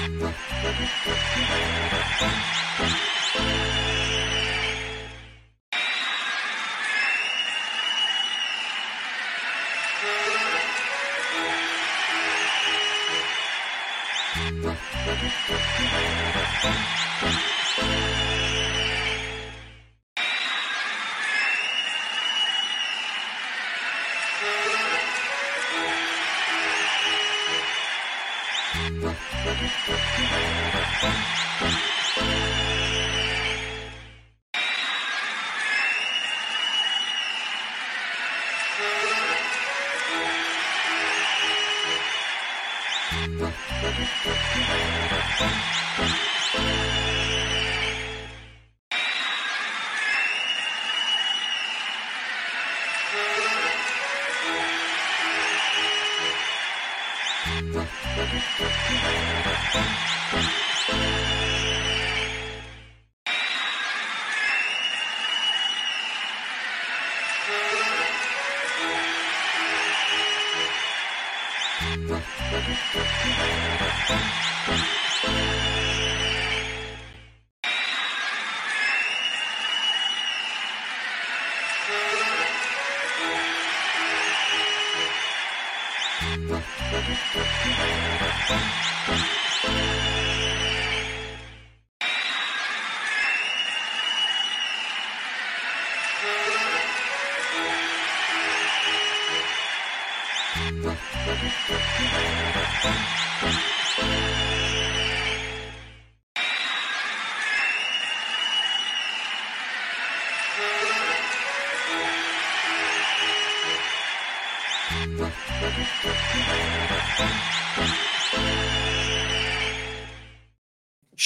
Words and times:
Thank 0.00 0.34
you. 4.08 4.09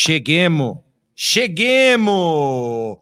Cheguemos! 0.07 0.81
Cheguemos! 1.17 2.99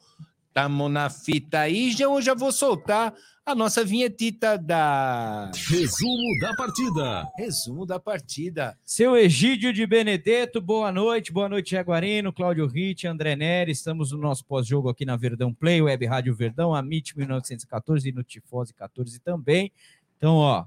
Tamo 0.54 0.88
na 0.88 1.10
fita 1.10 1.58
aí, 1.58 1.90
já 1.90 2.04
eu 2.04 2.22
já 2.22 2.32
vou 2.32 2.52
soltar 2.52 3.12
a 3.44 3.56
nossa 3.56 3.84
vinhetita 3.84 4.56
da 4.56 5.50
Resumo 5.68 6.38
da 6.40 6.54
partida. 6.54 7.28
resumo 7.36 7.84
da 7.84 7.98
partida. 7.98 8.78
Seu 8.86 9.16
Egídio 9.16 9.72
de 9.72 9.84
Benedetto, 9.84 10.60
boa 10.60 10.92
noite, 10.92 11.32
boa 11.32 11.48
noite, 11.48 11.72
Jaguarino, 11.72 12.32
Cláudio 12.32 12.68
Ritt, 12.68 13.08
André 13.08 13.34
Neri, 13.34 13.72
estamos 13.72 14.12
no 14.12 14.18
nosso 14.18 14.44
pós-jogo 14.44 14.88
aqui 14.88 15.04
na 15.04 15.16
Verdão 15.16 15.52
Play, 15.52 15.82
Web 15.82 16.06
Rádio 16.06 16.36
Verdão, 16.36 16.72
Amit 16.72 17.18
1914 17.18 18.10
e 18.10 18.12
no 18.12 18.22
Tifose 18.22 18.72
14 18.72 19.18
também. 19.18 19.72
Então, 20.16 20.36
ó, 20.36 20.66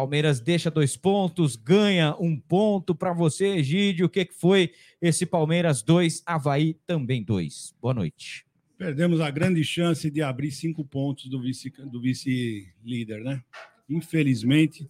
Palmeiras 0.00 0.40
deixa 0.40 0.70
dois 0.70 0.94
pontos, 0.94 1.56
ganha 1.56 2.14
um 2.20 2.38
ponto 2.38 2.94
para 2.94 3.14
você, 3.14 3.46
Egídio. 3.56 4.04
O 4.04 4.08
que, 4.10 4.28
foi 4.30 4.70
esse 5.00 5.24
Palmeiras 5.24 5.80
2, 5.82 6.22
Havaí 6.26 6.74
também 6.86 7.22
2? 7.24 7.74
Boa 7.80 7.94
noite. 7.94 8.44
Perdemos 8.76 9.22
a 9.22 9.30
grande 9.30 9.64
chance 9.64 10.10
de 10.10 10.20
abrir 10.20 10.50
cinco 10.50 10.84
pontos 10.84 11.30
do 11.30 11.40
vice 11.40 11.72
do 11.90 11.98
vice-líder, 11.98 13.24
né? 13.24 13.42
Infelizmente, 13.88 14.86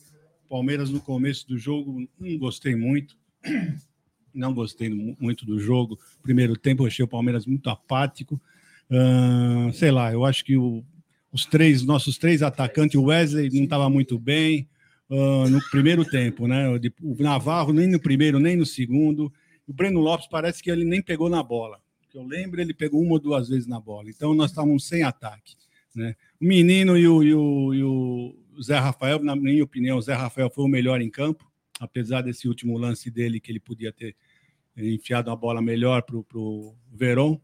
Palmeiras 0.49 0.91
no 0.91 1.00
começo 1.00 1.47
do 1.47 1.56
jogo 1.56 2.09
não 2.19 2.37
gostei 2.37 2.75
muito. 2.75 3.16
Não 4.34 4.53
gostei 4.53 4.89
mu- 4.89 5.16
muito 5.21 5.47
do 5.47 5.61
jogo. 5.61 5.97
Primeiro 6.21 6.56
tempo 6.56 6.84
achei 6.84 7.05
o 7.05 7.09
Palmeiras 7.09 7.47
muito 7.47 7.71
apático. 7.71 8.41
Ahn, 8.91 9.71
sei 9.72 9.93
lá, 9.93 10.12
eu 10.12 10.25
acho 10.25 10.45
que 10.45 10.56
o- 10.56 10.84
os 11.31 11.47
três 11.47 11.84
nossos 11.84 12.19
três 12.19 12.43
atacantes, 12.43 12.97
o 12.97 13.05
Wesley 13.05 13.50
não 13.53 13.62
estava 13.62 13.89
muito 13.89 14.19
bem 14.19 14.69
ah, 15.11 15.49
no 15.49 15.61
primeiro 15.71 16.05
tempo, 16.05 16.47
né? 16.47 16.69
O 17.03 17.22
Navarro 17.22 17.72
nem 17.72 17.87
no 17.87 18.00
primeiro 18.00 18.39
nem 18.39 18.56
no 18.56 18.67
segundo. 18.67 19.33
O 19.67 19.72
Breno 19.72 20.00
Lopes 20.00 20.28
parece 20.28 20.62
que 20.62 20.71
ele 20.71 20.84
nem 20.84 21.03
pegou 21.03 21.28
na 21.28 21.43
bola 21.43 21.81
eu 22.17 22.27
lembro, 22.27 22.61
ele 22.61 22.72
pegou 22.72 23.03
uma 23.03 23.12
ou 23.12 23.21
duas 23.21 23.49
vezes 23.49 23.66
na 23.66 23.78
bola. 23.78 24.09
Então, 24.09 24.34
nós 24.34 24.50
estávamos 24.50 24.87
sem 24.87 25.03
ataque. 25.03 25.55
Né? 25.95 26.15
O 26.41 26.45
menino 26.45 26.97
e 26.97 27.06
o, 27.06 27.22
e, 27.22 27.34
o, 27.34 27.75
e 27.75 27.83
o 27.83 28.62
Zé 28.62 28.78
Rafael, 28.78 29.22
na 29.22 29.37
minha 29.37 29.62
opinião, 29.62 29.99
o 29.99 30.03
Zé 30.03 30.15
Rafael 30.15 30.50
foi 30.50 30.65
o 30.65 30.69
melhor 30.69 31.00
em 31.00 31.11
campo, 31.11 31.50
apesar 31.78 32.22
desse 32.22 32.49
último 32.49 32.78
lance 32.78 33.11
dele, 33.11 33.39
que 33.39 33.53
ele 33.53 33.61
podia 33.61 33.93
ter 33.93 34.16
enfiado 34.77 35.31
a 35.31 35.37
bola 35.37 35.61
melhor 35.61 36.03
para 36.03 36.16
o 36.16 36.75
Verón, 36.93 37.39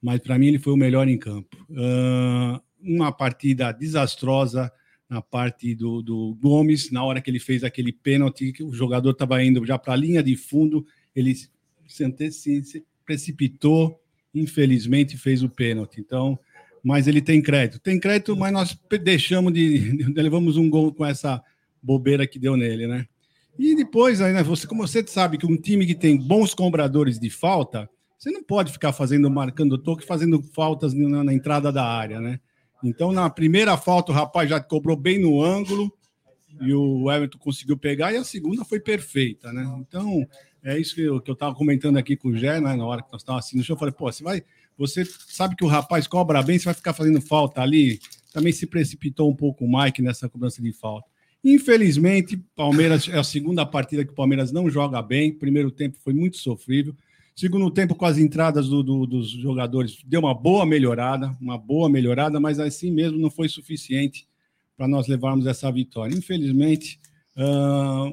mas 0.00 0.20
para 0.20 0.38
mim 0.38 0.48
ele 0.48 0.58
foi 0.58 0.72
o 0.72 0.76
melhor 0.76 1.08
em 1.08 1.18
campo. 1.18 1.56
Ah, 1.74 2.60
uma 2.80 3.12
partida 3.12 3.72
desastrosa 3.72 4.72
na 5.08 5.22
parte 5.22 5.74
do, 5.74 6.02
do 6.02 6.34
Gomes, 6.40 6.90
na 6.90 7.04
hora 7.04 7.20
que 7.20 7.30
ele 7.30 7.38
fez 7.38 7.62
aquele 7.62 7.92
pênalti, 7.92 8.52
que 8.52 8.62
o 8.62 8.72
jogador 8.72 9.10
estava 9.10 9.42
indo 9.42 9.64
já 9.64 9.78
para 9.78 9.92
a 9.92 9.96
linha 9.96 10.22
de 10.22 10.36
fundo, 10.36 10.84
ele 11.14 11.34
se, 11.34 11.50
se- 12.32 12.84
precipitou, 13.04 14.00
infelizmente 14.34 15.16
fez 15.16 15.42
o 15.42 15.48
pênalti. 15.48 16.00
Então, 16.00 16.38
mas 16.82 17.06
ele 17.06 17.20
tem 17.20 17.40
crédito. 17.40 17.80
Tem 17.80 17.98
crédito, 17.98 18.36
mas 18.36 18.52
nós 18.52 18.78
deixamos 19.02 19.52
de, 19.52 19.96
de- 19.96 20.12
levamos 20.20 20.56
um 20.56 20.68
gol 20.68 20.92
com 20.92 21.04
essa 21.04 21.42
bobeira 21.82 22.26
que 22.26 22.38
deu 22.38 22.56
nele, 22.56 22.86
né? 22.86 23.06
E 23.58 23.74
depois, 23.74 24.20
aí, 24.20 24.32
né, 24.32 24.42
você, 24.42 24.66
como 24.66 24.86
você 24.86 25.06
sabe 25.06 25.38
que 25.38 25.46
um 25.46 25.56
time 25.56 25.86
que 25.86 25.94
tem 25.94 26.16
bons 26.16 26.52
cobradores 26.52 27.18
de 27.18 27.30
falta, 27.30 27.88
você 28.18 28.30
não 28.30 28.42
pode 28.42 28.70
ficar 28.72 28.92
fazendo, 28.92 29.30
marcando 29.30 29.78
toque, 29.78 30.04
fazendo 30.04 30.42
faltas 30.42 30.92
na, 30.92 31.24
na 31.24 31.32
entrada 31.32 31.72
da 31.72 31.84
área, 31.84 32.20
né? 32.20 32.40
Então, 32.88 33.12
na 33.12 33.28
primeira 33.28 33.76
falta, 33.76 34.12
o 34.12 34.14
rapaz 34.14 34.48
já 34.48 34.60
cobrou 34.60 34.96
bem 34.96 35.18
no 35.18 35.42
ângulo 35.42 35.92
e 36.60 36.72
o 36.72 37.10
Everton 37.10 37.38
conseguiu 37.38 37.76
pegar, 37.76 38.12
e 38.12 38.16
a 38.16 38.24
segunda 38.24 38.64
foi 38.64 38.80
perfeita, 38.80 39.52
né? 39.52 39.64
Então, 39.80 40.26
é 40.62 40.78
isso 40.78 40.94
que 40.94 41.02
eu 41.02 41.18
estava 41.18 41.54
comentando 41.54 41.96
aqui 41.96 42.16
com 42.16 42.28
o 42.28 42.36
Gé, 42.36 42.60
né, 42.60 42.74
na 42.74 42.84
hora 42.84 43.02
que 43.02 43.12
nós 43.12 43.20
estávamos 43.20 43.46
assim 43.46 43.56
no 43.56 43.62
show. 43.62 43.74
Eu 43.74 43.78
falei, 43.78 43.92
pô, 43.92 44.10
você 44.10 44.24
vai. 44.24 44.42
Você 44.78 45.04
sabe 45.04 45.54
que 45.54 45.64
o 45.64 45.68
rapaz 45.68 46.06
cobra 46.06 46.42
bem, 46.42 46.58
você 46.58 46.64
vai 46.66 46.74
ficar 46.74 46.92
fazendo 46.92 47.20
falta 47.20 47.62
ali. 47.62 47.98
Também 48.32 48.52
se 48.52 48.66
precipitou 48.66 49.30
um 49.30 49.34
pouco 49.34 49.64
o 49.64 49.70
Mike 49.70 50.02
nessa 50.02 50.28
cobrança 50.28 50.60
de 50.60 50.72
falta. 50.72 51.08
Infelizmente, 51.44 52.36
Palmeiras 52.56 53.08
é 53.08 53.16
a 53.16 53.24
segunda 53.24 53.64
partida 53.64 54.04
que 54.04 54.10
o 54.10 54.14
Palmeiras 54.14 54.50
não 54.50 54.68
joga 54.68 55.00
bem. 55.00 55.32
Primeiro 55.32 55.70
tempo 55.70 55.96
foi 56.02 56.12
muito 56.12 56.36
sofrível. 56.36 56.94
Segundo 57.38 57.70
tempo, 57.70 57.94
com 57.94 58.06
as 58.06 58.16
entradas 58.16 58.66
do- 58.66 58.82
do- 58.82 59.06
dos 59.06 59.28
jogadores, 59.30 59.98
deu 60.06 60.20
uma 60.20 60.32
boa 60.34 60.64
melhorada, 60.64 61.36
uma 61.38 61.58
boa 61.58 61.86
melhorada, 61.86 62.40
mas 62.40 62.58
assim 62.58 62.90
mesmo 62.90 63.18
não 63.18 63.30
foi 63.30 63.46
suficiente 63.46 64.26
para 64.74 64.88
nós 64.88 65.06
levarmos 65.06 65.46
essa 65.46 65.70
vitória. 65.70 66.16
Infelizmente, 66.16 66.98
ah, 67.36 68.10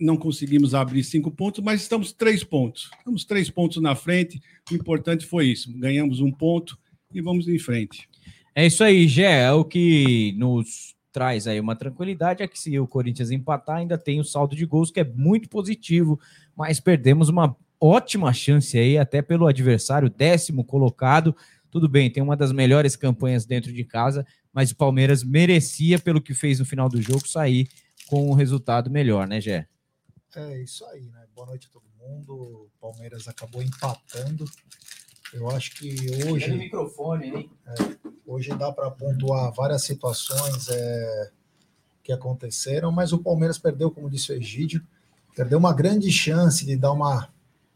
não 0.00 0.16
conseguimos 0.16 0.74
abrir 0.74 1.04
cinco 1.04 1.30
pontos, 1.30 1.62
mas 1.62 1.82
estamos 1.82 2.12
três 2.12 2.42
pontos. 2.42 2.90
Estamos 2.98 3.24
três 3.24 3.48
pontos 3.50 3.80
na 3.80 3.94
frente. 3.94 4.42
O 4.68 4.74
importante 4.74 5.24
foi 5.24 5.46
isso. 5.46 5.72
Ganhamos 5.78 6.18
um 6.20 6.32
ponto 6.32 6.76
e 7.12 7.20
vamos 7.20 7.46
em 7.46 7.58
frente. 7.58 8.08
É 8.52 8.66
isso 8.66 8.82
aí, 8.82 9.06
Gé. 9.06 9.42
É 9.44 9.52
o 9.52 9.64
que 9.64 10.34
nos 10.36 10.94
traz 11.12 11.46
aí 11.46 11.60
uma 11.60 11.76
tranquilidade 11.76 12.42
é 12.42 12.48
que 12.48 12.58
se 12.58 12.76
o 12.80 12.88
Corinthians 12.88 13.30
empatar, 13.30 13.76
ainda 13.76 13.96
tem 13.96 14.18
o 14.18 14.24
saldo 14.24 14.56
de 14.56 14.66
gols, 14.66 14.90
que 14.90 14.98
é 14.98 15.04
muito 15.04 15.48
positivo, 15.48 16.18
mas 16.56 16.80
perdemos 16.80 17.28
uma 17.28 17.56
ótima 17.80 18.32
chance 18.32 18.76
aí, 18.78 18.98
até 18.98 19.22
pelo 19.22 19.46
adversário, 19.46 20.10
décimo 20.10 20.64
colocado. 20.64 21.36
Tudo 21.70 21.88
bem, 21.88 22.10
tem 22.10 22.22
uma 22.22 22.36
das 22.36 22.52
melhores 22.52 22.96
campanhas 22.96 23.44
dentro 23.44 23.72
de 23.72 23.84
casa, 23.84 24.26
mas 24.52 24.70
o 24.70 24.76
Palmeiras 24.76 25.24
merecia, 25.24 25.98
pelo 25.98 26.20
que 26.20 26.34
fez 26.34 26.58
no 26.60 26.64
final 26.64 26.88
do 26.88 27.02
jogo, 27.02 27.26
sair 27.26 27.68
com 28.06 28.30
um 28.30 28.34
resultado 28.34 28.90
melhor, 28.90 29.26
né, 29.26 29.40
Gé? 29.40 29.66
É 30.36 30.62
isso 30.62 30.84
aí, 30.86 31.02
né? 31.10 31.24
Boa 31.34 31.46
noite 31.46 31.68
a 31.68 31.70
todo 31.70 31.84
mundo. 31.98 32.32
O 32.32 32.70
Palmeiras 32.80 33.28
acabou 33.28 33.62
empatando. 33.62 34.44
Eu 35.32 35.50
acho 35.50 35.74
que 35.74 35.94
hoje. 36.28 36.52
O 36.52 36.56
microfone, 36.56 37.26
hein? 37.28 37.50
Hoje 38.26 38.50
dá 38.56 38.72
para 38.72 38.90
pontuar 38.90 39.52
várias 39.52 39.82
situações 39.82 40.68
é, 40.68 41.30
que 42.02 42.12
aconteceram, 42.12 42.92
mas 42.92 43.12
o 43.12 43.18
Palmeiras 43.18 43.58
perdeu, 43.58 43.90
como 43.90 44.08
disse 44.08 44.32
o 44.32 44.36
Egídio, 44.36 44.84
perdeu 45.34 45.58
uma 45.58 45.72
grande 45.74 46.10
chance 46.12 46.64
de 46.64 46.76
dar 46.76 46.92
uma 46.92 47.33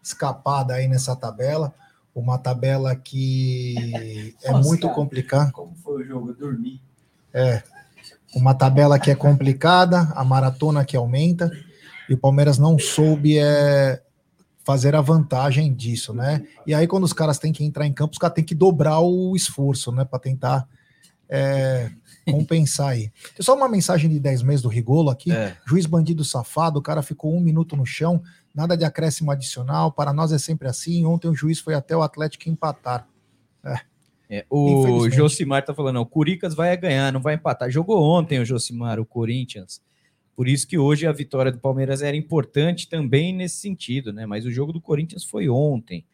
escapada 0.08 0.74
aí 0.74 0.88
nessa 0.88 1.14
tabela. 1.14 1.74
Uma 2.14 2.38
tabela 2.38 2.94
que 2.96 4.34
é 4.42 4.50
Nossa, 4.50 4.68
muito 4.68 4.88
complicada. 4.90 5.52
Como 5.52 5.74
foi 5.76 6.02
o 6.02 6.06
jogo? 6.06 6.30
Eu 6.30 6.34
dormi. 6.34 6.80
É, 7.32 7.62
uma 8.34 8.54
tabela 8.54 8.98
que 8.98 9.10
é 9.10 9.14
complicada, 9.14 10.12
a 10.14 10.24
maratona 10.24 10.84
que 10.84 10.96
aumenta, 10.96 11.50
e 12.08 12.14
o 12.14 12.18
Palmeiras 12.18 12.58
não 12.58 12.78
soube 12.78 13.38
é, 13.38 14.02
fazer 14.64 14.94
a 14.94 15.00
vantagem 15.00 15.72
disso, 15.72 16.12
né? 16.12 16.44
E 16.66 16.74
aí, 16.74 16.86
quando 16.86 17.04
os 17.04 17.12
caras 17.12 17.38
têm 17.38 17.52
que 17.52 17.64
entrar 17.64 17.86
em 17.86 17.92
campo, 17.92 18.12
os 18.12 18.18
caras 18.18 18.34
têm 18.34 18.44
que 18.44 18.54
dobrar 18.54 19.00
o 19.00 19.36
esforço, 19.36 19.92
né? 19.92 20.04
Para 20.04 20.18
tentar 20.18 20.66
é, 21.28 21.90
compensar 22.30 22.88
aí. 22.88 23.10
Tem 23.34 23.44
só 23.44 23.54
uma 23.54 23.68
mensagem 23.68 24.08
de 24.08 24.18
10 24.18 24.42
meses 24.42 24.62
do 24.62 24.68
Rigolo 24.68 25.10
aqui. 25.10 25.30
É. 25.30 25.56
Juiz 25.66 25.86
bandido 25.86 26.24
safado, 26.24 26.78
o 26.78 26.82
cara 26.82 27.02
ficou 27.02 27.34
um 27.34 27.40
minuto 27.40 27.76
no 27.76 27.84
chão, 27.84 28.22
nada 28.58 28.76
de 28.76 28.84
acréscimo 28.84 29.30
adicional. 29.30 29.92
Para 29.92 30.12
nós 30.12 30.32
é 30.32 30.38
sempre 30.38 30.66
assim. 30.66 31.06
Ontem 31.06 31.28
o 31.28 31.34
juiz 31.34 31.60
foi 31.60 31.74
até 31.74 31.96
o 31.96 32.02
Atlético 32.02 32.48
empatar. 32.48 33.08
É, 34.28 34.44
o 34.50 34.80
Infelizmente. 34.80 35.16
Josimar 35.16 35.64
tá 35.64 35.72
falando, 35.72 35.94
não, 35.94 36.02
o 36.02 36.06
Coricas 36.06 36.54
vai 36.54 36.76
ganhar, 36.76 37.12
não 37.12 37.20
vai 37.20 37.34
empatar. 37.34 37.70
Jogou 37.70 38.02
ontem 38.02 38.40
o 38.40 38.44
Josimar, 38.44 38.98
o 38.98 39.06
Corinthians. 39.06 39.80
Por 40.36 40.48
isso 40.48 40.66
que 40.66 40.76
hoje 40.76 41.06
a 41.06 41.12
vitória 41.12 41.50
do 41.50 41.58
Palmeiras 41.58 42.02
era 42.02 42.16
importante 42.16 42.88
também 42.88 43.32
nesse 43.32 43.56
sentido, 43.56 44.12
né? 44.12 44.26
Mas 44.26 44.44
o 44.44 44.50
jogo 44.50 44.72
do 44.72 44.80
Corinthians 44.80 45.24
foi 45.24 45.48
ontem. 45.48 46.04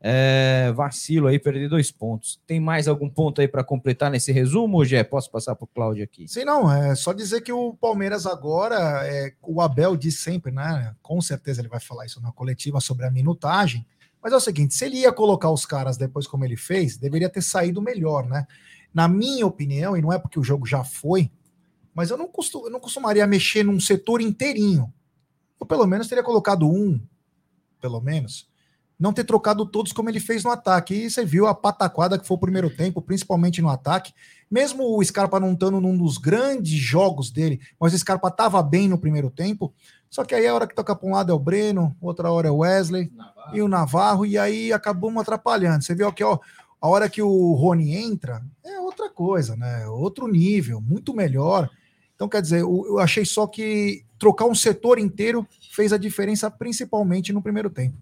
É, 0.00 0.70
vacilo 0.74 1.26
aí, 1.26 1.38
perder 1.38 1.68
dois 1.68 1.90
pontos. 1.90 2.40
Tem 2.46 2.60
mais 2.60 2.86
algum 2.86 3.08
ponto 3.08 3.40
aí 3.40 3.48
para 3.48 3.64
completar 3.64 4.10
nesse 4.10 4.30
resumo, 4.30 4.84
Gé? 4.84 5.02
Posso 5.02 5.30
passar 5.30 5.54
para 5.56 5.64
o 5.64 5.68
Cláudio 5.68 6.04
aqui? 6.04 6.28
Sim, 6.28 6.44
não, 6.44 6.70
é 6.70 6.94
só 6.94 7.12
dizer 7.12 7.40
que 7.40 7.50
o 7.50 7.74
Palmeiras 7.74 8.26
agora, 8.26 8.76
é, 9.06 9.32
o 9.42 9.60
Abel 9.60 9.96
diz 9.96 10.18
sempre, 10.20 10.52
né? 10.52 10.94
Com 11.02 11.20
certeza 11.20 11.60
ele 11.60 11.68
vai 11.68 11.80
falar 11.80 12.04
isso 12.06 12.20
na 12.20 12.30
coletiva 12.30 12.78
sobre 12.80 13.06
a 13.06 13.10
minutagem. 13.10 13.86
Mas 14.22 14.32
é 14.32 14.36
o 14.36 14.40
seguinte: 14.40 14.74
se 14.74 14.84
ele 14.84 14.98
ia 14.98 15.12
colocar 15.12 15.50
os 15.50 15.64
caras 15.64 15.96
depois 15.96 16.26
como 16.26 16.44
ele 16.44 16.56
fez, 16.56 16.96
deveria 16.96 17.28
ter 17.30 17.42
saído 17.42 17.80
melhor, 17.80 18.26
né? 18.26 18.46
Na 18.92 19.08
minha 19.08 19.46
opinião, 19.46 19.96
e 19.96 20.02
não 20.02 20.12
é 20.12 20.18
porque 20.18 20.38
o 20.38 20.44
jogo 20.44 20.66
já 20.66 20.84
foi, 20.84 21.30
mas 21.94 22.10
eu 22.10 22.16
não, 22.18 22.28
costu- 22.28 22.66
eu 22.66 22.70
não 22.70 22.80
costumaria 22.80 23.26
mexer 23.26 23.62
num 23.64 23.80
setor 23.80 24.20
inteirinho. 24.20 24.92
Eu 25.58 25.66
pelo 25.66 25.86
menos 25.86 26.06
teria 26.06 26.22
colocado 26.22 26.68
um, 26.70 27.00
pelo 27.80 28.00
menos. 28.00 28.48
Não 28.98 29.12
ter 29.12 29.24
trocado 29.24 29.66
todos 29.66 29.92
como 29.92 30.08
ele 30.08 30.20
fez 30.20 30.42
no 30.42 30.50
ataque. 30.50 30.94
E 30.94 31.10
você 31.10 31.24
viu 31.24 31.46
a 31.46 31.54
pataquada 31.54 32.18
que 32.18 32.26
foi 32.26 32.36
o 32.36 32.40
primeiro 32.40 32.70
tempo, 32.70 33.02
principalmente 33.02 33.60
no 33.60 33.68
ataque. 33.68 34.12
Mesmo 34.50 34.96
o 34.96 35.04
Scarpa 35.04 35.38
não 35.38 35.52
estando 35.52 35.80
num 35.80 35.96
dos 35.96 36.18
grandes 36.18 36.78
jogos 36.78 37.30
dele, 37.30 37.60
mas 37.78 37.92
o 37.92 37.98
Scarpa 37.98 38.28
estava 38.28 38.62
bem 38.62 38.88
no 38.88 38.98
primeiro 38.98 39.30
tempo. 39.30 39.72
Só 40.08 40.24
que 40.24 40.34
aí 40.34 40.46
a 40.46 40.54
hora 40.54 40.66
que 40.66 40.74
toca 40.74 40.94
para 40.96 41.08
um 41.08 41.12
lado 41.12 41.30
é 41.30 41.34
o 41.34 41.38
Breno, 41.38 41.94
outra 42.00 42.30
hora 42.30 42.48
é 42.48 42.50
o 42.50 42.58
Wesley 42.58 43.12
e 43.52 43.60
o 43.60 43.68
Navarro, 43.68 44.24
e 44.24 44.38
aí 44.38 44.72
acabamos 44.72 45.20
atrapalhando. 45.20 45.84
Você 45.84 45.94
viu 45.94 46.10
que 46.12 46.24
ó, 46.24 46.38
a 46.80 46.88
hora 46.88 47.08
que 47.08 47.20
o 47.20 47.52
Rony 47.52 47.94
entra 47.94 48.42
é 48.64 48.78
outra 48.80 49.10
coisa, 49.10 49.56
né? 49.56 49.86
Outro 49.88 50.28
nível, 50.28 50.80
muito 50.80 51.12
melhor. 51.12 51.68
Então, 52.14 52.28
quer 52.28 52.40
dizer, 52.40 52.60
eu 52.60 52.98
achei 52.98 53.26
só 53.26 53.46
que 53.46 54.04
trocar 54.18 54.46
um 54.46 54.54
setor 54.54 54.98
inteiro 54.98 55.46
fez 55.72 55.92
a 55.92 55.98
diferença, 55.98 56.50
principalmente 56.50 57.32
no 57.32 57.42
primeiro 57.42 57.68
tempo. 57.68 57.96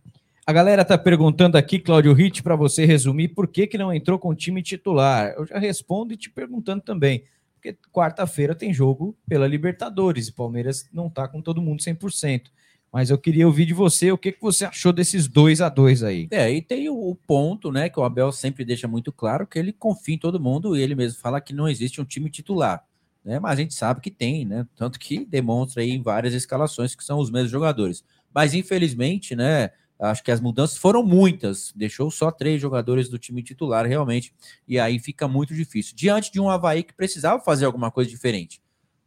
A 0.46 0.52
galera 0.52 0.84
tá 0.84 0.98
perguntando 0.98 1.56
aqui, 1.56 1.78
Cláudio 1.78 2.12
Ritt, 2.12 2.42
para 2.42 2.54
você 2.54 2.84
resumir, 2.84 3.28
por 3.28 3.48
que, 3.48 3.66
que 3.66 3.78
não 3.78 3.90
entrou 3.90 4.18
com 4.18 4.28
o 4.28 4.34
time 4.34 4.62
titular? 4.62 5.32
Eu 5.38 5.46
já 5.46 5.58
respondo 5.58 6.12
e 6.12 6.18
te 6.18 6.28
perguntando 6.28 6.82
também. 6.82 7.24
Porque 7.54 7.78
quarta-feira 7.90 8.54
tem 8.54 8.70
jogo 8.70 9.16
pela 9.26 9.46
Libertadores 9.46 10.28
e 10.28 10.32
Palmeiras 10.32 10.86
não 10.92 11.08
tá 11.08 11.26
com 11.26 11.40
todo 11.40 11.62
mundo 11.62 11.82
100%. 11.82 12.50
Mas 12.92 13.08
eu 13.08 13.16
queria 13.16 13.46
ouvir 13.46 13.64
de 13.64 13.72
você 13.72 14.12
o 14.12 14.18
que, 14.18 14.32
que 14.32 14.40
você 14.40 14.66
achou 14.66 14.92
desses 14.92 15.26
2 15.26 15.62
a 15.62 15.70
2 15.70 16.02
aí. 16.02 16.28
É, 16.30 16.52
e 16.52 16.60
tem 16.60 16.90
o 16.90 17.16
ponto, 17.26 17.72
né, 17.72 17.88
que 17.88 17.98
o 17.98 18.04
Abel 18.04 18.30
sempre 18.30 18.66
deixa 18.66 18.86
muito 18.86 19.10
claro, 19.10 19.46
que 19.46 19.58
ele 19.58 19.72
confia 19.72 20.14
em 20.14 20.18
todo 20.18 20.38
mundo 20.38 20.76
e 20.76 20.82
ele 20.82 20.94
mesmo 20.94 21.18
fala 21.20 21.40
que 21.40 21.54
não 21.54 21.66
existe 21.66 22.02
um 22.02 22.04
time 22.04 22.28
titular, 22.28 22.84
né, 23.24 23.40
mas 23.40 23.52
a 23.58 23.62
gente 23.62 23.74
sabe 23.74 24.00
que 24.00 24.10
tem, 24.10 24.44
né, 24.44 24.64
tanto 24.76 24.98
que 25.00 25.24
demonstra 25.24 25.82
aí 25.82 25.90
em 25.90 26.02
várias 26.02 26.34
escalações 26.34 26.94
que 26.94 27.02
são 27.02 27.18
os 27.18 27.30
mesmos 27.30 27.50
jogadores. 27.50 28.04
Mas 28.32 28.54
infelizmente, 28.54 29.34
né, 29.34 29.70
acho 29.98 30.22
que 30.22 30.30
as 30.30 30.40
mudanças 30.40 30.76
foram 30.76 31.02
muitas, 31.02 31.72
deixou 31.74 32.10
só 32.10 32.30
três 32.30 32.60
jogadores 32.60 33.08
do 33.08 33.18
time 33.18 33.42
titular 33.42 33.86
realmente, 33.86 34.34
e 34.66 34.78
aí 34.78 34.98
fica 34.98 35.26
muito 35.28 35.54
difícil. 35.54 35.94
Diante 35.96 36.32
de 36.32 36.40
um 36.40 36.50
Havaí 36.50 36.82
que 36.82 36.92
precisava 36.94 37.42
fazer 37.42 37.64
alguma 37.64 37.90
coisa 37.90 38.10
diferente, 38.10 38.60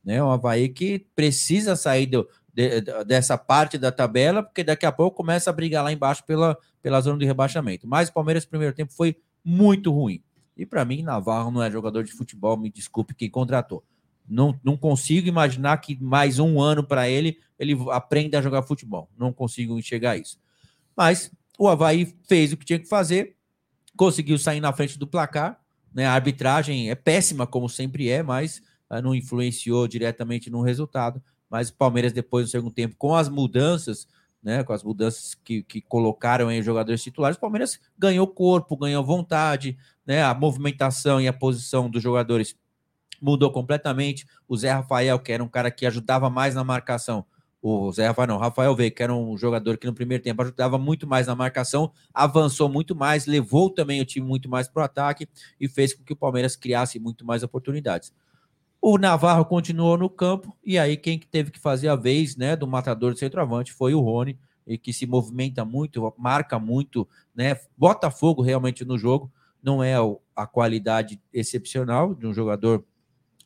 né, 0.03 0.23
um 0.23 0.31
Havaí 0.31 0.69
que 0.69 1.05
precisa 1.15 1.75
sair 1.75 2.05
do, 2.05 2.27
de- 2.53 2.81
de- 2.81 3.03
dessa 3.05 3.37
parte 3.37 3.77
da 3.77 3.91
tabela, 3.91 4.41
porque 4.41 4.63
daqui 4.63 4.85
a 4.85 4.91
pouco 4.91 5.17
começa 5.17 5.49
a 5.49 5.53
brigar 5.53 5.83
lá 5.83 5.91
embaixo 5.91 6.23
pela, 6.25 6.57
pela 6.81 7.01
zona 7.01 7.19
de 7.19 7.25
rebaixamento. 7.25 7.85
Mas 7.87 8.09
o 8.09 8.13
Palmeiras, 8.13 8.43
no 8.45 8.49
primeiro 8.49 8.73
tempo, 8.73 8.93
foi 8.93 9.17
muito 9.43 9.91
ruim. 9.91 10.21
E 10.55 10.65
para 10.65 10.83
mim, 10.83 11.03
Navarro 11.03 11.51
não 11.51 11.61
é 11.61 11.69
jogador 11.69 12.03
de 12.03 12.11
futebol, 12.13 12.57
me 12.57 12.69
desculpe 12.71 13.13
quem 13.13 13.29
contratou. 13.29 13.83
Não, 14.27 14.59
não 14.63 14.75
consigo 14.75 15.27
imaginar 15.27 15.77
que 15.77 16.01
mais 16.03 16.39
um 16.39 16.59
ano 16.59 16.83
para 16.83 17.07
ele, 17.07 17.37
ele 17.59 17.77
aprenda 17.91 18.39
a 18.39 18.41
jogar 18.41 18.63
futebol. 18.63 19.09
Não 19.17 19.31
consigo 19.31 19.77
enxergar 19.77 20.17
isso. 20.17 20.39
Mas 20.97 21.31
o 21.59 21.69
Havaí 21.69 22.13
fez 22.27 22.51
o 22.51 22.57
que 22.57 22.65
tinha 22.65 22.79
que 22.79 22.87
fazer, 22.89 23.35
conseguiu 23.95 24.37
sair 24.39 24.59
na 24.59 24.73
frente 24.73 24.97
do 24.97 25.07
placar. 25.07 25.61
Né? 25.93 26.05
A 26.05 26.13
arbitragem 26.13 26.89
é 26.89 26.95
péssima, 26.95 27.45
como 27.45 27.69
sempre 27.69 28.09
é, 28.09 28.23
mas 28.23 28.61
ah, 28.89 29.01
não 29.01 29.13
influenciou 29.13 29.87
diretamente 29.87 30.49
no 30.49 30.61
resultado 30.61 31.21
mas 31.49 31.69
o 31.69 31.75
Palmeiras 31.75 32.13
depois 32.13 32.45
no 32.45 32.51
segundo 32.51 32.73
tempo, 32.73 32.95
com 32.97 33.15
as 33.15 33.29
mudanças, 33.29 34.07
né, 34.43 34.63
com 34.63 34.73
as 34.73 34.83
mudanças 34.83 35.33
que, 35.33 35.63
que 35.63 35.81
colocaram 35.81 36.47
os 36.47 36.65
jogadores 36.65 37.01
titulares, 37.01 37.37
o 37.37 37.41
Palmeiras 37.41 37.79
ganhou 37.97 38.27
corpo, 38.27 38.77
ganhou 38.77 39.03
vontade, 39.03 39.77
né, 40.05 40.23
a 40.23 40.33
movimentação 40.33 41.19
e 41.19 41.27
a 41.27 41.33
posição 41.33 41.89
dos 41.89 42.01
jogadores 42.03 42.55
mudou 43.21 43.51
completamente. 43.51 44.27
O 44.47 44.55
Zé 44.55 44.71
Rafael, 44.71 45.19
que 45.19 45.31
era 45.31 45.43
um 45.43 45.49
cara 45.49 45.71
que 45.71 45.85
ajudava 45.85 46.29
mais 46.29 46.53
na 46.53 46.63
marcação, 46.63 47.25
o 47.67 47.91
Zé 47.91 48.07
Rafael 48.07 48.27
não, 48.27 48.37
Rafael 48.37 48.75
Veiga, 48.75 48.95
que 48.95 49.03
era 49.03 49.13
um 49.13 49.37
jogador 49.37 49.77
que 49.77 49.85
no 49.85 49.93
primeiro 49.93 50.23
tempo 50.23 50.41
ajudava 50.41 50.77
muito 50.77 51.05
mais 51.05 51.27
na 51.27 51.35
marcação, 51.35 51.91
avançou 52.13 52.69
muito 52.69 52.95
mais, 52.95 53.25
levou 53.25 53.69
também 53.69 53.99
o 54.01 54.05
time 54.05 54.25
muito 54.25 54.49
mais 54.49 54.67
para 54.67 54.81
o 54.81 54.85
ataque 54.85 55.27
e 55.59 55.67
fez 55.67 55.93
com 55.93 56.03
que 56.03 56.13
o 56.13 56.15
Palmeiras 56.15 56.55
criasse 56.55 56.99
muito 56.99 57.25
mais 57.25 57.43
oportunidades. 57.43 58.13
O 58.81 58.97
Navarro 58.97 59.43
continuou 59.45 59.97
no 59.97 60.09
campo, 60.09 60.55
e 60.63 60.77
aí 60.77 60.95
quem 60.95 61.19
que 61.19 61.27
teve 61.27 61.51
que 61.51 61.59
fazer 61.59 61.89
a 61.89 61.95
vez 61.95 62.35
né, 62.35 62.55
do 62.55 62.67
matador 62.67 63.11
do 63.11 63.19
centroavante 63.19 63.73
foi 63.73 63.93
o 63.93 63.99
Rony, 63.99 64.39
e 64.65 64.77
que 64.77 64.93
se 64.93 65.05
movimenta 65.05 65.63
muito, 65.65 66.13
marca 66.17 66.59
muito, 66.59 67.07
né, 67.35 67.57
bota 67.77 68.11
fogo 68.11 68.41
realmente 68.41 68.85
no 68.85 68.97
jogo. 68.97 69.31
Não 69.63 69.83
é 69.83 69.95
a 70.35 70.45
qualidade 70.45 71.19
excepcional 71.33 72.13
de 72.13 72.27
um 72.27 72.33
jogador 72.33 72.85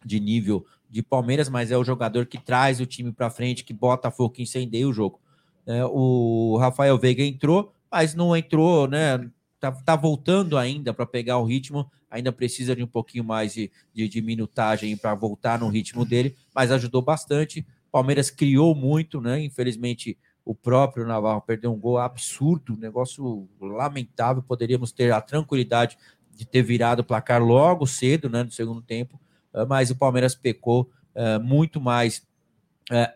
de 0.05 0.19
nível 0.19 0.65
de 0.91 1.01
Palmeiras, 1.01 1.47
mas 1.47 1.71
é 1.71 1.77
o 1.77 1.83
jogador 1.85 2.25
que 2.25 2.37
traz 2.37 2.81
o 2.81 2.85
time 2.85 3.13
para 3.13 3.29
frente, 3.29 3.63
que 3.63 3.73
bota 3.73 4.11
fogo, 4.11 4.33
que 4.33 4.43
incendeia 4.43 4.87
o 4.87 4.91
jogo. 4.91 5.21
É, 5.65 5.85
o 5.85 6.57
Rafael 6.59 6.97
Veiga 6.97 7.23
entrou, 7.23 7.73
mas 7.89 8.13
não 8.13 8.35
entrou, 8.35 8.87
né? 8.87 9.29
Tá, 9.57 9.71
tá 9.71 9.95
voltando 9.95 10.57
ainda 10.57 10.93
para 10.93 11.05
pegar 11.05 11.37
o 11.37 11.45
ritmo, 11.45 11.89
ainda 12.09 12.31
precisa 12.31 12.75
de 12.75 12.83
um 12.83 12.87
pouquinho 12.87 13.23
mais 13.23 13.53
de, 13.53 13.71
de, 13.93 14.09
de 14.09 14.21
minutagem 14.21 14.97
para 14.97 15.15
voltar 15.15 15.59
no 15.59 15.69
ritmo 15.69 16.03
dele, 16.03 16.35
mas 16.53 16.71
ajudou 16.71 17.01
bastante. 17.01 17.65
Palmeiras 17.89 18.29
criou 18.29 18.75
muito, 18.75 19.21
né? 19.21 19.41
Infelizmente, 19.41 20.17
o 20.43 20.53
próprio 20.53 21.05
Navarro 21.05 21.41
perdeu 21.41 21.71
um 21.71 21.79
gol 21.79 21.99
absurdo, 21.99 22.73
um 22.73 22.77
negócio 22.77 23.47
lamentável. 23.61 24.43
Poderíamos 24.43 24.91
ter 24.91 25.13
a 25.13 25.21
tranquilidade 25.21 25.97
de 26.35 26.45
ter 26.45 26.63
virado 26.63 27.01
o 27.01 27.05
placar 27.05 27.41
logo 27.41 27.85
cedo, 27.85 28.29
né? 28.29 28.43
No 28.43 28.51
segundo 28.51 28.81
tempo, 28.81 29.19
mas 29.67 29.91
o 29.91 29.95
Palmeiras 29.95 30.35
pecou 30.35 30.89
eh, 31.13 31.39
muito 31.39 31.81
mais 31.81 32.25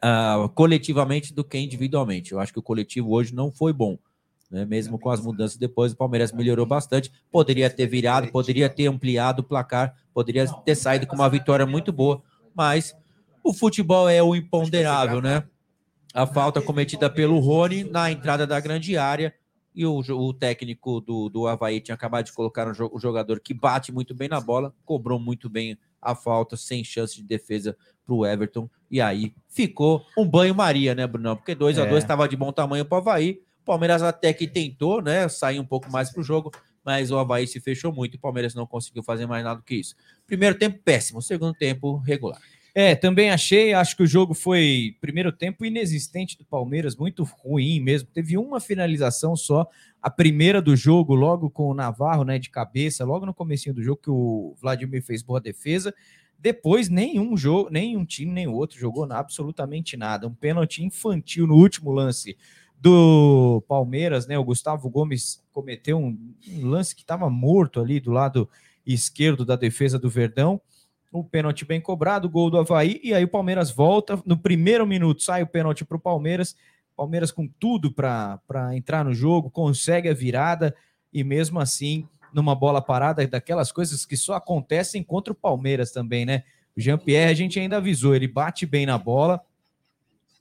ah, 0.02 0.50
coletivamente 0.54 1.34
do 1.34 1.44
que 1.44 1.58
individualmente. 1.58 2.32
Eu 2.32 2.40
acho 2.40 2.54
que 2.54 2.60
o 2.60 2.64
coletivo 2.64 3.12
hoje 3.12 3.36
não 3.36 3.52
foi 3.52 3.74
bom. 3.74 3.98
Né? 4.50 4.64
Mesmo 4.66 4.98
com 4.98 5.10
as 5.10 5.20
mudanças 5.20 5.58
depois, 5.58 5.92
o 5.92 5.98
Palmeiras 5.98 6.32
melhorou 6.32 6.66
bastante. 6.66 7.12
Poderia 7.32 7.70
ter 7.70 7.88
virado, 7.88 8.32
poderia 8.32 8.70
ter 8.70 8.88
ampliado 8.88 9.42
o 9.42 9.44
placar, 9.44 9.96
poderia 10.14 10.48
ter 10.64 10.76
saído 10.76 11.06
com 11.08 11.16
uma 11.16 11.30
vitória 11.30 11.66
muito 11.66 11.92
boa, 11.92 12.22
mas 12.54 12.96
o 13.44 13.54
futebol 13.54 14.08
é 14.08 14.24
o 14.24 14.36
imponderável, 14.36 15.22
né? 15.22 15.44
A 16.14 16.26
falta 16.26 16.62
cometida 16.62 17.10
pelo 17.10 17.40
Rony 17.40 17.84
na 17.84 18.10
entrada 18.10 18.48
da 18.48 18.60
grande 18.60 18.98
área 18.98 19.34
e 19.76 19.86
o, 19.86 20.00
o 20.00 20.34
técnico 20.34 21.02
do, 21.02 21.28
do 21.28 21.48
Havaí 21.48 21.82
tinha 21.82 21.96
acabado 21.96 22.26
de 22.26 22.32
colocar 22.32 22.66
um 22.70 23.00
jogador 23.00 23.42
que 23.42 23.54
bate 23.54 23.92
muito 23.92 24.16
bem 24.16 24.30
na 24.30 24.40
bola, 24.40 24.74
cobrou 24.86 25.20
muito 25.20 25.50
bem 25.50 25.78
a 26.06 26.16
falta, 26.16 26.56
sem 26.56 26.84
chance 26.84 27.16
de 27.16 27.24
defesa 27.24 27.76
para 28.06 28.16
o 28.16 28.26
Everton. 28.26 28.70
E 28.90 29.02
aí 29.02 29.34
ficou 29.50 30.06
um 30.18 30.26
banho-maria, 30.28 30.94
né, 30.94 31.08
Bruno? 31.08 31.36
Porque 31.36 31.56
2 31.56 31.80
a 31.80 31.84
2 31.86 31.96
É. 31.96 31.98
estava 31.98 32.28
de 32.30 32.38
bom 32.38 32.52
tamanho 32.52 32.86
para 32.86 32.96
o 32.96 33.02
Havaí. 33.02 33.42
O 33.62 33.66
Palmeiras 33.66 34.04
até 34.04 34.32
que 34.32 34.48
tentou, 34.48 35.02
né? 35.02 35.28
Sair 35.28 35.60
um 35.60 35.66
pouco 35.66 35.92
mais 35.92 36.12
para 36.12 36.22
o 36.22 36.24
jogo, 36.24 36.52
mas 36.84 37.10
o 37.10 37.18
Havaí 37.18 37.48
se 37.48 37.60
fechou 37.60 37.92
muito 37.92 38.14
e 38.14 38.18
o 38.18 38.20
Palmeiras 38.20 38.54
não 38.54 38.68
conseguiu 38.68 39.02
fazer 39.02 39.26
mais 39.26 39.44
nada 39.44 39.58
do 39.60 39.64
que 39.64 39.74
isso. 39.76 39.96
Primeiro 40.28 40.56
tempo 40.56 40.80
péssimo, 40.86 41.20
segundo 41.22 41.54
tempo 41.56 41.98
regular. 41.98 42.40
É, 42.78 42.94
também 42.94 43.30
achei, 43.30 43.74
acho 43.74 43.96
que 43.96 44.04
o 44.04 44.08
jogo 44.08 44.34
foi 44.34 44.98
primeiro 45.00 45.32
tempo 45.32 45.64
inexistente 45.64 46.38
do 46.38 46.44
Palmeiras, 46.44 46.98
muito 46.98 47.24
ruim 47.24 47.80
mesmo. 47.80 48.10
Teve 48.14 48.38
uma 48.38 48.60
finalização 48.60 49.34
só, 49.34 49.66
a 50.02 50.10
primeira 50.10 50.62
do 50.62 50.76
jogo, 50.76 51.16
logo 51.16 51.50
com 51.50 51.70
o 51.70 51.74
Navarro, 51.74 52.26
né, 52.26 52.38
de 52.38 52.50
cabeça, 52.50 53.06
logo 53.06 53.26
no 53.26 53.34
comecinho 53.34 53.74
do 53.74 53.82
jogo 53.82 54.02
que 54.04 54.10
o 54.10 54.58
Vladimir 54.62 55.02
fez 55.02 55.24
boa 55.24 55.40
defesa. 55.40 55.96
Depois 56.38 56.90
nenhum 56.90 57.38
jogo, 57.38 57.70
nenhum 57.72 58.04
time 58.04 58.34
nem 58.34 58.46
outro 58.46 58.78
jogou 58.78 59.10
absolutamente 59.10 59.96
nada. 59.96 60.28
Um 60.28 60.36
pênalti 60.36 60.84
infantil 60.84 61.48
no 61.48 61.56
último 61.56 61.92
lance 61.92 62.36
do 62.78 63.64
Palmeiras, 63.70 64.28
né? 64.28 64.38
O 64.38 64.44
Gustavo 64.44 64.90
Gomes 64.90 65.42
cometeu 65.54 65.98
um, 65.98 66.20
um 66.50 66.68
lance 66.68 66.94
que 66.94 67.04
estava 67.04 67.30
morto 67.30 67.80
ali 67.80 68.02
do 68.02 68.12
lado 68.12 68.50
esquerdo 68.86 69.46
da 69.46 69.56
defesa 69.56 69.98
do 69.98 70.10
Verdão 70.10 70.60
o 71.20 71.24
pênalti 71.24 71.66
bem 71.66 71.80
cobrado, 71.80 72.30
gol 72.30 72.50
do 72.50 72.58
Havaí, 72.58 73.00
e 73.04 73.14
aí 73.14 73.24
o 73.24 73.28
Palmeiras 73.28 73.72
volta. 73.72 74.22
No 74.26 74.38
primeiro 74.38 74.86
minuto 74.86 75.24
sai 75.24 75.44
o 75.44 75.48
pênalti 75.48 75.86
para 75.86 75.98
o 75.98 76.00
Palmeiras. 76.00 76.56
Palmeiras 76.96 77.32
com 77.32 77.48
tudo 77.48 77.92
para 77.92 78.40
entrar 78.74 79.04
no 79.04 79.14
jogo, 79.14 79.50
consegue 79.50 80.10
a 80.10 80.14
virada, 80.14 80.76
e 81.14 81.24
mesmo 81.24 81.60
assim, 81.60 82.08
numa 82.34 82.56
bola 82.56 82.82
parada, 82.82 83.26
daquelas 83.28 83.72
coisas 83.72 84.06
que 84.06 84.16
só 84.16 84.34
acontecem 84.34 85.04
contra 85.04 85.34
o 85.34 85.36
Palmeiras 85.36 85.92
também, 85.92 86.26
né? 86.26 86.44
O 86.76 86.82
Jean-Pierre, 86.82 87.32
a 87.32 87.36
gente 87.36 87.60
ainda 87.60 87.78
avisou, 87.78 88.16
ele 88.16 88.28
bate 88.28 88.66
bem 88.66 88.86
na 88.86 88.98
bola, 88.98 89.42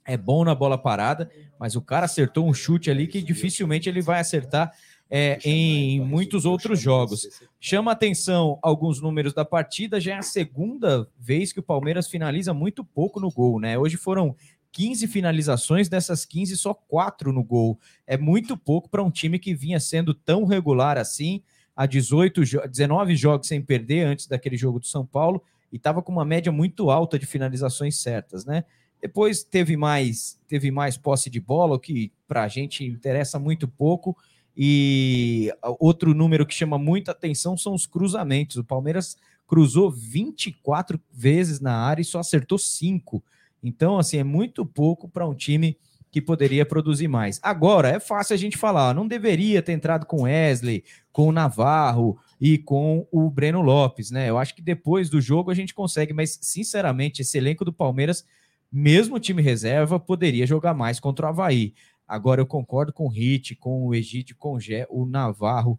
é 0.04 0.16
bom 0.16 0.44
na 0.44 0.54
bola 0.54 0.76
parada, 0.76 1.30
mas 1.58 1.76
o 1.76 1.80
cara 1.80 2.06
acertou 2.06 2.46
um 2.46 2.52
chute 2.52 2.90
ali 2.90 3.06
que 3.06 3.22
dificilmente 3.22 3.88
ele 3.88 4.02
vai 4.02 4.20
acertar 4.20 4.72
é, 5.10 5.38
em 5.44 6.00
muitos 6.00 6.44
outros 6.44 6.80
jogos. 6.80 7.28
Chama 7.60 7.92
atenção 7.92 8.58
alguns 8.62 9.00
números 9.00 9.32
da 9.32 9.44
partida, 9.44 10.00
já 10.00 10.14
é 10.14 10.18
a 10.18 10.22
segunda 10.22 11.08
vez 11.18 11.52
que 11.52 11.60
o 11.60 11.62
Palmeiras 11.62 12.08
finaliza 12.08 12.52
muito 12.54 12.84
pouco 12.84 13.20
no 13.20 13.30
gol, 13.30 13.60
né? 13.60 13.78
Hoje 13.78 13.96
foram 13.96 14.34
15 14.72 15.06
finalizações, 15.06 15.88
dessas 15.88 16.24
15, 16.24 16.56
só 16.56 16.74
4 16.74 17.32
no 17.32 17.44
gol. 17.44 17.78
É 18.06 18.16
muito 18.16 18.56
pouco 18.56 18.88
para 18.88 19.02
um 19.02 19.10
time 19.10 19.38
que 19.38 19.54
vinha 19.54 19.78
sendo 19.78 20.12
tão 20.12 20.44
regular 20.44 20.98
assim, 20.98 21.42
há 21.76 21.86
18, 21.86 22.44
jo- 22.44 22.66
19 22.68 23.14
jogos 23.14 23.46
sem 23.46 23.62
perder 23.62 24.04
antes 24.04 24.26
daquele 24.26 24.56
jogo 24.56 24.80
do 24.80 24.86
São 24.86 25.06
Paulo, 25.06 25.42
e 25.72 25.76
estava 25.76 26.02
com 26.02 26.10
uma 26.12 26.24
média 26.24 26.50
muito 26.50 26.90
alta 26.90 27.18
de 27.18 27.26
finalizações 27.26 27.98
certas, 28.00 28.44
né? 28.44 28.64
Depois 29.00 29.44
teve 29.44 29.76
mais, 29.76 30.40
teve 30.48 30.70
mais 30.70 30.96
posse 30.96 31.28
de 31.28 31.38
bola, 31.38 31.76
o 31.76 31.78
que 31.78 32.10
para 32.26 32.42
a 32.42 32.48
gente 32.48 32.84
interessa 32.84 33.38
muito 33.38 33.68
pouco. 33.68 34.16
E 34.56 35.52
outro 35.78 36.14
número 36.14 36.46
que 36.46 36.54
chama 36.54 36.78
muita 36.78 37.12
atenção 37.12 37.56
são 37.56 37.74
os 37.74 37.86
cruzamentos. 37.86 38.56
O 38.56 38.64
Palmeiras 38.64 39.16
cruzou 39.46 39.90
24 39.90 41.00
vezes 41.12 41.60
na 41.60 41.76
área 41.76 42.02
e 42.02 42.04
só 42.04 42.20
acertou 42.20 42.58
5. 42.58 43.22
Então, 43.62 43.98
assim, 43.98 44.18
é 44.18 44.24
muito 44.24 44.64
pouco 44.64 45.08
para 45.08 45.26
um 45.26 45.34
time 45.34 45.76
que 46.14 46.20
poderia 46.20 46.64
produzir 46.64 47.08
mais. 47.08 47.40
Agora, 47.42 47.88
é 47.88 47.98
fácil 47.98 48.34
a 48.34 48.36
gente 48.36 48.56
falar, 48.56 48.94
não 48.94 49.08
deveria 49.08 49.60
ter 49.60 49.72
entrado 49.72 50.06
com 50.06 50.22
Wesley, 50.22 50.84
com 51.10 51.26
o 51.26 51.32
Navarro 51.32 52.16
e 52.40 52.56
com 52.56 53.04
o 53.10 53.28
Breno 53.28 53.60
Lopes, 53.60 54.12
né? 54.12 54.30
Eu 54.30 54.38
acho 54.38 54.54
que 54.54 54.62
depois 54.62 55.10
do 55.10 55.20
jogo 55.20 55.50
a 55.50 55.54
gente 55.54 55.74
consegue, 55.74 56.12
mas 56.12 56.38
sinceramente, 56.40 57.22
esse 57.22 57.36
elenco 57.36 57.64
do 57.64 57.72
Palmeiras, 57.72 58.24
mesmo 58.70 59.18
time 59.18 59.42
reserva, 59.42 59.98
poderia 59.98 60.46
jogar 60.46 60.72
mais 60.72 61.00
contra 61.00 61.26
o 61.26 61.28
Havaí. 61.30 61.74
Agora 62.06 62.40
eu 62.40 62.46
concordo 62.46 62.92
com 62.92 63.06
o 63.06 63.08
Hit, 63.08 63.54
com 63.56 63.86
o 63.86 63.94
Egídio, 63.94 64.36
com 64.36 64.54
o 64.54 64.60
Gé, 64.60 64.86
o 64.90 65.06
Navarro 65.06 65.78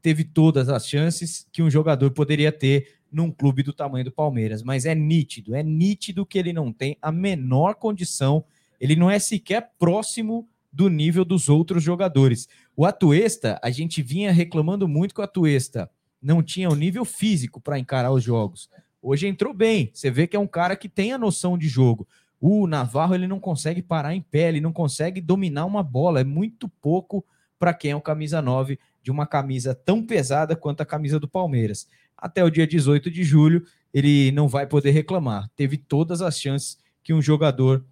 teve 0.00 0.24
todas 0.24 0.68
as 0.68 0.86
chances 0.86 1.46
que 1.52 1.62
um 1.62 1.70
jogador 1.70 2.10
poderia 2.12 2.50
ter 2.50 3.00
num 3.10 3.30
clube 3.30 3.62
do 3.62 3.72
tamanho 3.72 4.04
do 4.04 4.12
Palmeiras, 4.12 4.62
mas 4.62 4.86
é 4.86 4.94
nítido, 4.94 5.54
é 5.54 5.62
nítido 5.62 6.24
que 6.24 6.38
ele 6.38 6.52
não 6.52 6.72
tem 6.72 6.96
a 7.02 7.10
menor 7.10 7.74
condição, 7.74 8.44
ele 8.80 8.94
não 8.94 9.10
é 9.10 9.18
sequer 9.18 9.72
próximo 9.78 10.48
do 10.72 10.88
nível 10.88 11.24
dos 11.24 11.48
outros 11.48 11.82
jogadores. 11.82 12.48
O 12.76 12.86
Atuesta, 12.86 13.58
a 13.62 13.70
gente 13.70 14.02
vinha 14.02 14.32
reclamando 14.32 14.86
muito 14.86 15.14
que 15.14 15.20
o 15.20 15.24
Atuesta 15.24 15.90
não 16.22 16.42
tinha 16.42 16.68
o 16.68 16.76
nível 16.76 17.04
físico 17.04 17.60
para 17.60 17.78
encarar 17.78 18.12
os 18.12 18.22
jogos. 18.22 18.70
Hoje 19.02 19.26
entrou 19.26 19.52
bem, 19.52 19.90
você 19.92 20.10
vê 20.10 20.26
que 20.26 20.36
é 20.36 20.40
um 20.40 20.46
cara 20.46 20.76
que 20.76 20.88
tem 20.88 21.12
a 21.12 21.18
noção 21.18 21.58
de 21.58 21.66
jogo. 21.66 22.06
O 22.40 22.66
Navarro 22.66 23.14
ele 23.14 23.26
não 23.26 23.38
consegue 23.38 23.82
parar 23.82 24.14
em 24.14 24.22
pé, 24.22 24.48
ele 24.48 24.60
não 24.60 24.72
consegue 24.72 25.20
dominar 25.20 25.66
uma 25.66 25.82
bola, 25.82 26.20
é 26.20 26.24
muito 26.24 26.68
pouco 26.68 27.24
para 27.58 27.74
quem 27.74 27.90
é 27.90 27.96
o 27.96 28.00
camisa 28.00 28.40
9 28.40 28.78
de 29.02 29.10
uma 29.10 29.26
camisa 29.26 29.74
tão 29.74 30.02
pesada 30.02 30.56
quanto 30.56 30.80
a 30.80 30.86
camisa 30.86 31.20
do 31.20 31.28
Palmeiras. 31.28 31.86
Até 32.16 32.42
o 32.42 32.50
dia 32.50 32.66
18 32.66 33.10
de 33.10 33.22
julho, 33.22 33.66
ele 33.92 34.32
não 34.32 34.48
vai 34.48 34.66
poder 34.66 34.90
reclamar. 34.90 35.50
Teve 35.54 35.76
todas 35.76 36.22
as 36.22 36.40
chances 36.40 36.78
que 37.02 37.12
um 37.12 37.20
jogador 37.20 37.84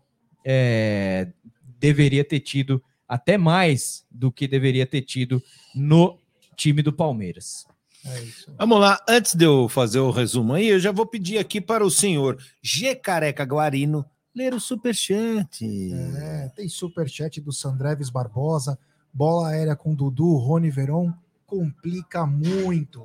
é, 0.44 1.28
deveria 1.78 2.24
ter 2.24 2.40
tido, 2.40 2.82
até 3.06 3.36
mais 3.36 4.06
do 4.10 4.32
que 4.32 4.48
deveria 4.48 4.86
ter 4.86 5.02
tido 5.02 5.42
no 5.74 6.18
time 6.56 6.82
do 6.82 6.92
Palmeiras. 6.92 7.66
É 8.04 8.22
isso. 8.22 8.54
Vamos 8.56 8.80
lá, 8.80 8.98
antes 9.08 9.34
de 9.34 9.44
eu 9.44 9.68
fazer 9.68 9.98
o 9.98 10.10
resumo 10.10 10.54
aí, 10.54 10.68
eu 10.68 10.78
já 10.78 10.92
vou 10.92 11.04
pedir 11.04 11.38
aqui 11.38 11.60
para 11.60 11.84
o 11.84 11.90
senhor 11.90 12.38
G. 12.62 12.94
Careca 12.94 13.44
Guarino 13.44 14.04
ler 14.38 14.54
o 14.54 14.60
superchat. 14.60 15.66
É, 16.16 16.48
tem 16.54 16.68
superchat 16.68 17.40
do 17.40 17.52
Sandreves 17.52 18.08
Barbosa, 18.08 18.78
bola 19.12 19.48
aérea 19.48 19.74
com 19.74 19.94
Dudu, 19.94 20.36
Rony 20.36 20.70
Veron, 20.70 21.12
complica 21.44 22.24
muito. 22.24 23.04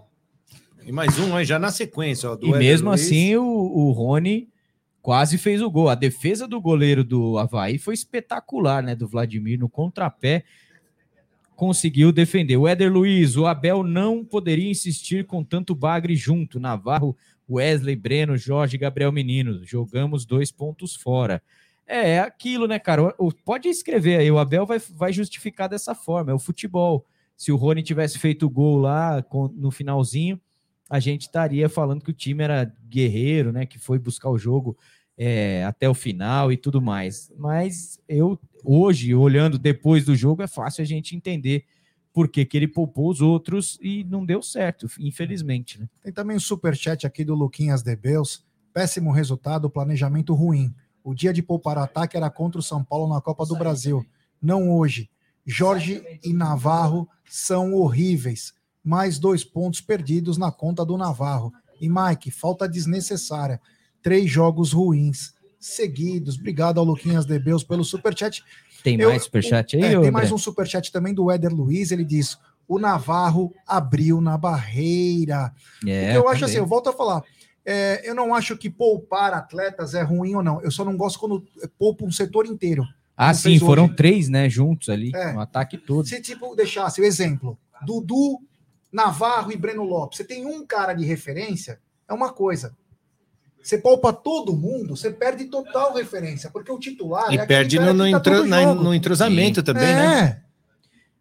E 0.85 0.91
mais 0.91 1.17
um 1.17 1.35
aí 1.35 1.43
já 1.43 1.57
na 1.57 1.71
sequência. 1.71 2.29
Ó, 2.29 2.35
do 2.35 2.45
E 2.45 2.49
Éder 2.49 2.59
mesmo 2.59 2.89
Luiz. 2.89 3.01
assim, 3.01 3.35
o, 3.35 3.43
o 3.43 3.91
Rony 3.91 4.47
quase 5.01 5.37
fez 5.39 5.61
o 5.61 5.71
gol. 5.71 5.89
A 5.89 5.95
defesa 5.95 6.47
do 6.47 6.61
goleiro 6.61 7.03
do 7.03 7.37
Havaí 7.39 7.79
foi 7.79 7.95
espetacular, 7.95 8.83
né? 8.83 8.95
Do 8.95 9.07
Vladimir 9.07 9.57
no 9.57 9.67
contrapé. 9.67 10.43
Conseguiu 11.55 12.11
defender. 12.11 12.57
O 12.57 12.67
Éder 12.67 12.91
Luiz, 12.91 13.37
o 13.37 13.47
Abel 13.47 13.81
não 13.83 14.23
poderia 14.23 14.69
insistir 14.69 15.25
com 15.25 15.43
tanto 15.43 15.73
bagre 15.73 16.15
junto. 16.15 16.59
Navarro, 16.59 17.15
Wesley, 17.55 17.95
Breno, 17.95 18.38
Jorge 18.38 18.77
Gabriel 18.77 19.12
Menino. 19.12 19.63
Jogamos 19.65 20.25
dois 20.25 20.51
pontos 20.51 20.95
fora. 20.95 21.41
É, 21.86 22.12
é 22.12 22.19
aquilo, 22.19 22.67
né, 22.67 22.79
cara? 22.79 23.13
O- 23.17 23.31
Pode 23.31 23.67
escrever 23.67 24.17
aí, 24.17 24.31
o 24.31 24.38
Abel 24.39 24.65
vai, 24.65 24.79
vai 24.79 25.12
justificar 25.13 25.67
dessa 25.69 25.93
forma. 25.93 26.31
É 26.31 26.33
o 26.33 26.39
futebol. 26.39 27.05
Se 27.36 27.51
o 27.51 27.55
Rony 27.55 27.83
tivesse 27.83 28.17
feito 28.19 28.45
o 28.45 28.50
gol 28.50 28.77
lá 28.77 29.22
com- 29.24 29.48
no 29.50 29.69
finalzinho, 29.72 30.39
a 30.89 31.00
gente 31.00 31.22
estaria 31.24 31.67
falando 31.67 32.03
que 32.03 32.12
o 32.12 32.13
time 32.13 32.43
era 32.43 32.72
guerreiro, 32.89 33.51
né? 33.51 33.65
Que 33.65 33.79
foi 33.79 33.98
buscar 34.00 34.29
o 34.29 34.38
jogo 34.38 34.77
é, 35.17 35.63
até 35.65 35.88
o 35.89 35.93
final 35.93 36.51
e 36.51 36.57
tudo 36.57 36.81
mais. 36.81 37.31
Mas 37.38 38.00
eu, 38.07 38.39
hoje, 38.63 39.13
olhando 39.13 39.57
depois 39.60 40.05
do 40.05 40.15
jogo, 40.15 40.41
é 40.41 40.48
fácil 40.48 40.81
a 40.81 40.86
gente 40.86 41.15
entender 41.15 41.65
por 42.13 42.29
que, 42.29 42.48
ele 42.53 42.67
poupou 42.67 43.10
os 43.10 43.20
outros 43.20 43.79
e 43.82 44.03
não 44.03 44.24
deu 44.24 44.41
certo, 44.41 44.88
infelizmente. 45.00 45.82
Né? 45.82 45.89
Tem 46.03 46.13
também 46.13 46.38
o 46.38 46.39
superchat 46.39 47.08
aqui 47.08 47.25
do 47.25 47.34
Luquinhas 47.34 47.82
Debeus. 47.82 48.46
Péssimo 48.72 49.12
resultado, 49.12 49.70
planejamento 49.70 50.34
ruim. 50.36 50.74
O 51.03 51.15
dia 51.15 51.34
de 51.34 51.41
poupar 51.41 51.77
ataque 51.77 52.15
era 52.15 52.29
contra 52.29 52.60
o 52.60 52.63
São 52.63 52.84
Paulo 52.84 53.12
na 53.12 53.20
Copa 53.20 53.46
do 53.46 53.58
Brasil, 53.58 54.05
não 54.41 54.72
hoje. 54.72 55.10
Jorge 55.46 56.01
e 56.24 56.32
Navarro 56.34 57.10
são 57.27 57.74
horríveis. 57.74 58.53
Mais 58.84 59.17
dois 59.17 59.43
pontos 59.43 59.82
perdidos 59.82 60.38
na 60.38 60.51
conta 60.51 60.86
do 60.86 60.98
Navarro. 60.98 61.51
E 61.82 61.89
Mike, 61.89 62.32
falta 62.32 62.70
desnecessária. 62.70 63.60
Três 64.01 64.29
jogos 64.29 64.72
ruins 64.72 65.34
seguidos. 65.60 66.38
Obrigado 66.38 66.79
ao 66.79 66.86
Luquinhas 66.86 67.25
Debeus 67.25 67.63
pelo 67.63 67.84
superchat. 67.84 68.43
Tem 68.83 68.99
Eu- 68.99 69.09
mais 69.09 69.23
superchat 69.23 69.75
aí, 69.77 69.83
É, 69.83 69.99
tem 70.01 70.11
mais 70.11 70.31
um 70.31 70.37
superchat 70.37 70.91
também 70.91 71.13
do 71.13 71.31
Éder 71.31 71.53
Luiz. 71.53 71.91
Ele 71.91 72.03
diz: 72.03 72.37
o 72.67 72.77
Navarro 72.77 73.53
abriu 73.65 74.19
na 74.21 74.37
barreira. 74.37 75.53
É, 75.87 76.15
eu 76.17 76.27
acho 76.27 76.41
também. 76.41 76.43
assim, 76.53 76.57
eu 76.57 76.65
volto 76.65 76.89
a 76.89 76.93
falar. 76.93 77.23
é, 77.65 78.01
eu 78.09 78.13
não 78.13 78.35
acho 78.35 78.57
que 78.57 78.69
poupar 78.69 79.33
atletas 79.33 79.93
é 79.93 80.01
ruim 80.01 80.35
ou 80.35 80.43
não. 80.43 80.61
Eu 80.61 80.69
só 80.69 80.83
não 80.83 80.97
gosto 80.97 81.17
quando 81.17 81.45
poupa 81.79 82.03
um 82.03 82.11
setor 82.11 82.45
inteiro. 82.45 82.83
Ah, 83.15 83.33
sim, 83.33 83.57
foram 83.57 83.85
hoje. 83.85 83.95
três, 83.95 84.27
né, 84.27 84.49
juntos 84.49 84.89
ali, 84.89 85.11
É. 85.15 85.31
no 85.31 85.39
ataque 85.39 85.77
todo. 85.77 86.05
Se 86.05 86.19
tipo 86.21 86.53
deixasse 86.57 86.99
o 86.99 87.05
exemplo, 87.05 87.57
Dudu, 87.85 88.41
Navarro 88.91 89.49
e 89.51 89.55
Breno 89.55 89.83
Lopes, 89.83 90.17
você 90.17 90.23
tem 90.25 90.45
um 90.45 90.65
cara 90.65 90.93
de 90.93 91.05
referência, 91.05 91.79
é 92.09 92.13
uma 92.13 92.33
coisa. 92.33 92.75
Você 93.63 93.77
poupa 93.77 94.12
todo 94.12 94.55
mundo, 94.55 94.98
você 94.98 95.10
perde 95.10 95.46
total 95.46 95.93
referência, 95.93 96.50
porque 96.51 96.70
o 96.70 96.77
titular 96.77 97.34
E 97.34 97.38
é 97.38 97.46
perde 97.46 97.79
no, 97.79 97.93
no, 97.93 98.22
tá 98.22 98.43
na- 98.43 98.75
no 98.75 98.93
entrosamento 98.93 99.63
também, 99.63 99.88
é, 99.88 99.96
né? 99.96 100.41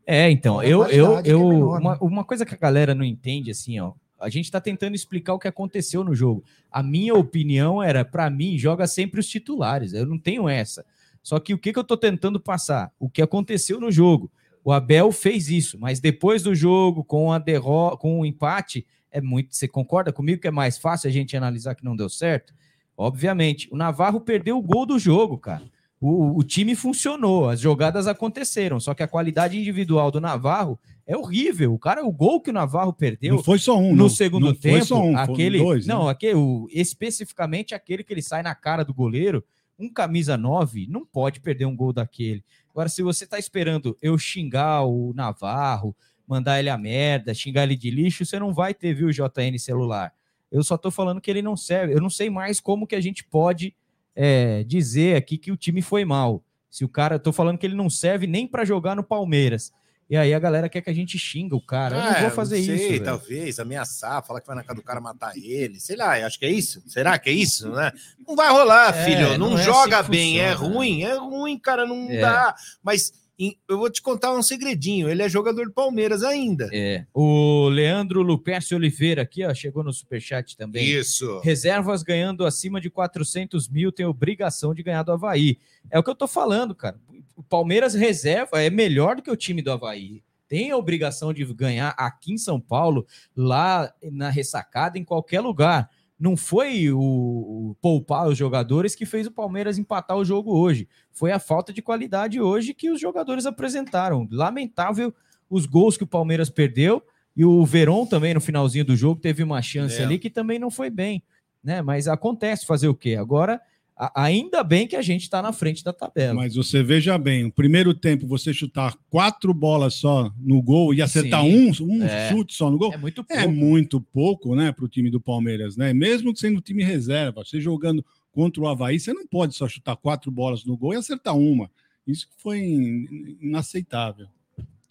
É, 0.05 0.29
então, 0.31 0.59
A 0.59 0.67
eu, 0.67 0.85
eu, 0.89 1.19
é 1.19 1.23
eu 1.25 1.39
menor, 1.49 1.81
uma, 1.81 1.93
né? 1.93 1.99
uma 2.01 2.25
coisa 2.25 2.45
que 2.45 2.53
a 2.53 2.59
galera 2.59 2.95
não 2.97 3.05
entende, 3.05 3.53
assim, 3.53 3.79
ó, 3.79 3.93
A 4.19 4.29
gente 4.29 4.47
está 4.47 4.61
tentando 4.61 4.95
explicar 4.97 5.35
o 5.35 5.39
que 5.39 5.47
aconteceu 5.49 6.03
no 6.03 6.15
jogo. 6.15 6.45
A 6.71 6.83
minha 6.83 7.15
opinião 7.15 7.81
era, 7.83 8.05
para 8.05 8.29
mim, 8.29 8.59
joga 8.59 8.87
sempre 8.87 9.21
os 9.21 9.27
titulares. 9.29 9.93
Eu 9.93 10.05
não 10.07 10.19
tenho 10.19 10.49
essa. 10.49 10.85
Só 11.23 11.39
que 11.39 11.55
o 11.55 11.59
que, 11.59 11.73
que 11.73 11.79
eu 11.79 11.83
estou 11.83 11.97
tentando 11.97 12.41
passar? 12.41 12.93
O 12.99 13.09
que 13.09 13.23
aconteceu 13.23 13.79
no 13.81 13.91
jogo. 13.93 14.31
O 14.65 14.71
Abel 14.73 15.11
fez 15.13 15.49
isso, 15.49 15.77
mas 15.79 15.99
depois 16.01 16.43
do 16.43 16.55
jogo, 16.55 17.03
com 17.05 17.33
a 17.33 17.39
derrota, 17.39 17.97
com 17.97 18.21
o 18.21 18.27
empate, 18.27 18.85
é 19.13 19.21
muito. 19.21 19.55
Você 19.55 19.69
concorda 19.69 20.13
comigo 20.13 20.41
que 20.41 20.49
é 20.49 20.51
mais 20.51 20.77
fácil 20.79 21.09
a 21.09 21.13
gente 21.13 21.37
analisar 21.37 21.75
que 21.75 21.85
não 21.85 21.95
deu 21.95 22.09
certo? 22.09 22.53
Obviamente. 22.97 23.69
O 23.71 23.77
Navarro 23.77 24.21
perdeu 24.21 24.59
o 24.59 24.63
gol 24.63 24.85
do 24.87 24.99
jogo, 24.99 25.39
cara. 25.39 25.63
O, 26.01 26.39
o 26.39 26.43
time 26.43 26.75
funcionou, 26.75 27.49
as 27.49 27.61
jogadas 27.61 28.09
aconteceram, 28.09 28.81
só 28.81 28.93
que 28.93 29.05
a 29.05 29.09
qualidade 29.09 29.57
individual 29.57 30.11
do 30.11 30.21
Navarro 30.21 30.77
é 31.07 31.17
horrível. 31.17 31.73
O 31.73 31.79
cara, 31.79 32.05
o 32.05 32.11
gol 32.11 32.41
que 32.41 32.51
o 32.51 32.53
Navarro 32.53 32.93
perdeu 32.93 33.37
Não 33.37 33.43
foi 33.45 33.57
só 33.61 33.79
um, 33.79 33.91
no 33.91 33.97
não. 33.97 34.09
segundo 34.09 34.47
Não 34.47 34.55
tempo, 34.55 34.79
foi 34.79 34.87
só 34.87 35.01
um, 35.01 35.17
aquele, 35.17 35.59
dois, 35.59 35.87
né? 35.87 35.95
não, 35.95 36.09
aquele, 36.09 36.35
o- 36.35 36.67
especificamente 36.73 37.73
aquele 37.75 38.03
que 38.03 38.13
ele 38.13 38.23
sai 38.23 38.43
na 38.43 38.53
cara 38.55 38.85
do 38.85 38.93
goleiro, 38.93 39.45
um 39.79 39.89
camisa 39.89 40.37
9 40.37 40.87
não 40.91 41.05
pode 41.07 41.39
perder 41.41 41.67
um 41.67 41.77
gol 41.77 41.93
daquele. 41.93 42.43
Agora, 42.71 42.89
se 42.89 43.01
você 43.03 43.25
tá 43.25 43.39
esperando 43.39 43.97
eu 44.03 44.19
xingar 44.19 44.85
o 44.85 45.13
Navarro, 45.15 45.95
mandar 46.33 46.59
ele 46.59 46.71
a 46.71 46.79
merda, 46.79 47.35
xingar 47.35 47.65
ele 47.65 47.77
de 47.77 47.91
lixo, 47.91 48.25
você 48.25 48.39
não 48.39 48.53
vai 48.53 48.73
ter, 48.73 48.95
viu, 48.95 49.11
JN 49.11 49.59
celular. 49.59 50.13
Eu 50.51 50.63
só 50.63 50.77
tô 50.77 50.91
falando 50.91 51.21
que 51.21 51.31
ele 51.31 51.43
não 51.43 51.57
serve. 51.57 51.95
Eu 51.95 52.01
não 52.01 52.11
sei 52.11 52.29
mais 52.31 52.61
como 52.61 52.87
que 52.87 52.95
a 52.95 53.01
gente 53.01 53.23
pode 53.25 53.75
é, 54.15 54.63
dizer 54.65 55.17
aqui 55.17 55.39
que 55.39 55.51
o 55.53 55.57
time 55.57 55.81
foi 55.83 56.05
mal. 56.05 56.43
Se 56.71 56.85
o 56.85 56.89
cara, 56.89 57.17
eu 57.17 57.21
tô 57.21 57.33
falando 57.33 57.59
que 57.59 57.67
ele 57.67 57.75
não 57.75 57.89
serve 57.91 58.27
nem 58.27 58.47
para 58.47 58.65
jogar 58.65 58.95
no 58.97 59.03
Palmeiras. 59.03 59.73
E 60.11 60.17
aí 60.17 60.35
a 60.35 60.39
galera 60.39 60.69
quer 60.69 60.83
que 60.83 60.91
a 60.91 60.93
gente 60.95 61.19
xinga 61.19 61.57
o 61.57 61.61
cara. 61.61 61.97
Eu 61.97 62.03
não 62.03 62.11
É, 62.13 62.21
vou 62.23 62.31
fazer 62.31 62.63
sei, 62.63 62.75
isso. 62.77 62.89
velho. 62.89 63.05
Talvez 63.05 63.59
ameaçar, 63.59 64.23
falar 64.27 64.41
que 64.43 64.47
vai 64.47 64.57
na 64.57 64.63
casa 64.63 64.75
do 64.77 64.83
cara 64.83 65.01
matar 65.01 65.33
ele. 65.37 65.81
Sei 65.81 65.97
lá, 65.97 66.13
acho 66.27 66.39
que 66.39 66.45
é 66.45 66.51
isso. 66.51 66.83
Será 66.87 67.19
que 67.19 67.31
é 67.31 67.33
isso, 67.33 67.71
né? 67.71 67.91
Não 68.27 68.37
vai 68.37 68.51
rolar, 68.51 68.95
É, 68.95 69.05
filho. 69.07 69.39
Não, 69.39 69.51
não 69.53 69.59
é 69.59 69.63
joga 69.63 70.01
assim 70.01 70.11
bem, 70.11 70.39
é 70.39 70.53
funciona, 70.53 70.75
ruim, 70.75 71.03
é 71.03 71.15
ruim, 71.15 71.59
cara. 71.59 71.87
Não 71.87 72.11
É. 72.11 72.21
dá. 72.21 72.55
Mas 72.83 73.13
eu 73.39 73.79
vou 73.79 73.91
te 73.91 74.01
contar 74.01 74.33
um 74.35 74.43
segredinho. 74.43 75.09
Ele 75.09 75.23
é 75.23 75.29
jogador 75.29 75.67
do 75.67 75.73
Palmeiras 75.73 76.23
ainda. 76.23 76.69
É. 76.73 77.07
O 77.13 77.69
Leandro 77.69 78.23
Lupercio 78.23 78.77
Oliveira 78.77 79.23
aqui, 79.23 79.45
ó, 79.45 79.53
chegou 79.55 79.83
no 79.83 79.93
superchat 79.93 80.57
também. 80.57 80.85
Isso. 80.85 81.41
Reservas 81.41 82.03
ganhando 82.03 82.45
acima 82.45 82.81
de 82.81 82.91
400 82.91 83.69
mil 83.69 83.91
tem 83.91 84.07
obrigação 84.07 84.75
de 84.75 84.83
ganhar 84.83 85.03
do 85.03 85.13
Havaí. 85.13 85.59
É 85.91 85.99
o 85.99 86.03
que 86.03 86.11
eu 86.11 86.15
tô 86.15 86.29
falando, 86.29 86.75
cara. 86.75 87.01
O 87.37 87.43
Palmeiras 87.43 87.95
reserva 87.95 88.63
é 88.63 88.71
melhor 88.71 89.17
do 89.17 89.23
que 89.23 89.31
o 89.31 89.37
time 89.37 89.63
do 89.63 89.73
Havaí. 89.73 90.23
Tem 90.47 90.71
a 90.71 90.77
obrigação 90.77 91.33
de 91.33 91.45
ganhar 91.55 91.95
aqui 91.97 92.35
em 92.35 92.39
São 92.39 92.61
Paulo, 92.61 93.07
lá 93.35 93.91
na 94.03 94.29
ressacada, 94.29 94.99
em 94.99 95.05
qualquer 95.05 95.41
lugar. 95.41 95.89
Não 96.23 96.37
foi 96.37 96.89
o, 96.89 97.01
o 97.01 97.77
poupar 97.83 98.29
os 98.29 98.39
jogadores 98.39 98.95
que 98.95 99.05
fez 99.05 99.27
o 99.27 99.31
Palmeiras 99.33 99.77
empatar 99.77 100.17
o 100.17 100.25
jogo 100.25 100.57
hoje. 100.57 100.89
Foi 101.11 101.33
a 101.33 101.41
falta 101.41 101.73
de 101.73 101.83
qualidade 101.83 102.41
hoje 102.41 102.73
que 102.73 102.89
os 102.93 103.01
jogadores 103.01 103.45
apresentaram. 103.45 104.29
Lamentável 104.31 105.13
os 105.51 105.67
gols 105.67 105.97
que 105.97 106.05
o 106.05 106.07
Palmeiras 106.07 106.49
perdeu. 106.49 107.03
E 107.37 107.45
o 107.45 107.65
Verón 107.67 108.07
também, 108.07 108.35
no 108.35 108.41
finalzinho 108.41 108.85
do 108.85 108.95
jogo, 108.95 109.21
teve 109.21 109.43
uma 109.43 109.61
chance 109.61 110.01
É. 110.01 110.05
ali 110.05 110.17
que 110.17 110.31
também 110.31 110.61
não 110.61 110.71
foi 110.71 110.91
bem. 110.91 111.25
Né? 111.61 111.83
Mas 111.83 112.07
acontece 112.07 112.65
fazer 112.65 112.87
o 112.87 112.95
quê? 112.95 113.17
Agora, 113.17 113.61
ainda 113.97 114.63
bem 114.65 114.87
que 114.87 114.97
a 114.97 115.03
gente 115.03 115.23
está 115.23 115.41
na 115.43 115.53
frente 115.53 115.85
da 115.85 115.93
tabela. 115.93 116.35
Mas 116.35 116.55
você 116.55 116.83
veja 116.83 117.17
bem, 117.19 117.45
o 117.45 117.53
primeiro 117.53 117.95
tempo 117.95 118.27
você 118.27 118.53
chutar 118.53 118.97
quatro 119.11 119.53
bolas 119.55 119.95
só 119.95 120.33
no 120.39 120.61
gol 120.63 120.93
e 120.95 121.03
acertar 121.03 121.43
Sim. 121.43 121.71
um, 121.81 121.87
um 121.99 122.03
É. 122.03 122.31
chute 122.31 122.55
só 122.55 122.71
no 122.71 122.79
gol, 122.79 122.93
É 122.93 122.97
muito 122.97 123.23
pouco. 123.25 123.43
é 123.43 123.47
muito 123.47 124.01
pouco, 124.01 124.55
né, 124.57 124.73
para 124.73 124.85
o 124.85 124.89
time 124.89 125.11
do 125.11 125.21
Palmeiras, 125.21 125.77
né? 125.77 125.93
Mesmo 125.93 126.35
sendo 126.37 126.61
time 126.61 126.83
reserva, 126.83 127.45
você 127.45 127.61
jogando 127.61 128.05
contra 128.33 128.63
o 128.63 128.67
Havaí, 128.69 128.99
você 128.99 129.13
não 129.13 129.27
pode 129.27 129.55
só 129.55 129.69
chutar 129.69 129.95
quatro 129.97 130.31
bolas 130.31 130.65
no 130.65 130.77
gol 130.77 130.95
e 130.95 130.97
acertar 130.97 131.37
uma. 131.37 131.71
Isso 132.07 132.27
foi 132.39 132.59
in- 132.61 133.37
inaceitável. 133.41 134.27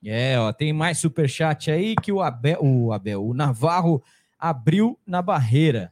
É, 0.04 0.40
ó, 0.40 0.52
tem 0.54 0.72
mais 0.74 0.98
superchat 1.00 1.70
aí 1.70 1.96
que 1.96 2.12
o 2.12 2.22
Abel, 2.22 2.60
o 2.64 2.92
Abel, 2.94 3.24
o 3.26 3.34
Navarro 3.34 4.02
abriu 4.40 4.98
na 5.06 5.22
barreira. 5.22 5.92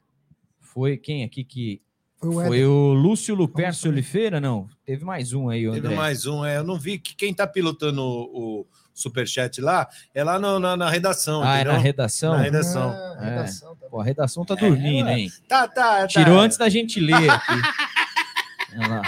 Foi 0.59 0.97
quem 0.97 1.23
aqui 1.23 1.43
que 1.43 1.81
Foi 2.19 2.29
o 2.29 2.33
foi 2.47 2.65
o 2.65 2.93
Lúcio 2.93 3.33
Lupercio. 3.33 3.89
Oliveira? 3.89 4.41
Não, 4.41 4.67
teve 4.85 5.05
mais 5.05 5.31
um 5.33 5.47
aí, 5.49 5.67
o 5.67 5.71
Teve 5.73 5.87
André. 5.87 5.97
mais 5.97 6.25
um, 6.25 6.43
é. 6.45 6.57
Eu 6.57 6.63
não 6.63 6.77
vi 6.77 6.99
que 6.99 7.15
quem 7.15 7.33
tá 7.33 7.47
pilotando 7.47 8.01
o, 8.01 8.61
o 8.61 8.67
superchat 8.93 9.61
lá 9.61 9.87
é 10.13 10.21
lá 10.23 10.37
no- 10.37 10.59
na, 10.59 10.75
na 10.75 10.89
redação. 10.89 11.41
Ah, 11.41 11.59
é 11.59 11.63
na 11.63 11.77
redação? 11.77 12.33
Na 12.33 12.41
redação. 12.41 12.89
Ah, 12.91 13.23
redação 13.23 13.75
tá 13.77 13.87
Pô, 13.89 14.01
a 14.01 14.03
redação 14.03 14.43
tá 14.45 14.55
dormindo, 14.55 15.07
É, 15.09 15.19
hein? 15.19 15.31
Tá, 15.47 15.67
tá, 15.67 16.01
tá. 16.01 16.07
Tirou 16.07 16.37
antes 16.39 16.57
da 16.57 16.67
gente 16.67 16.99
ler 16.99 17.29
aqui. 17.29 17.53
Olha 18.77 18.87
lá. 18.87 19.01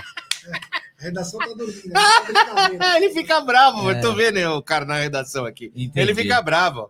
A 0.99 1.03
redação 1.03 1.39
tá 1.39 1.47
dormindo. 1.47 1.87
né? 1.89 1.93
Ah, 2.79 2.95
ele 2.95 3.09
fica 3.13 3.41
bravo, 3.41 3.91
É. 3.91 3.97
eu 3.97 4.01
tô 4.01 4.13
vendo 4.15 4.39
o 4.55 4.61
cara 4.63 4.85
na 4.85 4.95
redação 4.95 5.45
aqui. 5.45 5.65
Entendi. 5.75 5.99
Ele 5.99 6.15
fica 6.15 6.41
bravo, 6.41 6.89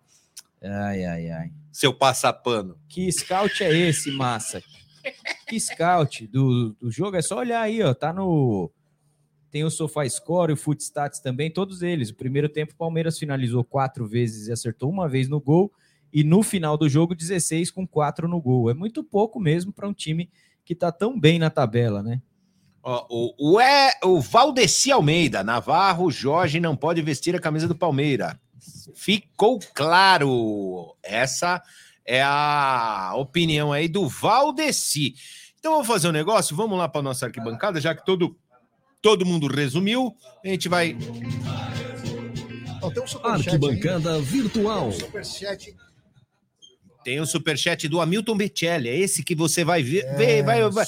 Ai, 0.64 1.04
ai, 1.04 1.30
ai. 1.32 1.52
seu 1.72 1.92
passapano. 1.92 2.78
Que 2.88 3.12
scout 3.12 3.64
é 3.64 3.76
esse, 3.76 4.12
massa? 4.12 4.62
Que 5.48 5.60
scout 5.60 6.28
do, 6.28 6.74
do 6.74 6.92
jogo? 6.92 7.18
É 7.18 7.22
só 7.22 7.40
olhar 7.40 7.62
aí, 7.62 7.82
ó. 7.82 7.94
Tá 7.94 8.14
no. 8.14 8.72
Tem 9.50 9.66
o 9.66 9.70
SofaScore, 9.70 10.54
o 10.54 10.58
Footstats 10.58 11.20
também, 11.20 11.52
todos 11.52 11.82
eles. 11.82 12.10
O 12.10 12.16
primeiro 12.16 12.48
tempo, 12.48 12.74
o 12.74 12.78
Palmeiras 12.78 13.20
finalizou 13.20 13.64
quatro 13.64 14.08
vezes 14.08 14.48
e 14.48 14.52
acertou 14.52 14.90
uma 14.90 15.10
vez 15.10 15.28
no 15.28 15.42
gol. 15.42 15.72
E 16.14 16.24
no 16.24 16.42
final 16.42 16.78
do 16.78 16.88
jogo, 16.88 17.16
16 17.16 17.70
com 17.72 17.86
quatro 17.86 18.28
no 18.28 18.42
gol. 18.42 18.70
É 18.70 18.74
muito 18.74 19.04
pouco 19.04 19.40
mesmo 19.40 19.74
para 19.74 19.88
um 19.88 19.94
time 19.94 20.30
que 20.64 20.74
tá 20.74 20.92
tão 20.92 21.20
bem 21.20 21.38
na 21.38 21.50
tabela, 21.50 22.02
né? 22.02 22.22
Ó, 22.84 23.06
o, 23.10 23.54
o, 23.54 23.60
é, 23.60 23.94
o 24.04 24.20
Valdeci 24.20 24.92
Almeida, 24.92 25.44
Navarro, 25.44 26.10
Jorge 26.10 26.60
não 26.60 26.76
pode 26.76 27.02
vestir 27.02 27.36
a 27.36 27.40
camisa 27.40 27.68
do 27.68 27.76
Palmeiras. 27.76 28.36
Ficou 28.96 29.60
claro. 29.74 30.96
Essa 31.04 31.62
é 32.06 32.22
a 32.24 33.14
opinião 33.16 33.72
aí 33.72 33.88
do 33.88 34.08
Valdeci. 34.08 35.16
Então 35.60 35.74
vamos 35.74 35.88
fazer 35.88 36.08
um 36.10 36.12
negócio, 36.12 36.56
vamos 36.56 36.78
lá 36.78 36.88
para 36.90 37.02
nossa 37.02 37.26
arquibancada, 37.28 37.80
já 37.80 37.94
que 37.94 38.04
todo, 38.06 38.36
todo 39.02 39.26
mundo 39.26 39.48
resumiu, 39.48 40.16
a 40.44 40.48
gente 40.48 40.68
vai. 40.68 40.96
Tem 42.94 43.04
um 43.04 43.08
superchat 43.08 43.50
aí. 43.50 43.56
Arquibancada 43.56 44.20
virtual. 44.22 44.88
Um 44.88 44.92
superchat. 44.92 45.76
Tem 47.04 47.20
o 47.20 47.26
superchat 47.26 47.88
do 47.88 48.00
Hamilton 48.02 48.38
Becelli, 48.38 48.90
é 48.90 48.96
esse 48.98 49.24
que 49.24 49.34
você 49.36 49.64
vai 49.64 49.82
ver. 49.84 50.04
ver- 50.16 50.44
vai, 50.44 50.70
vai. 50.70 50.86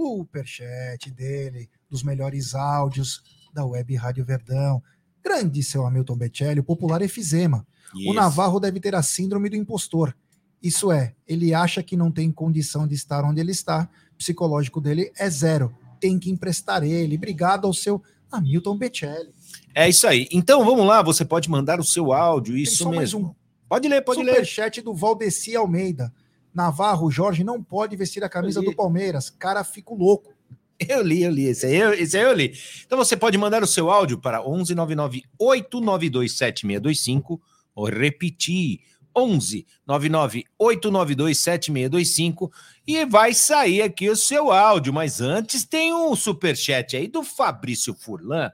Superchat 0.00 1.10
dele, 1.10 1.68
dos 1.88 2.02
melhores 2.02 2.54
áudios 2.54 3.22
da 3.52 3.64
Web 3.64 3.94
Rádio 3.96 4.24
Verdão. 4.24 4.82
Grande 5.22 5.62
seu 5.62 5.86
Hamilton 5.86 6.16
Becelli, 6.16 6.60
o 6.60 6.64
popular 6.64 7.02
efizema. 7.02 7.66
O 7.94 7.98
Isso. 7.98 8.14
Navarro 8.14 8.60
deve 8.60 8.80
ter 8.80 8.94
a 8.94 9.02
síndrome 9.02 9.48
do 9.48 9.56
impostor. 9.56 10.14
Isso 10.62 10.92
é, 10.92 11.14
ele 11.26 11.54
acha 11.54 11.82
que 11.82 11.96
não 11.96 12.10
tem 12.10 12.30
condição 12.30 12.86
de 12.86 12.94
estar 12.94 13.24
onde 13.24 13.40
ele 13.40 13.50
está. 13.52 13.88
O 14.12 14.16
psicológico 14.16 14.80
dele 14.80 15.10
é 15.18 15.28
zero. 15.28 15.74
Tem 15.98 16.18
que 16.18 16.30
emprestar 16.30 16.82
ele. 16.82 17.16
Obrigado 17.16 17.66
ao 17.66 17.72
seu 17.72 18.02
Hamilton 18.30 18.76
Becelli. 18.76 19.30
É 19.74 19.88
isso 19.88 20.06
aí. 20.06 20.28
Então 20.30 20.64
vamos 20.64 20.86
lá, 20.86 21.02
você 21.02 21.24
pode 21.24 21.48
mandar 21.48 21.80
o 21.80 21.84
seu 21.84 22.12
áudio, 22.12 22.54
Tem 22.54 22.62
isso 22.62 22.76
só 22.76 22.88
mais 22.90 23.12
mesmo. 23.14 23.28
um. 23.28 23.34
Pode 23.68 23.88
ler, 23.88 24.02
pode 24.02 24.22
ler. 24.22 24.32
Superchat 24.32 24.82
do 24.82 24.94
Valdeci 24.94 25.54
Almeida. 25.54 26.12
Navarro, 26.52 27.10
Jorge 27.10 27.44
não 27.44 27.62
pode 27.62 27.96
vestir 27.96 28.24
a 28.24 28.28
camisa 28.28 28.60
do 28.60 28.74
Palmeiras. 28.74 29.30
Cara, 29.30 29.62
fico 29.62 29.94
louco. 29.94 30.32
Eu 30.88 31.02
li, 31.02 31.22
eu 31.22 31.30
li. 31.30 31.44
Esse 31.46 31.66
aí, 31.66 31.76
eu- 31.76 31.92
esse 31.92 32.16
aí 32.16 32.24
eu 32.24 32.32
li. 32.32 32.54
Então 32.86 32.96
você 32.96 33.16
pode 33.16 33.36
mandar 33.36 33.62
o 33.62 33.66
seu 33.66 33.90
áudio 33.90 34.18
para 34.18 34.42
11 34.46 34.74
99 34.74 35.22
892 35.38 36.32
7625 36.36 37.40
ou 37.74 37.86
repetir 37.86 38.80
11 39.14 39.66
99 39.86 40.44
892 40.58 41.38
7625 41.38 42.50
e 42.86 43.04
vai 43.04 43.34
sair 43.34 43.82
aqui 43.82 44.08
o 44.08 44.16
seu 44.16 44.50
áudio. 44.50 44.92
Mas 44.92 45.20
antes 45.20 45.64
tem 45.64 45.92
um 45.92 46.14
superchat 46.16 46.96
aí 46.96 47.06
do 47.08 47.22
Fabrício 47.22 47.94
Furlan. 47.94 48.50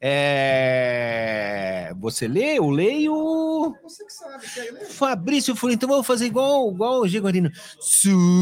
É... 0.00 1.92
Você 1.98 2.28
lê? 2.28 2.58
Eu 2.58 2.70
leio. 2.70 3.74
Você 3.82 4.04
que 4.04 4.12
sabe, 4.12 4.44
quer 4.52 4.72
ler? 4.72 4.84
Fabrício 4.86 5.56
Furlan, 5.56 5.74
então 5.74 5.88
vamos 5.88 6.06
fazer 6.06 6.26
igual, 6.26 6.70
igual 6.70 7.00
o 7.00 7.08
Gigodino. 7.08 7.50
Superchat! 7.80 8.36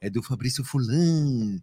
É 0.00 0.10
do 0.10 0.22
Fabrício 0.22 0.62
Fulan. 0.62 1.58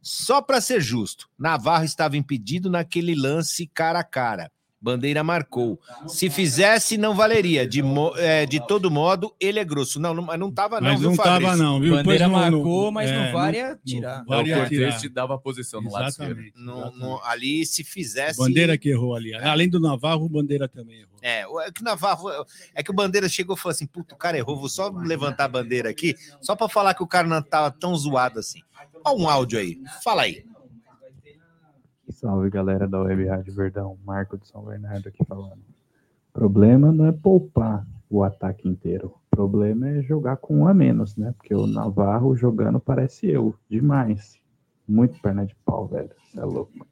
Só 0.00 0.40
para 0.40 0.60
ser 0.60 0.80
justo, 0.80 1.28
Navarro 1.38 1.84
estava 1.84 2.16
impedido 2.16 2.70
naquele 2.70 3.14
lance 3.14 3.66
cara 3.66 3.98
a 3.98 4.04
cara. 4.04 4.50
Bandeira 4.82 5.22
marcou. 5.22 5.78
Se 6.06 6.30
fizesse, 6.30 6.96
não 6.96 7.14
valeria. 7.14 7.66
De, 7.68 7.82
mo- 7.82 8.14
é, 8.16 8.46
de 8.46 8.66
todo 8.66 8.90
modo, 8.90 9.34
ele 9.38 9.58
é 9.58 9.64
grosso. 9.64 10.00
Não, 10.00 10.14
não, 10.14 10.22
mas 10.22 10.40
não 10.40 10.50
tava, 10.50 10.80
não, 10.80 10.88
Mas 10.90 11.00
viu, 11.00 11.10
não 11.10 11.16
tava, 11.16 11.30
Fabrício? 11.40 11.56
não, 11.58 11.80
viu? 11.80 11.94
Bandeira 11.96 12.24
Depois 12.26 12.42
marcou, 12.50 12.90
mas 12.90 13.10
não 13.10 13.22
é, 13.24 13.32
vale 13.32 13.60
a 13.60 13.76
tirar. 13.84 14.18
não 14.20 14.24
vale 14.24 14.50
É, 14.50 14.56
o. 14.56 14.58
Cortez 14.60 15.00
te 15.00 15.08
dava 15.10 15.34
a 15.34 15.38
posição 15.38 15.82
no 15.82 15.92
lado 15.92 16.08
esquerdo. 16.08 16.30
Exatamente. 16.30 16.54
Não- 16.56 16.78
exatamente. 16.78 16.98
não- 17.00 17.24
ali, 17.24 17.66
se 17.66 17.84
fizesse. 17.84 18.38
Bandeira 18.38 18.78
que 18.78 18.88
errou 18.88 19.14
ali. 19.14 19.34
Além 19.34 19.68
do 19.68 19.78
Navarro, 19.78 20.24
o 20.24 20.28
Bandeira 20.30 20.66
também 20.66 21.00
errou. 21.00 21.10
É, 21.20 21.40
é 21.66 21.70
que 21.72 21.82
o 21.82 21.84
Navarro. 21.84 22.28
É 22.74 22.82
que 22.82 22.90
o 22.90 22.94
Bandeira 22.94 23.28
chegou 23.28 23.54
e 23.56 23.58
falou 23.58 23.72
assim: 23.72 23.86
puto, 23.86 24.14
o 24.14 24.18
cara 24.18 24.38
errou, 24.38 24.56
vou 24.58 24.68
só 24.70 24.88
levantar 24.88 25.44
a 25.44 25.48
bandeira 25.48 25.90
aqui, 25.90 26.14
só 26.40 26.56
pra 26.56 26.68
falar 26.70 26.94
que 26.94 27.02
o 27.02 27.06
cara 27.06 27.28
não 27.28 27.42
tava 27.42 27.70
tão 27.70 27.94
zoado 27.94 28.38
assim. 28.38 28.60
Olha 29.04 29.16
um 29.18 29.28
áudio 29.28 29.58
aí. 29.58 29.78
Fala 30.02 30.22
aí. 30.22 30.42
Salve 32.20 32.50
galera 32.50 32.86
da 32.86 33.00
Web 33.00 33.28
Rádio 33.28 33.54
Verdão, 33.54 33.98
Marco 34.04 34.36
de 34.36 34.46
São 34.46 34.62
Bernardo 34.62 35.08
aqui 35.08 35.24
falando. 35.24 35.62
Problema 36.34 36.92
não 36.92 37.06
é 37.06 37.12
poupar 37.12 37.86
o 38.10 38.22
ataque 38.22 38.68
inteiro, 38.68 39.14
problema 39.30 39.88
é 39.88 40.02
jogar 40.02 40.36
com 40.36 40.58
um 40.58 40.68
a 40.68 40.74
menos, 40.74 41.16
né? 41.16 41.32
Porque 41.38 41.54
o 41.54 41.66
Navarro 41.66 42.36
jogando 42.36 42.78
parece 42.78 43.26
eu, 43.26 43.54
demais. 43.70 44.38
Muito 44.86 45.18
perna 45.22 45.46
de 45.46 45.56
pau, 45.64 45.86
velho. 45.86 46.10
Você 46.30 46.38
é 46.38 46.44
louco. 46.44 46.86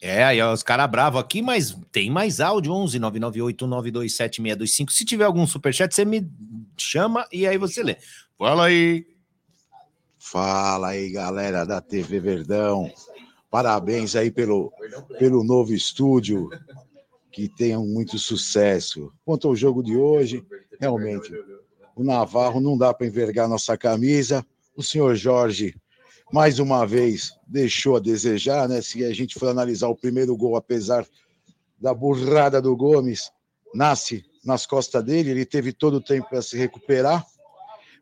É, 0.00 0.22
aí 0.22 0.40
os 0.40 0.62
caras 0.62 0.88
bravos 0.88 1.20
aqui, 1.20 1.42
mas 1.42 1.76
tem 1.90 2.08
mais 2.08 2.38
áudio: 2.40 2.72
11 2.72 3.00
998 3.00 3.66
927 3.66 4.36
625. 4.36 4.92
Se 4.92 5.04
tiver 5.04 5.24
algum 5.24 5.44
superchat, 5.44 5.92
você 5.92 6.04
me 6.04 6.30
chama 6.78 7.26
e 7.32 7.48
aí 7.48 7.58
você 7.58 7.82
lê. 7.82 7.96
Fala 8.38 8.66
aí. 8.66 9.08
Fala 10.20 10.90
aí, 10.90 11.10
galera 11.10 11.64
da 11.64 11.80
TV 11.80 12.20
Verdão. 12.20 12.88
Parabéns 13.50 14.14
aí 14.14 14.30
pelo, 14.30 14.72
pelo 15.18 15.42
novo 15.42 15.74
estúdio. 15.74 16.48
Que 17.32 17.48
tenham 17.48 17.86
muito 17.86 18.18
sucesso. 18.18 19.12
Quanto 19.24 19.48
ao 19.48 19.54
jogo 19.54 19.82
de 19.82 19.96
hoje, 19.96 20.44
realmente, 20.80 21.32
o 21.94 22.02
Navarro 22.02 22.60
não 22.60 22.76
dá 22.76 22.92
para 22.92 23.06
envergar 23.06 23.48
nossa 23.48 23.76
camisa. 23.76 24.44
O 24.76 24.82
senhor 24.82 25.14
Jorge, 25.14 25.74
mais 26.32 26.58
uma 26.58 26.84
vez, 26.84 27.32
deixou 27.46 27.96
a 27.96 28.00
desejar, 28.00 28.68
né? 28.68 28.82
Se 28.82 29.04
a 29.04 29.12
gente 29.12 29.38
for 29.38 29.48
analisar 29.48 29.88
o 29.88 29.96
primeiro 29.96 30.36
gol, 30.36 30.56
apesar 30.56 31.06
da 31.80 31.94
burrada 31.94 32.60
do 32.60 32.76
Gomes, 32.76 33.30
nasce 33.72 34.24
nas 34.44 34.66
costas 34.66 35.04
dele, 35.04 35.30
ele 35.30 35.46
teve 35.46 35.72
todo 35.72 35.94
o 35.94 36.00
tempo 36.00 36.28
para 36.28 36.42
se 36.42 36.56
recuperar. 36.56 37.24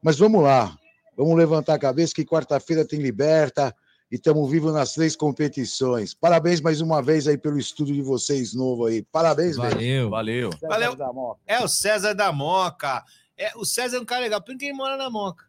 Mas 0.03 0.19
vamos 0.19 0.43
lá, 0.43 0.79
Vamos 1.19 1.37
levantar 1.37 1.75
a 1.75 1.79
cabeça 1.81 2.15
que 2.15 2.25
quarta-feira 2.25 2.87
tem 2.87 3.01
Liberta 3.01 3.75
e 4.11 4.17
estamos 4.17 4.51
vivos 4.51 4.73
nas 4.73 4.95
três 4.95 5.15
competições. 5.15 6.15
Parabéns 6.15 6.61
mais 6.61 6.81
uma 6.81 7.03
vez 7.03 7.27
aí 7.29 7.37
pelo 7.37 7.59
estudo 7.59 7.93
de 7.93 8.01
vocês 8.03 8.55
novo 8.55 8.87
aí. 8.87 9.03
Parabéns, 9.03 9.57
velho. 9.57 9.71
Valeu. 9.71 10.11
Valeu. 10.11 10.51
Valeu. 10.63 10.97
Da 10.97 11.13
Moca. 11.13 11.41
É 11.47 11.63
o 11.63 11.69
César 11.69 12.15
da 12.15 12.33
Moca. 12.33 13.05
É, 13.37 13.53
o 13.57 13.65
César 13.65 13.99
é 13.99 14.01
um 14.01 14.05
cara 14.05 14.23
legal, 14.23 14.43
porque 14.43 14.65
ele 14.65 14.75
mora 14.75 14.97
na 14.97 15.09
Moca. 15.11 15.45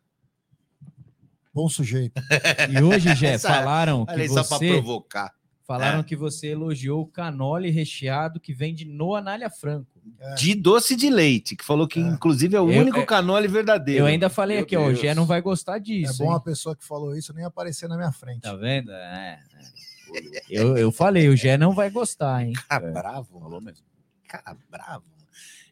Bom 1.54 1.68
sujeito. 1.68 2.14
E 2.70 2.82
hoje, 2.84 3.16
Jé, 3.16 3.34
Essa- 3.34 3.50
falaram 3.50 4.06
que 4.06 4.12
aí, 4.14 4.28
só 4.28 4.44
pra 4.44 4.58
você 4.58 4.68
provocar. 4.70 5.34
falaram 5.66 6.00
É. 6.00 6.04
que 6.04 6.16
você 6.16 6.48
elogiou 6.50 7.02
o 7.02 7.08
canole 7.08 7.70
recheado 7.72 8.40
que 8.40 8.54
vem 8.54 8.74
de 8.74 8.86
no 8.86 9.16
Anália 9.16 9.50
Franco. 9.50 9.99
De 10.36 10.56
doce 10.56 10.96
de 10.96 11.10
leite, 11.10 11.56
que 11.56 11.64
falou 11.66 11.88
que, 11.88 12.00
É. 12.00 12.04
inclusive, 12.04 12.56
é 12.56 12.62
o 12.62 12.72
Eu- 12.72 12.82
único 12.82 13.00
é- 13.00 13.06
canole 13.06 13.48
verdadeiro. 13.48 14.02
Eu 14.02 14.06
ainda 14.06 14.30
falei 14.30 14.58
Meu 14.58 14.64
aqui, 14.66 14.76
ó, 14.78 14.84
o 14.84 14.88
Deus. 14.88 15.00
Jé 15.00 15.14
não 15.16 15.26
vai 15.26 15.42
gostar 15.42 15.78
É 15.78 15.80
disso. 15.80 16.18
bom 16.20 16.32
hein? 16.32 16.36
a 16.38 16.40
pessoa 16.40 16.76
que 16.76 16.86
falou 16.86 17.16
isso 17.16 17.34
nem 17.34 17.46
aparecer 17.46 17.88
na 17.90 17.96
minha 17.98 18.12
frente. 18.12 18.42
Tá 18.42 18.56
vendo? 18.56 18.92
É. 18.92 19.40
é. 19.56 20.42
Eu, 20.50 20.78
eu 20.78 20.92
falei, 20.92 21.28
o 21.30 21.36
Jé 21.38 21.58
não 21.58 21.74
vai 21.74 21.90
gostar, 21.90 22.44
hein? 22.44 22.54
Cara 22.68 22.92
bravo. 22.92 23.40
Falou 23.40 23.62
mesmo. 23.62 23.86
Cara 24.28 24.58
bravo. 24.70 25.04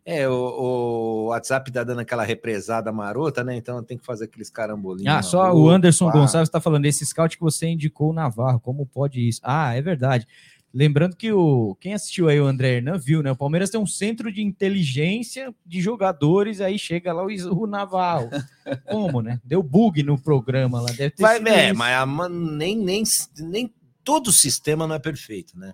É, 0.06 0.26
o, 0.30 0.32
o 0.34 1.26
WhatsApp 1.26 1.69
tá 1.69 1.84
dando 1.84 2.00
aquela 2.00 2.23
represada 2.23 2.93
marota, 2.93 3.43
né? 3.43 3.58
Então 3.58 3.84
tem 3.84 3.97
que 3.97 4.06
fazer 4.06 4.23
aqueles 4.23 4.50
carambolinhos. 4.50 5.13
Ah, 5.13 5.21
só 5.21 5.54
o 5.54 5.69
Anderson 5.69 6.10
Gonçalves 6.10 6.47
está 6.47 6.62
falando, 6.62 6.86
esse 6.86 7.06
scout 7.06 7.36
que 7.36 7.43
você 7.43 7.67
indicou 7.67 8.12
o 8.12 8.13
Navarro, 8.13 8.58
como 8.62 8.86
pode 8.86 9.19
isso? 9.28 9.41
Ah, 9.43 9.73
é 9.76 9.82
verdade. 9.82 10.26
Lembrando 10.73 11.15
que 11.15 11.32
o 11.32 11.75
quem 11.80 11.93
assistiu 11.93 12.27
aí 12.27 12.39
o 12.39 12.45
André 12.45 12.75
Hernan 12.77 12.97
viu, 12.97 13.23
né? 13.23 13.32
O 13.32 13.36
Palmeiras 13.36 13.69
tem 13.69 13.80
um 13.80 13.88
centro 13.88 14.32
de 14.32 14.41
inteligência 14.43 15.53
de 15.65 15.82
jogadores, 15.82 16.62
aí 16.62 16.77
chega 16.77 17.13
lá 17.13 17.23
o, 17.25 17.30
o 17.30 17.65
Navarro. 17.65 18.30
Como, 18.89 19.21
né? 19.21 19.39
Deu 19.43 19.63
bug 19.63 20.03
no 20.03 20.19
programa 20.21 20.82
lá, 20.82 20.88
deve 20.88 21.12
ter 21.12 21.23
Vai, 21.23 21.38
sido 21.38 21.47
é, 21.47 21.67
isso. 21.69 21.77
mas 21.77 21.95
a 21.95 22.06
man- 22.06 22.30
nem, 22.30 22.77
nem, 22.77 23.03
nem 23.39 23.73
todo 24.03 24.27
o 24.27 24.32
sistema 24.34 24.86
não 24.86 24.95
é 24.95 24.99
perfeito, 24.99 25.58
né? 25.58 25.73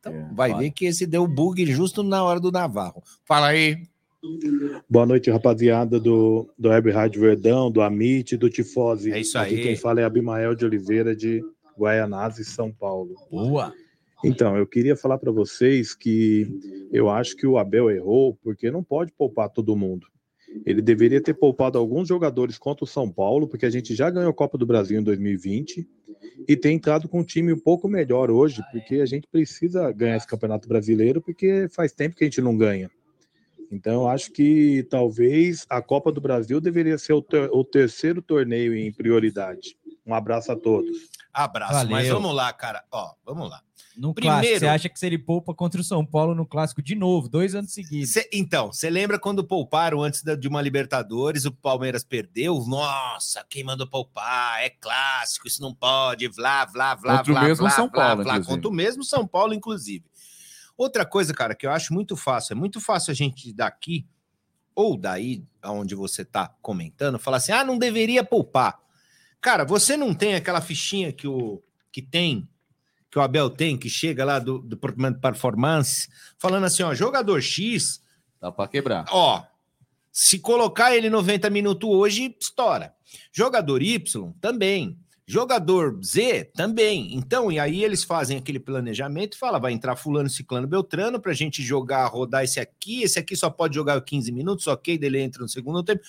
Então 0.00 0.12
É, 0.12 0.28
vai 0.34 0.50
claro. 0.50 0.64
ver 0.64 0.70
que 0.72 0.84
esse 0.86 1.06
deu 1.06 1.26
bug 1.26 1.64
justo 1.66 2.02
na 2.02 2.22
hora 2.22 2.38
do 2.40 2.50
Navarro. 2.52 3.02
Fala 3.24 3.48
aí. 3.48 3.82
Boa 4.90 5.06
noite, 5.06 5.30
rapaziada 5.30 5.98
do, 6.00 6.50
do 6.58 6.68
Web 6.70 6.90
Rádio 6.90 7.20
Verdão, 7.20 7.70
do 7.70 7.80
Amit, 7.80 8.36
do 8.36 8.50
Tifose. 8.50 9.12
É 9.12 9.20
isso 9.20 9.38
Aqui 9.38 9.54
aí. 9.54 9.62
quem 9.62 9.76
fala 9.76 10.00
é 10.00 10.04
Abimael 10.04 10.54
de 10.56 10.64
Oliveira, 10.64 11.14
de 11.14 11.40
Guaianazes, 11.78 12.48
São 12.48 12.70
Paulo. 12.72 13.14
Boa. 13.30 13.72
Então, 14.24 14.56
eu 14.56 14.66
queria 14.66 14.96
falar 14.96 15.18
para 15.18 15.30
vocês 15.30 15.94
que 15.94 16.88
eu 16.92 17.08
acho 17.08 17.36
que 17.36 17.46
o 17.46 17.56
Abel 17.56 17.90
errou, 17.90 18.36
porque 18.42 18.70
não 18.70 18.82
pode 18.82 19.12
poupar 19.12 19.48
todo 19.48 19.76
mundo. 19.76 20.06
Ele 20.64 20.80
deveria 20.82 21.20
ter 21.22 21.34
poupado 21.34 21.78
alguns 21.78 22.08
jogadores 22.08 22.58
contra 22.58 22.84
o 22.84 22.86
São 22.88 23.10
Paulo, 23.10 23.46
porque 23.46 23.66
a 23.66 23.70
gente 23.70 23.94
já 23.94 24.10
ganhou 24.10 24.30
a 24.30 24.34
Copa 24.34 24.56
do 24.58 24.66
Brasil 24.66 24.98
em 24.98 25.02
2020 25.02 25.86
e 26.48 26.56
tem 26.56 26.76
entrado 26.76 27.08
com 27.08 27.20
um 27.20 27.24
time 27.24 27.52
um 27.52 27.58
pouco 27.58 27.86
melhor 27.86 28.30
hoje, 28.30 28.62
porque 28.72 28.96
a 28.96 29.06
gente 29.06 29.28
precisa 29.30 29.92
ganhar 29.92 30.16
esse 30.16 30.26
Campeonato 30.26 30.66
Brasileiro, 30.68 31.20
porque 31.20 31.68
faz 31.70 31.92
tempo 31.92 32.16
que 32.16 32.24
a 32.24 32.26
gente 32.26 32.40
não 32.40 32.56
ganha. 32.56 32.90
Então, 33.70 34.02
eu 34.02 34.08
acho 34.08 34.32
que 34.32 34.86
talvez 34.88 35.66
a 35.68 35.82
Copa 35.82 36.10
do 36.10 36.20
Brasil 36.20 36.58
deveria 36.60 36.96
ser 36.96 37.12
o, 37.12 37.20
ter- 37.20 37.50
o 37.52 37.62
terceiro 37.62 38.22
torneio 38.22 38.74
em 38.74 38.90
prioridade. 38.90 39.76
Um 40.06 40.14
abraço 40.14 40.50
a 40.50 40.56
todos. 40.56 41.10
Abraço. 41.44 41.72
Valeu. 41.74 41.90
Mas 41.90 42.08
vamos 42.08 42.34
lá, 42.34 42.52
cara. 42.52 42.84
Ó, 42.90 43.12
vamos 43.24 43.48
lá. 43.48 43.62
No 43.96 44.14
Primeiro- 44.14 44.38
clássico, 44.40 44.58
você 44.60 44.66
acha 44.66 44.88
que 44.88 44.98
se 44.98 45.06
ele 45.06 45.18
poupa 45.18 45.52
contra 45.54 45.80
o 45.80 45.84
São 45.84 46.04
Paulo 46.06 46.34
no 46.34 46.46
clássico 46.46 46.80
de 46.80 46.94
novo, 46.94 47.28
dois 47.28 47.54
anos 47.54 47.72
seguidos? 47.72 48.10
Cê- 48.12 48.28
então, 48.32 48.72
você 48.72 48.88
lembra 48.88 49.18
quando 49.18 49.42
pouparam 49.44 50.02
antes 50.02 50.22
da- 50.22 50.36
de 50.36 50.46
uma 50.46 50.62
Libertadores, 50.62 51.44
o 51.44 51.52
Palmeiras 51.52 52.04
perdeu? 52.04 52.64
Nossa, 52.66 53.44
quem 53.50 53.64
mandou 53.64 53.86
poupar? 53.88 54.60
É 54.62 54.70
clássico, 54.70 55.48
isso 55.48 55.60
não 55.60 55.74
pode, 55.74 56.28
vlá, 56.28 56.64
vlá, 56.64 56.94
vlá, 56.94 57.16
Contra 57.18 57.32
o 57.32 57.40
mesmo 57.40 57.56
vlá, 57.64 57.70
São 57.70 57.88
vlá, 57.88 58.06
Paulo, 58.06 58.22
vlá, 58.22 58.32
inclusive. 58.34 58.54
contra 58.56 58.68
o 58.70 58.72
mesmo 58.72 59.02
São 59.04 59.26
Paulo, 59.26 59.52
inclusive. 59.54 60.04
Outra 60.76 61.04
coisa, 61.04 61.34
cara, 61.34 61.54
que 61.56 61.66
eu 61.66 61.72
acho 61.72 61.92
muito 61.92 62.16
fácil, 62.16 62.52
é 62.52 62.56
muito 62.56 62.80
fácil 62.80 63.10
a 63.10 63.14
gente 63.14 63.52
daqui 63.52 64.06
ou 64.76 64.96
daí, 64.96 65.42
aonde 65.60 65.96
você 65.96 66.24
tá 66.24 66.54
comentando, 66.62 67.18
falar 67.18 67.38
assim: 67.38 67.50
ah, 67.50 67.64
não 67.64 67.76
deveria 67.76 68.22
poupar. 68.22 68.78
Cara, 69.40 69.64
você 69.64 69.96
não 69.96 70.14
tem 70.14 70.34
aquela 70.34 70.60
fichinha 70.60 71.12
que 71.12 71.26
o 71.26 71.62
que 71.90 72.02
tem, 72.02 72.48
que 73.10 73.18
o 73.18 73.22
Abel 73.22 73.48
tem, 73.50 73.76
que 73.76 73.88
chega 73.88 74.24
lá 74.24 74.38
do, 74.38 74.60
Departamento 74.60 75.16
de 75.16 75.20
Performance, 75.20 76.08
falando 76.38 76.64
assim: 76.64 76.82
ó, 76.82 76.94
jogador 76.94 77.40
X 77.40 78.00
Dá 78.40 78.52
pra 78.52 78.68
quebrar. 78.68 79.04
Ó, 79.10 79.44
se 80.12 80.38
colocar 80.38 80.94
ele 80.94 81.10
90 81.10 81.50
minutos 81.50 81.88
hoje, 81.88 82.36
estoura. 82.40 82.94
Jogador 83.32 83.82
Y 83.82 84.32
também. 84.40 84.98
Jogador 85.26 85.98
Z 86.02 86.52
também. 86.54 87.14
Então, 87.14 87.52
e 87.52 87.58
aí 87.58 87.84
eles 87.84 88.02
fazem 88.02 88.38
aquele 88.38 88.58
planejamento 88.58 89.34
e 89.34 89.38
fala, 89.38 89.58
vai 89.58 89.72
entrar 89.72 89.94
fulano, 89.94 90.30
ciclano, 90.30 90.66
beltrano 90.66 91.20
pra 91.20 91.34
gente 91.34 91.62
jogar, 91.62 92.06
rodar 92.06 92.44
esse 92.44 92.58
aqui, 92.58 93.02
esse 93.02 93.18
aqui 93.18 93.36
só 93.36 93.50
pode 93.50 93.74
jogar 93.74 94.00
15 94.00 94.32
minutos, 94.32 94.66
ok, 94.66 94.96
dele 94.96 95.20
entra 95.20 95.42
no 95.42 95.48
segundo 95.48 95.82
tempo. 95.82 96.00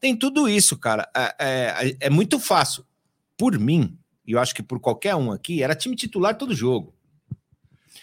Tem 0.00 0.16
tudo 0.16 0.48
isso, 0.48 0.76
cara. 0.78 1.08
É, 1.14 1.34
é- 1.40 1.96
é 2.06 2.10
muito 2.10 2.38
fácil. 2.38 2.84
Por 3.36 3.58
mim, 3.58 3.96
e 4.26 4.32
eu 4.32 4.38
acho 4.40 4.54
que 4.54 4.62
por 4.62 4.78
qualquer 4.80 5.14
um 5.16 5.30
aqui, 5.32 5.62
era 5.62 5.74
time 5.74 5.96
titular 5.96 6.36
todo 6.36 6.54
jogo. 6.54 6.94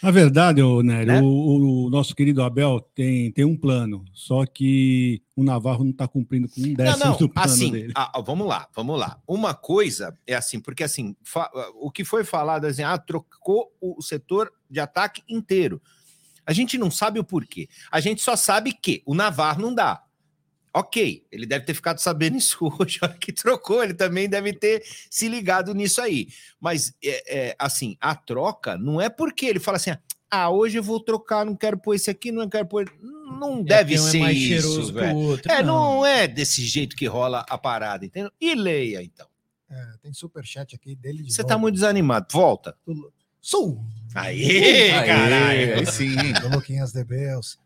Na 0.03 0.11
verdade, 0.11 0.61
ô, 0.61 0.81
Nery, 0.83 1.05
Né? 1.05 1.21
o, 1.21 1.85
o 1.85 1.89
nosso 1.89 2.13
querido 2.13 2.43
Abel 2.43 2.79
tem, 2.93 3.31
tem 3.31 3.45
um 3.45 3.55
plano, 3.55 4.03
só 4.13 4.45
que 4.45 5.21
o 5.35 5.43
Navarro 5.43 5.83
não 5.83 5.91
está 5.91 6.07
cumprindo 6.07 6.47
com 6.49 6.61
um 6.61 6.67
Não, 6.67 6.73
décimo 6.73 7.05
não, 7.11 7.17
do 7.17 7.29
plano 7.29 7.51
assim, 7.51 7.71
dele. 7.71 7.93
ah, 7.95 8.21
vamos 8.23 8.45
lá, 8.47 8.67
vamos 8.75 8.99
lá. 8.99 9.19
Uma 9.27 9.53
coisa 9.53 10.15
é 10.27 10.35
assim, 10.35 10.59
porque 10.59 10.83
assim, 10.83 11.15
o 11.75 11.89
que 11.89 12.03
foi 12.03 12.23
falado 12.23 12.65
assim, 12.65 12.83
ah, 12.83 12.97
trocou 12.97 13.71
o 13.81 14.01
setor 14.01 14.51
de 14.69 14.79
ataque 14.79 15.23
inteiro. 15.29 15.81
A 16.45 16.53
gente 16.53 16.77
não 16.77 16.91
sabe 16.91 17.19
o 17.19 17.23
porquê. 17.23 17.67
A 17.89 17.99
gente 17.99 18.21
só 18.21 18.35
sabe 18.35 18.73
que 18.73 19.01
o 19.05 19.15
Navarro 19.15 19.61
não 19.61 19.73
dá. 19.73 20.03
Ok, 20.77 21.25
ele 21.31 21.45
deve 21.45 21.63
ter 21.63 21.73
ficado 21.73 21.99
sabendo 21.99 22.35
isso 22.35 22.57
hoje, 22.77 22.99
a 23.01 23.05
hora 23.05 23.17
que 23.17 23.31
trocou, 23.31 23.81
ele 23.81 23.93
também 23.93 24.27
deve 24.27 24.51
ter 24.51 24.83
se 25.09 25.29
ligado 25.29 25.73
nisso 25.73 26.01
aí. 26.01 26.27
Mas, 26.59 26.93
é, 27.01 27.47
é, 27.47 27.55
assim, 27.57 27.95
a 28.01 28.13
troca 28.13 28.77
não 28.77 28.99
é 28.99 29.07
porque 29.07 29.45
ele 29.45 29.59
fala 29.61 29.77
assim, 29.77 29.91
ah, 30.29 30.49
hoje 30.49 30.77
eu 30.77 30.83
vou 30.83 30.99
trocar, 30.99 31.45
não 31.45 31.55
quero 31.55 31.77
pôr 31.77 31.95
esse 31.95 32.09
aqui, 32.09 32.29
não 32.29 32.49
quero 32.49 32.65
pôr... 32.65 32.91
Não 33.39 33.63
deve 33.63 33.95
É 33.95 33.99
um 34.01 34.03
ser 34.03 34.17
é 34.17 34.19
mais 34.19 34.37
isso, 34.37 34.67
cheiroso 34.67 34.93
que 34.93 34.99
velho. 34.99 35.15
o 35.15 35.21
outro. 35.21 35.49
É, 35.49 35.63
não. 35.63 36.05
é 36.05 36.27
desse 36.27 36.61
jeito 36.65 36.93
que 36.93 37.05
rola 37.05 37.45
a 37.49 37.57
parada, 37.57 38.05
entendeu? 38.05 38.31
E 38.39 38.53
leia, 38.53 39.01
então. 39.01 39.27
É, 39.69 39.93
tem 40.01 40.11
superchat 40.13 40.75
aqui 40.75 40.93
dele 40.93 41.23
de 41.23 41.33
Você 41.33 41.41
novo. 41.41 41.53
tá 41.53 41.57
muito 41.57 41.75
desanimado. 41.75 42.27
Volta. 42.29 42.77
Sul! 43.39 43.81
Aê, 44.13 44.91
Aê, 44.91 45.05
caralho. 45.05 45.75
aí 45.79 45.85
sim. 45.85 46.33
do 46.33 46.49
Luquinhas 46.49 46.91
de 46.91 47.03
Beus. 47.05 47.57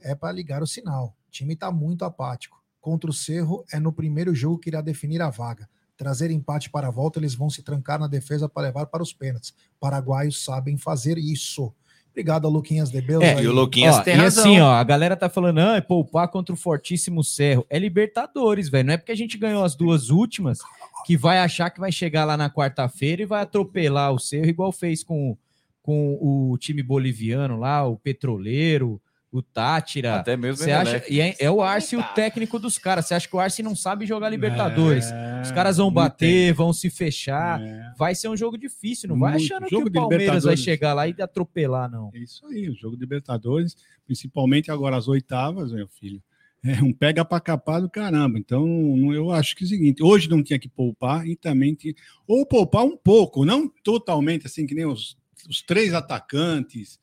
É 0.00 0.14
para 0.14 0.32
ligar 0.32 0.62
o 0.62 0.66
sinal. 0.68 1.16
O 1.34 1.36
time 1.36 1.54
está 1.54 1.72
muito 1.72 2.04
apático. 2.04 2.62
Contra 2.80 3.10
o 3.10 3.12
Cerro 3.12 3.64
é 3.72 3.80
no 3.80 3.92
primeiro 3.92 4.32
jogo 4.32 4.56
que 4.56 4.70
irá 4.70 4.80
definir 4.80 5.20
a 5.20 5.30
vaga. 5.30 5.68
Trazer 5.96 6.30
empate 6.30 6.70
para 6.70 6.86
a 6.86 6.90
volta, 6.92 7.18
eles 7.18 7.34
vão 7.34 7.50
se 7.50 7.60
trancar 7.60 7.98
na 7.98 8.06
defesa 8.06 8.48
para 8.48 8.68
levar 8.68 8.86
para 8.86 9.02
os 9.02 9.12
pênaltis. 9.12 9.52
Paraguaios 9.80 10.44
sabem 10.44 10.78
fazer 10.78 11.18
isso. 11.18 11.74
Obrigado, 12.12 12.48
Luquinhas 12.48 12.88
de 12.88 13.00
Beus. 13.00 13.24
É, 13.24 13.42
E 13.42 13.48
o 13.48 13.52
Luquinhas 13.52 13.96
Ó, 13.96 14.02
tem 14.02 14.14
e 14.14 14.16
razão. 14.16 14.44
assim, 14.44 14.60
ó, 14.60 14.74
a 14.74 14.84
galera 14.84 15.16
tá 15.16 15.28
falando, 15.28 15.58
ah, 15.58 15.76
é 15.76 15.80
poupar 15.80 16.28
contra 16.28 16.54
o 16.54 16.56
Fortíssimo 16.56 17.24
Cerro. 17.24 17.66
É 17.68 17.80
Libertadores, 17.80 18.68
velho. 18.68 18.86
Não 18.86 18.94
é 18.94 18.96
porque 18.96 19.10
a 19.10 19.16
gente 19.16 19.36
ganhou 19.36 19.64
as 19.64 19.74
duas 19.74 20.10
últimas 20.10 20.60
que 21.04 21.16
vai 21.16 21.40
achar 21.40 21.68
que 21.68 21.80
vai 21.80 21.90
chegar 21.90 22.24
lá 22.24 22.36
na 22.36 22.48
quarta-feira 22.48 23.22
e 23.22 23.26
vai 23.26 23.42
atropelar 23.42 24.12
o 24.12 24.20
Cerro, 24.20 24.46
igual 24.46 24.70
fez 24.70 25.02
com, 25.02 25.36
com 25.82 26.16
o 26.20 26.56
time 26.58 26.80
boliviano 26.80 27.58
lá, 27.58 27.84
o 27.84 27.96
Petroleiro, 27.96 29.02
o 29.34 29.42
Tátira. 29.42 30.14
Até 30.14 30.36
mesmo 30.36 30.64
Você 30.64 30.70
acha? 30.70 31.02
E 31.10 31.20
é, 31.20 31.34
é 31.40 31.50
o 31.50 31.60
Arce 31.60 31.96
o 31.96 32.02
técnico 32.14 32.56
dos 32.56 32.78
caras. 32.78 33.06
Você 33.06 33.14
acha 33.14 33.28
que 33.28 33.34
o 33.34 33.40
Arce 33.40 33.64
não 33.64 33.74
sabe 33.74 34.06
jogar 34.06 34.28
Libertadores? 34.28 35.06
Os 35.42 35.50
caras 35.50 35.78
vão 35.78 35.88
É, 35.88 35.92
bater, 35.92 36.52
vão 36.54 36.72
se 36.72 36.88
fechar. 36.88 37.60
É. 37.60 37.92
Vai 37.98 38.14
ser 38.14 38.28
um 38.28 38.36
jogo 38.36 38.56
difícil. 38.56 39.08
Não 39.08 39.18
vai 39.18 39.32
Muito. 39.32 39.52
achando 39.52 39.66
que 39.66 39.76
o 39.76 39.90
Palmeiras 39.90 40.44
vai 40.44 40.56
chegar 40.56 40.94
lá 40.94 41.08
e 41.08 41.14
atropelar, 41.20 41.90
não. 41.90 42.10
É 42.14 42.18
isso 42.18 42.46
aí, 42.46 42.68
o 42.68 42.76
jogo 42.76 42.94
de 42.94 43.02
Libertadores, 43.02 43.76
principalmente 44.06 44.70
agora 44.70 44.96
as 44.96 45.08
oitavas, 45.08 45.72
meu 45.72 45.88
filho. 45.88 46.22
É 46.66 46.82
um 46.82 46.92
pega 46.92 47.24
para 47.24 47.40
capar 47.40 47.82
do 47.82 47.90
caramba. 47.90 48.38
Então, 48.38 48.66
eu 49.12 49.30
acho 49.32 49.54
que 49.54 49.64
é 49.64 49.66
o 49.66 49.68
seguinte: 49.68 50.02
hoje 50.02 50.30
não 50.30 50.42
tinha 50.42 50.58
que 50.58 50.68
poupar 50.68 51.26
e 51.26 51.36
também 51.36 51.74
tinha. 51.74 51.92
Ou 52.26 52.46
poupar 52.46 52.84
um 52.84 52.96
pouco, 52.96 53.44
não 53.44 53.68
totalmente, 53.82 54.46
assim, 54.46 54.64
que 54.64 54.74
nem 54.74 54.86
os, 54.86 55.14
os 55.46 55.60
três 55.60 55.92
atacantes. 55.92 56.98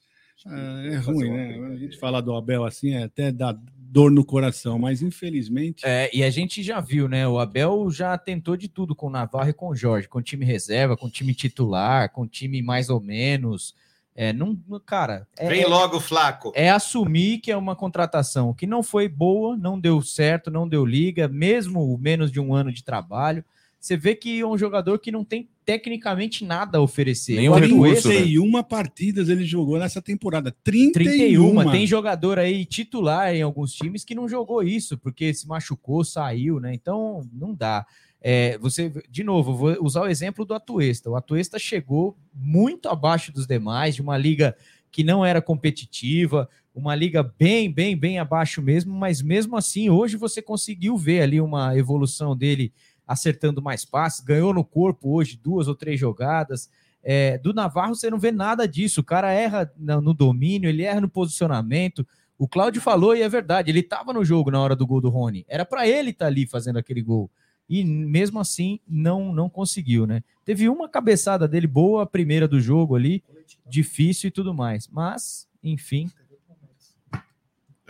Ah, 0.45 0.81
é 0.85 0.95
ruim, 0.97 1.29
né? 1.31 1.67
A 1.73 1.75
gente 1.77 1.97
falar 1.97 2.21
do 2.21 2.35
Abel 2.35 2.63
assim 2.65 2.93
é 2.93 3.03
até 3.03 3.31
dá 3.31 3.55
dor 3.77 4.09
no 4.09 4.23
coração, 4.23 4.79
mas 4.79 5.01
infelizmente. 5.01 5.85
É, 5.85 6.09
e 6.15 6.23
a 6.23 6.29
gente 6.29 6.63
já 6.63 6.79
viu, 6.79 7.07
né? 7.09 7.27
O 7.27 7.39
Abel 7.39 7.89
já 7.91 8.17
tentou 8.17 8.55
de 8.55 8.67
tudo 8.69 8.95
com 8.95 9.07
o 9.07 9.11
Navarro 9.11 9.49
e 9.49 9.53
com 9.53 9.67
o 9.69 9.75
Jorge, 9.75 10.07
com 10.07 10.21
time 10.21 10.45
reserva, 10.45 10.95
com 10.95 11.09
time 11.09 11.33
titular, 11.35 12.09
com 12.11 12.25
time 12.27 12.61
mais 12.61 12.89
ou 12.89 13.01
menos. 13.01 13.75
É, 14.15 14.33
não, 14.33 14.57
não- 14.67 14.79
cara, 14.79 15.27
é, 15.37 15.47
Vem 15.47 15.61
é- 15.61 15.67
logo, 15.67 15.99
Flaco. 15.99 16.51
é 16.55 16.69
assumir 16.69 17.39
que 17.39 17.51
é 17.51 17.55
uma 17.57 17.75
contratação 17.75 18.53
que 18.53 18.67
não 18.67 18.83
foi 18.83 19.07
boa, 19.07 19.55
não 19.55 19.79
deu 19.79 20.01
certo, 20.01 20.51
não 20.51 20.67
deu 20.67 20.85
liga, 20.85 21.27
mesmo 21.27 21.97
menos 21.97 22.31
de 22.31 22.39
um 22.39 22.53
ano 22.53 22.71
de 22.71 22.83
trabalho. 22.83 23.43
Você 23.79 23.97
vê 23.97 24.13
que 24.15 24.39
é 24.39 24.45
um 24.45 24.57
jogador 24.57 24.99
que 24.99 25.11
não 25.11 25.23
tem 25.23 25.49
tecnicamente 25.71 26.43
nada 26.43 26.79
a 26.79 26.81
oferecer. 26.81 27.37
Nenhum 27.37 27.53
O 27.53 27.55
recurso, 27.55 28.09
Atuesta, 28.09 28.09
né? 28.09 28.15
31 28.15 28.63
partidas 28.63 29.29
ele 29.29 29.45
jogou 29.45 29.79
nessa 29.79 30.01
temporada. 30.01 30.53
31. 30.65 31.53
31. 31.55 31.71
Tem 31.71 31.87
jogador 31.87 32.37
aí 32.37 32.65
titular 32.65 33.33
em 33.33 33.41
alguns 33.41 33.73
times 33.73 34.03
que 34.03 34.13
não 34.13 34.27
jogou 34.27 34.61
isso, 34.61 34.97
porque 34.97 35.33
se 35.33 35.47
machucou, 35.47 36.03
saiu, 36.03 36.59
né? 36.59 36.73
Então 36.73 37.25
não 37.31 37.53
dá. 37.53 37.85
É, 38.21 38.57
você, 38.57 38.91
de 39.09 39.23
novo, 39.23 39.55
vou 39.55 39.77
usar 39.81 40.01
o 40.01 40.07
exemplo 40.07 40.43
do 40.43 40.53
Atuesta. 40.53 41.09
O 41.09 41.15
Atuesta 41.15 41.57
chegou 41.57 42.17
muito 42.33 42.89
abaixo 42.89 43.31
dos 43.31 43.47
demais, 43.47 43.95
de 43.95 44.01
uma 44.01 44.17
liga 44.17 44.53
que 44.91 45.05
não 45.05 45.25
era 45.25 45.41
competitiva, 45.41 46.49
uma 46.75 46.93
liga 46.93 47.23
bem, 47.23 47.71
bem, 47.71 47.95
bem 47.95 48.19
abaixo 48.19 48.61
mesmo, 48.61 48.93
mas 48.93 49.21
mesmo 49.21 49.55
assim, 49.55 49.89
hoje 49.89 50.17
você 50.17 50.41
conseguiu 50.41 50.97
ver 50.97 51.21
ali 51.21 51.39
uma 51.39 51.77
evolução 51.77 52.35
dele 52.35 52.73
acertando 53.11 53.61
mais 53.61 53.83
passes, 53.85 54.21
ganhou 54.21 54.53
no 54.53 54.63
corpo 54.63 55.13
hoje 55.13 55.39
duas 55.41 55.67
ou 55.67 55.75
três 55.75 55.99
jogadas. 55.99 56.69
É, 57.03 57.37
do 57.37 57.53
Navarro 57.53 57.95
você 57.95 58.09
não 58.09 58.19
vê 58.19 58.31
nada 58.31 58.67
disso. 58.67 59.01
O 59.01 59.03
cara 59.03 59.31
erra 59.31 59.71
no, 59.77 60.13
domínio, 60.13 60.69
ele 60.69 60.83
erra 60.83 61.01
no 61.01 61.09
posicionamento. 61.09 62.05
O 62.37 62.47
Cláudio 62.47 62.81
falou 62.81 63.15
e 63.15 63.21
é 63.21 63.29
verdade, 63.29 63.69
ele 63.69 63.79
estava 63.79 64.13
no 64.13 64.23
jogo 64.23 64.49
na 64.51 64.59
hora 64.59 64.75
do 64.75 64.87
gol 64.87 65.01
do 65.01 65.09
Rony. 65.09 65.45
Era 65.47 65.65
para 65.65 65.87
ele 65.87 66.11
estar 66.11 66.27
ali 66.27 66.47
fazendo 66.47 66.77
aquele 66.77 67.01
gol. 67.01 67.29
E 67.69 67.83
mesmo 67.83 68.39
assim 68.39 68.79
não 68.87 69.33
não 69.33 69.49
conseguiu, 69.49 70.05
né? 70.05 70.23
Teve 70.43 70.67
uma 70.67 70.89
cabeçada 70.89 71.47
dele 71.47 71.67
boa, 71.67 72.03
a 72.03 72.05
primeira 72.05 72.47
do 72.47 72.59
jogo 72.59 72.95
ali, 72.95 73.23
difícil 73.67 74.27
e 74.27 74.31
tudo 74.31 74.53
mais. 74.53 74.87
Mas, 74.87 75.47
enfim, 75.63 76.09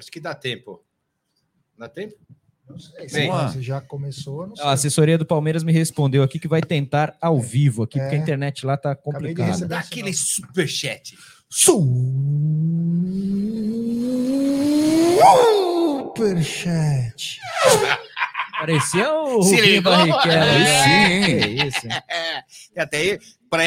Acho 0.01 0.11
que 0.11 0.19
dá 0.19 0.33
tempo. 0.33 0.83
Dá 1.77 1.87
tempo? 1.87 2.15
Sei 2.79 3.07
Bem, 3.21 3.31
você 3.31 3.61
já 3.61 3.79
começou, 3.81 4.47
não 4.47 4.55
sei. 4.55 4.65
a 4.65 4.71
assessoria 4.71 5.17
do 5.17 5.25
Palmeiras 5.25 5.63
me 5.63 5.71
respondeu 5.71 6.23
aqui 6.23 6.39
que 6.39 6.47
vai 6.47 6.61
tentar 6.61 7.15
ao 7.21 7.39
vivo 7.39 7.83
aqui, 7.83 7.99
porque 7.99 8.15
a 8.15 8.17
É. 8.17 8.21
internet 8.21 8.65
lá 8.65 8.77
tá 8.77 8.95
complicada. 8.95 9.67
Dá 9.67 9.79
aquele 9.79 10.13
superchat. 10.13 11.15
Superchat. 16.11 17.39
Parecia 18.59 19.11
o 19.13 19.41
Se 19.43 19.55
Rubinho? 19.55 19.81
Barrichello. 19.81 20.65
Sim, 20.83 21.67
isso, 21.67 21.87
hein? 21.87 21.93
É, 22.09 22.43
e 22.75 22.79
até 22.79 23.19
pra 23.49 23.63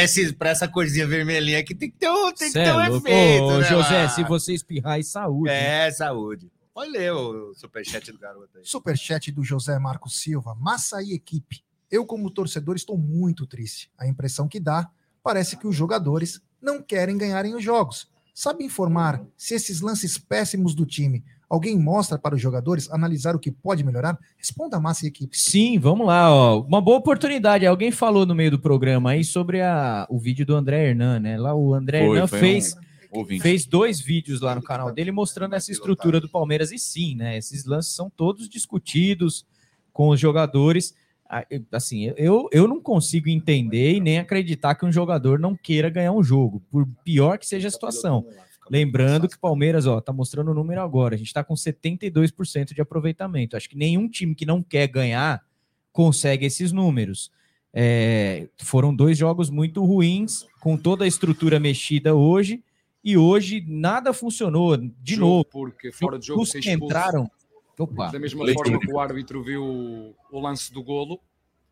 essa 0.49 0.67
corzinha 0.69 1.07
vermelhinha 1.07 1.59
aqui, 1.59 1.75
tem 1.75 1.91
que 1.91 1.97
ter 1.99 2.09
um, 2.09 2.33
tem 2.33 2.49
que 2.49 2.55
ter 2.55 2.61
é 2.69 2.75
um 2.75 2.97
efeito. 2.97 3.45
Ô, 3.45 3.59
né, 3.59 3.65
José, 3.65 3.99
mano? 3.99 4.11
se 4.11 4.23
você 4.25 4.55
espirrar, 4.55 4.99
e 4.99 5.05
saúde. 5.05 5.51
É, 5.51 5.91
saúde. 5.91 6.51
Pode 6.75 6.91
ler 6.91 7.13
o 7.13 7.55
superchat 7.55 8.11
do 8.11 8.19
garoto 8.19 8.59
aí. 8.59 8.65
Superchat 8.65 9.31
do 9.31 9.45
José 9.45 9.79
Marcos 9.79 10.21
Silva. 10.21 10.57
Massa 10.57 11.01
e 11.01 11.13
equipe. 11.13 11.63
Eu, 11.89 12.05
como 12.05 12.29
torcedor, 12.29 12.75
estou 12.75 12.99
muito 12.99 13.47
triste. 13.47 13.89
A 13.97 14.09
impressão 14.09 14.49
que 14.49 14.59
dá 14.59 14.91
parece 15.23 15.57
que 15.57 15.69
os 15.69 15.77
jogadores 15.77 16.43
não 16.61 16.83
querem 16.83 17.17
ganharem 17.17 17.55
os 17.55 17.63
jogos. 17.63 18.11
Sabe 18.35 18.65
informar 18.65 19.25
se 19.37 19.55
esses 19.55 19.81
lances 19.81 20.19
péssimos 20.19 20.75
do 20.75 20.85
time 20.85 21.25
alguém 21.49 21.79
mostra 21.79 22.19
para 22.19 22.35
os 22.35 22.41
jogadores 22.41 22.91
analisar 22.91 23.37
o 23.37 23.39
que 23.39 23.53
pode 23.53 23.85
melhorar? 23.85 24.19
Responda 24.37 24.81
Massa 24.81 25.05
e 25.05 25.09
equipe. 25.09 25.39
Sim, 25.39 25.79
vamos 25.79 26.05
lá. 26.05 26.35
Ó. 26.35 26.61
Uma 26.63 26.81
boa 26.81 26.99
oportunidade. 26.99 27.65
Alguém 27.65 27.93
falou 27.93 28.27
no 28.27 28.35
meio 28.35 28.51
do 28.51 28.59
programa 28.59 29.13
aí 29.13 29.23
sobre 29.23 29.63
a, 29.63 30.05
o 30.11 30.19
vídeo 30.19 30.45
do 30.45 30.57
André 30.57 30.89
Hernan, 30.89 31.21
né? 31.21 31.39
Lá 31.39 31.55
o 31.55 31.73
André 31.73 32.05
Foi, 32.05 32.17
Hernan 32.17 32.27
foi 32.27 32.41
fez, 32.41 32.75
um 32.75 32.81
ouvinte. 33.19 33.43
fez 33.43 33.67
dois 33.67 34.01
vídeos 34.01 34.41
lá 34.41 34.55
no 34.55 34.63
canal 34.63 34.93
dele 34.93 35.11
mostrando 35.11 35.55
essa 35.55 35.71
estrutura 35.71 36.21
do 36.21 36.29
Palmeiras. 36.29 36.73
E 36.73 36.79
sim, 36.79 37.15
né? 37.15 37.37
Esses 37.37 37.65
lances 37.65 37.95
são 37.95 38.11
todos 38.11 38.49
discutidos 38.49 39.47
com 39.93 40.09
os 40.09 40.21
jogadores. 40.21 40.95
Ah, 41.29 41.45
Assim, 41.73 42.13
eu, 42.17 42.49
eu 42.53 42.69
não 42.69 42.81
consigo 42.81 43.29
entender 43.29 43.95
e 43.95 44.01
nem 44.01 44.19
acreditar 44.19 44.75
que 44.75 44.85
um 44.85 44.93
jogador 44.93 45.39
não 45.39 45.57
queira 45.57 45.89
ganhar 45.89 46.13
um 46.13 46.23
jogo, 46.23 46.63
por 46.71 46.87
pior 47.05 47.39
que 47.39 47.47
seja 47.47 47.69
a 47.69 47.71
situação. 47.71 48.27
Lembrando 48.71 49.29
que 49.29 49.37
o 49.37 49.41
Palmeiras, 49.41 49.87
ó, 49.87 50.01
tá 50.01 50.13
mostrando 50.13 50.51
o 50.51 50.55
número 50.55 50.81
agora. 50.81 51.15
A 51.15 51.19
gente 51.19 51.33
tá 51.33 51.45
com 51.45 51.55
72% 51.55 52.73
de 52.73 52.81
aproveitamento. 52.81 53.57
Acho 53.57 53.69
que 53.69 53.77
nenhum 53.77 54.09
time 54.09 54.35
que 54.35 54.47
não 54.47 54.63
quer 54.63 54.87
ganhar 54.87 55.43
consegue 55.93 56.47
esses 56.47 56.73
números. 56.73 57.31
É, 57.73 58.49
foram 58.59 58.95
dois 58.95 59.19
jogos 59.19 59.51
muito 59.51 59.85
ruins, 59.85 60.47
com 60.61 60.77
toda 60.77 61.05
a 61.05 61.09
estrutura 61.09 61.59
mexida 61.59 62.15
hoje, 62.15 62.63
e 63.05 63.19
hoje 63.19 63.63
nada 63.69 64.15
funcionou. 64.15 64.77
De 64.79 65.15
Jogo, 65.15 65.27
novo, 65.27 65.45
Porque 65.45 65.93
fora 65.93 66.19
de 66.19 66.27
jogo 66.27 66.43
os 66.43 66.53
que 66.53 66.71
entraram. 66.71 67.31
Opa, 67.79 68.09
Da 68.11 68.19
mesma 68.19 68.45
Leitura. 68.45 68.71
forma 68.71 68.81
que 68.81 68.93
o 68.93 68.99
árbitro 68.99 69.43
viu 69.43 70.17
o 70.33 70.41
lance 70.41 70.73
do 70.73 70.83
golo, 70.83 71.21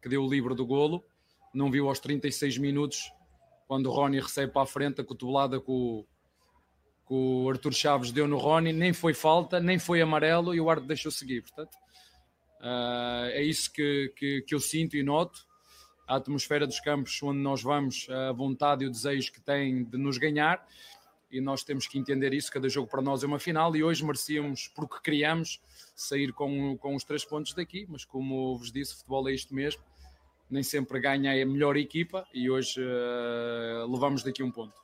que 0.03 0.09
deu 0.09 0.23
o 0.23 0.29
livre 0.29 0.55
do 0.55 0.67
golo, 0.67 1.03
não 1.55 1.71
viu 1.71 1.89
aos 1.89 2.01
36 2.01 2.59
minutos, 2.59 3.11
quando 3.67 3.87
o 3.87 3.91
Rony 3.93 4.21
recebe 4.21 4.53
para 4.53 4.63
a 4.63 4.67
frente 4.67 5.01
a 5.01 5.05
cotovelada 5.05 5.59
que 5.59 5.71
o, 5.71 6.05
que 7.07 7.15
o 7.15 7.49
Arthur 7.49 7.73
Chaves 7.73 8.13
deu 8.13 8.29
no 8.29 8.37
Rony, 8.37 8.73
nem 8.73 8.93
foi 8.93 9.15
falta, 9.15 9.59
nem 9.61 9.79
foi 9.79 10.03
amarelo 10.03 10.55
e 10.55 10.61
o 10.61 10.69
árbitro 10.69 10.89
deixou 10.89 11.11
seguir. 11.11 11.43
Portanto, 11.43 11.77
ah, 12.61 13.29
é 13.31 13.43
isso 13.43 13.73
que, 13.73 14.13
que, 14.17 14.43
que 14.43 14.55
eu 14.55 14.61
sinto 14.61 14.97
e 14.97 15.03
noto. 15.03 15.47
A 16.07 16.17
atmosfera 16.17 16.67
dos 16.67 16.81
campos 16.81 17.23
onde 17.23 17.39
nós 17.39 17.63
vamos, 17.63 18.07
a 18.11 18.33
vontade 18.33 18.85
e 18.85 18.89
o 18.89 18.91
desejo 18.91 19.33
que 19.33 19.41
têm 19.41 19.85
de 19.85 19.97
nos 19.97 20.19
ganhar 20.19 20.63
e 21.33 21.41
nós 21.41 21.65
temos 21.65 21.87
que 21.89 21.99
entender 21.99 22.33
isso. 22.35 22.53
Cada 22.53 22.69
jogo 22.69 22.89
para 22.89 23.01
nós 23.03 23.25
é 23.25 23.27
uma 23.27 23.39
final 23.41 23.75
e 23.75 23.83
hoje 23.83 24.05
merecíamos, 24.05 24.69
porque 24.69 25.01
criamos, 25.03 25.61
sair 25.97 26.33
com, 26.33 26.77
com 26.77 26.95
os 26.95 27.03
três 27.03 27.25
pontos 27.25 27.55
daqui. 27.55 27.87
Mas 27.89 28.05
como 28.05 28.57
vos 28.59 28.71
disse, 28.71 28.95
futebol 28.97 29.29
é 29.29 29.33
isto 29.33 29.55
mesmo. 29.55 29.83
Nem 30.51 30.63
sempre 30.63 31.01
ganha 31.01 31.33
a 31.43 31.47
melhor 31.47 31.77
equipa 31.77 32.27
e 32.35 32.51
hoje 32.51 32.81
eh, 32.83 33.87
levamos 33.89 34.23
daqui 34.23 34.43
um 34.43 34.53
ponto. 34.53 34.75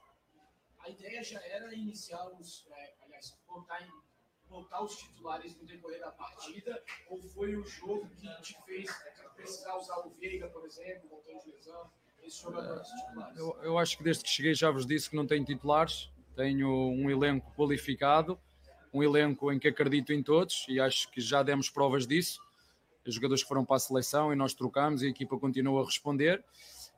A 0.81 0.89
ideia 0.89 1.23
já 1.23 1.41
era 1.45 1.75
iniciar 1.75 2.27
os, 2.41 2.67
é, 2.71 2.95
aliás, 3.05 3.37
botar, 3.47 3.83
em- 3.83 4.49
botar 4.49 4.83
os 4.83 4.97
titulares 4.97 5.55
no 5.59 5.67
decorrer 5.67 6.01
da 6.01 6.11
partida, 6.11 6.83
ou 7.11 7.21
foi 7.21 7.55
o 7.55 7.63
jogo 7.67 8.09
que 8.09 8.27
te 8.43 8.57
fez 8.65 8.91
precisar 9.37 9.77
usar 9.77 9.99
o 9.99 10.11
Veiga, 10.19 10.49
por 10.49 10.65
exemplo, 10.65 11.09
voltando 11.11 11.45
de 11.45 11.51
lesão? 11.53 11.91
Eu, 13.37 13.57
eu 13.63 13.79
acho 13.79 13.97
que 13.97 14.03
desde 14.05 14.25
que 14.25 14.29
cheguei 14.31 14.55
já 14.55 14.71
vos 14.71 14.85
disse 14.87 15.09
que 15.09 15.17
não 15.17 15.27
tenho 15.27 15.45
titulares, 15.45 16.11
tenho 16.39 16.69
um 16.71 17.11
elenco 17.11 17.53
qualificado, 17.57 18.39
um 18.95 19.03
elenco 19.03 19.53
em 19.53 19.59
que 19.59 19.67
acredito 19.67 20.13
em 20.13 20.23
todos 20.23 20.65
e 20.69 20.79
acho 20.79 21.11
que 21.11 21.21
já 21.21 21.43
demos 21.43 21.69
provas 21.69 22.07
disso. 22.07 22.41
Os 23.05 23.15
jogadores 23.15 23.43
que 23.43 23.49
foram 23.49 23.65
para 23.65 23.75
a 23.75 23.81
seleção 23.81 24.33
e 24.33 24.37
nós 24.37 24.55
trocamos 24.55 25.03
e 25.03 25.07
a 25.07 25.09
equipa 25.09 25.37
continua 25.37 25.83
a 25.83 25.85
responder. 25.85 26.45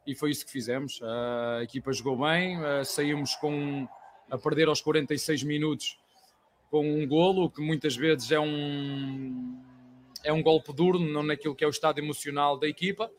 e 0.06 0.14
foi 0.14 0.30
isso 0.30 0.44
que 0.44 0.52
fizemos. 0.52 1.00
A 1.02 1.62
equipa 1.62 1.90
jogou 1.90 2.18
bem, 2.18 2.58
uh, 2.58 2.84
saímos 2.84 3.34
com 3.36 3.88
a 4.30 4.36
perder 4.36 4.68
aos 4.68 4.82
46 4.82 5.42
minutos 5.44 5.98
com 6.70 6.86
um 6.86 7.06
golo, 7.06 7.50
que 7.50 7.62
muitas 7.62 7.96
vezes 7.96 8.30
é 8.30 8.38
um, 8.38 9.58
é 10.22 10.32
um 10.32 10.42
golpe 10.42 10.72
duro 10.72 10.98
não 10.98 11.22
naquilo 11.22 11.54
que 11.54 11.64
é 11.64 11.66
o 11.66 11.70
estado 11.70 11.98
emocional 11.98 12.58
da 12.58 12.68
equipa, 12.68 13.10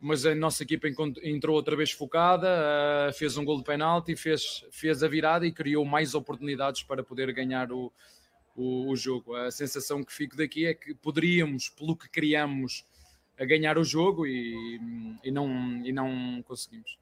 mas 0.00 0.24
a 0.24 0.34
nossa 0.34 0.62
equipa 0.62 0.88
entrou 1.22 1.54
outra 1.54 1.76
vez 1.76 1.90
focada, 1.90 2.48
uh, 2.48 3.12
fez 3.12 3.36
um 3.36 3.44
gol 3.44 3.58
de 3.58 3.64
penalti, 3.64 4.16
fez, 4.16 4.64
fez 4.70 5.02
a 5.02 5.08
virada 5.08 5.46
e 5.46 5.52
criou 5.52 5.84
mais 5.84 6.14
oportunidades 6.14 6.82
para 6.82 7.04
poder 7.04 7.30
ganhar 7.34 7.70
o, 7.70 7.92
o, 8.56 8.88
o, 8.88 8.96
jogo. 8.96 9.34
A 9.36 9.50
sensação 9.50 10.02
que 10.02 10.12
fico 10.12 10.34
daqui 10.36 10.66
é 10.66 10.72
que 10.72 10.94
poderíamos, 10.94 11.68
pelo 11.68 11.94
que 11.94 12.08
criamos, 12.08 12.82
a 13.38 13.44
ganhar 13.44 13.76
o 13.76 13.84
jogo 13.84 14.26
e, 14.26 14.80
e, 15.22 15.30
não, 15.30 15.84
e 15.84 15.92
não 15.92 16.42
conseguimos. 16.44 16.98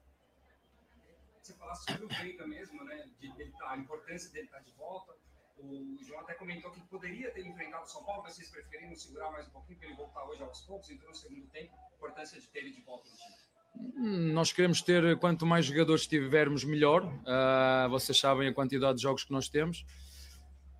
Você 1.41 1.53
falasse 1.53 1.85
sobre 1.85 2.05
o 2.05 2.07
Veiga 2.09 2.45
mesmo, 2.45 2.83
né? 2.83 3.05
De, 3.21 3.31
de, 3.31 3.51
a 3.63 3.77
importância 3.77 4.29
dele 4.31 4.45
estar 4.45 4.59
de 4.59 4.71
volta. 4.73 5.13
O 5.61 5.97
João 6.03 6.21
até 6.21 6.33
comentou 6.35 6.71
que 6.71 6.79
poderia 6.81 7.31
ter 7.31 7.45
enfrentado 7.45 7.83
o 7.83 7.87
São 7.87 8.03
Paulo, 8.03 8.23
mas 8.23 8.35
vocês 8.35 8.49
preferiram 8.49 8.95
segurar 8.95 9.29
mais 9.31 9.47
um 9.47 9.51
pouquinho 9.51 9.77
para 9.77 9.87
ele 9.87 9.97
voltar 9.97 10.23
hoje 10.25 10.41
aos 10.41 10.61
poucos, 10.61 10.89
entrou 10.89 11.09
no 11.09 11.15
segundo 11.15 11.47
tempo. 11.47 11.73
Importância 11.95 12.39
de 12.39 12.47
ter 12.47 12.59
ele 12.59 12.71
de 12.71 12.81
volta 12.81 13.09
no 13.09 13.15
time. 13.17 14.33
Nós 14.33 14.51
queremos 14.51 14.81
ter, 14.81 15.17
quanto 15.19 15.45
mais 15.45 15.65
jogadores 15.65 16.07
tivermos, 16.07 16.63
melhor. 16.63 17.05
Uh, 17.05 17.89
vocês 17.89 18.17
sabem 18.17 18.47
a 18.47 18.53
quantidade 18.53 18.97
de 18.97 19.03
jogos 19.03 19.23
que 19.23 19.31
nós 19.31 19.49
temos. 19.49 19.85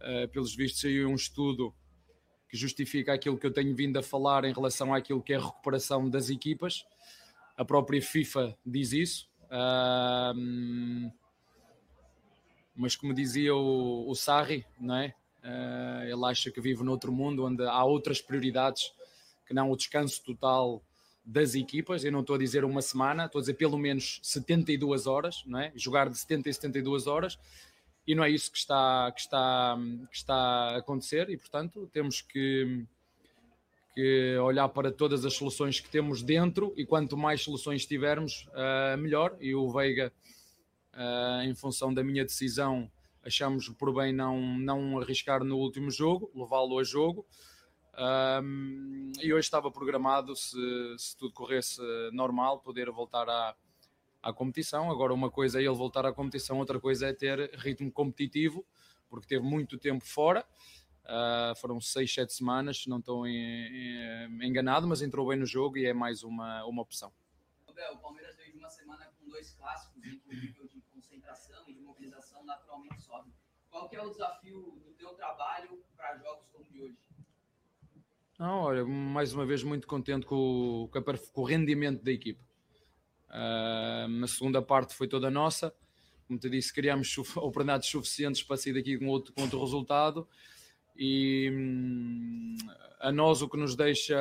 Uh, 0.01 0.27
pelos 0.29 0.55
vistos, 0.55 0.81
saiu 0.81 1.09
um 1.09 1.15
estudo 1.15 1.73
que 2.49 2.57
justifica 2.57 3.13
aquilo 3.13 3.37
que 3.37 3.45
eu 3.45 3.53
tenho 3.53 3.75
vindo 3.75 3.99
a 3.99 4.03
falar 4.03 4.43
em 4.45 4.53
relação 4.53 4.93
àquilo 4.93 5.21
que 5.21 5.33
é 5.33 5.35
a 5.35 5.45
recuperação 5.45 6.09
das 6.09 6.29
equipas. 6.29 6.85
A 7.55 7.65
própria 7.65 8.01
FIFA 8.01 8.57
diz 8.65 8.93
isso. 8.93 9.29
Uh, 9.45 11.11
mas 12.79 12.95
como 12.95 13.13
dizia 13.13 13.53
o, 13.53 14.09
o 14.09 14.15
Sarri, 14.15 14.65
não 14.79 14.95
é? 14.95 15.13
Uh, 15.43 16.03
ele 16.03 16.25
acha 16.25 16.49
que 16.49 16.61
vive 16.61 16.81
noutro 16.81 17.11
mundo 17.11 17.45
onde 17.45 17.63
há 17.63 17.83
outras 17.83 18.21
prioridades 18.21 18.93
que 19.45 19.53
não 19.53 19.69
o 19.69 19.75
descanso 19.75 20.23
total 20.23 20.81
das 21.25 21.55
equipas. 21.55 22.05
Eu 22.05 22.11
não 22.11 22.21
estou 22.21 22.37
a 22.37 22.39
dizer 22.39 22.63
uma 22.63 22.81
semana, 22.81 23.25
estou 23.25 23.39
a 23.39 23.41
dizer 23.41 23.55
pelo 23.55 23.77
menos 23.77 24.19
72 24.23 25.07
horas, 25.07 25.43
não 25.45 25.59
é? 25.59 25.73
Jogar 25.75 26.09
de 26.09 26.17
70 26.17 26.49
e 26.49 26.53
72 26.53 27.05
horas. 27.05 27.37
E 28.07 28.15
não 28.15 28.23
é 28.23 28.29
isso 28.29 28.49
que 28.49 28.57
está, 28.57 29.11
que 29.11 29.21
está, 29.21 29.77
que 30.09 30.15
está 30.15 30.33
a 30.35 30.77
acontecer, 30.77 31.29
e 31.29 31.37
portanto 31.37 31.87
temos 31.93 32.21
que, 32.21 32.85
que 33.93 34.37
olhar 34.37 34.69
para 34.69 34.89
todas 34.89 35.25
as 35.25 35.33
soluções 35.33 35.79
que 35.79 35.89
temos 35.89 36.23
dentro, 36.23 36.73
e 36.77 36.85
quanto 36.85 37.17
mais 37.17 37.41
soluções 37.41 37.85
tivermos, 37.85 38.47
uh, 38.53 38.97
melhor. 38.97 39.37
E 39.39 39.53
o 39.53 39.69
Veiga 39.69 40.11
uh, 40.99 41.41
em 41.43 41.55
função 41.55 41.93
da 41.93 42.03
minha 42.03 42.25
decisão, 42.25 42.91
achamos 43.23 43.69
por 43.69 43.93
bem 43.93 44.13
não, 44.13 44.39
não 44.59 44.99
arriscar 44.99 45.43
no 45.43 45.57
último 45.57 45.89
jogo, 45.89 46.29
levá-lo 46.35 46.77
a 46.77 46.83
jogo. 46.83 47.25
Um, 47.97 49.11
e 49.19 49.33
hoje 49.33 49.47
estava 49.47 49.71
programado, 49.71 50.35
se, 50.35 50.57
se 50.97 51.17
tudo 51.17 51.33
corresse 51.33 51.81
normal, 52.11 52.59
poder 52.59 52.89
voltar 52.91 53.27
à, 53.27 53.55
à 54.21 54.31
competição. 54.31 54.89
Agora, 54.91 55.13
uma 55.13 55.29
coisa 55.29 55.59
é 55.59 55.65
ele 55.65 55.75
voltar 55.75 56.05
à 56.05 56.13
competição, 56.13 56.59
outra 56.59 56.79
coisa 56.79 57.07
é 57.07 57.13
ter 57.13 57.51
ritmo 57.55 57.91
competitivo, 57.91 58.65
porque 59.09 59.27
teve 59.27 59.43
muito 59.43 59.77
tempo 59.77 60.05
fora. 60.05 60.45
Uh, 61.03 61.55
foram 61.59 61.81
seis, 61.81 62.13
sete 62.13 62.33
semanas, 62.33 62.83
se 62.83 62.89
não 62.89 62.99
estou 62.99 63.25
em, 63.25 63.35
em, 63.35 64.47
enganado, 64.47 64.87
mas 64.87 65.01
entrou 65.01 65.27
bem 65.27 65.39
no 65.39 65.45
jogo 65.45 65.77
e 65.77 65.85
é 65.85 65.93
mais 65.93 66.23
uma, 66.23 66.63
uma 66.65 66.81
opção. 66.83 67.11
O 67.93 67.97
Palmeiras 67.97 68.35
veio 68.35 68.51
de 68.51 68.57
uma 68.57 68.69
semana 68.69 69.11
com 69.17 69.27
dois 69.27 69.51
clássicos, 69.53 70.05
inclusive 70.05 70.61
o 70.61 70.67
de 70.67 70.78
mobilização 71.99 72.43
naturalmente 72.45 73.01
sobe. 73.03 73.29
Qual 73.69 73.87
que 73.89 73.95
é 73.95 74.01
o 74.01 74.09
desafio 74.09 74.81
do 74.83 74.93
teu 74.97 75.09
trabalho 75.09 75.83
para 75.95 76.17
jogos 76.17 76.47
como 76.51 76.63
o 76.63 76.67
de 76.67 76.81
hoje? 76.81 76.97
Não, 78.39 78.61
olha, 78.61 78.85
mais 78.85 79.33
uma 79.33 79.45
vez 79.45 79.63
muito 79.63 79.85
contente 79.85 80.25
com, 80.25 80.89
com 81.33 81.41
o 81.41 81.43
rendimento 81.43 82.01
da 82.01 82.11
equipa. 82.11 82.41
Uh, 83.29 84.23
a 84.23 84.27
segunda 84.27 84.61
parte 84.61 84.95
foi 84.95 85.07
toda 85.07 85.29
nossa. 85.29 85.75
Como 86.25 86.39
te 86.39 86.49
disse, 86.49 86.73
criámos 86.73 87.15
oportunidades 87.17 87.89
suficientes 87.91 88.41
para 88.41 88.55
sair 88.55 88.73
daqui 88.73 88.97
com 88.97 89.07
outro, 89.07 89.33
com 89.33 89.41
outro 89.41 89.59
resultado. 89.59 90.27
E 90.95 91.51
hum, 91.51 92.57
a 92.99 93.11
nós 93.11 93.41
o 93.41 93.49
que 93.49 93.57
nos 93.57 93.75
deixa 93.75 94.17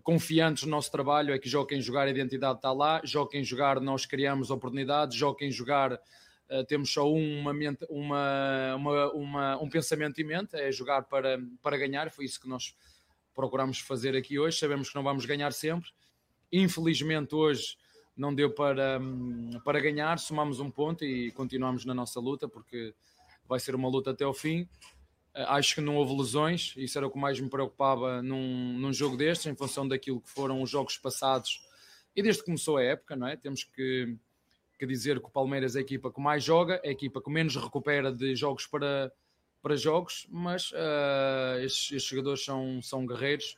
confiantes 0.00 0.64
no 0.64 0.70
nosso 0.70 0.90
trabalho 0.90 1.34
é 1.34 1.38
que 1.38 1.48
joga 1.48 1.70
quem 1.70 1.80
jogar 1.80 2.06
a 2.06 2.10
identidade 2.10 2.56
está 2.58 2.72
lá, 2.72 3.00
joga 3.04 3.30
quem 3.30 3.44
jogar 3.44 3.80
nós 3.80 4.06
criamos 4.06 4.50
oportunidades, 4.50 5.16
joga 5.16 5.38
quem 5.38 5.50
jogar 5.50 5.92
uh, 5.92 6.64
temos 6.66 6.90
só 6.90 7.10
uma, 7.10 7.52
uma, 7.90 8.74
uma, 8.76 9.12
uma, 9.12 9.62
um 9.62 9.68
pensamento 9.68 10.20
em 10.20 10.24
mente, 10.24 10.56
é 10.56 10.72
jogar 10.72 11.02
para, 11.02 11.38
para 11.62 11.76
ganhar, 11.76 12.10
foi 12.10 12.24
isso 12.24 12.40
que 12.40 12.48
nós 12.48 12.74
procuramos 13.34 13.78
fazer 13.80 14.16
aqui 14.16 14.38
hoje, 14.38 14.58
sabemos 14.58 14.88
que 14.88 14.94
não 14.94 15.02
vamos 15.02 15.26
ganhar 15.26 15.52
sempre, 15.52 15.90
infelizmente 16.50 17.34
hoje 17.34 17.76
não 18.16 18.34
deu 18.34 18.50
para, 18.50 19.00
para 19.64 19.80
ganhar, 19.80 20.18
somamos 20.18 20.60
um 20.60 20.70
ponto 20.70 21.04
e 21.04 21.30
continuamos 21.32 21.84
na 21.84 21.94
nossa 21.94 22.20
luta, 22.20 22.48
porque 22.48 22.94
vai 23.48 23.58
ser 23.58 23.74
uma 23.74 23.88
luta 23.88 24.10
até 24.10 24.24
ao 24.24 24.34
fim, 24.34 24.60
eh, 24.60 25.01
acho 25.34 25.76
que 25.76 25.80
não 25.80 25.96
houve 25.96 26.14
lesões, 26.14 26.74
isso 26.76 26.98
era 26.98 27.06
o 27.06 27.10
que 27.10 27.18
mais 27.18 27.40
me 27.40 27.48
preocupava 27.48 28.22
num, 28.22 28.78
num 28.78 28.92
jogo 28.92 29.16
destes, 29.16 29.46
em 29.46 29.54
função 29.54 29.88
daquilo 29.88 30.20
que 30.20 30.28
foram 30.28 30.60
os 30.62 30.68
jogos 30.68 30.98
passados 30.98 31.62
e 32.14 32.22
desde 32.22 32.42
que 32.42 32.46
começou 32.46 32.76
a 32.76 32.82
época, 32.82 33.16
não 33.16 33.26
é? 33.26 33.36
Temos 33.36 33.64
que, 33.64 34.14
que 34.78 34.86
dizer 34.86 35.18
que 35.20 35.26
o 35.26 35.30
Palmeiras 35.30 35.74
é 35.74 35.78
a 35.78 35.82
equipa 35.82 36.12
que 36.12 36.20
mais 36.20 36.44
joga, 36.44 36.80
é 36.84 36.90
a 36.90 36.92
equipa 36.92 37.22
que 37.22 37.30
menos 37.30 37.56
recupera 37.56 38.12
de 38.12 38.36
jogos 38.36 38.66
para, 38.66 39.10
para 39.62 39.76
jogos, 39.76 40.26
mas 40.30 40.70
uh, 40.72 41.60
estes, 41.62 41.92
estes, 41.92 42.04
jogadores 42.04 42.44
são, 42.44 42.82
são 42.82 43.06
guerreiros, 43.06 43.56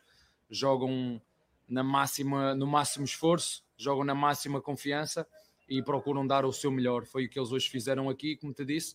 jogam 0.49 1.21
na 1.69 1.83
máxima, 1.83 2.55
no 2.55 2.67
máximo 2.67 3.05
esforço, 3.05 3.65
jogam 3.77 4.05
na 4.05 4.15
máxima 4.15 4.61
confiança 4.61 5.27
e 5.69 5.83
procuram 5.83 6.25
dar 6.25 6.45
o 6.45 6.53
seu 6.53 6.71
melhor. 6.71 7.05
Foi 7.07 7.25
o 7.25 7.29
que 7.29 7.39
eles 7.39 7.51
hoje 7.51 7.69
fizeram 7.69 8.09
aqui, 8.09 8.37
como 8.37 8.53
te 8.53 8.65
disse 8.65 8.95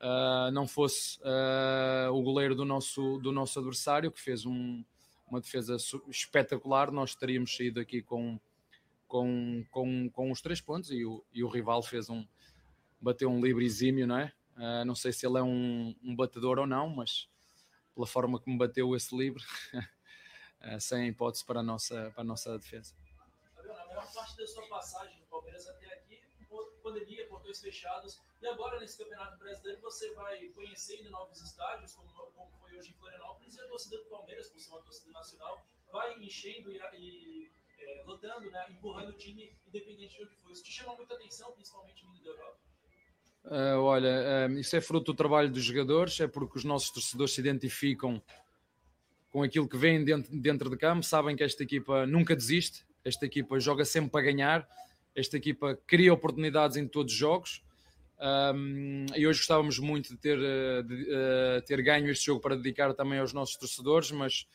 uh, 0.00 0.50
não 0.50 0.66
fosse 0.66 1.18
uh, 1.20 2.12
o 2.12 2.22
goleiro 2.22 2.54
do 2.54 2.64
nosso, 2.64 3.18
do 3.18 3.30
nosso 3.30 3.58
adversário, 3.58 4.10
que 4.10 4.20
fez 4.20 4.46
um, 4.46 4.84
uma 5.26 5.40
defesa 5.40 5.76
espetacular, 6.08 6.90
nós 6.90 7.14
teríamos 7.14 7.54
saído 7.54 7.80
aqui 7.80 8.02
com, 8.02 8.40
com, 9.06 9.64
com, 9.70 10.10
com 10.10 10.30
os 10.30 10.40
três 10.40 10.60
pontos 10.60 10.90
e 10.90 11.04
o, 11.04 11.24
e 11.32 11.44
o 11.44 11.48
rival 11.48 11.82
fez 11.82 12.08
um 12.08 12.26
bateu 13.02 13.30
um 13.30 13.40
livre 13.40 13.64
exímio, 13.64 14.06
não 14.06 14.18
é? 14.18 14.32
Uh, 14.56 14.84
não 14.84 14.94
sei 14.94 15.10
se 15.10 15.26
ele 15.26 15.38
é 15.38 15.42
um, 15.42 15.94
um 16.02 16.14
batedor 16.14 16.58
ou 16.58 16.66
não, 16.66 16.88
mas 16.88 17.28
pela 17.94 18.06
forma 18.06 18.38
como 18.38 18.58
bateu 18.58 18.94
esse 18.94 19.16
livre, 19.16 19.42
sem 20.78 21.08
hipótese 21.08 21.44
para 21.44 21.60
a 21.60 21.62
nossa, 21.62 22.10
para 22.10 22.20
a 22.20 22.24
nossa 22.24 22.58
defesa. 22.58 22.94
Na 23.56 23.86
maior 23.86 24.12
parte 24.12 24.36
da 24.36 24.46
sua 24.46 24.68
passagem 24.68 25.18
no 25.18 25.26
Palmeiras 25.26 25.66
até 25.66 25.86
aqui, 25.94 26.20
pandemia, 26.90 27.26
portões 27.28 27.60
fechados, 27.60 28.20
e 28.42 28.46
agora, 28.46 28.80
nesse 28.80 28.98
Campeonato 28.98 29.38
Brasileiro, 29.38 29.80
você 29.80 30.12
vai 30.14 30.48
conhecendo 30.48 31.10
novos 31.10 31.40
estádios, 31.40 31.94
como, 31.94 32.08
como 32.08 32.50
foi 32.58 32.76
hoje 32.76 32.90
em 32.90 32.94
Florianópolis, 32.94 33.56
e 33.56 33.60
a 33.60 33.68
torcida 33.68 33.98
do 33.98 34.04
Palmeiras, 34.04 34.48
por 34.48 34.60
ser 34.60 34.70
uma 34.70 34.82
torcida 34.82 35.12
nacional, 35.12 35.64
vai 35.92 36.18
enchendo 36.18 36.70
e, 36.72 36.80
e 36.98 37.50
é, 37.78 38.02
lotando, 38.06 38.50
né, 38.50 38.66
empurrando 38.70 39.10
o 39.10 39.12
time, 39.12 39.52
independente 39.66 40.16
de 40.16 40.24
onde 40.24 40.34
for. 40.36 40.50
Isso 40.50 40.64
te 40.64 40.72
chama 40.72 40.94
muita 40.96 41.14
atenção, 41.14 41.52
principalmente 41.52 42.04
vindo 42.06 42.24
da 42.24 42.30
Europa? 42.30 42.58
Uh, 43.44 43.80
olha, 43.80 44.48
uh, 44.48 44.58
isso 44.58 44.76
é 44.76 44.80
fruto 44.80 45.12
do 45.12 45.16
trabalho 45.16 45.50
dos 45.50 45.64
jogadores, 45.64 46.20
é 46.20 46.28
porque 46.28 46.58
os 46.58 46.64
nossos 46.64 46.90
torcedores 46.90 47.32
se 47.32 47.40
identificam 47.40 48.22
com 49.30 49.42
aquilo 49.42 49.68
que 49.68 49.76
vem 49.76 50.04
dentro, 50.04 50.30
dentro 50.40 50.68
de 50.68 50.76
campo, 50.76 51.02
sabem 51.02 51.36
que 51.36 51.42
esta 51.42 51.62
equipa 51.62 52.06
nunca 52.06 52.34
desiste, 52.34 52.84
esta 53.04 53.24
equipa 53.24 53.58
joga 53.58 53.84
sempre 53.84 54.10
para 54.10 54.22
ganhar, 54.22 54.68
esta 55.14 55.36
equipa 55.36 55.78
cria 55.86 56.12
oportunidades 56.12 56.76
em 56.76 56.86
todos 56.86 57.12
os 57.12 57.18
jogos 57.18 57.62
um, 58.20 59.06
e 59.16 59.26
hoje 59.26 59.38
gostávamos 59.38 59.78
muito 59.78 60.10
de 60.10 60.16
ter, 60.18 60.38
eh, 60.38 60.82
de, 60.82 60.94
uh, 61.04 61.62
ter 61.66 61.80
ganho 61.80 62.10
este 62.10 62.26
jogo 62.26 62.38
para 62.38 62.54
dedicar 62.54 62.92
também 62.92 63.18
aos 63.18 63.32
nossos 63.32 63.56
torcedores, 63.56 64.10
mas 64.10 64.46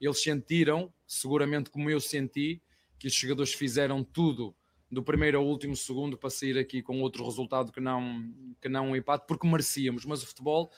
eles 0.00 0.20
sentiram, 0.20 0.92
seguramente 1.06 1.70
como 1.70 1.88
eu 1.88 2.00
senti, 2.00 2.60
que 2.98 3.06
os 3.06 3.14
jogadores 3.14 3.54
fizeram 3.54 4.02
tudo 4.02 4.56
do 4.90 5.04
primeiro 5.04 5.38
ao 5.38 5.46
último 5.46 5.76
segundo 5.76 6.18
para 6.18 6.30
sair 6.30 6.58
aqui 6.58 6.82
com 6.82 7.00
outro 7.00 7.24
resultado 7.24 7.70
que 7.70 7.80
não, 7.80 8.28
que 8.60 8.68
não 8.68 8.90
um 8.90 8.96
empate, 8.96 9.24
porque 9.28 9.46
merecíamos, 9.46 10.04
mas 10.04 10.24
o 10.24 10.26
futebol 10.26 10.72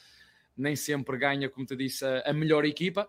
nem 0.55 0.77
sempre 0.77 1.17
ganha, 1.17 1.49
como 1.49 1.65
te 1.65 1.77
disse, 1.77 2.05
a, 2.05 2.33
melhor 2.35 2.65
equipa. 2.67 3.09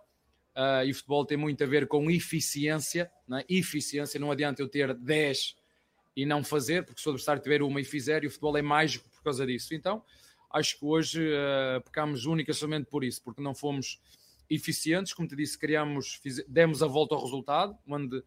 Uh, 0.55 0.85
e 0.85 0.91
o 0.91 0.95
futebol 0.95 1.25
tem 1.25 1.37
muito 1.37 1.63
a 1.63 1.67
ver 1.67 1.87
com 1.87 2.09
eficiência, 2.09 3.11
não 3.27 3.37
é? 3.37 3.45
eficiência, 3.49 4.19
não 4.19 4.31
adianta 4.31 4.61
eu 4.61 4.67
ter 4.67 4.93
10 4.93 5.55
e 6.21 6.25
não 6.25 6.43
fazer, 6.43 6.83
porque 6.83 6.99
se 6.99 7.07
o 7.07 7.11
adversário 7.11 7.41
tiver 7.41 7.61
uma 7.61 7.79
e 7.79 7.85
fizer, 7.85 8.25
e 8.25 8.27
o 8.27 8.29
futebol 8.29 8.57
é 8.57 8.61
mágico 8.61 9.09
por 9.09 9.23
causa 9.23 9.47
disso. 9.47 9.73
Então, 9.73 10.03
acho 10.51 10.77
que 10.77 10.85
hoje 10.85 11.21
uh, 11.21 11.81
pecamos 11.81 12.25
única 12.25 12.53
somente 12.53 12.89
por 12.89 13.05
isso, 13.05 13.23
porque 13.23 13.41
não 13.41 13.55
fomos 13.55 14.01
eficientes, 14.49 15.13
como 15.13 15.29
te 15.29 15.35
disse, 15.35 15.57
criamos, 15.57 16.15
fiz, 16.15 16.43
demos 16.45 16.83
a 16.83 16.87
volta 16.87 17.15
ao 17.15 17.23
resultado, 17.23 17.77
onde 17.87 18.21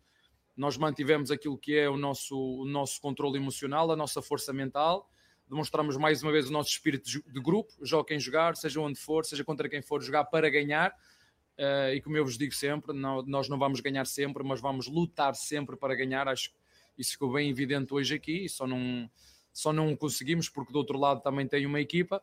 nós 0.57 0.79
mantivemos 0.79 1.31
aquilo 1.31 1.59
que 1.59 1.77
é 1.77 1.89
o 1.89 1.99
nosso, 1.99 2.35
o 2.35 2.65
nosso 2.65 2.99
controle 2.99 3.37
emocional, 3.37 3.91
a 3.91 3.97
nossa 3.97 4.23
força 4.23 4.55
mental, 4.55 5.07
demonstramos 5.47 5.99
mais 5.99 6.23
uma 6.23 6.33
vez 6.33 6.49
o 6.49 6.53
nosso 6.53 6.71
espírito 6.71 7.07
de, 7.07 7.23
de 7.23 7.41
grupo, 7.43 7.75
joga 7.83 8.09
quem 8.09 8.19
jogar, 8.19 8.57
seja 8.57 8.81
onde 8.81 8.99
for, 8.99 9.27
seja 9.27 9.45
contra 9.45 9.69
quem 9.69 9.83
for, 9.83 10.03
jogar 10.03 10.25
para 10.25 10.49
ganhar. 10.49 10.95
Uh, 11.59 11.93
e 11.95 12.01
como 12.01 12.17
eu 12.17 12.25
vos 12.25 12.39
digo 12.39 12.55
sempre, 12.55 12.95
não, 12.95 13.23
nós 13.27 13.51
não 13.51 13.59
vamos 13.59 13.81
ganhar 13.81 14.07
sempre, 14.07 14.43
mas 14.43 14.63
vamos 14.63 14.87
lutar 14.87 15.35
sempre 15.35 15.77
para 15.77 15.95
ganhar. 15.95 16.27
Acho 16.27 16.51
que 16.51 16.62
isso 16.97 17.13
ficou 17.13 17.33
bem 17.33 17.49
evidente 17.51 17.93
hoje 17.93 18.15
aqui, 18.15 18.49
só 18.49 18.67
não, 18.67 19.11
só 19.53 19.73
não 19.73 19.95
conseguimos 19.97 20.49
porque 20.49 20.73
do 20.73 20.79
outro 20.79 20.99
lado 20.99 21.21
também 21.21 21.47
tem 21.47 21.67
uma 21.67 21.81
equipa 21.81 22.23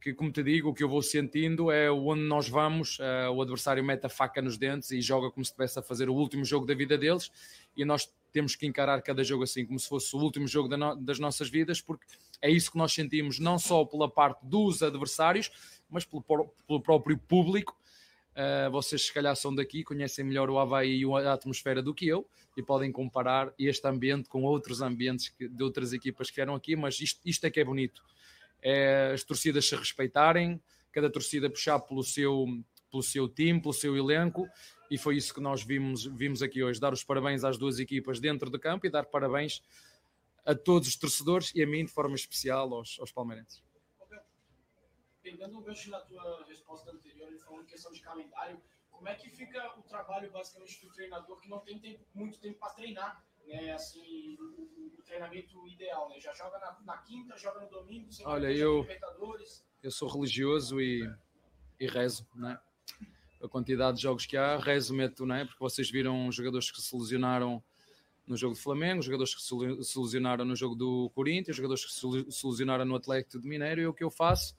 que, 0.00 0.14
como 0.14 0.32
te 0.32 0.42
digo, 0.42 0.70
o 0.70 0.74
que 0.74 0.82
eu 0.82 0.88
vou 0.88 1.02
sentindo 1.02 1.70
é 1.70 1.90
onde 1.90 2.22
nós 2.22 2.48
vamos, 2.48 2.98
uh, 2.98 3.30
o 3.34 3.42
adversário 3.42 3.84
mete 3.84 4.06
a 4.06 4.08
faca 4.08 4.40
nos 4.40 4.56
dentes 4.56 4.90
e 4.90 5.00
joga 5.02 5.30
como 5.30 5.44
se 5.44 5.50
estivesse 5.50 5.78
a 5.78 5.82
fazer 5.82 6.08
o 6.08 6.14
último 6.14 6.44
jogo 6.44 6.64
da 6.64 6.74
vida 6.74 6.96
deles 6.96 7.30
e 7.76 7.84
nós 7.84 8.10
temos 8.32 8.56
que 8.56 8.66
encarar 8.66 9.02
cada 9.02 9.22
jogo 9.22 9.42
assim, 9.42 9.66
como 9.66 9.78
se 9.78 9.88
fosse 9.88 10.14
o 10.16 10.18
último 10.18 10.48
jogo 10.48 10.68
da 10.68 10.76
no 10.76 10.96
das 10.96 11.18
nossas 11.18 11.50
vidas, 11.50 11.80
porque 11.80 12.06
é 12.40 12.50
isso 12.50 12.72
que 12.72 12.78
nós 12.78 12.92
sentimos, 12.92 13.38
não 13.38 13.58
só 13.58 13.84
pela 13.84 14.08
parte 14.08 14.40
dos 14.42 14.82
adversários, 14.82 15.50
mas 15.88 16.04
pelo, 16.04 16.22
pelo 16.22 16.80
próprio 16.80 17.18
público. 17.18 17.76
Uh, 18.30 18.70
vocês, 18.70 19.06
se 19.06 19.12
calhar, 19.12 19.34
são 19.34 19.54
daqui, 19.54 19.82
conhecem 19.82 20.24
melhor 20.24 20.48
o 20.48 20.58
Havaí 20.58 21.02
e 21.02 21.04
a 21.04 21.32
atmosfera 21.32 21.82
do 21.82 21.92
que 21.92 22.06
eu 22.06 22.26
e 22.56 22.62
podem 22.62 22.92
comparar 22.92 23.52
este 23.58 23.86
ambiente 23.86 24.28
com 24.28 24.42
outros 24.44 24.80
ambientes 24.80 25.28
que, 25.28 25.48
de 25.48 25.62
outras 25.62 25.92
equipas 25.92 26.30
que 26.30 26.36
vieram 26.36 26.54
aqui, 26.54 26.76
mas 26.76 27.00
isto, 27.00 27.20
isto 27.24 27.44
é 27.44 27.50
que 27.50 27.60
é 27.60 27.64
bonito 27.64 28.02
é 28.62 29.12
as 29.14 29.24
torcidas 29.24 29.66
se 29.66 29.74
respeitarem, 29.74 30.60
cada 30.92 31.10
torcida 31.10 31.48
puxar 31.48 31.78
pelo 31.80 32.02
seu, 32.02 32.46
pelo 32.90 33.02
seu 33.02 33.28
time, 33.28 33.60
pelo 33.60 33.74
seu 33.74 33.96
elenco, 33.96 34.48
e 34.90 34.98
foi 34.98 35.16
isso 35.16 35.32
que 35.32 35.40
nós 35.40 35.62
vimos, 35.62 36.04
vimos 36.04 36.42
aqui 36.42 36.62
hoje. 36.62 36.80
Dar 36.80 36.92
os 36.92 37.04
parabéns 37.04 37.44
às 37.44 37.56
duas 37.56 37.78
equipas 37.78 38.18
dentro 38.18 38.50
do 38.50 38.58
campo 38.58 38.86
e 38.86 38.90
dar 38.90 39.06
parabéns 39.06 39.62
a 40.44 40.54
todos 40.54 40.88
os 40.88 40.96
torcedores 40.96 41.52
e 41.54 41.62
a 41.62 41.66
mim 41.66 41.84
de 41.84 41.92
forma 41.92 42.16
especial 42.16 42.74
aos, 42.74 42.98
aos 42.98 43.12
palmeirenses. 43.12 43.62
Pegando 45.22 45.58
o 45.58 45.62
gancho 45.62 45.90
na 45.90 46.00
tua 46.00 46.44
resposta 46.46 46.90
anterior, 46.90 47.28
ele 47.28 47.38
falou 47.38 47.62
em 47.62 47.66
questão 47.66 47.92
de 47.92 48.00
calendário, 48.00 48.60
como 48.90 49.08
é 49.08 49.14
que 49.14 49.30
fica 49.30 49.78
o 49.78 49.82
trabalho 49.82 50.30
basicamente 50.30 50.80
do 50.80 50.92
treinador 50.92 51.38
que 51.40 51.48
não 51.48 51.60
tem 51.60 51.78
tempo, 51.78 52.04
muito 52.14 52.38
tempo 52.38 52.58
para 52.58 52.74
treinar? 52.74 53.24
né, 53.50 53.72
assim, 53.72 54.36
o, 54.38 54.98
o, 54.98 55.02
treinamento 55.04 55.66
ideal, 55.66 56.08
né? 56.08 56.20
Já 56.20 56.32
joga 56.34 56.58
na, 56.58 56.78
na 56.84 56.98
quinta, 56.98 57.36
joga 57.36 57.60
no 57.60 57.68
domingo, 57.68 58.08
Olha, 58.24 58.50
eu, 58.52 58.86
eu 59.82 59.90
sou 59.90 60.08
religioso 60.08 60.80
e, 60.80 61.08
e 61.78 61.86
rezo, 61.86 62.26
né? 62.34 62.58
A 63.42 63.48
quantidade 63.48 63.96
de 63.96 64.02
jogos 64.02 64.26
que 64.26 64.36
há, 64.36 64.58
rezo, 64.58 64.94
meto, 64.94 65.26
né? 65.26 65.44
Porque 65.46 65.58
vocês 65.58 65.90
viram 65.90 66.30
jogadores 66.30 66.70
que 66.70 66.80
se 66.80 66.96
lesionaram 66.96 67.62
no 68.26 68.36
jogo 68.36 68.54
do 68.54 68.60
Flamengo, 68.60 69.02
jogadores 69.02 69.34
que 69.34 69.42
se 69.42 69.98
lesionaram 69.98 70.44
no 70.44 70.54
jogo 70.54 70.76
do 70.76 71.10
Corinthians, 71.10 71.56
jogadores 71.56 71.84
que 71.84 71.92
se 71.92 72.46
lesionaram 72.46 72.84
no 72.84 72.94
Atlético 72.94 73.40
de 73.40 73.48
Mineiro, 73.48 73.80
e 73.80 73.86
o 73.86 73.94
que 73.94 74.04
eu 74.04 74.10
faço, 74.10 74.54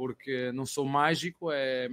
porque 0.00 0.50
não 0.52 0.64
sou 0.64 0.86
mágico, 0.86 1.52
é, 1.52 1.86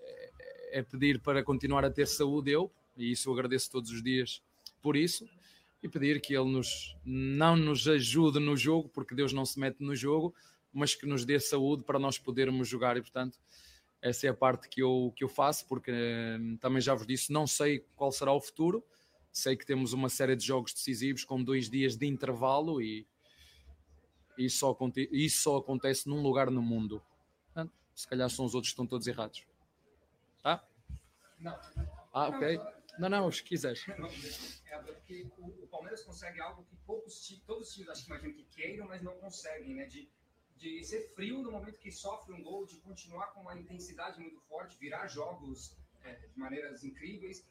é, 0.00 0.78
é 0.78 0.82
pedir 0.82 1.20
para 1.20 1.44
continuar 1.44 1.84
a 1.84 1.90
ter 1.90 2.06
saúde 2.06 2.50
eu, 2.50 2.72
e 2.96 3.12
isso 3.12 3.28
eu 3.28 3.34
agradeço 3.34 3.70
todos 3.70 3.90
os 3.90 4.02
dias 4.02 4.42
por 4.80 4.96
isso 4.96 5.28
e 5.82 5.90
pedir 5.90 6.22
que 6.22 6.34
Ele 6.34 6.50
nos, 6.50 6.96
não 7.04 7.54
nos 7.54 7.86
ajude 7.86 8.40
no 8.40 8.56
jogo, 8.56 8.88
porque 8.88 9.14
Deus 9.14 9.30
não 9.30 9.44
se 9.44 9.60
mete 9.60 9.80
no 9.80 9.94
jogo, 9.94 10.34
mas 10.72 10.94
que 10.94 11.04
nos 11.04 11.26
dê 11.26 11.38
saúde 11.38 11.84
para 11.84 11.98
nós 11.98 12.16
podermos 12.16 12.66
jogar. 12.66 12.96
E, 12.96 13.02
portanto, 13.02 13.38
essa 14.00 14.26
é 14.26 14.30
a 14.30 14.34
parte 14.34 14.66
que 14.70 14.80
eu, 14.80 15.12
que 15.14 15.22
eu 15.22 15.28
faço, 15.28 15.66
porque 15.68 15.92
hum, 15.92 16.56
também 16.62 16.80
já 16.80 16.94
vos 16.94 17.06
disse, 17.06 17.30
não 17.30 17.46
sei 17.46 17.84
qual 17.94 18.10
será 18.10 18.32
o 18.32 18.40
futuro. 18.40 18.82
Sei 19.30 19.54
que 19.54 19.66
temos 19.66 19.92
uma 19.92 20.08
série 20.08 20.34
de 20.34 20.46
jogos 20.46 20.72
decisivos 20.72 21.24
com 21.24 21.44
dois 21.44 21.68
dias 21.68 21.94
de 21.94 22.06
intervalo 22.06 22.80
e 22.80 23.06
isso 24.36 24.58
só, 24.58 24.76
isso 25.10 25.42
só 25.42 25.56
acontece 25.58 26.08
num 26.08 26.22
lugar 26.22 26.50
no 26.50 26.62
mundo. 26.62 27.02
Portanto, 27.46 27.72
se 27.94 28.06
calhar 28.06 28.28
são 28.30 28.44
os 28.44 28.54
outros 28.54 28.70
que 28.70 28.74
estão 28.74 28.86
todos 28.86 29.06
errados. 29.06 29.44
Tá? 30.42 30.64
Não. 31.38 31.58
Ah, 32.12 32.28
ok. 32.28 32.60
Não, 32.98 33.08
não, 33.08 33.32
se 33.32 33.42
quiseres. 33.42 33.86
É 33.88 34.78
porque 34.78 35.26
o, 35.38 35.66
Palmeiras 35.66 36.02
consegue 36.02 36.40
algo 36.40 36.64
que 36.64 36.76
poucos 36.86 37.42
todos 37.46 37.68
os 37.68 37.74
times 37.74 37.90
acho 37.90 38.04
que 38.04 38.10
imaginam 38.10 38.34
que 38.34 38.44
queiram, 38.44 38.86
mas 38.86 39.02
não 39.02 39.16
conseguem, 39.18 39.74
né? 39.74 39.86
De, 39.86 40.10
de 40.56 40.84
ser 40.84 41.12
frio 41.14 41.42
no 41.42 41.50
momento 41.50 41.78
que 41.78 41.90
sofre 41.90 42.32
um 42.32 42.42
gol, 42.42 42.66
de 42.66 42.76
continuar 42.80 43.32
com 43.32 43.40
uma 43.40 43.58
intensidade 43.58 44.20
muito 44.20 44.40
forte, 44.42 44.76
virar 44.78 45.06
jogos 45.08 45.76
é, 46.02 46.14
de 46.14 46.38
maneiras 46.38 46.84
incríveis. 46.84 47.46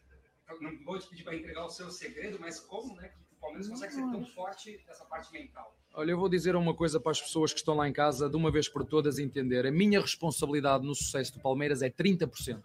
Não 0.60 0.84
vou 0.84 1.00
te 1.00 1.08
pedir 1.08 1.24
para 1.24 1.36
entregar 1.36 1.66
o 1.66 1.70
seu 1.70 1.90
segredo, 1.90 2.38
mas 2.40 2.60
como, 2.60 2.96
né? 2.96 3.14
Palmeiras 3.42 3.68
consegue 3.68 3.94
ser 3.94 4.02
tão 4.02 4.26
forte 4.28 4.80
nessa 4.88 5.04
parte 5.06 5.34
mental? 5.34 5.76
Olha, 5.94 6.12
eu 6.12 6.18
vou 6.18 6.30
dizer 6.30 6.56
uma 6.56 6.74
coisa 6.74 7.00
para 7.00 7.12
as 7.12 7.20
pessoas 7.20 7.52
que 7.52 7.60
estão 7.60 7.76
lá 7.76 7.90
em 7.90 7.92
casa, 7.92 8.30
de 8.30 8.38
uma 8.38 8.52
vez 8.52 8.70
por 8.70 8.86
todas, 8.86 9.20
entender. 9.20 9.66
A 9.66 9.72
minha 9.72 10.00
responsabilidade 10.00 10.86
no 10.86 10.96
sucesso 10.96 11.34
do 11.34 11.40
Palmeiras 11.42 11.82
é 11.82 11.90
30%. 11.90 12.62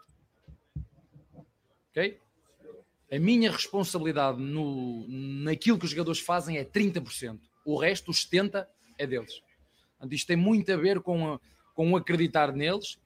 Ok? 1.90 2.20
A 3.10 3.18
minha 3.18 3.50
responsabilidade 3.50 4.38
no, 4.38 5.06
naquilo 5.08 5.78
que 5.78 5.86
os 5.86 5.90
jogadores 5.90 6.20
fazem 6.20 6.58
é 6.58 6.64
30%. 6.64 7.40
O 7.64 7.76
resto, 7.78 8.10
os 8.10 8.28
70%, 8.28 8.66
é 8.98 9.06
deles. 9.06 9.42
Isto 10.10 10.26
tem 10.26 10.36
muito 10.36 10.72
a 10.72 10.76
ver 10.76 11.00
com, 11.00 11.34
a, 11.34 11.40
com 11.74 11.92
o 11.92 11.96
acreditar 11.96 12.52
neles, 12.52 12.98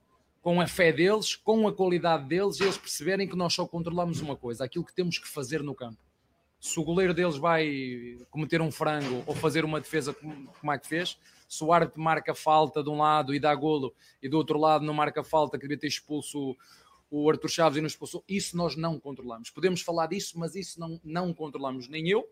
com 0.43 0.61
a 0.61 0.66
fé 0.66 0.93
deles, 0.93 1.37
com 1.37 1.68
a 1.68 1.73
qualidade 1.73 2.27
deles 2.27 2.59
e 2.61 2.64
eles 2.64 2.79
perceberem 2.79 3.29
que 3.29 3.37
nós 3.37 3.55
só 3.55 3.66
controlamos 3.66 4.21
uma 4.21 4.37
coisa, 4.37 4.64
aquilo 4.64 4.85
que 4.85 4.95
temos 4.95 5.18
que 5.18 5.29
fazer 5.29 5.62
no 5.62 5.75
campo. 5.75 5.99
Se 6.61 6.79
o 6.79 6.85
goleiro 6.85 7.15
deles 7.15 7.37
vai 7.37 8.19
cometer 8.31 8.61
um 8.61 8.71
frango 8.71 9.25
ou 9.27 9.35
fazer 9.35 9.65
uma 9.65 9.81
defesa 9.81 10.13
como, 10.13 10.73
é 10.73 10.79
que 10.79 10.87
fez, 10.87 11.19
se 11.49 11.65
o 11.65 11.73
árbitro 11.73 12.01
marca 12.01 12.35
falta 12.35 12.83
de 12.83 12.91
um 12.91 12.99
lado 12.99 13.35
e 13.35 13.41
dá 13.41 13.55
golo 13.55 13.95
e 14.23 14.29
do 14.29 14.37
outro 14.37 14.59
lado 14.59 14.85
não 14.85 14.93
marca 14.93 15.25
falta, 15.25 15.57
que 15.57 15.63
devia 15.63 15.79
ter 15.79 15.87
expulso 15.87 16.55
o 17.11 17.29
Arthur 17.29 17.49
Chaves 17.49 17.79
e 17.79 17.81
nos 17.81 17.93
expulsou. 17.93 18.23
Isso 18.29 18.57
nós 18.57 18.77
não 18.77 19.01
controlamos. 19.01 19.51
Podemos 19.51 19.81
falar 19.81 20.07
disso, 20.07 20.39
mas 20.39 20.55
isso 20.55 20.79
não, 20.79 21.01
não 21.03 21.35
controlamos, 21.35 21.89
nem 21.89 22.09
eu, 22.09 22.29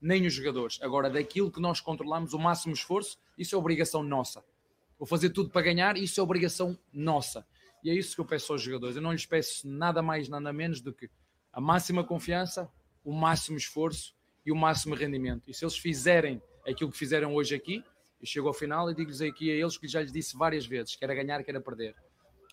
nem 0.00 0.26
os 0.26 0.34
jogadores. 0.34 0.78
Agora, 0.82 1.08
daquilo 1.08 1.50
que 1.50 1.60
nós 1.60 1.80
controlamos, 1.80 2.34
o 2.34 2.38
máximo 2.38 2.74
esforço, 2.74 3.16
isso 3.38 3.54
é 3.54 3.58
obrigação 3.58 4.02
nossa. 4.02 4.44
Vou 4.98 5.06
fazer 5.06 5.30
tudo 5.30 5.50
para 5.50 5.62
ganhar, 5.62 5.96
isso 5.96 6.20
é 6.20 6.22
obrigação 6.22 6.76
nossa. 6.92 7.46
E 7.82 7.90
é 7.90 7.94
isso 7.94 8.14
que 8.14 8.20
eu 8.20 8.24
peço 8.24 8.52
aos 8.52 8.60
jogadores. 8.60 8.96
Eu 8.96 9.02
não 9.02 9.12
lhes 9.12 9.24
peço 9.24 9.66
nada 9.68 10.02
mais, 10.02 10.28
nada 10.28 10.52
menos 10.52 10.80
do 10.80 10.92
que 10.92 11.08
a 11.52 11.60
máxima 11.60 12.04
confiança, 12.04 12.70
o 13.08 13.12
máximo 13.14 13.56
esforço 13.56 14.14
e 14.44 14.52
o 14.52 14.54
máximo 14.54 14.94
rendimento. 14.94 15.48
E 15.48 15.54
se 15.54 15.64
eles 15.64 15.78
fizerem 15.78 16.42
aquilo 16.66 16.90
que 16.92 16.98
fizeram 16.98 17.34
hoje 17.34 17.54
aqui, 17.54 17.82
eu 18.20 18.26
chego 18.26 18.48
ao 18.48 18.52
final 18.52 18.90
e 18.90 18.94
digo-lhes 18.94 19.22
aqui 19.22 19.50
a 19.50 19.54
eles 19.54 19.78
que 19.78 19.88
já 19.88 20.02
lhes 20.02 20.12
disse 20.12 20.36
várias 20.36 20.66
vezes, 20.66 20.94
quer 20.94 21.08
ganhar, 21.14 21.42
quer 21.42 21.58
perder. 21.62 21.96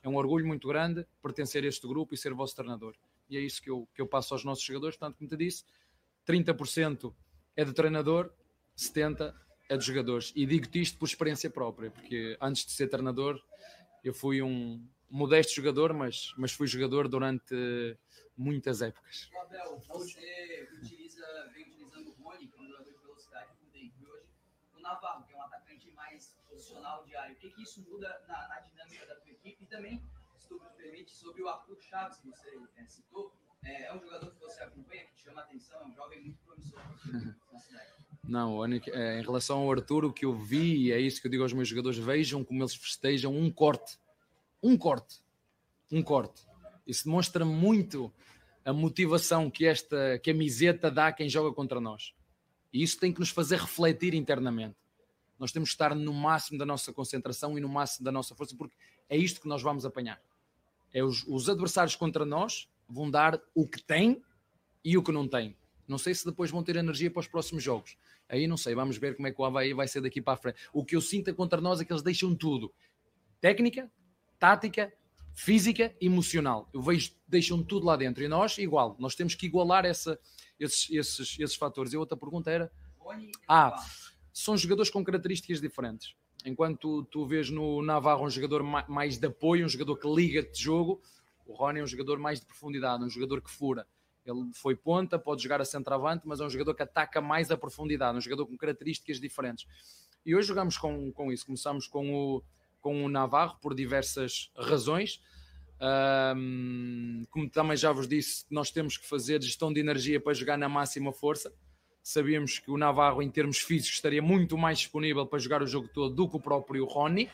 É 0.01 0.07
um 0.07 0.15
orgulho 0.15 0.47
muito 0.47 0.65
grande 0.65 1.05
pertencer 1.21 1.61
a 1.65 1.67
este 1.67 1.85
grupo 1.85 2.13
e 2.13 2.17
ser 2.17 2.33
vosso 2.33 2.55
treinador. 2.55 2.95
E 3.29 3.35
é 3.35 3.41
isso 3.41 3.61
que 3.61 3.69
eu, 3.69 3.85
que 3.93 4.01
eu 4.01 4.07
passo 4.07 4.33
aos 4.33 4.45
nossos 4.45 4.63
jogadores. 4.63 4.95
Tanto 4.95 5.17
como 5.17 5.29
te 5.29 5.35
disse, 5.35 5.65
30% 6.25 7.13
é 7.57 7.65
do 7.65 7.73
treinador, 7.73 8.31
70% 8.77 9.33
é 9.67 9.75
dos 9.75 9.85
jogadores. 9.85 10.31
E 10.37 10.45
digo-te 10.45 10.79
isto 10.79 10.97
por 10.97 11.05
experiência 11.05 11.49
própria, 11.49 11.91
porque 11.91 12.37
antes 12.39 12.65
de 12.65 12.71
ser 12.71 12.87
treinador, 12.87 13.41
eu 14.01 14.13
fui 14.13 14.41
um 14.41 14.81
modesto 15.09 15.53
jogador, 15.53 15.91
mas, 15.91 16.33
mas 16.37 16.53
fui 16.53 16.65
jogador 16.65 17.09
durante 17.09 17.97
muitas 18.37 18.81
épocas. 18.81 19.29
Abel, 19.41 19.79
você 19.87 20.69
utiliza, 20.73 21.25
vem 21.53 21.67
utilizando 21.67 22.09
o 22.09 22.23
Rony 22.23 22.47
como 22.49 22.67
jogador 22.67 22.91
de 22.91 22.99
velocidade 22.99 23.51
e 23.73 24.05
hoje 24.05 24.27
o 24.75 24.79
Navarro, 24.79 25.25
que 25.25 25.33
é 25.33 25.37
um 25.37 25.41
atacante 25.41 25.91
mais 25.91 26.35
posicional 26.49 27.03
diário. 27.05 27.35
O 27.35 27.37
que, 27.37 27.49
que 27.49 27.63
isso 27.63 27.81
muda 27.81 28.21
na, 28.27 28.47
na 28.47 28.59
dinâmica 28.61 29.05
da 29.05 29.15
equipe 29.29 29.63
e 29.63 29.65
também, 29.67 30.01
se 30.37 30.47
tu 30.47 30.55
me 30.55 30.69
permite, 30.71 31.11
sobre 31.11 31.43
o 31.43 31.49
Arthur 31.49 31.79
Chaves, 31.81 32.17
que 32.17 32.29
você 32.29 32.49
é, 32.75 32.85
citou, 32.85 33.33
é, 33.63 33.85
é, 33.85 33.93
um 33.93 33.99
jogador 33.99 34.31
que 34.31 34.39
você 34.39 34.63
acompanha, 34.63 35.05
que 35.05 35.13
te 35.13 35.23
chama 35.23 35.41
a 35.41 35.43
atenção, 35.43 35.81
é 35.81 35.85
um 35.85 35.93
jovem 35.93 36.21
muito 36.21 36.39
promissor 36.43 36.79
na 37.51 37.59
cidade. 37.59 37.93
Não, 38.23 38.65
é, 38.65 39.19
em 39.19 39.21
relação 39.21 39.59
ao 39.59 39.71
Arthur, 39.71 40.05
o 40.05 40.13
que 40.13 40.25
eu 40.25 40.33
vi, 40.33 40.87
e 40.87 40.91
é 40.91 40.99
isso 40.99 41.21
que 41.21 41.27
eu 41.27 41.31
digo 41.31 41.43
aos 41.43 41.53
meus 41.53 41.67
jogadores, 41.67 41.97
vejam 41.97 42.43
como 42.43 42.61
eles 42.61 42.75
festejam 42.75 43.35
um 43.35 43.51
corte. 43.51 43.99
Um 44.63 44.77
corte. 44.77 45.23
Um 45.91 46.01
corte. 46.01 46.45
Isso 46.85 47.05
demonstra 47.05 47.43
muito 47.43 48.13
a 48.63 48.73
motivação 48.73 49.49
que 49.49 49.65
esta 49.65 50.19
camiseta 50.23 50.89
dá 50.89 51.07
a 51.07 51.13
quem 51.13 51.29
joga 51.29 51.53
contra 51.53 51.79
nós. 51.79 52.13
E 52.73 52.81
isso 52.81 52.99
tem 52.99 53.13
que 53.13 53.19
nos 53.19 53.29
fazer 53.29 53.59
refletir 53.59 54.13
internamente. 54.13 54.75
Nós 55.37 55.51
temos 55.51 55.69
que 55.69 55.73
estar 55.75 55.95
no 55.95 56.13
máximo 56.13 56.57
da 56.57 56.65
nossa 56.65 56.91
concentração 56.93 57.57
e 57.57 57.61
no 57.61 57.69
máximo 57.69 58.05
da 58.05 58.11
nossa 58.11 58.33
força, 58.35 58.55
porque 58.55 58.75
é 59.09 59.17
isto 59.17 59.41
que 59.41 59.47
nós 59.47 59.61
vamos 59.61 59.85
apanhar. 59.85 60.21
É 60.93 61.03
os, 61.03 61.25
os 61.27 61.49
adversários 61.49 61.95
contra 61.95 62.25
nós 62.25 62.69
vão 62.87 63.09
dar 63.11 63.39
o 63.53 63.67
que 63.67 63.81
têm 63.81 64.21
e 64.83 64.97
o 64.97 65.03
que 65.03 65.11
não 65.11 65.27
têm. 65.27 65.55
Não 65.87 65.97
sei 65.97 66.15
se 66.15 66.25
depois 66.25 66.49
vão 66.49 66.63
ter 66.63 66.75
energia 66.75 67.11
para 67.11 67.19
os 67.19 67.27
próximos 67.27 67.63
jogos. 67.63 67.97
Aí 68.27 68.47
não 68.47 68.57
sei, 68.57 68.73
vamos 68.73 68.97
ver 68.97 69.15
como 69.15 69.27
é 69.27 69.31
que 69.31 69.39
o 69.39 69.45
Havaí 69.45 69.73
vai 69.73 69.87
ser 69.87 70.01
daqui 70.01 70.21
para 70.21 70.33
a 70.33 70.37
frente. 70.37 70.57
O 70.73 70.83
que 70.83 70.95
eu 70.95 71.01
sinto 71.01 71.29
é 71.29 71.33
contra 71.33 71.61
nós 71.61 71.79
é 71.79 71.85
que 71.85 71.93
eles 71.93 72.01
deixam 72.01 72.33
tudo: 72.35 72.73
técnica, 73.39 73.91
tática, 74.39 74.91
física 75.35 75.93
e 76.01 76.07
emocional. 76.07 76.67
Eu 76.73 76.81
vejo, 76.81 77.11
deixam 77.27 77.61
tudo 77.61 77.85
lá 77.85 77.95
dentro. 77.95 78.23
E 78.23 78.27
nós, 78.27 78.57
igual, 78.57 78.95
nós 78.97 79.13
temos 79.13 79.35
que 79.35 79.45
igualar 79.45 79.85
essa, 79.85 80.17
esses, 80.59 80.89
esses, 80.89 81.39
esses 81.39 81.55
fatores. 81.55 81.93
E 81.93 81.97
a 81.97 81.99
outra 81.99 82.17
pergunta 82.17 82.49
era: 82.49 82.71
ah, 83.47 83.75
são 84.33 84.57
jogadores 84.57 84.89
com 84.89 85.03
características 85.03 85.61
diferentes. 85.61 86.15
Enquanto 86.45 86.79
tu, 86.79 87.03
tu 87.05 87.25
vês 87.25 87.49
no 87.49 87.81
Navarro 87.81 88.25
um 88.25 88.29
jogador 88.29 88.63
ma- 88.63 88.85
mais 88.87 89.17
de 89.17 89.27
apoio, 89.27 89.65
um 89.65 89.69
jogador 89.69 89.97
que 89.97 90.07
liga 90.07 90.43
de 90.43 90.61
jogo, 90.61 91.01
o 91.45 91.53
Rony 91.53 91.79
é 91.79 91.83
um 91.83 91.87
jogador 91.87 92.17
mais 92.17 92.39
de 92.39 92.45
profundidade, 92.45 93.03
um 93.03 93.09
jogador 93.09 93.41
que 93.41 93.49
fura. 93.49 93.85
Ele 94.25 94.51
foi 94.53 94.75
ponta, 94.75 95.19
pode 95.19 95.43
jogar 95.43 95.61
a 95.61 95.65
centroavante, 95.65 96.23
mas 96.25 96.39
é 96.39 96.45
um 96.45 96.49
jogador 96.49 96.73
que 96.73 96.81
ataca 96.81 97.21
mais 97.21 97.51
a 97.51 97.57
profundidade, 97.57 98.17
um 98.17 98.21
jogador 98.21 98.47
com 98.47 98.57
características 98.57 99.19
diferentes. 99.19 99.67
E 100.25 100.35
hoje 100.35 100.47
jogamos 100.47 100.77
com, 100.77 101.11
com 101.11 101.31
isso. 101.31 101.45
Começamos 101.45 101.87
com 101.87 102.11
o, 102.13 102.43
com 102.85 103.03
o 103.03 103.09
Navarro 103.09 103.57
por 103.59 103.73
diversas 103.73 104.51
razões. 104.55 105.19
Ahm, 105.79 107.23
como 107.31 107.49
também 107.49 107.75
já 107.75 107.91
vos 107.91 108.07
disse, 108.07 108.45
nós 108.47 108.69
temos 108.69 108.95
que 108.95 109.07
fazer 109.07 109.41
gestão 109.41 109.73
de 109.73 109.79
energia 109.79 110.21
para 110.21 110.35
jogar 110.35 110.55
na 110.55 110.69
máxima 110.69 111.11
força. 111.11 111.51
Sabíamos 112.03 112.59
que 112.59 112.69
o 112.69 112.77
Navarro, 112.77 113.23
em 113.23 113.29
termos 113.31 113.57
físicos, 113.57 113.95
estaria 113.95 114.21
muito 114.21 114.55
mais 114.55 114.77
disponível 114.77 115.25
para 115.25 115.39
jogar 115.39 115.63
o 115.63 115.65
jogo 115.65 115.87
todo 115.87 116.13
do 116.13 116.29
que 116.29 116.35
o 116.35 116.39
próprio 116.39 116.85
Rony, 116.85 117.27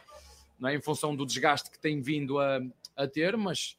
não 0.58 0.70
é? 0.70 0.76
em 0.76 0.82
função 0.82 1.14
do 1.14 1.26
desgaste 1.26 1.70
que 1.70 1.78
tem 1.78 1.99
vindo 1.99 2.39
a, 2.39 2.62
a 2.95 3.06
ter, 3.06 3.36
mas, 3.36 3.78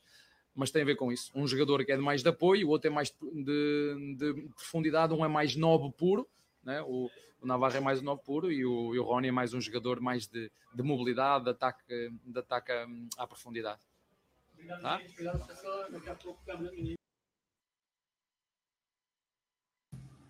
mas 0.55 0.71
tem 0.71 0.83
a 0.83 0.85
ver 0.85 0.97
com 0.97 1.11
isso. 1.11 1.33
Um 1.35 1.47
jogador 1.47 1.87
que 1.87 1.93
é 1.93 1.97
de 1.97 2.03
mais 2.03 2.23
de 2.23 2.29
apoio, 2.29 2.67
o 2.69 2.71
outro 2.71 2.89
é 2.89 2.93
mais 2.93 3.11
de, 3.11 4.15
de 4.19 4.43
profundidade, 4.55 5.15
um 5.15 5.25
é 5.25 5.29
mais 5.29 5.57
novo 5.57 5.91
puro, 5.91 6.29
né? 6.63 6.83
o, 6.83 7.11
o 7.43 7.47
Navarro 7.47 7.77
é 7.77 7.81
mais 7.81 8.01
um 8.01 8.05
novo 8.05 8.23
puro 8.23 8.53
e 8.53 8.65
o, 8.65 8.95
e 8.95 8.99
o 8.99 9.03
Rony 9.03 9.29
é 9.29 9.33
mais 9.33 9.53
um 9.53 9.61
jogador 9.61 10.01
mais 10.01 10.29
de, 10.29 10.51
de 10.73 10.83
mobilidade, 10.83 11.45
de 11.45 11.51
ataque, 11.51 12.11
de 12.25 12.39
ataque 12.39 12.73
hum, 12.73 13.09
à 13.19 13.27
profundidade. 13.27 13.81
Tá? 14.81 15.01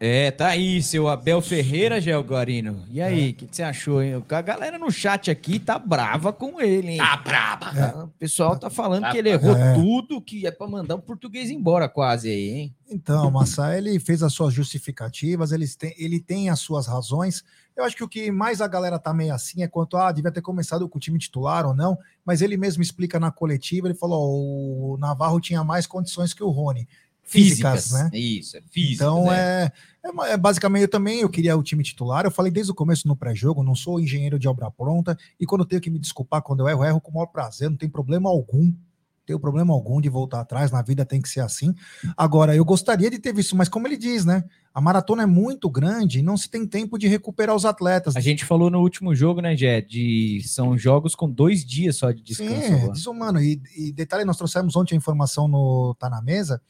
É, 0.05 0.32
tá 0.32 0.48
aí, 0.48 0.82
seu 0.82 1.07
Abel 1.07 1.40
Ferreira, 1.40 2.00
Gelgarino. 2.00 2.84
E 2.90 3.00
aí, 3.00 3.30
o 3.30 3.34
que, 3.34 3.46
que 3.46 3.55
você 3.55 3.62
achou, 3.62 4.03
hein? 4.03 4.20
A 4.28 4.42
galera 4.42 4.76
no 4.76 4.90
chat 4.90 5.30
aqui 5.30 5.61
tá 5.61 5.78
brava 5.78 6.32
com 6.32 6.61
ele, 6.61 6.94
hein? 6.94 6.98
Tá 6.98 7.16
brava. 7.18 8.05
O 8.07 8.09
pessoal 8.18 8.59
tá 8.59 8.68
falando 8.68 9.03
Tá 9.03 9.12
que 9.12 9.18
ele 9.18 9.28
errou 9.30 9.57
É. 9.57 9.74
tudo, 9.74 10.20
que 10.20 10.44
é 10.44 10.50
pra 10.50 10.66
mandar 10.66 10.96
o 10.96 11.00
português 11.00 11.50
embora 11.53 11.88
quase 11.88 12.28
aí, 12.28 12.48
hein? 12.50 12.74
Então, 12.90 13.30
Massa, 13.30 13.78
ele 13.78 14.00
fez 14.00 14.24
as 14.24 14.32
suas 14.32 14.53
justificativas, 14.53 15.53
ele 15.53 15.68
tem, 15.68 15.94
ele 15.96 16.18
tem 16.18 16.50
as 16.50 16.59
suas 16.59 16.88
razões. 16.88 17.44
Eu 17.76 17.84
acho 17.84 17.94
que 17.94 18.03
o 18.03 18.09
que 18.09 18.28
mais 18.32 18.61
a 18.61 18.66
galera 18.66 18.98
tá 18.98 19.14
meio 19.14 19.32
assim 19.32 19.62
é 19.62 19.68
quanto, 19.68 19.96
ah, 19.96 20.11
devia 20.11 20.32
ter 20.32 20.42
começado 20.42 20.88
com 20.88 20.98
o 20.98 21.00
time 21.00 21.16
titular 21.16 21.64
ou 21.64 21.74
não, 21.76 21.96
mas 22.26 22.42
ele 22.42 22.57
mesmo 22.57 22.82
explica 22.82 23.20
na 23.20 23.30
coletiva, 23.30 23.86
ele 23.86 23.94
falou, 23.94 24.18
ó, 24.20 24.94
o 24.94 24.98
Navarro 24.98 25.40
tinha 25.40 25.62
mais 25.62 25.86
condições 25.86 26.34
que 26.34 26.42
o 26.42 26.50
Rony. 26.50 26.88
Físicas, 27.24 27.84
Físicas, 27.84 27.92
né? 27.92 28.18
isso, 28.18 28.57
é 28.57 28.62
físicas, 28.68 28.94
Então, 28.96 29.32
é. 29.32 29.36
é, 29.66 29.72
é 30.05 30.32
é 30.32 30.36
basicamente, 30.36 30.82
eu 30.82 30.88
também 30.88 31.20
eu 31.20 31.28
queria 31.28 31.57
o 31.57 31.62
time 31.62 31.82
titular, 31.82 32.24
eu 32.24 32.30
falei 32.30 32.50
desde 32.50 32.72
o 32.72 32.74
começo 32.74 33.07
no 33.07 33.16
pré-jogo, 33.16 33.62
não 33.62 33.74
sou 33.74 34.00
engenheiro 34.00 34.38
de 34.38 34.48
obra 34.48 34.70
pronta, 34.70 35.16
e 35.38 35.46
quando 35.46 35.62
eu 35.62 35.66
tenho 35.66 35.80
que 35.80 35.90
me 35.90 35.98
desculpar 35.98 36.42
quando 36.42 36.61
eu 36.61 36.68
erro, 36.68 36.82
eu 36.82 36.88
erro 36.88 37.00
com 37.00 37.11
o 37.11 37.14
maior 37.14 37.26
prazer, 37.26 37.70
não 37.70 37.76
tem 37.76 37.88
problema 37.88 38.28
algum, 38.28 38.64
não 38.64 39.26
tenho 39.26 39.38
problema 39.38 39.72
algum 39.72 40.00
de 40.00 40.09
voltar 40.09 40.40
atrás, 40.40 40.72
na 40.72 40.82
vida 40.82 41.05
tem 41.05 41.22
que 41.22 41.28
ser 41.28 41.40
assim. 41.40 41.72
Agora, 42.16 42.57
eu 42.57 42.64
gostaria 42.64 43.09
de 43.09 43.20
ter 43.20 43.32
visto, 43.32 43.55
mas 43.55 43.68
como 43.68 43.86
ele 43.86 43.96
diz, 43.96 44.24
né? 44.24 44.44
A 44.74 44.80
maratona 44.80 45.22
é 45.22 45.26
muito 45.26 45.70
grande 45.70 46.18
e 46.18 46.22
não 46.22 46.36
se 46.36 46.50
tem 46.50 46.66
tempo 46.66 46.98
de 46.98 47.07
recuperar 47.07 47.55
os 47.55 47.64
atletas. 47.64 48.16
A 48.16 48.20
gente 48.20 48.44
falou 48.44 48.68
no 48.68 48.80
último 48.80 49.14
jogo, 49.14 49.40
né, 49.40 49.57
Jé? 49.57 49.80
De 49.80 50.42
são 50.46 50.76
jogos 50.76 51.14
com 51.14 51.30
dois 51.30 51.64
dias 51.64 51.96
só 51.96 52.11
de 52.11 52.22
descanso. 52.22 52.53
Sim, 52.53 52.72
é 52.72 52.74
agora. 52.74 52.92
desumano. 52.92 53.40
E, 53.40 53.62
e 53.76 53.92
detalhe, 53.92 54.24
nós 54.24 54.36
trouxemos 54.36 54.74
ontem 54.74 54.94
a 54.94 54.98
informação 54.98 55.46
no 55.46 55.94
Tá 56.00 56.11
na 56.11 56.20
Mesa 56.20 56.61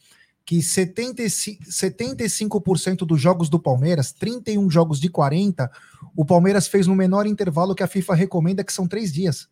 que 0.44 0.58
75%, 0.58 1.58
75% 1.68 2.98
dos 3.06 3.20
jogos 3.20 3.48
do 3.48 3.58
Palmeiras, 3.58 4.12
31 4.12 4.68
jogos 4.70 5.00
de 5.00 5.08
40, 5.08 5.70
o 6.16 6.24
Palmeiras 6.24 6.66
fez 6.66 6.86
no 6.86 6.94
menor 6.94 7.26
intervalo 7.26 7.74
que 7.74 7.82
a 7.82 7.86
FIFA 7.86 8.14
recomenda, 8.14 8.64
que 8.64 8.72
são 8.72 8.86
três 8.88 9.12
dias. 9.12 9.48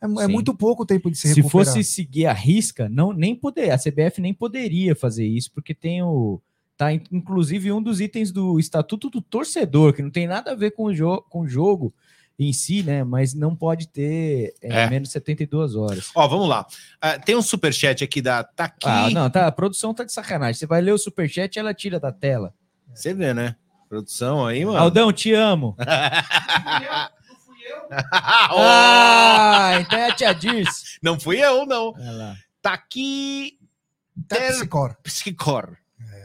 É, 0.00 0.24
é 0.24 0.28
muito 0.28 0.54
pouco 0.54 0.84
tempo 0.84 1.10
de 1.10 1.16
se, 1.16 1.28
Se 1.28 1.40
recuperar. 1.40 1.66
fosse 1.66 1.82
seguir 1.84 2.26
a 2.26 2.32
risca, 2.32 2.88
não 2.88 3.12
nem 3.12 3.34
poder, 3.34 3.70
a 3.70 3.78
CBF 3.78 4.20
nem 4.20 4.34
poderia 4.34 4.94
fazer 4.94 5.26
isso, 5.26 5.50
porque 5.52 5.74
tem 5.74 6.02
o 6.02 6.40
tá 6.76 6.92
in- 6.92 7.00
inclusive 7.12 7.70
um 7.72 7.80
dos 7.82 8.00
itens 8.00 8.32
do 8.32 8.58
estatuto 8.58 9.08
do 9.08 9.22
torcedor, 9.22 9.92
que 9.94 10.02
não 10.02 10.10
tem 10.10 10.26
nada 10.26 10.50
a 10.52 10.54
ver 10.56 10.72
com 10.72 10.84
o, 10.86 10.94
jo 10.94 11.22
com 11.30 11.40
o 11.42 11.48
jogo 11.48 11.94
em 12.38 12.52
si, 12.52 12.82
né? 12.82 13.04
Mas 13.04 13.32
não 13.34 13.54
pode 13.54 13.88
ter 13.88 14.54
é, 14.60 14.82
É. 14.82 14.90
menos 14.90 15.10
72 15.10 15.76
horas. 15.76 16.10
Ó, 16.14 16.26
vamos 16.26 16.48
lá. 16.48 16.66
Ah, 17.00 17.18
tem 17.18 17.36
um 17.36 17.42
superchat 17.42 18.02
aqui 18.02 18.20
da 18.20 18.42
Taqui. 18.42 18.88
Ah, 18.88 19.08
não, 19.10 19.30
tá, 19.30 19.46
a 19.46 19.52
produção 19.52 19.94
tá 19.94 20.04
de 20.04 20.12
sacanagem. 20.12 20.54
Você 20.54 20.66
vai 20.66 20.80
ler 20.80 20.92
o 20.92 20.98
superchat, 20.98 21.58
ela 21.58 21.72
tira 21.72 22.00
da 22.00 22.10
tela. 22.12 22.52
Você 22.92 23.14
vê, 23.14 23.32
né? 23.32 23.56
Produção 23.88 24.44
aí, 24.46 24.64
mano. 24.64 24.78
Aldão, 24.78 25.12
te 25.12 25.32
amo. 25.32 25.76
Ó. 28.50 28.58
ah, 28.60 29.72
então 29.80 29.98
é 29.98 30.10
a 30.10 30.14
tia 30.14 30.32
Dirce. 30.34 30.98
Não 31.02 31.18
fui 31.18 31.38
eu, 31.38 31.64
não. 31.66 31.94
Lá. 31.96 32.36
Tá 32.60 32.72
aqui. 32.74 33.58
Terpsicor. 34.28 34.94
Terpsicor. 34.94 35.76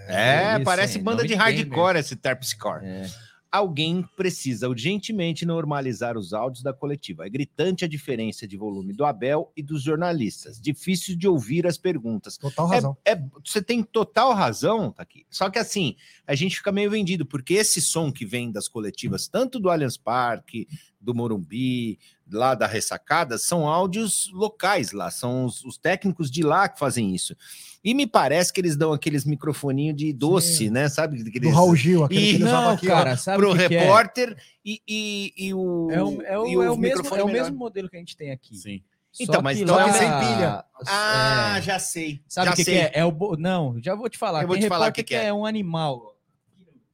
É, 0.07 0.55
isso, 0.55 0.63
parece 0.63 0.97
hein? 0.97 1.03
banda 1.03 1.17
Nome 1.17 1.27
de 1.27 1.35
hardcore 1.35 1.97
esse 1.99 2.15
Terpsicor. 2.15 2.81
É. 2.83 3.07
Alguém 3.51 4.07
precisa 4.15 4.69
urgentemente 4.69 5.43
normalizar 5.43 6.15
os 6.15 6.33
áudios 6.33 6.61
da 6.61 6.71
coletiva. 6.71 7.25
É 7.25 7.29
gritante 7.29 7.83
a 7.83 7.87
diferença 7.87 8.47
de 8.47 8.55
volume 8.55 8.93
do 8.93 9.03
Abel 9.03 9.51
e 9.57 9.63
dos 9.63 9.81
jornalistas. 9.81 10.61
Difícil 10.61 11.15
de 11.15 11.27
ouvir 11.27 11.65
as 11.65 11.75
perguntas. 11.77 12.37
Total 12.37 12.71
É- 12.71 12.75
razão. 12.75 12.97
é- 13.03 13.19
você 13.43 13.61
tem 13.61 13.81
total 13.81 14.33
razão, 14.33 14.91
tá 14.91 15.01
aqui. 15.01 15.25
Só 15.31 15.49
que 15.49 15.57
assim, 15.57 15.95
a 16.27 16.35
gente 16.35 16.57
fica 16.57 16.71
meio 16.71 16.91
vendido, 16.91 17.25
porque 17.25 17.55
esse 17.55 17.81
som 17.81 18.11
que 18.11 18.23
vem 18.25 18.51
das 18.51 18.67
coletivas, 18.67 19.27
tanto 19.27 19.59
do 19.59 19.69
Allianz 19.69 19.97
Parque, 19.97 20.67
do 21.01 21.15
Morumbi, 21.15 21.97
lá 22.31 22.53
da 22.53 22.67
ressacada, 22.67 23.39
são 23.39 23.67
áudios 23.67 24.29
locais 24.31 24.91
lá, 24.91 25.09
são 25.09 25.45
os, 25.45 25.63
os 25.65 25.77
técnicos 25.77 26.29
de 26.29 26.43
lá 26.43 26.69
que 26.69 26.77
fazem 26.77 27.15
isso. 27.15 27.35
E 27.83 27.93
me 27.93 28.05
parece 28.05 28.51
que 28.51 28.59
eles 28.59 28.75
dão 28.75 28.91
aqueles 28.91 29.23
microfoninhos 29.25 29.95
de 29.95 30.11
doce, 30.11 30.69
né? 30.69 30.89
Sabe? 30.89 31.23
Do 31.23 31.29
Aqueles... 31.29 31.53
Raul 31.53 31.75
Gil, 31.75 32.03
aquele 32.03 32.19
que 32.19 32.25
E 32.25 32.35
ele 32.35 32.43
usava 32.43 32.65
Não, 32.65 32.71
aqui, 32.73 32.87
cara, 32.87 33.13
ó. 33.13 33.15
sabe 33.15 33.37
pro 33.37 33.51
o 33.53 33.57
que 33.57 33.67
que 33.69 33.75
é? 33.75 33.79
repórter 33.79 34.37
e, 34.65 34.81
e, 34.87 35.33
e 35.37 35.53
o. 35.53 35.89
É 35.91 36.03
o, 36.03 36.21
é 36.23 36.39
o, 36.39 36.45
e 36.47 36.53
é 36.65 36.71
o 36.71 36.77
mesmo, 36.77 37.07
é 37.07 37.23
o 37.23 37.27
melhor. 37.27 37.31
mesmo 37.31 37.57
modelo 37.57 37.89
que 37.89 37.95
a 37.95 37.99
gente 37.99 38.17
tem 38.17 38.31
aqui. 38.31 38.55
Sim. 38.57 38.81
Só 39.11 39.23
Então, 39.23 39.41
mas 39.41 39.57
que 39.57 39.63
então 39.63 39.75
lá- 39.75 39.87
é 39.89 39.93
sem 39.93 40.07
pilha. 40.07 40.65
Ah, 40.87 41.55
é. 41.57 41.61
já 41.61 41.79
sei. 41.79 42.21
Sabe 42.27 42.47
já 42.47 42.53
o 42.53 42.55
que, 42.55 42.65
que 42.65 42.71
sei. 42.71 42.79
é? 42.81 42.91
É 42.95 43.05
o 43.05 43.11
bo- 43.11 43.35
Não, 43.37 43.81
já 43.81 43.95
vou 43.95 44.09
te 44.09 44.17
falar. 44.17 44.41
Eu 44.43 44.47
vou 44.47 44.55
Tem 44.55 44.63
te 44.65 44.69
falar 44.69 44.85
repórter 44.85 45.03
o 45.03 45.05
que 45.07 45.13
que 45.15 45.19
é. 45.19 45.25
é 45.27 45.33
um 45.33 45.45
animal. 45.45 46.15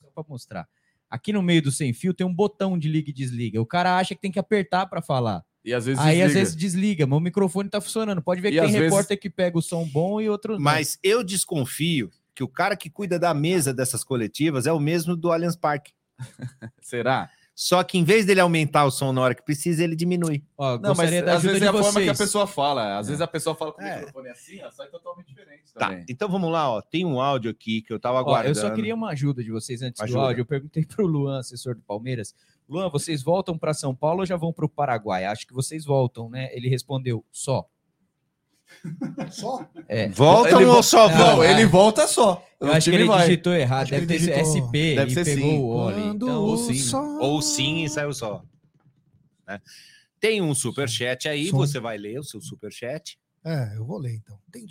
Só 0.01 0.09
pra 0.11 0.23
mostrar. 0.29 0.67
Aqui 1.09 1.33
no 1.33 1.41
meio 1.41 1.61
do 1.61 1.71
sem 1.71 1.93
fio 1.93 2.13
tem 2.13 2.25
um 2.25 2.33
botão 2.33 2.77
de 2.77 2.87
liga 2.87 3.09
e 3.09 3.13
desliga. 3.13 3.61
O 3.61 3.65
cara 3.65 3.97
acha 3.97 4.15
que 4.15 4.21
tem 4.21 4.31
que 4.31 4.39
apertar 4.39 4.85
pra 4.85 5.01
falar. 5.01 5.43
E 5.65 5.73
às 5.73 5.85
vezes 5.85 5.99
Aí 5.99 6.21
às 6.21 6.27
desliga. 6.27 6.39
vezes 6.39 6.55
desliga, 6.55 7.07
mas 7.07 7.17
o 7.17 7.21
microfone 7.21 7.67
tá 7.69 7.81
funcionando. 7.81 8.21
Pode 8.21 8.39
ver 8.39 8.49
E 8.49 8.51
que 8.51 8.57
tem 8.59 8.65
às 8.67 8.71
vezes- 8.71 8.85
repórter 8.89 9.19
que 9.19 9.29
pega 9.29 9.57
o 9.57 9.61
som 9.61 9.83
bom 9.87 10.21
e 10.21 10.29
outro 10.29 10.53
não. 10.53 10.59
Mas 10.61 10.99
eu 11.03 11.23
desconfio 11.23 12.11
que 12.35 12.43
o 12.43 12.47
cara 12.47 12.75
que 12.77 12.89
cuida 12.89 13.17
da 13.17 13.33
mesa 13.33 13.73
dessas 13.73 14.03
coletivas 14.03 14.67
é 14.67 14.71
o 14.71 14.79
mesmo 14.79 15.15
do 15.15 15.31
Allianz 15.31 15.55
Parque. 15.55 15.91
Será? 16.81 17.29
Só 17.57 17.81
que 17.85 17.97
em 17.97 18.03
vez 18.03 18.25
dele 18.25 18.41
aumentar 18.41 18.83
o 18.83 18.91
som 18.91 19.13
na 19.13 19.21
hora 19.21 19.33
que 19.33 19.41
precisa, 19.41 19.81
ele 19.81 19.95
diminui. 19.95 20.43
Ó, 20.57 20.77
Não, 20.77 20.93
mas 20.93 21.13
às 21.13 21.41
vezes 21.41 21.61
é 21.61 21.67
a 21.67 21.71
forma 21.71 21.83
que 22.01 22.09
a 22.09 22.13
vocês. 22.13 22.17
pessoa 22.17 22.45
fala. 22.45 22.97
Às 22.97 23.07
vezes 23.07 23.21
a 23.21 23.27
pessoa 23.27 23.55
fala 23.55 23.71
com 23.71 23.81
o 23.81 23.85
É. 23.85 23.95
microfone 23.99 24.27
assim, 24.29 24.61
ó, 24.61 24.69
sai 24.69 24.87
totalmente 24.89 25.27
diferente 25.27 25.73
Tá, 25.73 25.87
também. 25.87 26.05
então 26.09 26.27
vamos 26.27 26.51
lá, 26.51 26.69
ó. 26.69 26.81
Tem 26.81 27.05
um 27.05 27.21
áudio 27.21 27.49
aqui 27.49 27.81
que 27.81 27.93
eu 27.93 27.99
tava 27.99 28.17
Ó, 28.17 28.19
aguardando. 28.19 28.49
eu 28.57 28.61
só 28.61 28.69
queria 28.71 28.93
uma 28.93 29.11
ajuda 29.11 29.41
de 29.41 29.51
vocês 29.51 29.81
antes 29.81 30.01
Ajuda. 30.01 30.19
do 30.19 30.25
áudio. 30.25 30.41
Eu 30.41 30.45
perguntei 30.45 30.83
pro 30.85 31.07
Luan, 31.07 31.39
assessor 31.39 31.75
do 31.75 31.81
Palmeiras. 31.81 32.35
Luan, 32.67 32.89
vocês 32.89 33.23
voltam 33.23 33.57
para 33.57 33.73
São 33.73 33.95
Paulo 33.95 34.19
ou 34.19 34.25
já 34.25 34.35
vão 34.35 34.51
para 34.51 34.65
o 34.65 34.69
Paraguai? 34.69 35.23
Acho 35.23 35.47
que 35.47 35.53
vocês 35.53 35.85
voltam, 35.85 36.29
né? 36.29 36.49
Ele 36.51 36.67
respondeu, 36.67 37.23
só. 37.31 37.65
Só? 39.31 39.67
É. 39.87 40.07
Voltam 40.09 40.59
Ele 40.61 40.69
ou 40.69 40.83
só 40.83 41.07
vão? 41.07 41.17
Não, 41.37 41.43
ele 41.43 41.65
volta 41.65 42.07
só. 42.07 42.43
Eu 42.59 42.71
acho 42.71 42.89
que 42.89 42.95
ele 42.95 43.05
vai. 43.05 43.21
digitou 43.25 43.53
errado. 43.53 43.89
Deve 43.89 44.05
ter 44.07 44.17
digitou- 44.19 44.39
SP 44.45 44.95
Deve 44.95 45.11
e 45.11 45.13
ser 45.13 45.25
pegou 45.25 45.49
sim. 45.51 45.57
o 45.59 45.65
Oli. 45.67 46.01
Então, 46.15 46.41
ou 46.43 46.57
sim. 46.57 46.75
só- 46.75 47.19
Ou 47.19 47.41
sim 47.41 47.83
e 47.83 47.89
saiu 47.89 48.13
só. 48.13 48.43
né? 49.47 49.59
Tem 50.19 50.41
um 50.41 50.55
superchat 50.55 51.27
aí, 51.27 51.49
Som. 51.49 51.57
você 51.57 51.79
vai 51.79 51.97
ler 51.97 52.19
o 52.19 52.23
seu 52.23 52.41
superchat. 52.41 53.17
É, 53.43 53.75
eu 53.75 53.85
vou 53.85 53.97
ler 53.99 54.15
então. 54.15 54.37
Tem 54.51 54.65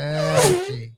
superchat 0.00 0.92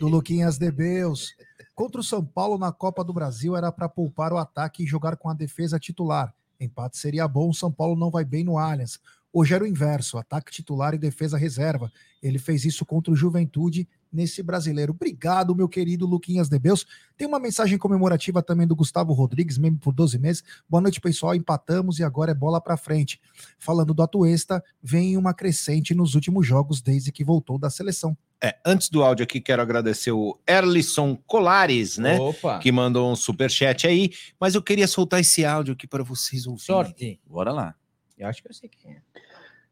do 0.00 0.08
Luquinhas 0.08 0.58
Debeus. 0.58 1.34
Contra 1.74 2.00
o 2.00 2.04
São 2.04 2.24
Paulo 2.24 2.56
na 2.56 2.70
Copa 2.70 3.02
do 3.02 3.12
Brasil 3.12 3.56
era 3.56 3.72
para 3.72 3.88
poupar 3.88 4.32
o 4.32 4.38
ataque 4.38 4.84
e 4.84 4.86
jogar 4.86 5.16
com 5.16 5.28
a 5.28 5.34
defesa 5.34 5.76
titular. 5.76 6.32
Empate 6.60 6.96
seria 6.96 7.26
bom, 7.26 7.52
São 7.52 7.70
Paulo 7.70 7.96
não 7.96 8.12
vai 8.12 8.24
bem 8.24 8.44
no 8.44 8.56
Allianz. 8.56 9.00
Hoje 9.32 9.54
era 9.54 9.64
o 9.64 9.66
inverso, 9.66 10.16
ataque 10.16 10.52
titular 10.52 10.94
e 10.94 10.98
defesa 10.98 11.36
reserva. 11.36 11.92
Ele 12.22 12.38
fez 12.38 12.64
isso 12.64 12.86
contra 12.86 13.12
o 13.12 13.16
Juventude 13.16 13.88
nesse 14.14 14.42
brasileiro. 14.42 14.92
Obrigado, 14.92 15.54
meu 15.54 15.68
querido 15.68 16.06
Luquinhas 16.06 16.48
Debeus. 16.48 16.86
Tem 17.16 17.26
uma 17.26 17.38
mensagem 17.38 17.76
comemorativa 17.76 18.42
também 18.42 18.66
do 18.66 18.76
Gustavo 18.76 19.12
Rodrigues, 19.12 19.58
membro 19.58 19.80
por 19.80 19.92
12 19.92 20.18
meses. 20.18 20.42
Boa 20.68 20.80
noite, 20.80 21.00
pessoal. 21.00 21.34
Empatamos 21.34 21.98
e 21.98 22.04
agora 22.04 22.30
é 22.30 22.34
bola 22.34 22.60
para 22.60 22.76
frente. 22.76 23.20
Falando 23.58 23.92
do 23.92 24.02
Atuesta, 24.02 24.62
vem 24.82 25.16
uma 25.16 25.34
crescente 25.34 25.94
nos 25.94 26.14
últimos 26.14 26.46
jogos 26.46 26.80
desde 26.80 27.10
que 27.10 27.24
voltou 27.24 27.58
da 27.58 27.68
seleção. 27.68 28.16
É, 28.42 28.56
antes 28.64 28.90
do 28.90 29.02
áudio 29.02 29.24
aqui, 29.24 29.40
quero 29.40 29.62
agradecer 29.62 30.12
o 30.12 30.38
Erlisson 30.46 31.16
Colares, 31.26 31.96
né? 31.96 32.18
Opa. 32.18 32.58
Que 32.58 32.70
mandou 32.70 33.10
um 33.10 33.16
superchat 33.16 33.86
aí. 33.86 34.10
Mas 34.38 34.54
eu 34.54 34.62
queria 34.62 34.86
soltar 34.86 35.20
esse 35.20 35.44
áudio 35.44 35.72
aqui 35.72 35.86
para 35.86 36.02
vocês 36.02 36.46
ouvirem. 36.46 36.66
Sorte. 36.66 37.20
Bora 37.26 37.52
lá. 37.52 37.74
Eu 38.18 38.28
acho 38.28 38.42
que 38.42 38.48
eu 38.48 38.54
sei 38.54 38.68
quem 38.68 38.92
é. 38.92 39.02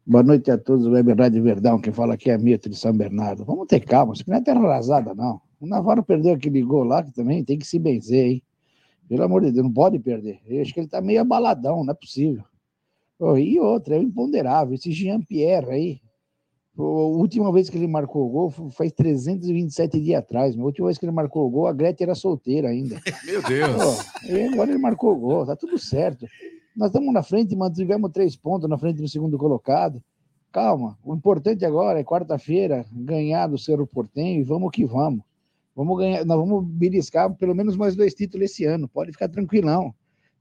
Boa 0.05 0.21
noite 0.21 0.51
a 0.51 0.57
todos, 0.57 0.85
Web 0.85 1.13
Rádio 1.13 1.41
Verdão. 1.41 1.79
Quem 1.79 1.93
fala 1.93 2.15
aqui 2.15 2.29
é 2.29 2.37
Milton 2.37 2.71
de 2.71 2.75
São 2.75 2.91
Bernardo. 2.91 3.45
Vamos 3.45 3.67
ter 3.67 3.79
calma, 3.79 4.11
isso 4.11 4.21
aqui 4.21 4.31
não 4.31 4.37
é 4.37 4.41
terra 4.41 4.59
arrasada, 4.59 5.15
não. 5.15 5.39
O 5.61 5.65
Navarro 5.65 6.03
perdeu 6.03 6.33
aquele 6.33 6.61
gol 6.61 6.83
lá, 6.83 7.01
que 7.01 7.13
também 7.13 7.41
tem 7.41 7.57
que 7.57 7.65
se 7.65 7.79
benzer, 7.79 8.25
hein? 8.25 8.43
Pelo 9.07 9.23
amor 9.23 9.45
de 9.45 9.53
Deus, 9.53 9.63
não 9.63 9.71
pode 9.71 9.97
perder. 9.99 10.41
Eu 10.45 10.61
acho 10.61 10.73
que 10.73 10.81
ele 10.81 10.89
tá 10.89 10.99
meio 10.99 11.21
abaladão, 11.21 11.85
não 11.85 11.91
é 11.91 11.93
possível. 11.93 12.43
Ô, 13.17 13.37
e 13.37 13.57
outra, 13.57 13.95
é 13.95 13.99
o 13.99 14.03
imponderável, 14.03 14.73
esse 14.75 14.91
Jean-Pierre 14.91 15.71
aí. 15.71 16.01
A 16.77 16.81
última 16.81 17.49
vez 17.53 17.69
que 17.69 17.77
ele 17.77 17.87
marcou 17.87 18.27
o 18.27 18.29
gol 18.29 18.49
faz 18.71 18.91
327 18.91 20.01
dias 20.01 20.19
atrás. 20.19 20.59
A 20.59 20.61
última 20.61 20.87
vez 20.87 20.97
que 20.97 21.05
ele 21.05 21.13
marcou 21.13 21.47
o 21.47 21.49
gol, 21.49 21.67
a 21.67 21.71
Gretchen 21.71 22.03
era 22.03 22.15
solteira 22.15 22.67
ainda. 22.67 22.99
Meu 23.25 23.41
Deus. 23.41 23.99
E 24.27 24.41
agora 24.51 24.69
ele 24.69 24.79
marcou 24.79 25.13
o 25.13 25.17
gol, 25.17 25.45
tá 25.45 25.55
tudo 25.55 25.77
certo. 25.79 26.27
Nós 26.75 26.89
estamos 26.89 27.13
na 27.13 27.21
frente, 27.21 27.55
mantivemos 27.55 28.11
três 28.11 28.35
pontos 28.35 28.67
na 28.67 28.77
frente 28.77 28.99
do 28.99 29.07
segundo 29.07 29.37
colocado. 29.37 30.01
Calma, 30.51 30.97
o 31.03 31.13
importante 31.13 31.63
agora 31.65 31.99
é 31.99 32.03
quarta-feira 32.03 32.85
ganhar 32.91 33.47
do 33.47 33.57
Cerro 33.59 33.85
Portenho 33.85 34.41
e 34.41 34.43
vamos 34.43 34.71
que 34.71 34.83
vamos. 34.83 35.23
Vamos 35.75 35.97
ganhar, 35.99 36.25
nós 36.25 36.37
vamos 36.37 36.65
beliscar 36.65 37.31
pelo 37.35 37.53
menos 37.53 37.75
mais 37.75 37.95
dois 37.95 38.13
títulos 38.13 38.51
esse 38.51 38.65
ano. 38.65 38.87
Pode 38.87 39.11
ficar 39.11 39.29
tranquilão. 39.29 39.93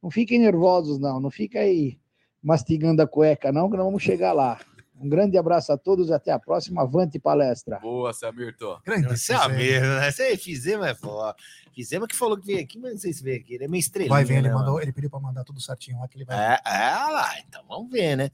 Não 0.03 0.11
fiquem 0.11 0.39
nervosos, 0.39 0.99
não. 0.99 1.21
Não 1.21 1.31
fica 1.31 1.61
aí 1.61 1.99
mastigando 2.43 3.03
a 3.03 3.07
cueca, 3.07 3.53
não, 3.53 3.71
que 3.71 3.77
nós 3.77 3.85
vamos 3.85 4.03
chegar 4.03 4.33
lá. 4.33 4.59
Um 5.03 5.09
grande 5.09 5.37
abraço 5.37 5.73
a 5.73 5.77
todos 5.77 6.09
e 6.09 6.13
até 6.13 6.31
a 6.31 6.39
próxima. 6.39 6.83
Avante 6.83 7.19
palestra. 7.19 7.79
Boa, 7.81 8.13
Samirton. 8.13 8.79
Grande 8.85 9.07
é 9.07 9.49
merda, 9.49 10.01
né? 10.01 10.11
Você 10.11 10.37
fizemos 10.37 10.87
é 10.87 10.95
foda. 10.95 11.35
Fizemos 11.75 12.07
que 12.07 12.15
falou 12.15 12.37
que 12.37 12.47
veio 12.47 12.61
aqui, 12.61 12.79
mas 12.79 12.93
não 12.93 12.99
sei 12.99 13.13
se 13.13 13.23
veio 13.23 13.41
aqui. 13.41 13.55
Ele 13.55 13.65
é 13.65 13.69
meio 13.69 13.81
estrelinha. 13.81 14.11
Vai 14.15 14.25
ver, 14.25 14.35
ele 14.39 14.49
né, 14.49 14.55
mandou, 14.55 14.75
mano? 14.75 14.85
ele 14.85 14.93
pediu 14.93 15.11
para 15.11 15.19
mandar 15.19 15.43
tudo 15.43 15.61
certinho 15.61 15.99
lá 15.99 16.07
que 16.07 16.17
ele 16.17 16.25
vai. 16.25 16.37
É, 16.37 16.61
é 16.65 16.95
lá, 17.11 17.39
então 17.41 17.65
vamos 17.69 17.91
ver, 17.91 18.17
né? 18.17 18.31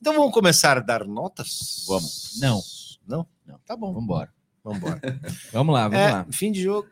Então 0.00 0.12
vamos 0.12 0.32
começar 0.32 0.76
a 0.76 0.80
dar 0.80 1.06
notas? 1.06 1.84
Vamos. 1.88 2.38
Não. 2.40 2.60
Não? 3.06 3.26
Não. 3.46 3.58
Tá 3.64 3.76
bom. 3.76 3.88
Vamos 3.88 4.04
embora. 4.04 4.30
Vamos 4.62 4.78
embora. 4.78 5.00
Vamos 5.52 5.74
lá, 5.74 5.88
vamos 5.88 5.98
É, 5.98 6.12
lá. 6.12 6.26
Fim 6.30 6.52
de 6.52 6.62
jogo. 6.62 6.86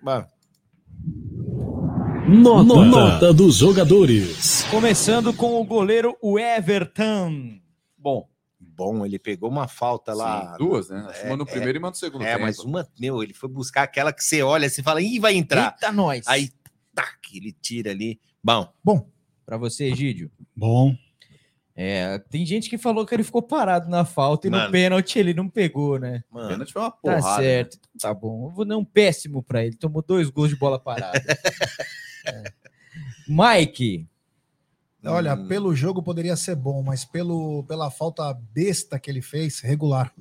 Nota, 2.26 2.84
Nota 2.84 3.32
dos 3.34 3.56
jogadores. 3.56 4.62
Começando 4.70 5.34
com 5.34 5.60
o 5.60 5.64
goleiro 5.64 6.16
o 6.22 6.38
Everton. 6.38 7.60
Bom. 7.96 8.26
Bom, 8.78 9.04
ele 9.04 9.18
pegou 9.18 9.50
uma 9.50 9.66
falta 9.66 10.14
lá. 10.14 10.52
Sim, 10.52 10.58
duas, 10.58 10.88
né? 10.88 11.04
Acho 11.08 11.20
que 11.22 11.26
uma 11.26 11.36
no 11.36 11.44
primeiro 11.44 11.76
e 11.76 11.80
uma 11.80 11.88
no 11.90 11.96
segundo 11.96 12.22
É, 12.22 12.34
tempo. 12.34 12.42
mas 12.42 12.60
uma, 12.60 12.88
meu, 13.00 13.20
ele 13.24 13.34
foi 13.34 13.48
buscar 13.48 13.82
aquela 13.82 14.12
que 14.12 14.22
você 14.22 14.40
olha 14.40 14.68
assim 14.68 14.82
e 14.82 14.84
fala, 14.84 15.02
ih, 15.02 15.18
vai 15.18 15.34
entrar. 15.34 15.72
Eita, 15.74 15.90
nós. 15.90 16.24
Aí, 16.28 16.48
tac, 16.94 17.18
ele 17.34 17.50
tira 17.52 17.90
ali. 17.90 18.20
Bom. 18.42 18.72
Bom. 18.84 19.10
Pra 19.44 19.56
você, 19.56 19.86
Egídio. 19.86 20.30
Bom. 20.54 20.94
É, 21.74 22.18
tem 22.30 22.46
gente 22.46 22.70
que 22.70 22.78
falou 22.78 23.04
que 23.04 23.12
ele 23.14 23.24
ficou 23.24 23.42
parado 23.42 23.88
na 23.90 24.04
falta 24.04 24.46
e 24.46 24.50
Mano. 24.50 24.66
no 24.66 24.70
pênalti 24.72 25.18
ele 25.18 25.34
não 25.34 25.48
pegou, 25.48 25.98
né? 25.98 26.22
Mano, 26.30 26.48
Pênalti 26.48 26.72
foi 26.72 26.82
uma 26.82 26.90
Tá 26.90 26.96
porrada. 27.00 27.36
né? 27.38 27.42
certo, 27.48 27.74
então 27.94 28.10
tá 28.10 28.14
bom. 28.14 28.46
Eu 28.48 28.50
vou 28.54 28.64
dar 28.64 28.76
um 28.76 28.84
péssimo 28.84 29.42
pra 29.42 29.64
ele. 29.64 29.76
Tomou 29.76 30.02
dois 30.02 30.28
gols 30.30 30.50
de 30.50 30.56
bola 30.56 30.78
parada. 30.78 31.20
É. 32.26 32.42
Mike. 33.28 34.06
Olha, 35.04 35.34
Hum. 35.34 35.46
pelo 35.46 35.74
jogo 35.74 36.02
poderia 36.02 36.36
ser 36.36 36.56
bom, 36.56 36.82
mas 36.82 37.04
pelo, 37.04 37.62
pela 37.64 37.90
falta 37.90 38.32
besta 38.52 38.98
que 38.98 39.10
ele 39.10 39.22
fez, 39.22 39.60
regular. 39.60 40.12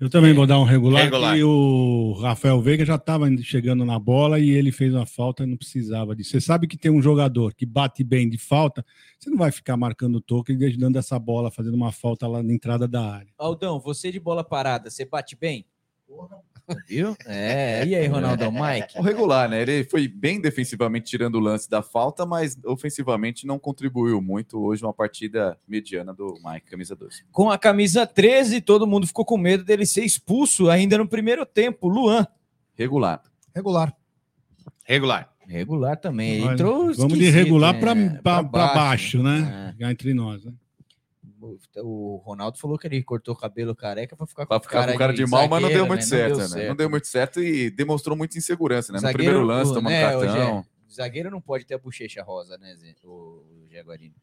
Eu 0.00 0.08
também 0.08 0.32
vou 0.32 0.46
dar 0.46 0.60
um 0.60 0.64
regular, 0.64 1.02
Regular. 1.04 1.36
E 1.36 1.42
o 1.42 2.12
Rafael 2.22 2.60
Veiga 2.60 2.84
já 2.84 2.94
estava 2.94 3.26
chegando 3.38 3.84
na 3.84 3.98
bola 3.98 4.38
e 4.38 4.50
ele 4.50 4.70
fez 4.70 4.94
uma 4.94 5.04
falta 5.04 5.42
e 5.42 5.46
não 5.46 5.56
precisava 5.56 6.14
disso. 6.14 6.30
Você 6.30 6.40
sabe 6.40 6.68
que 6.68 6.76
tem 6.76 6.88
um 6.88 7.02
jogador 7.02 7.52
que 7.52 7.66
bate 7.66 8.04
bem 8.04 8.28
de 8.30 8.38
falta, 8.38 8.86
você 9.18 9.28
não 9.28 9.36
vai 9.36 9.50
ficar 9.50 9.76
marcando 9.76 10.16
o 10.16 10.20
toque 10.20 10.52
e 10.52 10.76
dando 10.76 10.98
essa 10.98 11.18
bola, 11.18 11.50
fazendo 11.50 11.74
uma 11.74 11.90
falta 11.90 12.28
lá 12.28 12.44
na 12.44 12.52
entrada 12.52 12.86
da 12.86 13.12
área. 13.12 13.32
Aldão, 13.36 13.80
você 13.80 14.12
de 14.12 14.20
bola 14.20 14.44
parada, 14.44 14.88
você 14.88 15.04
bate 15.04 15.34
bem? 15.34 15.66
Viu? 16.86 17.16
É, 17.26 17.84
e 17.86 17.94
aí, 17.94 18.06
Ronaldão? 18.06 18.52
Mike? 18.52 18.98
O 18.98 19.02
regular, 19.02 19.48
né? 19.48 19.62
Ele 19.62 19.84
foi 19.84 20.06
bem 20.06 20.40
defensivamente 20.40 21.06
tirando 21.06 21.36
o 21.36 21.40
lance 21.40 21.68
da 21.68 21.82
falta, 21.82 22.26
mas 22.26 22.58
ofensivamente 22.64 23.46
não 23.46 23.58
contribuiu 23.58 24.20
muito. 24.20 24.60
Hoje, 24.60 24.84
uma 24.84 24.92
partida 24.92 25.58
mediana 25.66 26.12
do 26.12 26.34
Mike, 26.44 26.66
camisa 26.70 26.94
12. 26.94 27.24
Com 27.32 27.50
a 27.50 27.56
camisa 27.56 28.06
13, 28.06 28.60
todo 28.60 28.86
mundo 28.86 29.06
ficou 29.06 29.24
com 29.24 29.38
medo 29.38 29.64
dele 29.64 29.86
ser 29.86 30.04
expulso 30.04 30.68
ainda 30.68 30.98
no 30.98 31.08
primeiro 31.08 31.46
tempo. 31.46 31.88
Luan. 31.88 32.26
Regular. 32.74 33.22
Regular. 33.54 33.94
Regular. 34.84 35.32
Regular 35.46 35.96
também. 35.96 36.42
Olha, 36.42 36.52
entrou 36.52 36.92
Vamos 36.94 37.18
de 37.18 37.30
regular 37.30 37.72
né? 37.74 38.20
para 38.22 38.44
Pra 38.44 38.68
baixo, 38.74 39.22
né? 39.22 39.74
É. 39.74 39.84
Já 39.84 39.90
entre 39.90 40.12
nós, 40.12 40.44
né? 40.44 40.52
O 41.82 42.16
Ronaldo 42.24 42.58
falou 42.58 42.78
que 42.78 42.86
ele 42.86 43.02
cortou 43.02 43.34
o 43.34 43.36
cabelo 43.38 43.74
careca 43.74 44.16
pra 44.16 44.26
ficar 44.26 44.44
com 44.44 44.48
Pra 44.48 44.60
ficar 44.60 44.86
com 44.92 44.98
cara 44.98 45.12
de, 45.12 45.26
mal, 45.26 45.48
mas 45.48 45.62
não 45.62 45.68
deu 45.68 45.78
zagueiro, 45.84 45.86
muito 45.86 46.00
né? 46.00 46.06
certo, 46.06 46.54
né? 46.56 46.68
Não 46.68 46.76
deu 46.76 46.90
muito 46.90 47.06
certo 47.06 47.40
e 47.42 47.70
demonstrou 47.70 48.16
muita 48.16 48.36
insegurança, 48.38 48.92
né? 48.92 48.96
No 48.98 49.02
Zagueiro, 49.02 49.18
primeiro 49.32 49.42
lance, 49.46 49.70
o- 49.70 49.74
tomando 49.74 49.90
né, 49.92 50.16
o 50.16 50.20
cartão. 50.20 50.62
Gé- 50.62 50.64
Zagueiro 50.94 51.30
não 51.30 51.40
pode 51.40 51.64
ter 51.66 51.74
a 51.74 51.78
bochecha 51.78 52.22
rosa, 52.22 52.56
né, 52.58 52.74
Zé? 52.76 52.94
O, 53.04 53.08
o 53.08 53.66
Jaguarino. 53.70 54.14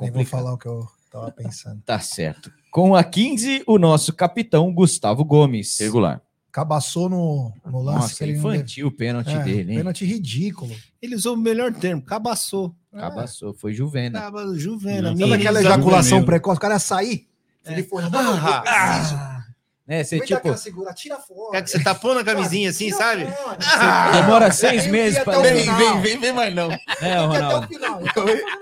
Nem 0.00 0.10
vou 0.10 0.24
falar 0.24 0.52
o 0.54 0.58
que 0.58 0.66
eu 0.66 0.86
tava 1.10 1.30
pensando. 1.32 1.82
Tá 1.82 1.98
certo. 1.98 2.52
Com 2.70 2.94
a 2.94 3.02
15, 3.02 3.64
o 3.66 3.78
nosso 3.78 4.12
capitão 4.12 4.72
Gustavo 4.72 5.24
Gomes. 5.24 5.78
Regular. 5.78 6.20
Cabaçou 6.54 7.08
no, 7.08 7.52
no 7.66 7.82
lance 7.82 7.98
Nossa, 7.98 8.14
que 8.16 8.22
ele 8.22 8.38
não 8.38 8.54
infantil 8.54 8.86
o 8.86 8.92
pênalti 8.92 9.32
É, 9.32 9.38
dele, 9.42 9.72
hein? 9.72 9.78
Pênalti 9.78 10.04
ridículo. 10.04 10.72
Ele 11.02 11.16
usou 11.16 11.34
o 11.34 11.36
melhor 11.36 11.72
termo, 11.74 12.00
cabaçou. 12.00 12.72
Cabaçou, 12.96 13.52
foi 13.54 13.74
Juvena. 13.74 14.20
Tava 14.20 14.56
Juvena. 14.56 15.16
Sabe 15.16 15.32
aquela 15.34 15.58
ejaculação 15.60 16.24
precoce? 16.24 16.56
O 16.56 16.60
cara 16.60 16.74
ia 16.74 16.78
sair. 16.78 17.28
Ele 17.66 17.82
foi. 17.82 18.04
Ah, 18.04 18.62
Ah, 18.68 19.44
né, 19.84 20.04
você 20.04 20.20
tipo, 20.20 20.56
segura, 20.56 20.94
tira 20.94 21.18
fora. 21.18 21.58
É 21.58 21.62
que 21.62 21.70
você 21.70 21.82
tá 21.82 21.92
pondo 21.92 22.20
a 22.20 22.24
camisinha 22.24 22.70
assim, 22.70 22.84
Tira 22.86 22.96
sabe? 22.98 23.26
fora. 23.26 23.58
você 23.60 24.22
demora 24.22 24.52
seis 24.52 24.86
meses 24.86 25.24
para 25.24 25.38
levar. 25.38 25.76
Vem, 25.76 26.00
vem, 26.02 26.20
vem 26.20 26.32
mais 26.32 26.54
não. 26.54 26.70
É, 26.70 26.78
Ia 27.02 27.18
até 27.18 27.20
o 27.20 27.26
Ronaldo. 27.26 27.66
final. 27.66 28.00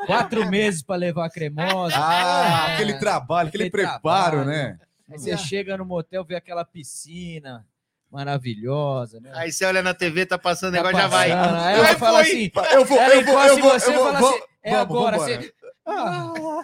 Quatro 0.07 0.49
meses 0.49 0.83
para 0.83 0.97
levar 0.97 1.27
a 1.27 1.31
cremosa. 1.31 1.95
Ah, 1.95 2.69
É, 2.71 2.75
aquele 2.75 2.95
trabalho, 2.99 3.49
aquele, 3.49 3.65
aquele 3.65 3.85
preparo, 3.87 4.01
trabalho. 4.39 4.45
né? 4.47 4.79
Aí 5.11 5.19
você 5.19 5.37
chega 5.37 5.77
no 5.77 5.85
motel, 5.85 6.25
vê 6.25 6.37
aquela 6.37 6.65
piscina 6.65 7.67
maravilhosa, 8.13 9.21
né? 9.21 9.31
Aí 9.35 9.51
você 9.51 9.65
olha 9.65 9.83
na 9.83 9.95
TV, 9.95 10.27
tá 10.27 10.39
passando 10.39 10.75
o 10.75 10.77
Tá 10.77 10.83
negócio, 10.85 10.99
já 10.99 11.09
vai. 11.09 11.31
passando, 11.31 11.57
Aí 11.57 11.77
Vai, 11.81 11.89
ela 11.91 11.99
fala 11.99 12.25
foi. 12.25 12.29
assim, 12.33 12.51
Eu 12.75 12.85
vou, 12.85 12.99
ela 13.01 13.15
eu 13.15 13.25
vou, 13.25 13.39
eu 13.45 13.59
em 13.59 13.61
vou, 13.61 13.71
você 13.73 13.89
eu 13.89 13.95
vou, 13.95 14.05
fala 14.05 14.21
vamos, 14.21 14.35
assim, 14.37 14.45
é 14.63 14.71
vamos, 14.73 14.85
agora. 14.97 15.19
Você... 15.19 15.55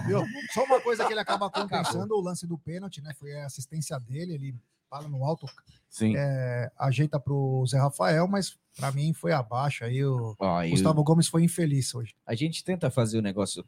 Viu? 0.07 0.24
Só 0.53 0.64
uma 0.64 0.80
coisa 0.80 1.05
que 1.05 1.12
ele 1.12 1.20
acaba 1.20 1.51
compensando 1.51 2.14
o 2.14 2.20
lance 2.20 2.46
do 2.46 2.57
pênalti, 2.59 3.01
né? 3.03 3.12
Foi 3.18 3.34
a 3.34 3.46
assistência 3.46 3.99
dele, 3.99 4.34
ele 4.34 4.55
fala 4.88 5.09
no 5.09 5.24
alto, 5.24 5.46
Sim. 5.90 6.14
é, 6.16 6.70
ajeita 6.78 7.18
pro 7.18 7.64
Zé 7.66 7.78
Rafael, 7.78 8.26
mas 8.28 8.57
pra 8.76 8.92
mim 8.92 9.12
foi 9.12 9.32
abaixo. 9.32 9.84
Aí 9.84 10.05
o 10.05 10.36
e 10.64 10.70
Gustavo 10.70 11.03
Gomes 11.03 11.28
foi 11.28 11.42
infeliz 11.42 11.94
hoje. 11.94 12.14
A 12.26 12.34
gente 12.34 12.62
tenta 12.64 12.90
fazer 12.90 13.18
o 13.18 13.22
negócio 13.22 13.64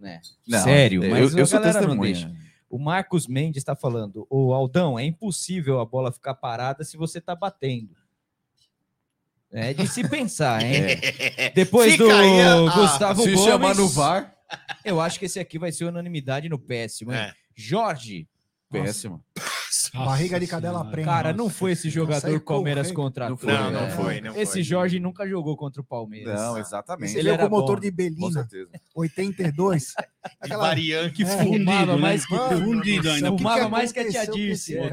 né, 0.00 0.20
Não, 0.46 0.62
sério, 0.62 1.02
eu- 1.02 1.10
mas 1.10 1.34
eu 1.34 1.42
a 1.42 1.46
sou 1.46 1.60
testemunha. 1.60 2.32
O 2.74 2.78
Marcos 2.80 3.28
Mendes 3.28 3.58
está 3.60 3.76
falando, 3.76 4.26
o 4.28 4.52
Aldão, 4.52 4.98
é 4.98 5.04
impossível 5.04 5.78
a 5.78 5.84
bola 5.86 6.10
ficar 6.10 6.34
parada 6.34 6.82
se 6.82 6.96
você 6.96 7.20
tá 7.20 7.32
batendo. 7.32 7.94
É 9.52 9.72
de 9.72 9.86
se 9.86 10.08
pensar, 10.08 10.60
hein? 10.60 10.82
Depois 11.54 11.92
Fica 11.92 12.02
do 12.02 12.10
aí 12.10 12.40
a- 12.40 12.54
a- 12.56 12.74
Gustavo 12.74 13.22
Se 13.22 13.30
Gomes, 13.30 13.44
chamar 13.44 13.76
no 13.76 13.88
VAR, 13.88 14.36
eu 14.84 15.00
acho 15.00 15.20
que 15.20 15.26
esse 15.26 15.38
aqui 15.38 15.56
vai 15.56 15.70
ser 15.70 15.84
unanimidade 15.84 16.48
no 16.48 16.58
péssimo, 16.58 17.12
hein? 17.12 17.18
É. 17.20 17.32
Jorge, 17.54 18.26
péssimo. 18.68 19.24
Barriga 19.94 20.38
de 20.40 20.46
cadela 20.46 20.78
Senhora. 20.78 20.90
prende. 20.90 21.08
cara, 21.08 21.32
não 21.32 21.48
foi 21.48 21.72
esse 21.72 21.88
jogador 21.90 22.28
que 22.30 22.36
o 22.36 22.40
Palmeiras 22.40 22.90
contratou. 22.92 23.38
Não, 23.42 23.70
não 23.70 23.80
né? 23.82 23.90
foi, 23.90 24.20
não 24.20 24.36
Esse 24.36 24.52
foi. 24.54 24.62
Jorge 24.62 24.98
nunca 25.00 25.26
jogou 25.28 25.56
contra 25.56 25.80
o 25.80 25.84
Palmeiras. 25.84 26.34
Não, 26.40 26.58
exatamente. 26.58 27.10
Esse 27.10 27.18
Ele 27.18 27.36
com 27.38 27.46
o 27.46 27.50
motor 27.50 27.80
de 27.80 27.90
Com 27.90 27.96
Belina, 27.96 28.32
certeza. 28.32 28.68
82. 28.94 29.94
De 30.44 30.52
É, 30.52 30.56
variante. 30.56 31.12
que 31.16 31.24
fumava 31.26 31.44
Fundido, 31.44 31.66
né? 31.86 31.96
mais 31.96 32.24
que 32.26 32.34
Fundido 32.36 33.10
ainda. 33.10 33.28
Fumava 33.28 33.68
mais 33.68 33.92
que 33.92 33.98
a 34.00 34.08
tia 34.08 34.26
Dirce. 34.26 34.76
é. 34.76 34.88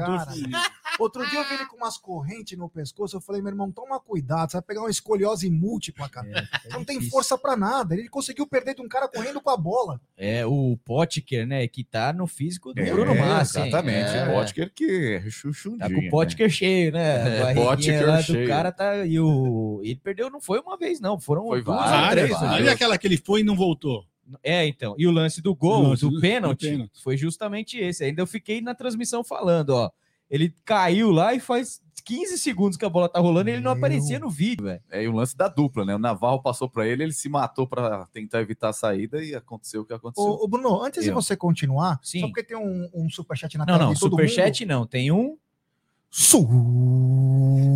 Outro 0.98 1.28
dia 1.28 1.40
eu 1.40 1.44
vi 1.48 1.54
ele 1.54 1.66
com 1.66 1.76
umas 1.76 1.96
correntes 1.96 2.56
no 2.58 2.68
pescoço. 2.68 3.16
Eu 3.16 3.20
falei, 3.20 3.40
meu 3.42 3.50
irmão, 3.50 3.70
toma 3.72 3.98
cuidado, 3.98 4.50
você 4.50 4.56
vai 4.58 4.62
pegar 4.62 4.80
uma 4.82 4.90
escoliose 4.90 5.48
múltipla, 5.50 6.08
cara. 6.08 6.28
É, 6.64 6.68
não 6.72 6.84
tem 6.84 7.00
força 7.00 7.36
pra 7.38 7.56
nada. 7.56 7.94
Ele 7.94 8.08
conseguiu 8.08 8.46
perder 8.46 8.74
de 8.74 8.82
um 8.82 8.88
cara 8.88 9.08
correndo 9.08 9.40
com 9.40 9.50
a 9.50 9.56
bola. 9.56 10.00
É 10.16 10.44
o 10.46 10.76
Potker, 10.84 11.46
né? 11.46 11.66
Que 11.66 11.82
tá 11.82 12.12
no 12.12 12.26
físico 12.26 12.72
do 12.74 12.80
É, 12.80 12.90
Bruno 12.90 13.14
Massa. 13.14 13.60
exatamente. 13.66 14.10
É. 14.10 14.28
O 14.28 14.32
Potker 14.34 14.72
que 14.74 15.20
é 15.24 15.30
chuchundinho. 15.30 15.78
Tá 15.80 15.88
com 15.90 16.06
o 16.06 16.10
Potker 16.10 16.50
cheio, 16.50 16.92
né? 16.92 17.50
É, 17.50 17.54
Potker 17.54 18.06
lá 18.06 18.16
do 18.18 18.22
cheio. 18.22 18.48
cara 18.48 18.70
tá. 18.70 19.04
E 19.06 19.18
o... 19.18 19.80
ele 19.82 19.96
perdeu, 19.96 20.30
não 20.30 20.40
foi 20.40 20.60
uma 20.60 20.76
vez, 20.76 21.00
não. 21.00 21.18
Foram 21.18 21.46
Foi 21.46 21.62
duas 21.62 21.78
várias, 21.78 22.30
ou 22.30 22.36
três. 22.38 22.50
né? 22.50 22.56
Olha 22.56 22.72
aquela 22.72 22.98
que 22.98 23.06
ele 23.06 23.16
foi 23.16 23.40
e 23.40 23.44
não 23.44 23.56
voltou. 23.56 24.04
É, 24.42 24.66
então. 24.66 24.94
E 24.96 25.06
o 25.06 25.10
lance 25.10 25.42
do 25.42 25.54
gol, 25.54 25.82
O 25.84 25.88
lance 25.90 26.02
do, 26.02 26.08
do- 26.10 26.14
do 26.16 26.20
pênalti, 26.20 26.70
pênalti. 26.70 27.02
foi 27.02 27.16
justamente 27.16 27.76
esse. 27.78 28.04
Ainda 28.04 28.22
eu 28.22 28.26
fiquei 28.26 28.60
na 28.60 28.74
transmissão 28.74 29.22
falando, 29.24 29.70
ó. 29.70 29.90
Ele 30.32 30.54
caiu 30.64 31.10
lá 31.10 31.34
e 31.34 31.38
faz 31.40 31.82
15 32.06 32.38
segundos 32.38 32.78
que 32.78 32.84
a 32.86 32.88
bola 32.88 33.06
tá 33.06 33.20
rolando 33.20 33.50
e 33.50 33.52
ele 33.52 33.62
não 33.62 33.70
aparecia 33.70 34.18
no 34.18 34.30
vídeo, 34.30 34.64
velho. 34.64 34.80
É, 34.90 35.04
e 35.04 35.06
o 35.08 35.12
lance 35.12 35.36
da 35.36 35.46
dupla, 35.46 35.84
né? 35.84 35.94
O 35.94 35.98
Navarro 35.98 36.42
passou 36.42 36.70
pra 36.70 36.86
ele, 36.88 37.02
ele 37.02 37.12
se 37.12 37.28
matou 37.28 37.66
pra 37.68 38.06
tentar 38.06 38.40
evitar 38.40 38.70
a 38.70 38.72
saída 38.72 39.22
e 39.22 39.34
aconteceu 39.34 39.82
o 39.82 39.84
que 39.84 39.92
aconteceu. 39.92 40.24
Ô, 40.24 40.42
ô, 40.42 40.48
Bruno, 40.48 40.82
antes 40.82 41.04
de 41.04 41.10
Eu. 41.10 41.14
você 41.14 41.36
continuar, 41.36 42.00
Sim. 42.02 42.20
só 42.20 42.26
porque 42.28 42.42
tem 42.42 42.56
um, 42.56 42.88
um 42.94 43.10
superchat 43.10 43.56
na 43.58 43.66
Não, 43.66 43.74
tela 43.74 43.86
não, 43.86 43.92
de 43.92 44.00
todo 44.00 44.10
superchat 44.12 44.64
não. 44.64 44.86
Tem 44.86 45.12
um. 45.12 45.36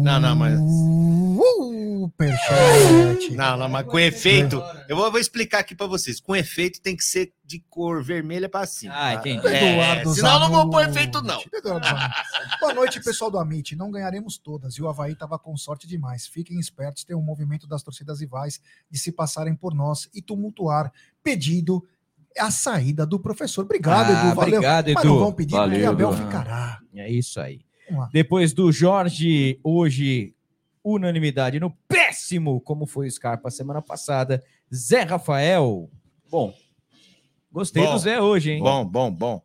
Não, 0.03 0.21
não, 0.21 0.37
mas. 0.37 0.59
Superchat. 2.07 3.35
Não, 3.35 3.57
não, 3.57 3.69
mas 3.69 3.87
com 3.87 3.99
efeito. 3.99 4.63
Eu 4.89 4.97
vou, 4.97 5.11
vou 5.11 5.19
explicar 5.21 5.61
aqui 5.61 5.75
pra 5.75 5.87
vocês. 5.87 6.21
Com 6.21 6.37
efeito 6.37 6.81
tem 6.81 6.95
que 6.97 7.03
ser 7.05 7.33
de 7.45 7.59
cor 7.69 8.03
vermelha 8.05 8.49
pra 8.49 8.67
cima. 8.67 8.95
Ah, 8.97 9.15
entendi. 9.15 9.47
É, 9.49 9.73
Eduardo 9.73 10.15
senão 10.15 10.39
não 10.41 10.51
vou 10.51 10.71
pôr 10.71 10.87
efeito, 10.89 11.21
não. 11.23 11.41
Boa 12.61 12.75
noite, 12.75 13.03
pessoal 13.03 13.31
do 13.31 13.39
Amit. 13.39 13.75
Não 13.75 13.91
ganharemos 13.91 14.39
todas 14.39 14.75
e 14.75 14.83
o 14.83 14.89
Havaí 14.89 15.13
estava 15.13 15.39
com 15.39 15.57
sorte 15.57 15.87
demais. 15.89 16.27
Fiquem 16.27 16.61
espertos, 16.61 17.05
tem 17.05 17.17
um 17.17 17.23
movimento 17.23 17.67
das 17.67 17.83
torcidas 17.83 18.21
rivais 18.21 18.61
de 18.91 18.99
se 18.99 19.11
passarem 19.11 19.55
por 19.55 19.75
nós 19.75 20.09
e 20.15 20.21
tumultuar. 20.23 20.93
Pedido 21.23 21.83
a 22.39 22.51
saída 22.51 23.05
do 23.07 23.19
professor. 23.19 23.65
Obrigado, 23.65 24.11
Ah, 24.11 24.27
Edu. 24.27 24.35
Valeu. 24.37 24.55
obrigado, 24.59 24.93
Mas 24.93 25.05
Edu. 25.05 25.13
não 25.15 25.19
vão 25.21 25.33
pedir 25.33 25.57
porque 25.57 25.85
Abel 25.85 26.13
ficará. 26.13 26.79
É 26.95 27.11
isso 27.11 27.41
aí. 27.41 27.61
Depois 28.13 28.53
do 28.53 28.71
Jorge, 28.73 29.59
hoje, 29.63 30.35
unanimidade 30.83 31.59
no 31.61 31.71
péssimo, 31.89 32.61
como 32.61 32.87
foi 32.87 33.07
o 33.09 33.11
Scarpa 33.11 33.51
semana 33.51 33.83
passada. 33.83 34.43
Zé 34.75 35.03
Rafael. 35.03 35.91
Bom, 36.31 36.53
gostei 37.51 37.85
Bom, 37.85 37.93
do 37.93 37.99
Zé 37.99 38.21
hoje, 38.21 38.53
hein? 38.53 38.63
Bom, 38.63 38.85
bom, 38.85 39.11
bom. 39.11 39.43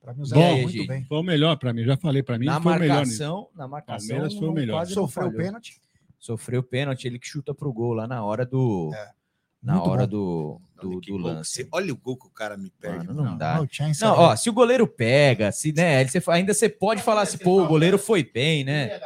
Pra 0.00 0.12
mim, 0.12 0.22
o 0.22 0.26
Zé 0.26 0.34
Bom, 0.36 0.62
foi 0.62 0.68
Gi. 0.68 0.76
muito 0.78 0.88
bem. 0.88 1.04
Foi 1.04 1.18
o 1.18 1.22
melhor 1.22 1.56
pra 1.56 1.72
mim, 1.72 1.84
já 1.84 1.96
falei 1.96 2.22
pra 2.22 2.38
mim. 2.38 2.46
na 2.46 2.60
foi 2.60 2.76
o 2.76 2.78
melhor 2.78 2.96
marcação, 2.96 3.48
na 3.54 3.66
marcação, 3.66 4.08
Palmeiras 4.08 4.34
foi 4.38 4.48
o 4.48 4.52
melhor. 4.52 4.74
quase 4.76 4.94
Sofreu 4.94 5.32
pênalti. 5.32 5.80
Sofreu 6.18 6.60
o 6.60 6.62
pênalti, 6.62 7.06
ele 7.06 7.18
que 7.18 7.26
chuta 7.26 7.54
pro 7.54 7.72
gol 7.72 7.94
lá 7.94 8.06
na 8.06 8.22
hora 8.24 8.44
do. 8.46 8.90
Na 9.64 9.74
Muito 9.76 9.88
hora 9.90 10.06
bom. 10.06 10.60
do, 10.78 10.90
do, 10.90 11.00
do 11.00 11.16
lance. 11.16 11.50
você- 11.50 11.68
Olha 11.72 11.92
o 11.92 11.96
gol 11.96 12.16
que 12.18 12.26
o 12.26 12.30
cara 12.30 12.54
me 12.56 12.70
perde. 12.78 13.06
Mano, 13.06 13.22
não, 13.24 13.36
dá. 13.38 13.56
Não, 13.56 13.66
chance 13.70 14.02
Não, 14.02 14.12
ó, 14.14 14.36
se 14.36 14.50
o 14.50 14.52
goleiro 14.52 14.86
pega, 14.86 15.50
se, 15.50 15.72
né, 15.72 16.02
ele- 16.02 16.10
você, 16.10 16.22
ainda 16.28 16.52
você 16.52 16.68
pode 16.68 17.02
falar 17.02 17.22
assim, 17.22 17.38
pô, 17.38 17.62
o 17.62 17.66
goleiro 17.66 17.98
foi 17.98 18.22
bem, 18.22 18.62
né? 18.62 19.00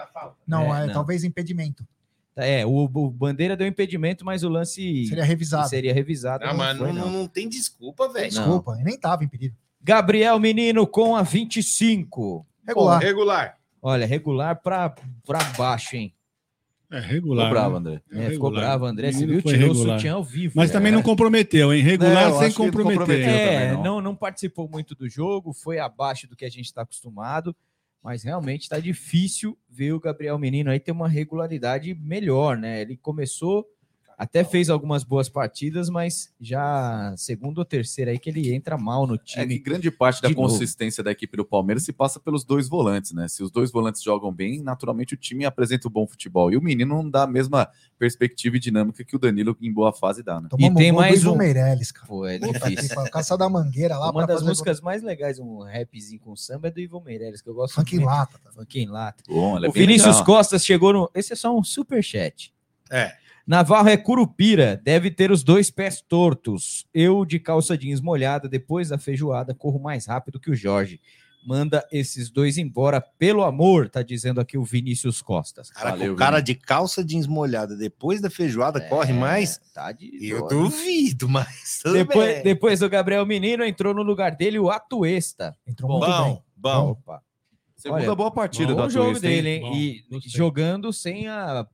Não, 0.46 0.74
É, 0.74 0.82
é, 0.82 0.86
não. 0.86 0.92
talvez 0.94 1.22
impedimento. 1.22 1.86
É, 2.34 2.64
o, 2.66 2.70
o 2.84 3.11
Bandeira 3.11 3.56
deu 3.56 3.66
impedimento, 3.66 4.24
mas 4.24 4.42
o 4.44 4.48
lance 4.48 5.06
Seria 5.06 5.24
revisado. 5.24 5.68
seria 5.68 5.92
revisado. 5.94 6.44
Não, 6.44 6.54
mas 6.56 6.76
foi, 6.76 6.92
não, 6.92 7.06
não, 7.06 7.11
não 7.20 7.26
tem 7.28 7.48
desculpa, 7.48 8.09
velho. 8.09 8.28
Desculpa, 8.30 8.76
nem 8.76 8.96
tava 8.98 9.24
impedido. 9.24 9.56
Gabriel 9.82 10.38
Menino 10.38 10.86
com 10.86 11.16
a 11.16 11.22
25. 11.22 12.44
Regular. 12.66 13.00
Regular. 13.00 13.54
Olha, 13.80 14.06
regular 14.06 14.56
pra, 14.56 14.94
pra 15.24 15.38
baixo, 15.56 15.96
hein? 15.96 16.12
É 16.91 16.99
regular. 17.01 17.49
Ficou 17.49 17.51
bravo, 17.61 17.72
né? 17.74 17.78
André. 17.78 18.03
É, 18.11 18.30
ficou 18.30 18.49
regular. 18.49 18.64
bravo, 18.64 18.84
André. 18.86 19.12
Você 19.12 19.26
viu? 19.26 19.43
Tirou 19.43 19.70
o 19.70 19.74
sutiã 19.74 20.14
ao 20.14 20.24
vivo. 20.24 20.55
Mas 20.57 20.70
também 20.70 20.91
É. 20.91 20.95
não 20.95 21.03
comprometeu, 21.03 21.72
hein? 21.72 21.82
Regular 21.82 22.24
É, 22.24 22.30
eu 22.30 22.39
sem 22.39 22.53
comprometer. 22.53 23.20
É, 23.20 23.68
também, 23.68 23.72
não. 23.76 23.82
não. 23.97 24.01
Não, 24.01 24.16
participou 24.16 24.68
muito 24.68 24.95
do 24.95 25.09
jogo, 25.09 25.53
foi 25.53 25.78
abaixo 25.78 26.26
do 26.26 26.34
que 26.34 26.45
a 26.47 26.51
gente 26.51 26.64
está 26.64 26.82
acostumado, 26.82 27.55
mas 28.03 28.22
realmente 28.22 28.62
está 28.62 28.78
difícil 28.78 29.57
ver 29.68 29.93
o 29.93 30.01
Gabriel 30.01 30.39
Menino 30.39 30.70
aí 30.70 30.80
ter 30.80 30.93
uma 30.93 31.09
regularidade 31.09 31.95
melhor, 31.95 32.57
né? 32.57 32.80
Ele 32.80 32.97
começou, 32.97 33.66
até 34.18 34.42
fez 34.42 34.68
algumas 34.68 35.04
boas 35.04 35.28
partidas, 35.28 35.88
mas 35.88 36.34
já 36.40 37.14
segunda 37.16 37.60
ou 37.60 37.64
terceira 37.64 38.10
aí 38.10 38.18
que 38.18 38.28
ele 38.28 38.52
entra 38.52 38.76
mal 38.76 39.06
no 39.06 39.14
É 39.14 39.18
que 39.18 39.24
time. 39.24 39.58
grande 39.60 39.92
parte 39.92 40.20
da 40.20 40.26
De 40.28 40.34
novo. 40.34 40.48
consistência 40.48 41.04
da 41.04 41.12
equipe 41.12 41.36
do 41.36 41.44
Palmeiras 41.44 41.84
se 41.84 41.92
passa 41.92 42.18
pelos 42.18 42.42
dois 42.44 42.68
volantes, 42.68 43.12
né? 43.12 43.28
Se 43.28 43.44
os 43.44 43.50
dois 43.52 43.70
volantes 43.70 44.02
jogam 44.02 44.32
bem, 44.32 44.60
naturalmente 44.60 45.14
o 45.14 45.16
time 45.16 45.44
apresenta 45.44 45.86
um 45.86 45.90
bom 45.90 46.04
futebol. 46.04 46.52
E 46.52 46.56
o 46.56 46.60
menino 46.60 46.96
não 47.00 47.08
dá 47.08 47.22
a 47.22 47.26
mesma 47.28 47.68
perspectiva 47.96 48.56
e 48.56 48.60
dinâmica 48.60 49.04
que 49.04 49.14
o 49.14 49.20
Danilo 49.20 49.56
em 49.60 49.72
boa 49.72 49.92
fase 49.92 50.20
dá, 50.22 50.40
né? 50.40 50.48
Tomamos 50.50 50.76
tem 50.76 50.90
gol 50.92 51.00
do 51.00 51.04
mais 51.06 51.20
Ivo 51.20 51.32
um. 51.32 51.36
Meirelles, 51.36 51.92
cara. 51.92 52.06
Pô, 52.08 52.26
é 52.26 52.38
difícil. 52.40 53.36
da 53.38 53.48
mangueira 53.48 53.96
lá 53.98 54.10
Uma 54.10 54.26
das 54.26 54.38
fazer 54.38 54.48
músicas 54.48 54.80
mais 54.80 55.00
legais, 55.00 55.38
um 55.38 55.62
rapzinho 55.62 56.18
com 56.20 56.34
samba, 56.34 56.66
é 56.66 56.70
do 56.72 56.80
Ivo 56.80 57.00
Meirelles, 57.00 57.40
que 57.40 57.48
eu 57.48 57.54
gosto 57.54 57.74
Funk 57.74 57.94
em 57.94 57.98
muito. 58.00 58.08
lata. 58.10 58.38
tá? 58.42 58.50
Funk 58.50 58.80
em 58.80 58.86
lata. 58.86 59.22
Bom, 59.28 59.64
é 59.64 59.68
O 59.68 59.72
Vinícius 59.72 60.16
legal. 60.16 60.24
Costas 60.24 60.64
chegou 60.64 60.92
no. 60.92 61.08
Esse 61.14 61.34
é 61.34 61.36
só 61.36 61.56
um 61.56 61.62
super 61.62 62.02
chat. 62.02 62.52
É. 62.90 63.14
Navarro 63.49 63.88
é 63.88 63.96
curupira, 63.96 64.78
deve 64.84 65.11
ter 65.11 65.30
os 65.32 65.42
dois 65.42 65.70
pés 65.70 66.03
tortos. 66.07 66.86
Eu, 66.92 67.24
de 67.24 67.38
calça 67.40 67.78
jeans 67.78 67.99
molhada, 67.99 68.46
depois 68.46 68.90
da 68.90 68.99
feijoada, 68.99 69.55
corro 69.55 69.80
mais 69.80 70.05
rápido 70.05 70.38
que 70.38 70.51
o 70.51 70.55
Jorge. 70.55 71.01
Manda 71.46 71.82
esses 71.90 72.28
dois 72.28 72.59
embora, 72.59 73.01
pelo 73.01 73.42
amor, 73.42 73.88
tá 73.88 74.03
dizendo 74.03 74.38
aqui 74.38 74.59
o 74.59 74.64
Vinícius 74.64 75.22
Costas. 75.22 75.70
Cara, 75.70 75.92
Valeu, 75.92 76.12
o 76.12 76.16
cara 76.16 76.36
Vini. 76.36 76.44
de 76.44 76.55
calça 76.57 77.03
jeans 77.03 77.26
molhada 77.26 77.74
depois 77.74 78.20
da 78.20 78.28
feijoada 78.28 78.82
corre 78.82 79.14
mais? 79.14 79.59
Tá 79.72 79.92
de 79.92 80.11
Eu 80.20 80.40
dó, 80.40 80.44
hein? 80.44 80.62
duvido, 80.64 81.26
mas 81.26 81.80
Depois, 81.90 82.34
bem. 82.34 82.42
depois 82.42 82.80
do 82.80 82.88
Gabriel 82.90 83.24
Menino, 83.24 83.64
entrou 83.64 83.94
no 83.94 84.03
lugar 84.03 84.36
dele 84.36 84.59
o 84.59 84.68
Atuesta. 84.68 85.57
Entrou 85.66 85.88
Bom, 85.88 86.01
muito 86.07 86.22
bem. 86.24 86.42
bom. 86.55 86.90
Opa. 86.90 87.22
Segunda 87.76 88.03
Olha, 88.03 88.14
boa 88.14 88.30
partida 88.30 88.74
Bom 88.74 88.82
do 88.82 88.90
jogo 88.90 89.07
Atuesta, 89.11 89.26
dele, 89.28 89.49
hein? 89.49 89.61
Bom, 89.62 89.72
e 89.74 90.05
gostei. 90.11 90.30
jogando 90.32 90.92
sem 90.92 91.28
a 91.28 91.66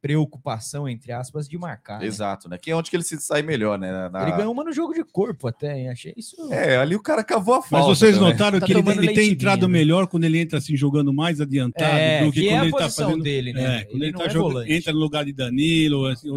preocupação, 0.00 0.88
entre 0.88 1.12
aspas, 1.12 1.46
de 1.48 1.58
marcar. 1.58 2.00
né? 2.00 2.06
Exato, 2.06 2.48
né? 2.48 2.56
Que 2.56 2.70
é 2.70 2.76
onde 2.76 2.88
que 2.90 2.96
ele 2.96 3.02
se 3.02 3.20
sai 3.20 3.42
melhor, 3.42 3.78
né? 3.78 4.08
Na- 4.08 4.22
Ele 4.22 4.36
ganhou 4.36 4.52
uma 4.52 4.64
no 4.64 4.72
jogo 4.72 4.94
de 4.94 5.04
corpo 5.04 5.46
até, 5.46 5.78
hein? 5.78 5.88
Achei 5.90 6.14
isso. 6.16 6.34
É, 6.52 6.76
ali 6.78 6.96
o 6.96 7.02
cara 7.02 7.22
cavou 7.22 7.54
a 7.54 7.58
Mas 7.58 7.68
falta. 7.68 7.86
vocês 7.94 8.16
também. 8.16 8.32
notaram 8.32 8.58
Tá 8.58 8.66
que 8.66 8.72
ele, 8.72 8.88
ele 8.90 9.12
tem 9.14 9.30
entrado 9.30 9.68
né? 9.68 9.72
melhor 9.72 10.06
quando 10.06 10.24
ele 10.24 10.38
entra 10.38 10.58
assim 10.58 10.76
jogando 10.76 11.12
mais 11.12 11.40
adiantado 11.40 11.94
É, 11.96 12.24
do 12.24 12.32
que, 12.32 12.40
que 12.40 12.48
é 12.48 12.52
quando 12.52 12.60
a 12.60 12.64
ele 12.64 12.72
tá 12.72 12.78
posição 12.84 13.06
fazendo. 13.08 13.22
dele, 13.22 13.52
né? 13.52 13.62
É, 13.80 13.84
quando 13.84 13.96
Ele 14.02 14.04
ele, 14.06 14.12
tá 14.18 14.24
é 14.24 14.30
jogando- 14.30 14.70
entra 14.70 14.92
no 14.92 14.98
lugar 14.98 15.24
de 15.24 15.32
Danilo, 15.34 16.06
assim, 16.06 16.28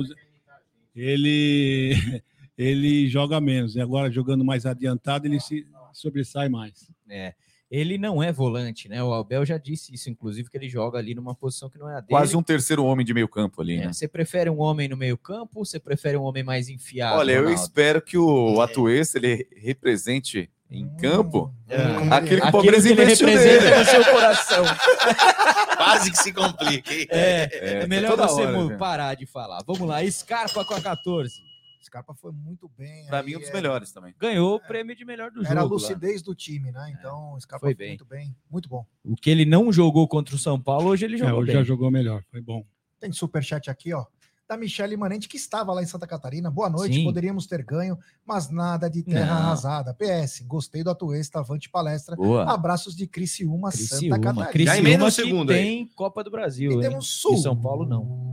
ele 0.96 1.94
ele 2.58 3.08
joga 3.08 3.40
menos. 3.42 3.76
E 3.76 3.82
agora 3.82 4.12
jogando 4.12 4.44
mais 4.46 4.66
adiantado 4.66 5.26
ele 5.28 5.40
se 5.40 5.66
sobressai 5.94 6.50
mais. 6.50 6.90
É. 7.10 7.34
Ele 7.76 7.98
não 7.98 8.22
é 8.22 8.32
volante, 8.32 8.88
né? 8.88 9.04
O 9.04 9.12
Abel 9.12 9.44
já 9.44 9.58
disse 9.58 9.92
isso, 9.96 10.08
inclusive, 10.08 10.48
que 10.48 10.56
ele 10.56 10.70
joga 10.70 11.00
ali 11.00 11.16
numa 11.16 11.34
posição 11.34 11.72
que 11.72 11.80
não 11.80 11.90
é 11.90 11.94
a 11.94 12.02
dele. 12.02 12.10
Quase 12.10 12.38
um 12.38 12.44
terceiro 12.44 12.86
homem 12.86 13.04
de 13.04 13.16
meio 13.16 13.28
campo 13.28 13.64
ali, 13.64 13.78
É, 13.78 13.88
né? 13.88 13.94
Você 13.94 14.08
prefere 14.08 14.48
um 14.48 14.60
homem 14.60 14.88
no 14.88 14.96
meio-campo 14.96 15.54
ou 15.56 15.66
você 15.66 15.80
prefere 15.80 16.16
um 16.16 16.22
homem 16.22 16.44
mais 16.44 16.70
enfiado? 16.70 17.18
Olha, 17.18 17.32
eu 17.32 17.42
Ronaldo? 17.42 17.60
espero 17.60 18.00
que 18.00 18.16
o 18.16 18.62
Atuesta 18.62 19.18
ele 19.18 19.48
represente 19.58 20.52
em 20.70 20.88
campo 20.98 21.52
É. 21.68 21.78
aquele 22.12 22.42
que 22.42 22.48
o 22.48 22.52
Palmeiras 22.52 22.84
que 22.84 22.90
ele 22.92 23.02
investiu 23.02 23.28
representa 23.28 23.64
nele. 23.70 23.78
no 23.80 23.86
seu 23.86 24.06
coração. 24.14 24.64
Quase 25.78 26.12
que 26.12 26.18
se 26.20 26.32
complica, 26.32 26.94
hein? 26.94 27.08
É, 27.10 27.82
é 27.84 27.88
melhor 27.88 28.12
toda 28.12 28.28
você 28.28 28.42
hora, 28.44 28.66
né? 28.68 28.78
parar 28.78 29.16
de 29.16 29.26
falar. 29.26 29.64
Vamos 29.66 29.88
lá, 29.88 30.06
Scarpa 30.12 30.64
com 30.64 30.76
a 30.76 30.82
14. 30.82 31.42
Scarpa 31.86 32.14
foi 32.14 32.32
muito 32.32 32.70
bem. 32.78 33.06
Pra 33.08 33.20
aí, 33.20 33.26
mim, 33.26 33.36
um 33.36 33.40
dos 33.40 33.50
é, 33.50 33.54
melhores 33.54 33.92
também. 33.92 34.14
Ganhou 34.20 34.56
o 34.56 34.60
prêmio 34.60 34.96
de 34.96 35.04
melhor 35.06 35.30
do 35.32 35.38
jogo. 35.42 35.48
Era 35.52 35.62
a 35.62 35.64
lá. 35.64 35.70
lucidez 35.70 36.22
do 36.22 36.34
time, 36.34 36.72
né? 36.72 36.94
Então, 36.98 37.34
o 37.34 37.40
Scarpa 37.42 37.66
Foi 37.66 37.74
foi, 37.74 37.76
bem. 37.76 37.88
muito 37.90 38.06
bem. 38.06 38.36
Muito 38.50 38.70
bom. 38.70 38.86
O 39.04 39.16
que 39.16 39.30
ele 39.30 39.46
não 39.46 39.72
jogou 39.72 40.08
contra 40.08 40.36
o 40.36 40.40
São 40.40 40.60
Paulo, 40.60 40.90
hoje 40.90 41.06
ele 41.06 41.16
É, 41.16 41.18
jogou 41.20 41.40
hoje 41.40 41.48
bem. 41.48 41.56
já 41.56 41.64
jogou 41.64 41.92
melhor, 41.92 42.24
foi 42.32 42.42
bom. 42.42 42.66
Tem 43.00 43.12
superchat 43.12 43.70
aqui, 43.70 43.94
ó. 43.94 44.06
Da 44.48 44.58
Michele 44.58 44.98
Manente, 44.98 45.28
que 45.30 45.38
estava 45.38 45.72
lá 45.74 45.82
em 45.82 45.86
Santa 45.86 46.06
Catarina. 46.06 46.52
Boa 46.52 46.70
noite, 46.70 46.96
Sim. 46.96 47.04
poderíamos 47.06 47.48
ter 47.48 47.64
ganho, 47.64 47.98
mas 48.26 48.50
nada 48.50 48.90
de 48.90 49.02
terra 49.02 49.26
Não. 49.26 49.42
arrasada. 49.42 49.94
PS, 49.94 50.42
gostei 50.46 50.84
do 50.84 50.90
Atuesta, 50.90 51.40
avante 51.40 51.70
palestra. 51.70 52.16
Boa. 52.16 52.44
Abraços 52.54 52.94
de 52.96 53.08
Criciúma, 53.08 53.72
Santa 53.72 53.80
Criciúma. 53.98 54.20
Catarina. 54.20 54.66
Já 54.72 54.78
emenda 54.78 55.06
Criciúma 55.06 55.06
o 55.06 55.10
que 55.10 55.12
segundo 55.32 55.48
tem 55.48 55.88
Copa 55.96 56.24
do 56.24 56.30
Brasil, 56.30 56.72
E 56.72 56.76
hein? 56.76 56.82
temos 56.82 57.24
E 57.32 57.38
São 57.38 57.60
Paulo 57.60 57.86
não. 57.86 58.33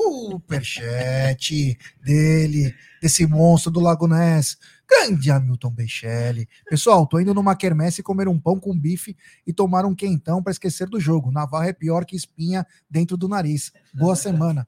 Superchat 0.00 1.78
dele, 2.02 2.74
desse 3.00 3.26
monstro 3.26 3.70
do 3.70 3.80
Lago 3.80 4.06
Ness. 4.08 4.56
Grande 4.88 5.30
Hamilton 5.30 5.70
Bechelli. 5.70 6.48
Pessoal, 6.68 7.06
tô 7.06 7.20
indo 7.20 7.32
numa 7.32 7.54
quermesse 7.54 8.02
comer 8.02 8.26
um 8.26 8.40
pão 8.40 8.58
com 8.58 8.76
bife 8.76 9.16
e 9.46 9.52
tomar 9.52 9.84
um 9.84 9.94
quentão 9.94 10.42
para 10.42 10.50
esquecer 10.50 10.88
do 10.88 10.98
jogo. 10.98 11.30
Navarro 11.30 11.68
é 11.68 11.72
pior 11.72 12.04
que 12.04 12.16
espinha 12.16 12.66
dentro 12.90 13.16
do 13.16 13.28
nariz. 13.28 13.72
Boa 13.94 14.16
semana. 14.16 14.66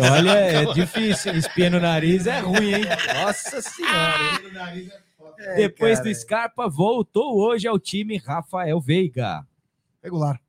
Olha, 0.00 0.30
é 0.30 0.72
difícil. 0.72 1.36
Espinha 1.36 1.70
no 1.70 1.78
nariz 1.78 2.26
é 2.26 2.40
ruim, 2.40 2.74
hein? 2.74 2.84
Nossa 3.14 3.62
senhora. 3.62 4.40
Depois 5.56 5.98
cara. 5.98 6.10
do 6.10 6.14
Scarpa, 6.14 6.68
voltou 6.68 7.38
hoje 7.38 7.68
ao 7.68 7.78
time 7.78 8.18
Rafael 8.18 8.80
Veiga. 8.80 9.46
Regular. 10.02 10.40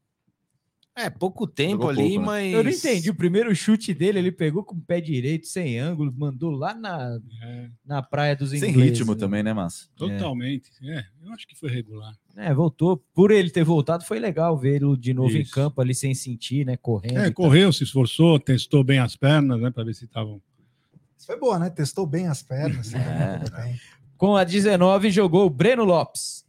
É, 0.95 1.09
pouco 1.09 1.47
tempo 1.47 1.71
Jogou 1.71 1.89
ali, 1.89 2.01
pouco, 2.01 2.19
né? 2.19 2.25
mas. 2.25 2.53
Eu 2.53 2.63
não 2.63 2.69
entendi. 2.69 3.09
O 3.09 3.15
primeiro 3.15 3.55
chute 3.55 3.93
dele, 3.95 4.19
ele 4.19 4.31
pegou 4.31 4.63
com 4.63 4.75
o 4.75 4.81
pé 4.81 5.01
direito, 5.01 5.47
sem 5.47 5.79
ângulo, 5.79 6.13
mandou 6.15 6.51
lá 6.51 6.75
na, 6.75 7.19
É, 7.41 7.69
na 7.83 8.01
praia 8.03 8.35
dos 8.35 8.51
Sem 8.51 8.69
ingleses. 8.69 8.99
ritmo 8.99 9.13
né? 9.13 9.19
também, 9.19 9.41
né, 9.41 9.53
Márcio? 9.53 9.89
totalmente. 9.95 10.69
É. 10.83 11.03
eu 11.25 11.33
acho 11.33 11.47
que 11.47 11.55
foi 11.55 11.69
regular. 11.71 12.13
É, 12.35 12.53
voltou. 12.53 12.97
Por 13.13 13.31
ele 13.31 13.49
ter 13.49 13.63
voltado, 13.63 14.03
foi 14.05 14.19
legal 14.19 14.55
vê-lo 14.57 14.95
de 14.95 15.13
novo 15.15 15.35
em 15.35 15.41
Isso. 15.41 15.51
campo 15.53 15.81
ali 15.81 15.95
sem 15.95 16.13
sentir, 16.13 16.63
né? 16.65 16.77
Correndo. 16.77 17.17
É, 17.17 17.21
e 17.21 17.31
tal. 17.31 17.33
correu, 17.33 17.73
se 17.73 17.83
esforçou, 17.83 18.39
testou 18.39 18.83
bem 18.83 18.99
as 18.99 19.15
pernas, 19.15 19.59
né, 19.59 19.71
para 19.71 19.83
ver 19.83 19.95
se 19.95 20.05
estavam. 20.05 20.39
Isso 21.17 21.25
foi 21.25 21.39
boa, 21.39 21.57
né? 21.57 21.69
Testou 21.71 22.05
bem 22.05 22.27
as 22.27 22.43
pernas. 22.43 22.91
É. 22.93 23.75
Com 24.15 24.37
a 24.37 24.43
19 24.43 25.09
jogou 25.11 25.45
o 25.47 25.49
Breno 25.49 25.83
Lopes. 25.83 26.45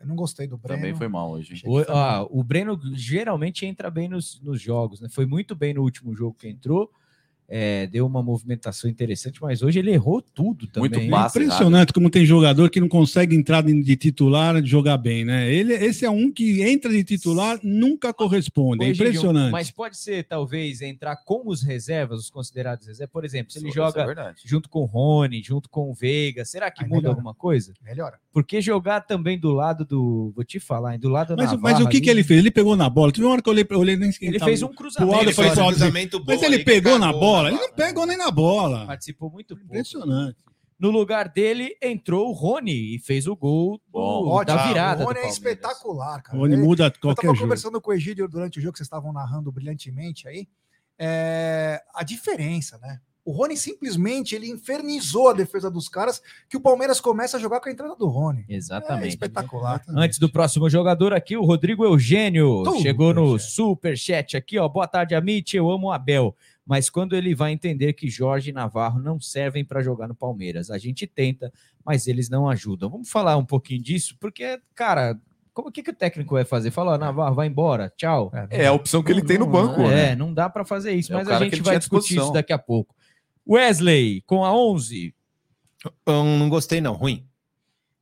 Eu 0.00 0.06
não 0.06 0.14
gostei 0.14 0.46
do 0.46 0.56
Breno. 0.56 0.80
Também 0.80 0.94
foi 0.94 1.08
mal 1.08 1.30
hoje. 1.30 1.62
O, 1.66 1.80
ó, 1.88 2.28
o 2.30 2.42
Breno 2.44 2.80
geralmente 2.94 3.66
entra 3.66 3.90
bem 3.90 4.08
nos, 4.08 4.40
nos 4.40 4.60
jogos, 4.60 5.00
né? 5.00 5.08
Foi 5.08 5.26
muito 5.26 5.56
bem 5.56 5.74
no 5.74 5.82
último 5.82 6.14
jogo 6.14 6.36
que 6.38 6.48
entrou. 6.48 6.90
É, 7.48 7.86
deu 7.86 8.04
uma 8.06 8.22
movimentação 8.22 8.90
interessante, 8.90 9.40
mas 9.40 9.62
hoje 9.62 9.78
ele 9.78 9.90
errou 9.90 10.20
tudo 10.20 10.66
também. 10.66 10.90
Muito 10.90 11.10
passe. 11.10 11.38
Impressionante 11.38 11.94
como 11.94 12.10
tem 12.10 12.26
jogador 12.26 12.68
que 12.68 12.78
não 12.78 12.88
consegue 12.88 13.34
entrar 13.34 13.62
de 13.62 13.78
de 13.82 13.96
titular 13.96 14.56
e 14.56 14.66
jogar 14.66 14.98
bem, 14.98 15.24
né? 15.24 15.50
Ele, 15.50 15.72
esse 15.72 16.04
é 16.04 16.10
um 16.10 16.30
que 16.30 16.62
entra 16.62 16.90
de 16.90 17.02
titular, 17.02 17.58
nunca 17.62 18.12
corresponde. 18.12 18.84
É 18.84 18.88
Ô, 18.88 18.90
Egidio, 18.90 19.08
impressionante. 19.08 19.52
Mas 19.52 19.70
pode 19.70 19.96
ser, 19.96 20.24
talvez, 20.24 20.82
entrar 20.82 21.16
com 21.24 21.42
os 21.46 21.62
reservas, 21.62 22.20
os 22.20 22.30
considerados 22.30 22.86
reservas. 22.86 23.12
Por 23.12 23.24
exemplo, 23.24 23.52
se 23.52 23.58
ele 23.58 23.68
Isso 23.68 23.80
é 23.80 23.82
joga 23.82 24.04
verdade. 24.04 24.42
junto 24.44 24.68
com 24.68 24.80
o 24.80 24.84
Rony, 24.84 25.42
junto 25.42 25.70
com 25.70 25.90
o 25.90 25.94
Veiga, 25.94 26.44
será 26.44 26.70
que 26.70 26.82
Aí 26.82 26.88
muda 26.88 27.02
melhora. 27.02 27.16
alguma 27.16 27.34
coisa? 27.34 27.72
Melhora. 27.82 28.18
Porque 28.32 28.60
jogar 28.60 29.00
também 29.00 29.38
do 29.38 29.52
lado 29.52 29.84
do. 29.84 30.32
Vou 30.34 30.44
te 30.44 30.60
falar, 30.60 30.94
hein, 30.94 31.00
do 31.00 31.08
lado 31.08 31.34
da 31.34 31.42
Mas, 31.42 31.58
mas 31.60 31.80
o 31.80 31.88
que, 31.88 31.96
ali, 31.96 32.00
que 32.02 32.10
ele 32.10 32.22
fez? 32.22 32.40
Ele 32.40 32.50
pegou 32.50 32.76
na 32.76 32.90
bola. 32.90 33.10
Teve 33.10 33.24
uma 33.24 33.32
hora 33.32 33.42
que 33.42 33.48
eu 33.48 33.52
olhei, 33.52 33.66
eu 33.68 33.78
olhei 33.78 33.96
nem 33.96 34.12
Ele 34.20 34.38
fez 34.38 34.62
um 34.62 34.68
cruzamento. 34.68 35.14
Aldo, 35.14 35.32
falei 35.32 35.50
fez 35.50 35.58
um 35.58 35.68
cruzamento 35.68 36.18
bom 36.18 36.32
mas 36.32 36.42
ele 36.42 36.58
pegou 36.60 36.98
na 36.98 37.12
cagou 37.12 37.37
bola? 37.38 37.48
Ele 37.50 37.58
não 37.60 37.72
pegou 37.72 38.06
nem 38.06 38.16
na 38.16 38.30
bola. 38.30 38.86
Participou 38.86 39.30
muito 39.30 39.54
pouco. 39.56 39.64
Impressionante. 39.66 40.36
No 40.78 40.90
lugar 40.90 41.28
dele 41.28 41.76
entrou 41.82 42.28
o 42.28 42.32
Rony 42.32 42.94
e 42.94 42.98
fez 43.00 43.26
o 43.26 43.34
gol 43.34 43.78
do- 43.78 43.82
Bom. 43.90 44.28
Ótimo. 44.28 44.56
da 44.56 44.66
virada. 44.68 45.02
O 45.02 45.06
Rony 45.08 45.20
do 45.20 45.26
é 45.26 45.28
espetacular, 45.28 46.22
cara. 46.22 46.38
Rony 46.38 46.54
Ele- 46.54 46.62
muda 46.62 46.84
Eu 46.86 46.92
qualquer 47.00 47.22
tava 47.22 47.34
jogo. 47.34 47.46
conversando 47.46 47.80
com 47.80 47.90
o 47.90 47.94
Egídio 47.94 48.28
durante 48.28 48.58
o 48.58 48.62
jogo 48.62 48.72
que 48.74 48.78
vocês 48.78 48.86
estavam 48.86 49.12
narrando 49.12 49.50
brilhantemente 49.50 50.28
aí. 50.28 50.46
é, 51.00 51.80
a 51.94 52.02
diferença, 52.02 52.76
né? 52.78 53.00
O 53.24 53.30
Rony 53.30 53.56
simplesmente 53.56 54.34
ele 54.34 54.48
infernizou 54.48 55.28
a 55.28 55.32
defesa 55.34 55.70
dos 55.70 55.88
caras 55.88 56.20
que 56.48 56.56
o 56.56 56.60
Palmeiras 56.60 56.98
começa 57.00 57.36
a 57.36 57.40
jogar 57.40 57.60
com 57.60 57.68
a 57.68 57.72
entrada 57.72 57.94
do 57.94 58.08
Rony. 58.08 58.44
É 58.48 58.54
Exatamente. 58.54 59.10
espetacular. 59.10 59.84
Antes 59.90 60.18
do 60.18 60.28
próximo 60.28 60.68
jogador 60.70 61.12
aqui, 61.12 61.36
o 61.36 61.44
Rodrigo 61.44 61.84
Eugênio 61.84 62.48
Superchat. 62.64 62.82
chegou 62.82 63.12
no 63.14 63.38
superchat 63.38 64.36
aqui, 64.36 64.58
ó. 64.58 64.66
Boa 64.68 64.88
tarde, 64.88 65.14
Amit. 65.14 65.54
Eu 65.56 65.70
amo 65.70 65.88
o 65.88 65.92
Abel. 65.92 66.34
Mas 66.68 66.90
quando 66.90 67.16
ele 67.16 67.34
vai 67.34 67.50
entender 67.50 67.94
que 67.94 68.10
Jorge 68.10 68.50
e 68.50 68.52
Navarro 68.52 69.00
não 69.00 69.18
servem 69.18 69.64
para 69.64 69.80
jogar 69.82 70.06
no 70.06 70.14
Palmeiras, 70.14 70.70
a 70.70 70.76
gente 70.76 71.06
tenta, 71.06 71.50
mas 71.82 72.06
eles 72.06 72.28
não 72.28 72.46
ajudam. 72.46 72.90
Vamos 72.90 73.08
falar 73.08 73.38
um 73.38 73.44
pouquinho 73.44 73.80
disso, 73.82 74.14
porque, 74.20 74.60
cara, 74.74 75.18
como 75.54 75.72
que, 75.72 75.82
que 75.82 75.90
o 75.90 75.94
técnico 75.94 76.34
vai 76.34 76.44
fazer? 76.44 76.70
Fala, 76.70 76.92
ó, 76.92 76.98
Navarro, 76.98 77.34
vai 77.34 77.46
embora, 77.46 77.90
tchau. 77.96 78.30
É 78.50 78.66
a 78.66 78.72
opção 78.72 79.02
que 79.02 79.10
ele 79.10 79.22
tem 79.22 79.38
no 79.38 79.46
Não, 79.46 79.52
banco, 79.52 79.80
É, 79.80 80.10
né? 80.10 80.14
não 80.14 80.34
dá 80.34 80.50
para 80.50 80.62
fazer 80.62 80.92
isso, 80.92 81.10
É 81.10 81.16
mas 81.16 81.28
a 81.30 81.38
gente 81.38 81.62
vai 81.62 81.78
discutir 81.78 82.18
isso 82.18 82.32
daqui 82.32 82.52
a 82.52 82.58
pouco. 82.58 82.94
Wesley, 83.48 84.20
com 84.26 84.44
a 84.44 84.54
11. 84.54 85.14
Eu 86.04 86.22
não 86.22 86.50
gostei, 86.50 86.82
não. 86.82 86.92
Ruim. 86.92 87.26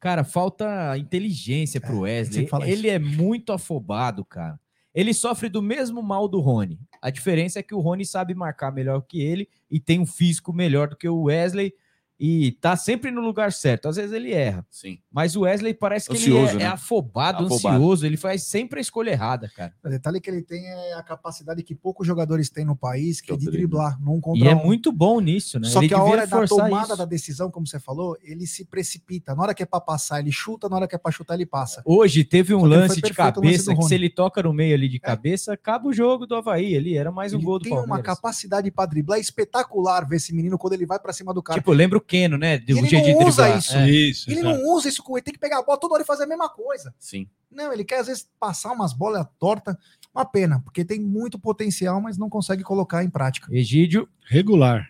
Cara, 0.00 0.24
falta 0.24 0.98
inteligência 0.98 1.80
pro 1.80 2.00
Wesley. 2.00 2.34
sempre 2.34 2.50
fala 2.50 2.68
Ele 2.68 2.88
é 2.88 2.98
muito 2.98 3.52
afobado, 3.52 4.24
cara. 4.24 4.58
Ele 4.96 5.12
sofre 5.12 5.50
do 5.50 5.60
mesmo 5.60 6.02
mal 6.02 6.26
do 6.26 6.40
Rony. 6.40 6.80
A 7.02 7.10
diferença 7.10 7.58
é 7.58 7.62
que 7.62 7.74
o 7.74 7.80
Rony 7.80 8.06
sabe 8.06 8.34
marcar 8.34 8.72
melhor 8.72 9.02
que 9.02 9.20
ele 9.20 9.46
e 9.70 9.78
tem 9.78 10.00
um 10.00 10.06
físico 10.06 10.54
melhor 10.54 10.88
do 10.88 10.96
que 10.96 11.06
o 11.06 11.24
Wesley 11.24 11.74
e 12.18 12.52
tá 12.52 12.76
sempre 12.76 13.10
no 13.10 13.20
lugar 13.20 13.52
certo. 13.52 13.88
Às 13.88 13.96
vezes 13.96 14.12
ele 14.12 14.32
erra, 14.32 14.64
Sim. 14.70 14.98
mas 15.12 15.36
o 15.36 15.42
Wesley 15.42 15.74
parece 15.74 16.08
que 16.08 16.16
Ansioso, 16.16 16.52
ele 16.52 16.56
é, 16.56 16.58
né? 16.58 16.64
é 16.64 16.66
afobado, 16.68 17.44
Afobado. 17.46 17.76
ansioso. 17.76 18.06
Ele 18.06 18.16
faz 18.16 18.42
sempre 18.44 18.78
a 18.78 18.80
escolha 18.80 19.10
errada, 19.10 19.50
cara. 19.54 19.72
O 19.84 19.88
detalhe 19.88 20.20
que 20.20 20.30
ele 20.30 20.42
tem 20.42 20.64
é 20.66 20.94
a 20.94 21.02
capacidade 21.02 21.62
que 21.62 21.74
poucos 21.74 22.06
jogadores 22.06 22.48
têm 22.50 22.64
no 22.64 22.74
país, 22.76 23.20
que 23.20 23.26
Que 23.28 23.32
é 23.32 23.34
é 23.34 23.38
de 23.38 23.50
driblar 23.50 24.00
num 24.00 24.20
contra 24.20 24.44
E 24.44 24.48
é 24.48 24.54
um. 24.54 24.64
muito 24.64 24.90
bom 24.90 25.20
nisso, 25.20 25.58
né? 25.58 25.68
Só 25.68 25.80
Ele 25.80 25.88
que 25.88 25.94
a 25.94 26.02
hora 26.02 26.26
da 26.26 26.46
tomada 26.46 26.86
isso. 26.88 26.96
da 26.96 27.04
decisão, 27.04 27.50
como 27.50 27.66
você 27.66 27.78
falou, 27.78 28.16
ele 28.22 28.46
se 28.46 28.64
precipita. 28.64 29.34
Na 29.34 29.42
hora 29.42 29.54
que 29.54 29.62
é 29.62 29.66
pra 29.66 29.80
passar, 29.80 30.20
ele 30.20 30.32
chuta, 30.32 30.68
na 30.68 30.76
hora 30.76 30.88
que 30.88 30.94
é 30.94 30.98
pra 30.98 31.10
chutar, 31.12 31.34
ele 31.34 31.46
passa. 31.46 31.82
Hoje 31.84 32.24
teve 32.24 32.54
um 32.54 32.60
ele 32.66 32.76
lance 32.76 32.96
de 32.96 33.02
lance 33.02 33.14
cabeça 33.14 33.72
do 33.74 33.78
que 33.78 33.84
se 33.84 33.94
ele 33.94 34.08
toca 34.08 34.42
no 34.42 34.52
meio 34.52 34.74
ali 34.74 34.88
de 34.88 34.98
cabeça, 34.98 35.52
acaba 35.52 35.88
o 35.88 35.92
jogo 35.92 36.26
do 36.26 36.34
Havaí 36.34 36.74
ali. 36.76 36.96
Era 36.96 37.10
mais 37.12 37.32
um 37.32 37.36
ele 37.36 37.44
gol 37.44 37.58
do 37.58 37.64
tem 37.64 37.72
uma 37.72 37.80
Palmeiras. 37.86 38.06
capacidade 38.06 38.70
pra 38.70 38.86
driblar 38.86 39.18
espetacular 39.18 40.06
ver 40.08 40.16
esse 40.16 40.34
menino 40.34 40.56
quando 40.58 40.72
ele 40.72 40.86
vai 40.86 40.98
pra 40.98 41.12
cima 41.12 41.34
do 41.34 41.42
cara. 41.42 41.58
Tipo, 41.60 41.72
lembra 41.72 41.98
o 41.98 42.00
Keno, 42.06 42.38
né? 42.38 42.58
Do 42.58 42.72
ele 42.72 42.80
não 42.80 42.88
de 42.88 42.96
usa 42.96 43.42
driblar. 43.42 43.58
isso. 43.58 43.76
É. 43.76 43.90
Isso, 43.90 44.30
ele 44.30 44.40
exato. 44.40 44.58
não 44.58 44.68
usa 44.72 44.88
isso, 44.88 45.02
com 45.02 45.16
ele 45.16 45.22
tem 45.24 45.34
que 45.34 45.40
pegar 45.40 45.58
a 45.58 45.62
bola 45.62 45.78
toda 45.78 45.94
hora 45.94 46.02
e 46.02 46.06
fazer 46.06 46.24
a 46.24 46.26
mesma 46.26 46.48
coisa. 46.48 46.94
Sim. 46.98 47.28
Não, 47.50 47.72
ele 47.72 47.84
quer 47.84 48.00
às 48.00 48.06
vezes 48.06 48.28
passar 48.38 48.72
umas 48.72 48.92
bolas 48.92 49.26
tortas. 49.38 49.74
Uma 50.14 50.24
pena, 50.24 50.60
porque 50.60 50.84
tem 50.84 50.98
muito 51.00 51.38
potencial, 51.38 52.00
mas 52.00 52.16
não 52.16 52.28
consegue 52.30 52.62
colocar 52.62 53.04
em 53.04 53.10
prática. 53.10 53.48
Egídio, 53.54 54.08
Regular. 54.26 54.88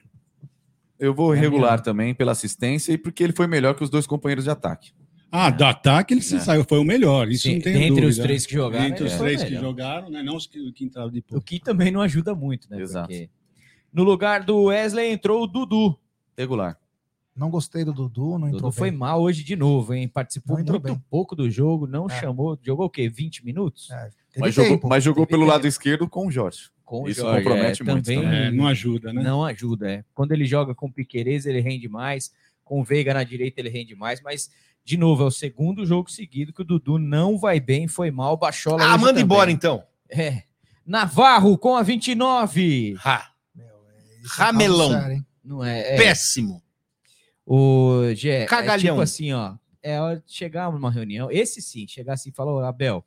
Eu 0.99 1.12
vou 1.14 1.35
É 1.35 1.39
regular 1.39 1.73
mesmo. 1.73 1.85
também 1.85 2.14
pela 2.14 2.33
assistência 2.33 2.93
e 2.93 2.97
porque 2.99 3.23
ele 3.23 3.33
foi 3.35 3.47
melhor 3.47 3.75
que 3.75 3.85
os 3.85 3.91
dois 3.91 4.07
companheiros 4.07 4.45
de 4.45 4.51
ataque. 4.51 4.93
Ah, 5.31 5.51
do 5.51 5.64
ataque 5.64 6.14
ele 6.14 6.23
se 6.23 6.37
É. 6.37 6.41
saiu, 6.41 6.64
foi 6.64 6.79
o 6.79 6.85
melhor. 6.85 7.29
Isso 7.29 7.43
Sim, 7.43 7.57
não 7.57 7.61
tem 7.62 7.73
dentre 7.75 7.89
dúvida. 8.03 8.09
os 8.09 8.17
três 8.19 8.47
que 8.47 8.55
jogaram, 8.55 8.87
Entre 8.87 9.05
os 9.05 9.12
três 9.14 9.43
que 9.45 9.55
jogaram, 9.57 10.09
né? 10.09 10.23
não 10.23 10.37
os 10.37 10.47
que, 10.47 10.73
que 10.73 10.85
entraram 10.85 11.09
o 11.09 11.11
depois. 11.12 11.43
que 11.45 11.59
também 11.61 11.91
não 11.91 12.01
ajuda 12.01 12.35
muito, 12.35 12.71
né? 12.71 12.81
Exato. 12.81 13.09
Porque 13.09 13.29
no 13.93 14.05
lugar 14.05 14.43
do 14.45 14.64
Wesley 14.64 15.11
entrou 15.12 15.43
o 15.43 15.47
Dudu. 15.47 15.99
Regular. 16.39 16.79
Não 17.37 17.51
gostei 17.51 17.84
do 17.84 17.93
Dudu, 17.93 18.39
não 18.39 18.47
entrou 18.49 18.62
Dudu 18.62 18.72
foi 18.72 18.91
bem. 18.91 18.99
mal 18.99 19.20
hoje 19.20 19.45
de 19.45 19.55
novo, 19.57 19.93
hein? 19.93 20.09
Participou 20.09 20.57
muito 20.57 20.78
bem. 20.80 20.99
pouco 21.11 21.37
do 21.37 21.51
jogo, 21.51 21.87
não 21.87 22.07
É. 22.11 22.20
chamou. 22.20 22.59
Jogou 22.62 22.87
o 22.87 22.91
quê? 22.91 23.09
20 23.11 23.45
minutos? 23.45 23.91
É, 23.91 24.09
Mas 24.39 24.55
jogou, 24.55 24.89
mas 24.89 25.05
jogou 25.05 25.26
pelo 25.26 25.43
tempo. 25.43 25.53
lado 25.53 25.66
esquerdo 25.66 26.09
com 26.09 26.26
o 26.26 26.30
Jorge. 26.30 26.70
Com 26.84 27.03
o 27.03 27.09
Isso 27.09 27.20
Jorge, 27.20 27.43
compromete 27.45 27.82
é, 27.82 27.84
muito 27.84 28.05
também 28.07 28.22
também. 28.22 28.39
É, 28.47 28.51
não 28.51 28.66
ajuda, 28.66 29.12
né? 29.12 29.22
Não 29.22 29.45
ajuda, 29.45 29.91
é. 29.91 30.05
Quando 30.14 30.32
ele 30.32 30.47
joga 30.47 30.74
com 30.74 30.87
o 30.87 30.93
Piquerez, 30.93 31.45
ele 31.45 31.61
rende 31.61 31.89
mais. 31.89 32.32
Com 32.64 32.80
o 32.80 32.84
Veiga 32.84 33.12
na 33.12 33.22
direita, 33.22 33.61
ele 33.61 33.68
rende 33.68 33.95
mais. 33.95 34.22
Mas, 34.22 34.51
de 34.84 34.97
novo, 34.97 35.22
é 35.22 35.26
o 35.26 35.30
segundo 35.30 35.84
jogo 35.84 36.11
seguido 36.11 36.53
que 36.55 36.62
o 36.62 36.64
Dudu 36.64 36.97
não 36.99 37.37
vai 37.39 37.61
bem, 37.61 37.87
foi 37.87 38.11
mal. 38.11 38.37
Baixola. 38.37 38.82
Ah, 38.84 38.97
manda 38.97 39.09
também. 39.09 39.24
embora 39.24 39.51
então. 39.51 39.82
É. 40.09 40.45
Navarro 40.87 41.59
com 41.59 41.76
a 41.76 41.82
29. 41.82 42.97
Ha. 43.05 43.30
Meu, 43.55 43.66
é, 43.66 44.20
isso 44.22 44.34
Ramelão. 44.34 44.91
sério? 44.93 45.26
Não 45.45 45.62
é. 45.64 45.95
é. 45.95 45.97
Péssimo. 45.97 46.62
O 47.47 48.12
Gé, 48.14 48.42
é 48.42 48.78
tipo 48.78 49.01
assim, 49.01 49.32
ó. 49.32 49.55
É 49.82 50.01
hora 50.01 50.20
de 50.26 50.32
chegar 50.32 50.72
numa 50.72 50.90
reunião. 50.90 51.30
Esse 51.30 51.62
sim, 51.62 51.86
chegar 51.86 52.14
assim 52.14 52.30
e 52.30 52.32
falar: 52.32 52.53
"Ô, 52.53 52.59
Abel, 52.59 53.05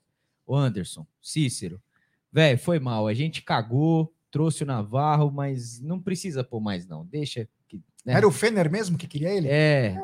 o 0.48 0.56
Anderson, 0.56 1.06
Cícero, 1.22 1.82
velho, 2.32 2.58
foi 2.58 2.80
mal. 2.80 3.06
A 3.06 3.14
gente 3.14 3.42
cagou, 3.42 4.14
trouxe 4.32 4.64
o 4.64 4.66
Navarro, 4.66 5.30
mas 5.30 5.82
não 5.82 6.00
precisa 6.00 6.42
pôr 6.42 6.62
mais, 6.62 6.88
não. 6.88 7.06
Deixa 7.06 7.48
que. 7.68 7.82
né? 8.06 8.14
Era 8.14 8.26
o 8.26 8.32
Fener 8.32 8.72
mesmo 8.72 8.98
que 8.98 9.08
queria 9.08 9.30
ele? 9.30 9.50
É. 9.50 9.98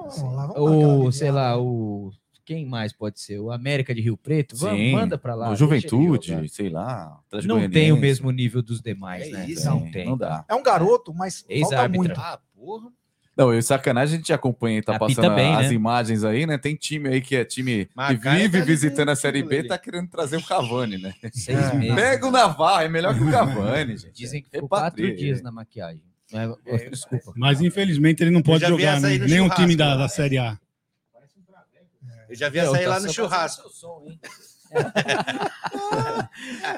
Ou, 0.55 1.09
sei 1.13 1.31
lá, 1.31 1.57
o. 1.57 2.11
Quem 2.43 2.63
mais 2.63 2.93
pode 2.93 3.19
ser? 3.19 3.39
O 3.39 3.51
América 3.51 3.95
de 3.95 4.01
Rio 4.01 4.15
Preto? 4.15 4.55
Vamos, 4.55 4.91
manda 4.91 5.17
pra 5.17 5.33
lá. 5.33 5.49
O 5.49 5.55
Juventude, 5.55 6.47
sei 6.49 6.69
lá. 6.69 7.19
Não 7.43 7.67
tem 7.67 7.91
o 7.91 7.97
mesmo 7.97 8.29
nível 8.29 8.61
dos 8.61 8.81
demais, 8.81 9.27
É 9.27 9.31
né? 9.31 9.49
isso, 9.49 9.67
não 9.67 9.89
tem. 9.89 10.05
Não 10.05 10.15
dá. 10.15 10.45
É 10.47 10.53
um 10.53 10.61
garoto, 10.61 11.11
mas 11.11 11.43
falta 11.61 11.89
muito. 11.89 12.19
Ah, 12.19 12.39
porra. 12.53 12.91
Não, 13.35 13.53
e 13.53 13.61
sacanagem 13.61 14.15
a 14.15 14.17
gente 14.17 14.31
acompanha 14.31 14.79
e 14.79 14.81
tá 14.81 14.95
Apita 14.95 15.21
passando 15.21 15.35
bem, 15.35 15.53
as 15.55 15.67
né? 15.67 15.73
imagens 15.73 16.23
aí, 16.23 16.45
né? 16.45 16.57
Tem 16.57 16.73
time 16.75 17.09
aí 17.09 17.19
que 17.21 17.35
é 17.35 17.43
time 17.43 17.89
Mas 17.93 18.17
que 18.19 18.29
vive 18.29 18.59
tá 18.59 18.65
visitando 18.65 19.09
a 19.09 19.15
Série 19.15 19.43
B, 19.43 19.59
ali. 19.59 19.67
tá 19.67 19.77
querendo 19.77 20.07
trazer 20.09 20.37
o 20.37 20.43
Cavani, 20.45 20.97
né? 20.97 21.13
Seis 21.33 21.59
É. 21.59 21.73
meses. 21.73 21.95
Pega 21.95 22.27
o 22.27 22.31
Navarro, 22.31 22.81
é 22.81 22.87
melhor 22.87 23.13
que 23.13 23.23
o 23.23 23.29
Cavani, 23.29 23.97
gente. 23.97 24.13
Dizem 24.13 24.41
que 24.41 24.49
ficou 24.49 24.63
Repatria 24.63 25.07
quatro 25.07 25.17
dias 25.17 25.41
na 25.41 25.51
maquiagem. 25.51 26.01
É, 26.65 26.89
desculpa. 26.89 27.33
Mas 27.35 27.61
infelizmente 27.61 28.23
ele 28.23 28.31
não 28.31 28.41
pode 28.41 28.65
jogar 28.65 28.99
né? 29.01 29.17
no 29.17 29.25
nenhum 29.25 29.49
time 29.49 29.75
da, 29.75 29.95
da 29.97 30.07
Série 30.07 30.37
A. 30.37 30.57
Eu 32.29 32.35
já 32.35 32.49
vi 32.49 32.59
essa 32.59 32.75
aí 32.75 32.83
tá 32.83 32.89
lá 32.89 32.99
no 32.99 33.13
churrasco. 33.13 33.69
som? 33.69 34.07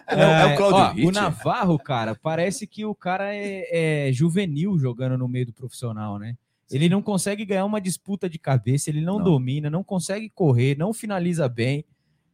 É, 0.07 0.21
é 0.21 0.45
o 0.53 0.57
Claudio 0.57 1.05
ó. 1.05 1.09
O 1.09 1.11
Navarro, 1.11 1.79
cara, 1.79 2.15
parece 2.15 2.67
que 2.67 2.85
o 2.85 2.93
cara 2.93 3.33
é, 3.33 4.07
é 4.09 4.11
juvenil 4.13 4.77
jogando 4.77 5.17
no 5.17 5.27
meio 5.27 5.45
do 5.45 5.53
profissional, 5.53 6.19
né? 6.19 6.35
Ele 6.70 6.89
não 6.89 7.01
consegue 7.01 7.45
ganhar 7.45 7.65
uma 7.65 7.80
disputa 7.80 8.30
de 8.30 8.38
cabeça, 8.38 8.89
ele 8.89 9.01
não, 9.01 9.18
Não. 9.18 9.24
domina, 9.24 9.70
não 9.70 9.84
consegue 9.84 10.30
correr, 10.30 10.78
não 10.78 10.93
finaliza 10.93 11.47
bem. 11.47 11.86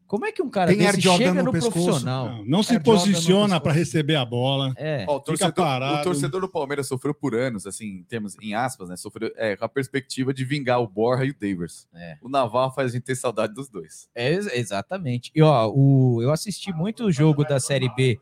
Como 0.05 0.25
é 0.25 0.31
que 0.31 0.43
um 0.43 0.49
cara 0.49 0.69
Tem 0.69 0.77
desse 0.77 1.01
chega 1.01 1.33
no 1.33 1.45
no, 1.45 1.51
profissional? 1.51 2.29
Não, 2.29 2.45
não 2.45 2.61
se 2.61 2.79
posiciona 2.79 3.59
para 3.59 3.71
receber 3.71 4.15
a 4.15 4.23
bola. 4.23 4.71
É. 4.77 5.05
Ó, 5.07 5.15
o, 5.15 5.19
torcedor, 5.19 5.65
o 5.65 6.03
torcedor 6.03 6.41
do 6.41 6.49
Palmeiras 6.49 6.87
sofreu 6.87 7.15
por 7.15 7.33
anos, 7.33 7.65
assim, 7.65 7.85
em 7.85 8.03
termos, 8.03 8.35
em 8.39 8.53
aspas, 8.53 8.89
né? 8.89 8.95
Sofreu 8.95 9.31
é, 9.35 9.55
com 9.55 9.65
a 9.65 9.69
perspectiva 9.69 10.31
de 10.31 10.45
vingar 10.45 10.79
o 10.81 10.87
Borja 10.87 11.25
e 11.25 11.31
o 11.31 11.35
Davis. 11.39 11.87
É. 11.95 12.17
O 12.21 12.29
Navarro 12.29 12.71
faz 12.73 12.91
a 12.91 12.93
gente 12.93 13.03
ter 13.05 13.15
saudade 13.15 13.53
dos 13.55 13.69
dois. 13.69 14.07
É, 14.13 14.31
ex- 14.31 14.53
exatamente. 14.53 15.31
E 15.33 15.41
ó, 15.41 15.67
o, 15.73 16.21
eu 16.21 16.31
assisti 16.31 16.71
muito 16.71 17.05
o 17.05 17.11
jogo 17.11 17.43
da 17.43 17.59
Série 17.59 17.89
B 17.95 18.19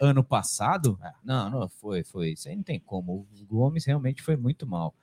ano 0.00 0.24
passado. 0.24 0.98
Não, 1.22 1.50
não 1.50 1.68
foi, 1.68 2.02
foi. 2.02 2.30
Isso 2.30 2.48
aí 2.48 2.56
não 2.56 2.62
tem 2.62 2.78
como. 2.80 3.26
O 3.38 3.44
Gomes 3.44 3.84
realmente 3.84 4.22
foi 4.22 4.36
muito 4.36 4.66
mal. 4.66 4.94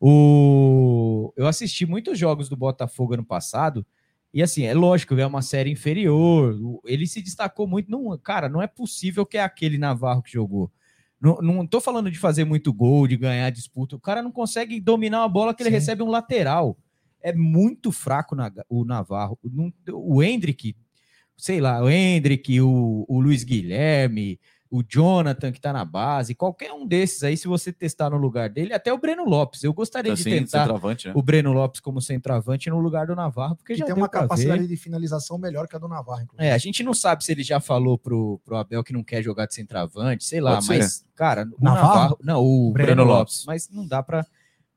O, 0.00 1.32
eu 1.36 1.46
assisti 1.46 1.86
muitos 1.86 2.18
jogos 2.18 2.48
do 2.48 2.56
Botafogo 2.56 3.14
ano 3.14 3.24
passado. 3.24 3.84
E 4.32 4.42
assim, 4.42 4.64
é 4.64 4.74
lógico, 4.74 5.14
é 5.14 5.26
uma 5.26 5.42
série 5.42 5.70
inferior. 5.70 6.80
Ele 6.84 7.06
se 7.06 7.22
destacou 7.22 7.66
muito. 7.66 7.90
Não, 7.90 8.16
cara, 8.18 8.48
não 8.48 8.60
é 8.60 8.66
possível 8.66 9.24
que 9.24 9.38
é 9.38 9.42
aquele 9.42 9.78
Navarro 9.78 10.22
que 10.22 10.32
jogou. 10.32 10.70
Não, 11.20 11.36
não 11.38 11.66
tô 11.66 11.80
falando 11.80 12.10
de 12.10 12.18
fazer 12.18 12.44
muito 12.44 12.72
gol, 12.72 13.08
de 13.08 13.16
ganhar 13.16 13.50
disputa. 13.50 13.96
O 13.96 14.00
cara 14.00 14.22
não 14.22 14.30
consegue 14.30 14.80
dominar 14.80 15.20
uma 15.22 15.28
bola 15.28 15.54
que 15.54 15.62
ele 15.62 15.70
Sim. 15.70 15.74
recebe 15.76 16.02
um 16.02 16.08
lateral. 16.10 16.76
É 17.20 17.32
muito 17.32 17.90
fraco 17.90 18.36
na- 18.36 18.52
o 18.68 18.84
Navarro. 18.84 19.38
Não- 19.42 19.72
O 19.92 20.22
Hendrick, 20.22 20.76
sei 21.36 21.60
lá, 21.60 21.82
o 21.82 21.88
Hendrick, 21.90 22.60
o, 22.60 23.04
o 23.08 23.20
Luiz 23.20 23.42
Guilherme, 23.42 24.38
o 24.70 24.82
Jonathan 24.86 25.50
que 25.52 25.60
tá 25.60 25.72
na 25.72 25.84
base, 25.84 26.34
qualquer 26.34 26.72
um 26.72 26.86
desses 26.86 27.22
aí, 27.22 27.36
se 27.36 27.48
você 27.48 27.72
testar 27.72 28.10
no 28.10 28.16
lugar 28.16 28.48
dele, 28.50 28.72
até 28.74 28.92
o 28.92 28.98
Breno 28.98 29.24
Lopes. 29.24 29.62
Eu 29.64 29.72
gostaria 29.72 30.12
Assim, 30.12 30.24
de 30.24 30.30
tentar 30.30 30.66
né? 30.66 31.12
o 31.14 31.22
Breno 31.22 31.52
Lopes 31.52 31.80
como 31.80 32.00
centroavante 32.00 32.68
no 32.70 32.78
lugar 32.78 33.06
do 33.06 33.14
Navarro, 33.16 33.56
porque 33.56 33.72
Que 33.74 33.78
já 33.78 33.86
tem 33.86 33.94
deu 33.94 34.02
uma 34.02 34.08
capacidade 34.08 34.62
ver. 34.62 34.68
de 34.68 34.76
finalização 34.76 35.38
melhor 35.38 35.66
que 35.66 35.74
a 35.76 35.78
do 35.78 35.88
Navarro, 35.88 36.22
inclusive. 36.22 36.48
É, 36.48 36.52
a 36.52 36.58
gente 36.58 36.82
não 36.82 36.92
sabe 36.94 37.24
se 37.24 37.32
ele 37.32 37.42
já 37.42 37.60
falou 37.60 37.96
pro, 37.98 38.40
pro 38.44 38.56
Abel 38.56 38.84
que 38.84 38.92
não 38.92 39.02
quer 39.02 39.22
jogar 39.22 39.46
de 39.46 39.54
centroavante, 39.54 40.24
sei 40.24 40.40
lá, 40.40 40.54
Pode 40.54 40.66
ser. 40.66 40.78
mas, 40.78 41.04
cara, 41.14 41.48
o 41.58 41.64
Navarro? 41.64 41.88
Navarro, 41.88 42.18
não, 42.22 42.42
o 42.42 42.70
Breno 42.72 42.86
Breno, 42.86 43.04
Lopes. 43.04 43.18
Lopes, 43.18 43.44
mas 43.46 43.68
não 43.70 43.86
dá 43.86 44.02
pra 44.02 44.24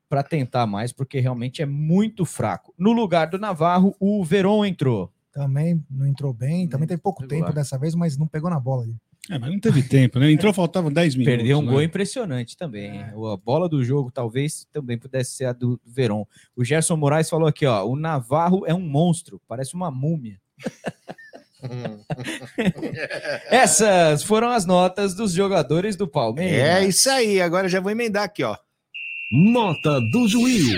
para 0.07 0.23
tentar 0.23 0.67
mais, 0.67 0.91
porque 0.91 1.21
realmente 1.21 1.61
é 1.61 1.65
muito 1.65 2.25
fraco. 2.25 2.73
No 2.77 2.91
lugar 2.91 3.27
do 3.27 3.39
Navarro, 3.39 3.95
o 3.97 4.21
Veron 4.25 4.65
entrou. 4.65 5.09
Também 5.31 5.81
não 5.89 6.05
entrou 6.05 6.33
bem, 6.33 6.67
também 6.67 6.85
teve 6.85 7.01
pouco 7.01 7.21
regular. 7.21 7.43
tempo 7.45 7.55
dessa 7.55 7.77
vez, 7.77 7.95
mas 7.95 8.17
não 8.17 8.27
pegou 8.27 8.49
na 8.49 8.59
bola 8.59 8.83
ali. 8.83 8.97
É, 9.29 9.37
mas 9.37 9.51
não 9.51 9.59
teve 9.59 9.83
tempo, 9.83 10.19
né? 10.19 10.31
Entrou, 10.31 10.51
faltavam 10.53 10.91
10 10.91 11.15
minutos. 11.15 11.37
Perdeu 11.37 11.59
um 11.59 11.61
né? 11.61 11.71
gol 11.71 11.81
impressionante 11.81 12.57
também. 12.57 12.97
hein? 12.97 13.03
A 13.03 13.37
bola 13.37 13.69
do 13.69 13.83
jogo 13.83 14.11
talvez 14.11 14.65
também 14.71 14.97
pudesse 14.97 15.31
ser 15.31 15.45
a 15.45 15.53
do 15.53 15.79
Veron. 15.85 16.25
O 16.55 16.63
Gerson 16.63 16.97
Moraes 16.97 17.29
falou 17.29 17.47
aqui, 17.47 17.65
ó, 17.65 17.85
o 17.85 17.95
Navarro 17.95 18.65
é 18.65 18.73
um 18.73 18.81
monstro, 18.81 19.39
parece 19.47 19.75
uma 19.75 19.91
múmia. 19.91 20.39
Essas 23.49 24.23
foram 24.23 24.49
as 24.49 24.65
notas 24.65 25.13
dos 25.13 25.31
jogadores 25.31 25.95
do 25.95 26.07
Palmeiras. 26.07 26.59
É 26.59 26.87
isso 26.87 27.09
aí. 27.09 27.39
Agora 27.39 27.69
já 27.69 27.79
vou 27.79 27.91
emendar 27.91 28.23
aqui, 28.23 28.43
ó. 28.43 28.57
Nota 29.31 29.99
do 30.11 30.27
juiz. 30.27 30.75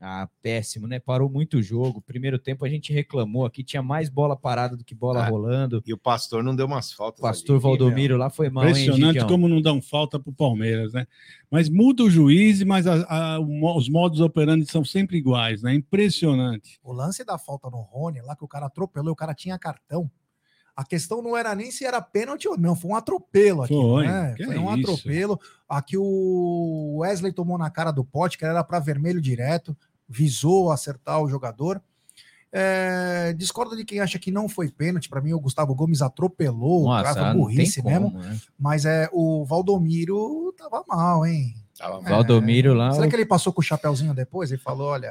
Ah, 0.00 0.28
péssimo, 0.40 0.86
né? 0.86 1.00
Parou 1.00 1.28
muito 1.28 1.56
o 1.58 1.62
jogo. 1.62 2.00
Primeiro 2.00 2.38
tempo 2.38 2.64
a 2.64 2.68
gente 2.68 2.92
reclamou 2.92 3.44
aqui, 3.44 3.64
tinha 3.64 3.82
mais 3.82 4.08
bola 4.08 4.36
parada 4.36 4.76
do 4.76 4.84
que 4.84 4.94
bola 4.94 5.24
Ah, 5.24 5.28
rolando. 5.28 5.82
E 5.84 5.92
o 5.92 5.98
pastor 5.98 6.42
não 6.44 6.54
deu 6.54 6.66
umas 6.66 6.92
faltas. 6.92 7.18
O 7.18 7.22
pastor 7.22 7.56
ali. 7.56 7.62
Valdomiro 7.62 8.16
lá 8.16 8.30
foi 8.30 8.48
mal, 8.48 8.62
hein, 8.64 8.70
Impressionante 8.70 9.06
Gigião? 9.14 9.26
como 9.26 9.48
não 9.48 9.60
dão 9.60 9.82
falta 9.82 10.20
pro 10.20 10.32
Palmeiras, 10.32 10.92
né? 10.92 11.04
Mas 11.50 11.68
muda 11.68 12.04
o 12.04 12.10
juiz, 12.10 12.62
mas 12.62 12.86
a- 12.86 13.06
a- 13.08 13.40
os 13.40 13.88
modos 13.88 14.20
operandi 14.20 14.70
são 14.70 14.84
sempre 14.84 15.16
iguais, 15.16 15.62
né? 15.62 15.74
Impressionante. 15.74 16.78
O 16.82 16.92
lance 16.92 17.24
da 17.24 17.36
falta 17.36 17.68
no 17.68 17.80
Rony, 17.80 18.20
lá 18.22 18.36
que 18.36 18.44
o 18.44 18.48
cara 18.48 18.66
atropelou, 18.66 19.12
o 19.12 19.16
cara 19.16 19.34
tinha 19.34 19.58
cartão. 19.58 20.08
A 20.76 20.84
questão 20.84 21.20
não 21.20 21.36
era 21.36 21.56
nem 21.56 21.72
se 21.72 21.84
era 21.84 22.00
pênalti 22.00 22.46
ou 22.46 22.56
não, 22.56 22.76
foi 22.76 22.92
um 22.92 22.94
atropelo 22.94 23.62
aqui. 23.62 23.74
Foi, 23.74 24.06
né? 24.06 24.34
que 24.36 24.44
Foi 24.44 24.54
é 24.54 24.60
um 24.60 24.72
isso? 24.76 24.92
atropelo. 24.92 25.40
Aqui 25.68 25.96
o 25.98 26.98
Wesley 27.00 27.32
tomou 27.32 27.58
na 27.58 27.68
cara 27.68 27.90
do 27.90 28.04
pote, 28.04 28.38
que 28.38 28.44
era 28.44 28.62
para 28.62 28.78
vermelho 28.78 29.20
direto, 29.20 29.76
visou 30.08 30.70
acertar 30.72 31.20
o 31.22 31.28
jogador. 31.28 31.80
É, 32.50 33.34
discordo 33.34 33.76
de 33.76 33.84
quem 33.84 34.00
acha 34.00 34.18
que 34.18 34.30
não 34.30 34.48
foi 34.48 34.70
pênalti. 34.70 35.08
Para 35.08 35.20
mim, 35.20 35.34
o 35.34 35.40
Gustavo 35.40 35.74
Gomes 35.74 36.00
atropelou, 36.00 36.86
o 36.88 36.90
cara 36.90 37.12
foi 37.12 37.22
não 37.22 37.30
tem 37.32 37.40
burrice 37.40 37.82
como, 37.82 38.10
mesmo. 38.10 38.18
né? 38.20 38.38
Mas 38.58 38.84
é 38.86 39.08
o 39.12 39.44
Valdomiro 39.44 40.52
tava 40.56 40.82
mal, 40.88 41.26
hein? 41.26 41.54
Tava 41.78 41.98
É. 42.06 42.10
Valdomiro 42.10 42.72
lá. 42.72 42.90
Será 42.92 43.06
o- 43.06 43.08
que 43.10 43.14
ele 43.16 43.26
passou 43.26 43.52
com 43.52 43.60
o 43.60 43.64
chapéuzinho 43.64 44.14
depois? 44.14 44.50
Ele 44.50 44.60
falou: 44.60 44.88
olha, 44.88 45.10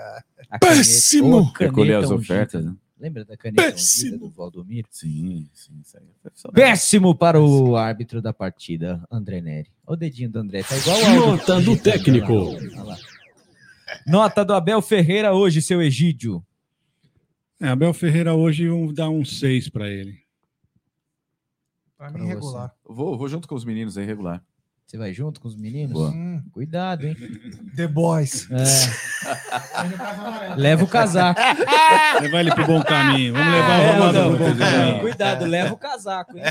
a 0.49 0.57
Péssimo! 0.59 1.51
Recolher 1.57 1.97
as 1.97 2.09
ofertas, 2.09 2.65
né? 2.65 2.73
Lembra 2.99 3.23
da 3.23 3.37
caneta 3.37 3.61
Péssimo! 3.61 4.17
do 4.17 4.29
Valdomiro? 4.31 4.87
Sim, 4.89 5.47
sim, 5.53 5.79
isso 5.85 5.95
aí 5.95 6.03
é. 6.25 6.51
Péssimo 6.51 7.13
para 7.13 7.39
o 7.39 7.75
árbitro 7.77 8.19
da 8.19 8.33
partida, 8.33 8.99
André 9.11 9.39
Neri. 9.41 9.69
Olha 9.85 9.95
o 9.95 9.99
dedinho 9.99 10.31
do 10.31 10.39
André, 10.39 10.63
tá 10.63 10.75
igual 10.75 10.97
ao 11.05 11.37
Nota 11.37 11.61
do 11.61 11.77
técnico. 11.77 12.33
Olha 12.33 12.83
lá. 12.83 12.97
Nota 14.05 14.43
do 14.43 14.53
Abel 14.53 14.81
Ferreira 14.81 15.33
hoje, 15.33 15.61
seu 15.61 15.81
Egídio. 15.81 16.43
É, 17.59 17.69
Abel 17.69 17.93
Ferreira 17.93 18.33
hoje 18.35 18.67
vamos 18.67 18.93
dar 18.93 19.09
um 19.09 19.25
6 19.25 19.69
para 19.69 19.89
ele. 19.89 20.19
para 21.97 22.11
Pra 22.11 22.21
mim, 22.21 22.27
regular. 22.27 22.71
Vou, 22.85 23.17
vou 23.17 23.27
junto 23.27 23.47
com 23.47 23.55
os 23.55 23.65
meninos 23.65 23.97
aí, 23.97 24.05
regular. 24.05 24.43
Você 24.85 24.97
vai 24.97 25.13
junto 25.13 25.41
com 25.41 25.49
os 25.49 25.55
meninos? 25.57 25.91
Boa. 25.91 26.11
Hum, 26.11 26.41
Cuidado, 26.53 27.05
hein? 27.05 27.15
The 27.75 27.87
Boys. 27.87 28.47
É. 28.51 28.55
Leva 30.55 30.83
o 30.85 30.87
casaco. 30.87 31.41
Levar 32.21 32.39
ele 32.39 32.55
pro 32.55 32.65
bom 32.65 32.81
caminho. 32.83 33.33
Vamos 33.33 33.51
levar 33.51 33.79
É, 33.81 33.89
o 33.89 33.93
Ronaldo 33.93 34.19
não, 34.19 34.35
pro 34.37 34.45
bom 34.53 34.57
caminho. 34.57 34.99
Cuidado, 35.01 35.45
leva 35.45 35.73
o 35.73 35.77
casaco, 35.77 36.37
hein? 36.37 36.43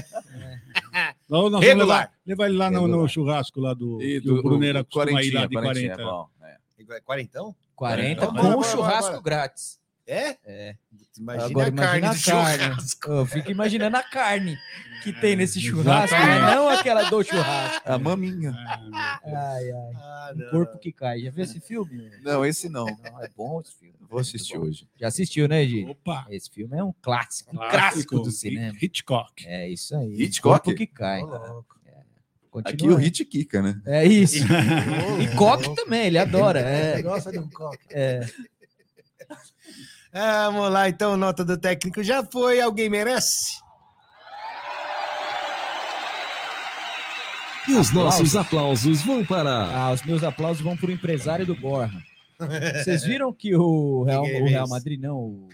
Não, 1.29 1.43
nós 1.49 1.53
vamos 1.53 1.67
Regular. 1.67 1.87
levar, 1.87 2.13
levar 2.27 2.47
ele 2.49 2.57
lá 2.59 2.71
no, 2.71 2.87
no 2.87 3.09
churrasco 3.09 3.59
lá 3.61 3.73
do 3.73 4.03
E 4.03 4.21
que 4.21 4.31
o 4.31 4.43
Brunera 4.43 4.85
costuma 4.85 5.23
ir 5.23 5.31
lá 5.31 5.47
de 5.47 5.55
quarentinha, 5.55 5.95
40. 5.97 6.03
é 6.03 6.05
bom, 6.05 6.29
é. 6.43 6.57
Quarentão? 7.05 7.55
40 7.75 8.23
É. 8.25 8.27
com 8.27 8.33
bora, 8.33 8.63
churrasco 8.69 9.11
bora. 9.13 9.23
grátis. 9.23 9.79
É? 10.09 10.37
É. 10.45 10.77
Imagina 11.19 11.47
Agora 11.47 11.69
a 11.69 11.73
carne 11.73 11.99
imagina 11.99 12.11
a 12.11 12.43
carne. 12.45 12.65
churrasco. 12.75 13.11
Eu 13.11 13.27
fico 13.27 13.51
imaginando 13.51 13.97
a 13.97 14.03
carne 14.05 14.57
que 15.03 15.13
tem 15.13 15.35
nesse 15.35 15.61
churrasco, 15.61 16.15
não 16.17 16.69
aquela 16.69 17.11
do 17.11 17.25
churrasco. 17.25 17.83
A 17.91 17.99
maminha. 17.99 18.53
Ai, 18.93 19.71
ai. 19.71 19.93
Ah, 19.97 20.33
Um 20.37 20.51
corpo 20.51 20.79
que 20.79 20.93
cai. 20.93 21.21
Já 21.23 21.31
viu 21.33 21.43
esse 21.45 21.59
filme? 21.61 22.09
Não, 22.23 22.45
esse 22.47 22.69
não. 22.69 22.87
Não, 22.87 23.23
é 23.23 23.29
bom 23.37 23.61
esse 23.61 23.75
filme. 23.75 23.97
Vou 24.09 24.21
assistir 24.21 24.57
hoje. 24.57 24.89
Já 24.97 25.09
assistiu, 25.09 25.49
né, 25.49 25.65
Gi? 25.67 25.85
Opa! 25.87 26.25
Esse 26.31 26.51
filme 26.51 26.77
é 26.79 26.85
um 26.85 26.95
clássico. 27.03 27.51
Um 27.53 27.59
Clássico. 27.59 27.79
clássico 27.79 28.21
do 28.21 28.31
cinema. 28.31 28.77
Hitchcock. 28.81 29.45
É 29.47 29.69
isso 29.69 29.97
aí. 29.97 30.23
Hitchcock? 30.23 30.65
Corpo 30.65 30.77
que 30.79 30.87
cai. 30.87 31.21
Louco. 31.23 31.76
Continua 32.63 32.73
Aqui 32.73 32.89
o. 32.89 32.97
Hit 33.05 33.25
Kika, 33.27 33.61
né? 33.61 33.81
É 33.85 34.05
isso. 34.07 34.45
E 35.21 35.37
coque 35.37 35.75
também, 35.75 36.07
ele 36.07 36.19
adora. 36.19 36.61
Ele 36.61 37.01
É, 37.01 37.03
gosta 37.03 37.31
de 37.31 37.39
um 37.39 37.49
coque. 37.51 37.79
é. 37.91 38.21
Ah, 40.13 40.49
vamos 40.51 40.73
lá, 40.73 40.89
então, 40.89 41.15
nota 41.17 41.45
do 41.45 41.59
técnico 41.59 42.03
já 42.03 42.25
foi. 42.25 42.59
Alguém 42.61 42.89
merece? 42.89 43.59
E 47.69 47.75
os 47.75 47.91
nossos 47.93 48.35
aplausos 48.37 49.03
vão 49.03 49.25
para. 49.25 49.51
Ah, 49.51 49.93
os 49.93 50.03
meus 50.03 50.23
aplausos 50.23 50.63
vão 50.63 50.77
para 50.77 50.89
o 50.89 50.93
empresário 50.93 51.45
do 51.45 51.55
Borja. 51.55 52.01
Vocês 52.85 53.03
viram 53.05 53.33
que 53.33 53.55
o 53.55 54.05
Real, 54.05 54.23
o 54.23 54.45
Real. 54.47 54.69
Madrid, 54.69 55.01
não, 55.01 55.17
o, 55.19 55.49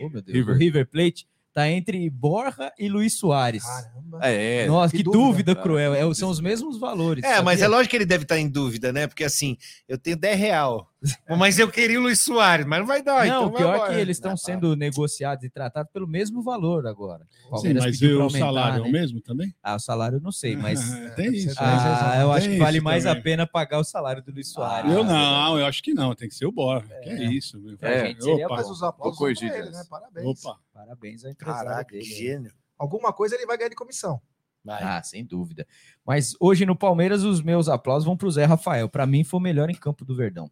oh, 0.00 0.08
meu 0.08 0.22
Deus, 0.22 0.36
River. 0.36 0.54
o 0.54 0.58
River 0.58 0.86
Plate, 0.86 1.28
tá 1.56 1.70
entre 1.70 2.10
Borja 2.10 2.70
e 2.78 2.86
Luiz 2.86 3.14
Soares. 3.14 3.64
Caramba. 3.64 4.20
É, 4.22 4.64
é. 4.64 4.66
Nossa, 4.66 4.90
que 4.90 4.98
que, 4.98 5.02
dúvida, 5.02 5.22
dúvida, 5.22 5.54
cruel. 5.56 5.94
É, 5.94 6.14
são 6.14 6.28
os 6.28 6.38
mesmos 6.38 6.78
valores. 6.78 7.24
É, 7.24 7.40
mas 7.40 7.60
é 7.60 7.62
sabia? 7.62 7.76
lógico 7.76 7.90
que 7.92 7.96
ele 7.96 8.04
deve 8.04 8.24
estar 8.24 8.38
em 8.38 8.46
dúvida, 8.46 8.92
né? 8.92 9.06
Porque 9.06 9.24
assim, 9.24 9.56
eu 9.88 9.96
tenho 9.96 10.18
10 10.18 10.38
real. 10.38 10.92
Mas 11.38 11.58
eu 11.58 11.70
queria 11.70 11.98
o 11.98 12.02
Luiz 12.02 12.20
Soares, 12.20 12.66
mas 12.66 12.78
não 12.80 12.86
vai 12.86 13.02
dar. 13.02 13.26
Não, 13.26 13.46
então 13.46 13.46
o 13.46 13.52
pior 13.52 13.68
é 13.68 13.78
vambora. 13.78 13.94
que 13.94 14.00
eles 14.00 14.16
estão 14.16 14.36
sendo 14.36 14.74
negociados 14.74 15.44
e 15.44 15.50
tratados 15.50 15.90
pelo 15.92 16.06
mesmo 16.06 16.42
valor 16.42 16.86
agora. 16.86 17.26
Sim, 17.60 17.74
mas 17.74 17.98
pediu 17.98 18.24
o 18.24 18.30
salário 18.30 18.78
é 18.78 18.80
o 18.80 18.84
né? 18.84 18.90
mesmo 18.90 19.20
também? 19.20 19.54
Ah, 19.62 19.76
o 19.76 19.78
salário 19.78 20.16
eu 20.16 20.20
não 20.20 20.32
sei, 20.32 20.56
mas 20.56 20.80
tem 21.14 21.32
isso. 21.34 21.54
ah, 21.58 22.14
né? 22.16 22.22
eu 22.22 22.32
acho 22.32 22.46
Tem 22.46 22.56
que 22.56 22.62
vale 22.62 22.80
mais 22.80 23.04
também. 23.04 23.20
a 23.20 23.22
pena 23.22 23.46
pagar 23.46 23.78
o 23.78 23.84
salário 23.84 24.22
do 24.22 24.32
Luiz 24.32 24.50
Soares. 24.50 24.90
Eu 24.90 25.04
não, 25.04 25.58
eu 25.58 25.66
acho 25.66 25.82
que 25.82 25.94
não, 25.94 26.14
tem 26.14 26.28
que 26.28 26.34
ser 26.34 26.46
o 26.46 26.52
Borja. 26.52 26.88
Que 27.02 27.10
é 27.10 27.24
isso. 27.24 27.60
meu. 27.60 27.76
Pra 27.76 28.06
gente 28.06 28.22
seria 28.22 28.46
Opa, 28.46 28.60
os 28.62 28.82
aplausos 28.82 29.18
pra 29.18 29.58
ele, 29.58 29.70
né? 29.70 29.84
Parabéns. 29.88 30.26
opa. 30.26 30.58
Parabéns 30.72 31.24
ao 31.24 31.30
empresário 31.30 31.68
Caraca, 31.68 31.90
que 31.90 31.98
dele. 31.98 32.08
né? 32.10 32.16
gênio. 32.16 32.52
Alguma 32.78 33.12
coisa 33.12 33.34
ele 33.34 33.46
vai 33.46 33.56
ganhar 33.56 33.70
de 33.70 33.76
comissão. 33.76 34.20
Vai. 34.66 34.82
Ah, 34.82 35.00
sem 35.00 35.24
dúvida. 35.24 35.64
Mas 36.04 36.34
hoje 36.40 36.66
no 36.66 36.74
Palmeiras, 36.74 37.22
os 37.22 37.40
meus 37.40 37.68
aplausos 37.68 38.04
vão 38.04 38.16
para 38.16 38.26
o 38.26 38.30
Zé 38.30 38.44
Rafael. 38.44 38.88
Para 38.88 39.06
mim, 39.06 39.22
foi 39.22 39.38
o 39.38 39.42
melhor 39.42 39.70
em 39.70 39.74
campo 39.74 40.04
do 40.04 40.14
Verdão. 40.14 40.50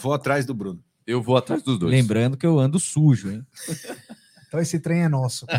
Vou 0.00 0.12
atrás 0.12 0.44
do 0.46 0.54
Bruno. 0.54 0.82
Eu 1.06 1.22
vou 1.22 1.36
atrás 1.36 1.62
dos 1.62 1.78
dois. 1.78 1.90
Lembrando 1.92 2.36
que 2.36 2.46
eu 2.46 2.58
ando 2.58 2.78
sujo, 2.80 3.30
hein? 3.30 3.46
Então 4.48 4.60
esse 4.60 4.78
trem 4.80 5.02
é 5.02 5.08
nosso. 5.08 5.46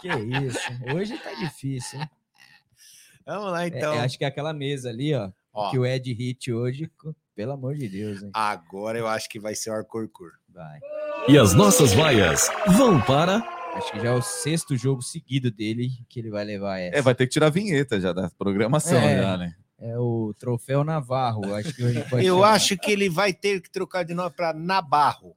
que 0.00 0.08
isso. 0.08 0.58
Hoje 0.94 1.16
tá 1.18 1.32
difícil, 1.34 2.00
hein? 2.00 2.08
Vamos 3.26 3.52
lá, 3.52 3.64
É, 3.64 3.68
então. 3.68 3.92
é, 3.94 4.00
acho 4.00 4.18
que 4.18 4.24
é 4.24 4.28
aquela 4.28 4.52
mesa 4.52 4.88
ali, 4.88 5.14
ó, 5.14 5.30
Ó. 5.52 5.70
que 5.70 5.78
o 5.78 5.86
Ed 5.86 6.12
hit 6.12 6.52
hoje, 6.52 6.90
pelo 7.36 7.52
amor 7.52 7.74
de 7.76 7.88
Deus, 7.88 8.22
hein? 8.22 8.30
Agora 8.34 8.98
eu 8.98 9.06
acho 9.06 9.28
que 9.28 9.38
vai 9.38 9.54
ser 9.54 9.70
o 9.70 9.74
Arcorcur. 9.74 10.30
Vai. 10.52 10.80
E 11.28 11.38
as 11.38 11.54
nossas 11.54 11.92
vaias 11.92 12.50
vão 12.76 13.00
para. 13.00 13.36
Acho 13.74 13.92
que 13.92 14.00
já 14.00 14.08
é 14.08 14.12
o 14.12 14.20
sexto 14.20 14.76
jogo 14.76 15.00
seguido 15.00 15.50
dele 15.50 15.88
que 16.08 16.20
ele 16.20 16.30
vai 16.30 16.44
levar 16.44 16.78
essa. 16.78 16.98
É, 16.98 17.00
vai 17.00 17.14
ter 17.14 17.26
que 17.26 17.32
tirar 17.32 17.46
a 17.46 17.50
vinheta 17.50 17.98
já 18.00 18.12
da 18.12 18.28
programação, 18.36 18.98
É. 18.98 19.22
já, 19.22 19.36
né? 19.38 19.54
É 19.84 19.98
o 19.98 20.32
troféu 20.38 20.84
Navarro. 20.84 21.52
Acho 21.54 21.74
que 21.74 21.82
hoje 21.82 22.04
pode 22.08 22.24
Eu 22.24 22.36
chamar. 22.36 22.52
acho 22.52 22.78
que 22.78 22.92
ele 22.92 23.08
vai 23.08 23.32
ter 23.34 23.60
que 23.60 23.68
trocar 23.68 24.04
de 24.04 24.14
nome 24.14 24.30
para 24.30 24.52
Nabarro. 24.52 25.34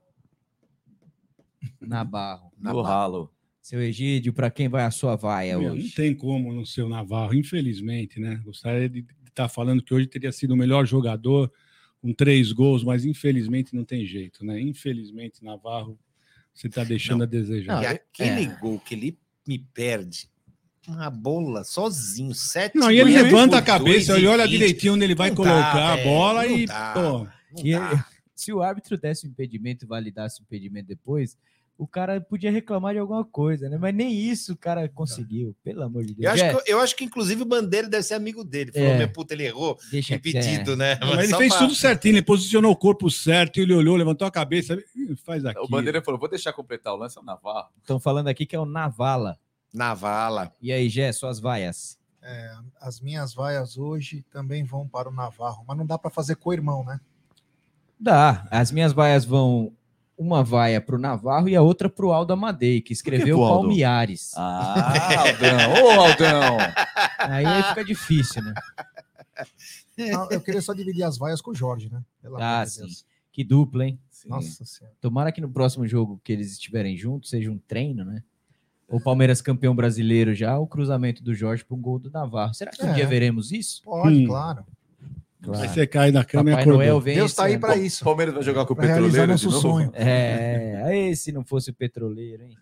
Navarro. 1.81 2.51
No 2.59 2.81
ralo. 2.83 3.31
Seu 3.59 3.81
Egídio, 3.81 4.31
para 4.31 4.51
quem 4.51 4.69
vai 4.69 4.83
a 4.83 4.91
sua 4.91 5.15
vaia 5.15 5.57
Meu, 5.57 5.71
hoje? 5.71 5.83
não 5.85 5.89
tem 5.89 6.13
como 6.13 6.53
não 6.53 6.63
ser 6.63 6.83
o 6.83 6.89
Navarro, 6.89 7.33
infelizmente, 7.33 8.19
né? 8.19 8.39
Gostaria 8.45 8.87
de 8.87 9.03
estar 9.27 9.49
falando 9.49 9.81
que 9.81 9.91
hoje 9.91 10.05
teria 10.05 10.31
sido 10.31 10.53
o 10.53 10.57
melhor 10.57 10.85
jogador 10.85 11.51
com 11.99 12.13
três 12.13 12.51
gols, 12.51 12.83
mas 12.83 13.03
infelizmente 13.03 13.73
não 13.73 13.83
tem 13.83 14.05
jeito, 14.05 14.45
né? 14.45 14.61
Infelizmente, 14.61 15.43
Navarro, 15.43 15.97
você 16.53 16.67
está 16.67 16.83
deixando 16.83 17.23
a 17.23 17.25
desejar. 17.25 17.81
e 17.81 17.87
aquele 17.87 18.43
é. 18.43 18.59
gol 18.59 18.79
que 18.79 18.93
ele 18.93 19.17
me 19.47 19.57
perde, 19.57 20.29
uma 20.87 21.09
bola 21.09 21.63
sozinho, 21.63 22.33
sete 22.33 22.75
Não, 22.77 22.91
e 22.91 22.99
ele 22.99 23.11
levanta 23.13 23.57
a 23.57 23.61
cabeça, 23.61 24.17
ele 24.17 24.27
olha 24.27 24.47
direitinho 24.47 24.93
onde 24.93 25.03
ele 25.03 25.15
vai 25.15 25.29
Não 25.29 25.35
colocar 25.37 25.73
dá, 25.73 25.93
a 25.93 25.95
velho, 25.95 26.09
bola 26.09 26.43
não 26.45 26.57
e. 26.57 26.65
dá. 26.65 26.93
pô, 26.93 27.27
E 27.63 27.71
se 28.35 28.51
o 28.53 28.61
árbitro 28.61 28.97
desse 28.97 29.25
o 29.25 29.29
impedimento 29.29 29.85
e 29.85 29.87
validasse 29.87 30.41
o 30.41 30.43
impedimento 30.43 30.87
depois, 30.87 31.37
o 31.77 31.85
cara 31.85 32.21
podia 32.21 32.49
reclamar 32.49 32.93
de 32.93 32.99
alguma 32.99 33.25
coisa, 33.25 33.67
né? 33.67 33.77
Mas 33.77 33.93
nem 33.93 34.13
isso 34.13 34.53
o 34.53 34.57
cara 34.57 34.87
conseguiu, 34.87 35.53
pelo 35.61 35.83
amor 35.83 36.05
de 36.05 36.13
Deus. 36.13 36.25
Eu 36.25 36.31
acho, 36.31 36.43
É, 36.43 36.63
que, 36.63 36.71
eu 36.71 36.79
acho 36.79 36.95
que, 36.95 37.03
inclusive, 37.03 37.41
o 37.41 37.45
Bandeira 37.45 37.89
deve 37.89 38.01
ser 38.03 38.13
amigo 38.13 38.45
dele. 38.45 38.71
Falou, 38.71 38.87
É. 38.87 38.97
meu 38.97 39.09
puta, 39.11 39.33
ele 39.33 39.43
errou. 39.43 39.77
Deixa 39.91 40.13
repetido, 40.13 40.71
que- 40.71 40.75
né? 40.77 40.97
Mas 41.01 41.19
ele 41.19 41.27
só 41.27 41.37
fez 41.37 41.49
pra- 41.53 41.59
tudo 41.63 41.75
certinho, 41.75 42.13
ele 42.13 42.21
posicionou 42.21 42.71
o 42.71 42.77
corpo 42.77 43.11
certo, 43.11 43.59
ele 43.59 43.73
olhou, 43.73 43.97
levantou 43.97 44.25
a 44.25 44.31
cabeça, 44.31 44.81
"Ih, 44.95 45.17
faz 45.25 45.43
aqui. 45.43 45.59
O 45.59 45.67
Bandeira 45.67 46.01
falou: 46.01 46.17
vou 46.17 46.29
deixar 46.29 46.53
completar 46.53 46.93
o 46.93 46.95
lance, 46.97 47.17
é 47.17 47.21
o 47.21 47.25
Navarro. 47.25 47.67
Estão 47.81 47.99
falando 47.99 48.29
aqui 48.29 48.45
que 48.45 48.55
é 48.55 48.59
o 48.59 48.65
Navala. 48.65 49.37
Navala. 49.75 50.51
E 50.61 50.71
aí, 50.71 50.89
Gé, 50.89 51.11
suas 51.11 51.39
vaias? 51.39 51.97
É, 52.21 52.55
as 52.81 52.99
minhas 52.99 53.33
vaias 53.33 53.77
hoje 53.77 54.25
também 54.31 54.63
vão 54.63 54.87
para 54.87 55.09
o 55.09 55.13
Navarro, 55.13 55.63
mas 55.67 55.77
não 55.77 55.85
dá 55.85 55.97
para 55.97 56.09
fazer 56.09 56.35
com 56.35 56.49
o 56.49 56.53
irmão, 56.53 56.83
né? 56.83 56.99
Dá. 57.99 58.47
As 58.49 58.71
minhas 58.71 58.93
vaias 58.93 59.23
vão 59.25 59.71
uma 60.17 60.43
vaia 60.43 60.79
pro 60.81 60.97
Navarro 60.97 61.49
e 61.49 61.55
a 61.55 61.61
outra 61.61 61.89
pro 61.89 62.11
Aldo 62.11 62.33
Amadei, 62.33 62.81
que 62.81 62.93
escreveu 62.93 63.43
Aldo? 63.43 63.67
Palmiares. 63.67 64.31
Ah, 64.35 64.93
Aldão. 65.27 65.83
Ô, 65.83 65.91
Aldão. 66.01 66.57
Aí, 67.19 67.45
aí 67.45 67.63
fica 67.63 67.83
difícil, 67.83 68.41
né? 68.41 68.53
Não, 69.97 70.29
eu 70.31 70.41
queria 70.41 70.61
só 70.61 70.73
dividir 70.73 71.03
as 71.03 71.17
vaias 71.17 71.41
com 71.41 71.51
o 71.51 71.55
Jorge, 71.55 71.89
né? 71.91 72.01
Pelo 72.21 72.37
Ah, 72.41 72.65
sim. 72.65 72.81
Deus. 72.81 73.05
Que 73.31 73.43
dupla, 73.43 73.85
hein? 73.85 73.99
Nossa 74.25 74.65
Senhora. 74.65 74.95
Tomara 74.99 75.31
que 75.31 75.41
no 75.41 75.49
próximo 75.49 75.85
jogo 75.85 76.19
que 76.23 76.31
eles 76.31 76.51
estiverem 76.53 76.97
juntos 76.97 77.29
seja 77.29 77.51
um 77.51 77.57
treino, 77.57 78.03
né? 78.03 78.23
O 78.87 78.99
Palmeiras 78.99 79.41
campeão 79.41 79.75
brasileiro 79.75 80.33
já, 80.35 80.57
o 80.59 80.67
cruzamento 80.67 81.23
do 81.23 81.33
Jorge 81.33 81.63
para 81.65 81.75
um 81.75 81.81
gol 81.81 81.97
do 81.99 82.09
Navarro. 82.11 82.53
Será 82.53 82.71
que 82.71 82.83
um 82.83 82.89
É. 82.89 82.93
dia 82.93 83.07
veremos 83.07 83.51
isso? 83.51 83.81
Pode, 83.83 84.23
Hum. 84.23 84.27
claro. 84.27 84.63
Aí 85.47 85.67
você 85.69 85.85
cai 85.85 86.11
da 86.11 86.23
cama 86.25 86.45
Papai 86.51 86.59
e 86.59 86.61
acordou. 86.63 86.79
Noel 86.79 86.99
vem 87.01 87.15
Deus 87.15 87.31
esse 87.31 87.35
tá 87.37 87.45
aí 87.45 87.53
ano. 87.53 87.61
para 87.61 87.77
isso. 87.77 88.03
O 88.03 88.05
Palmeiras 88.05 88.33
vai 88.33 88.43
jogar 88.43 88.65
com 88.65 88.73
o 88.73 88.75
Pra 88.75 88.87
Petroleiro 88.87 89.21
de 89.21 89.27
nosso 89.31 89.45
novo. 89.51 89.61
sonho. 89.61 89.91
É, 89.93 90.81
aí 90.85 91.15
se 91.15 91.31
não 91.31 91.43
fosse 91.43 91.69
o 91.69 91.73
petroleiro, 91.73 92.43
hein? 92.43 92.57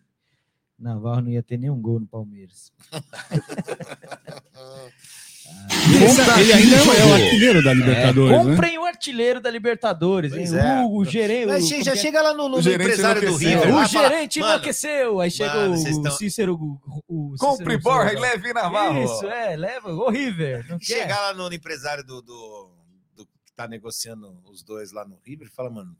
Navarro 0.78 1.22
não 1.22 1.30
ia 1.30 1.42
ter 1.44 1.58
nenhum 1.58 1.80
gol 1.82 2.00
no 2.00 2.08
Palmeiras. 2.08 2.72
Esse- 5.46 6.40
ele 6.40 6.54
ainda 6.54 6.76
é 6.78 7.06
o 7.06 7.14
artilheiro 7.14 7.64
da 7.64 7.72
É, 7.72 7.74
Libertadores, 7.74 8.38
né? 8.38 8.44
comprem 8.52 8.78
o 8.80 8.86
artilheiro 8.86 9.42
da 9.42 9.50
Libertadores, 9.52 10.32
hein? 10.34 10.38
Pois 10.40 10.54
é. 10.54 10.82
O, 10.82 10.96
o 10.98 11.06
gerente. 11.06 11.48
Mas 11.48 11.66
o- 11.66 11.68
já 11.84 11.92
que 11.92 11.98
é? 12.00 12.02
chega 12.02 12.22
lá 12.22 12.34
no, 12.34 12.48
no 12.50 12.60
empresário 12.60 13.22
do. 13.22 13.36
River. 13.36 13.68
O 13.70 13.88
fala, 13.88 13.88
gerente 13.88 14.40
"Mano, 14.40 14.52
enlouqueceu. 14.54 15.20
Aí 15.20 15.30
chega 15.32 15.54
mano, 15.54 15.74
o, 15.74 15.78
vocês 15.78 15.98
o 15.98 16.02
tão- 16.02 16.12
Cícero. 16.12 16.54
O, 16.56 17.34
o 17.34 17.36
Compre 17.38 17.78
Borja 17.78 18.14
e 18.14 18.20
leve 18.20 18.54
Navarro. 18.54 19.04
Isso, 19.04 19.26
é, 19.28 19.56
leva. 19.58 19.92
O 19.94 20.10
River. 20.10 20.66
Chegar 20.80 21.20
lá 21.20 21.34
no 21.34 21.52
empresário 21.54 22.04
do, 22.06 22.22
do, 22.22 22.72
do 23.16 23.26
que 23.26 23.52
tá 23.56 23.68
negociando 23.68 24.34
os 24.50 24.64
dois 24.64 24.92
lá 24.94 25.06
no 25.06 25.18
River 25.26 25.48
e 25.48 25.52
fala, 25.56 25.70
mano, 25.70 25.96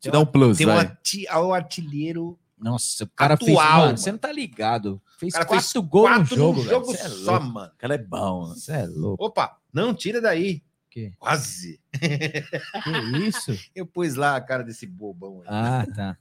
Te 0.00 0.10
dá 0.10 0.18
um 0.18 0.26
plus, 0.26 0.58
tem 0.58 0.66
um 0.66 1.52
artilheiro 1.54 2.36
Nossa, 2.60 3.04
o 3.04 3.08
cara 3.08 3.36
fez. 3.36 3.50
Atual, 3.50 3.70
Mano, 3.72 3.84
mano. 3.86 3.98
você 3.98 4.12
não 4.12 4.18
tá 4.18 4.30
ligado. 4.32 5.00
Fez 5.18 5.32
O 5.32 5.36
cara 5.38 5.48
fez 5.48 5.64
quatro 5.72 5.82
gols 5.82 6.10
no 6.10 6.16
quatro 6.18 6.36
jogo, 6.36 6.58
num 6.58 6.64
velho. 6.64 6.70
jogo 6.70 6.92
é 6.92 7.08
só, 7.08 7.32
louco. 7.32 7.46
mano. 7.46 7.72
O 7.72 7.76
cara 7.78 7.94
é 7.94 7.98
bom. 7.98 8.46
Você 8.48 8.72
é 8.72 8.86
louco. 8.86 9.24
Opa, 9.24 9.58
não, 9.72 9.94
tira 9.94 10.20
daí. 10.20 10.62
Que, 10.90 11.12
Quase. 11.18 11.80
que 11.92 13.18
isso? 13.26 13.56
Eu 13.74 13.86
pus 13.86 14.16
lá 14.16 14.34
a 14.36 14.40
cara 14.40 14.64
desse 14.64 14.86
bobão 14.86 15.40
aí. 15.42 15.46
Ah, 15.48 15.86
tá. 15.94 16.18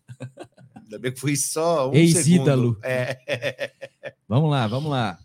Ainda 0.76 1.00
bem 1.00 1.12
que 1.12 1.20
foi 1.20 1.36
só 1.36 1.90
um 1.90 1.94
Ex-ídalo. 1.96 2.76
segundo. 2.76 2.86
É. 2.86 3.74
Vamos 4.28 4.52
lá, 4.52 4.68
vamos 4.68 4.92
lá. 4.92 5.18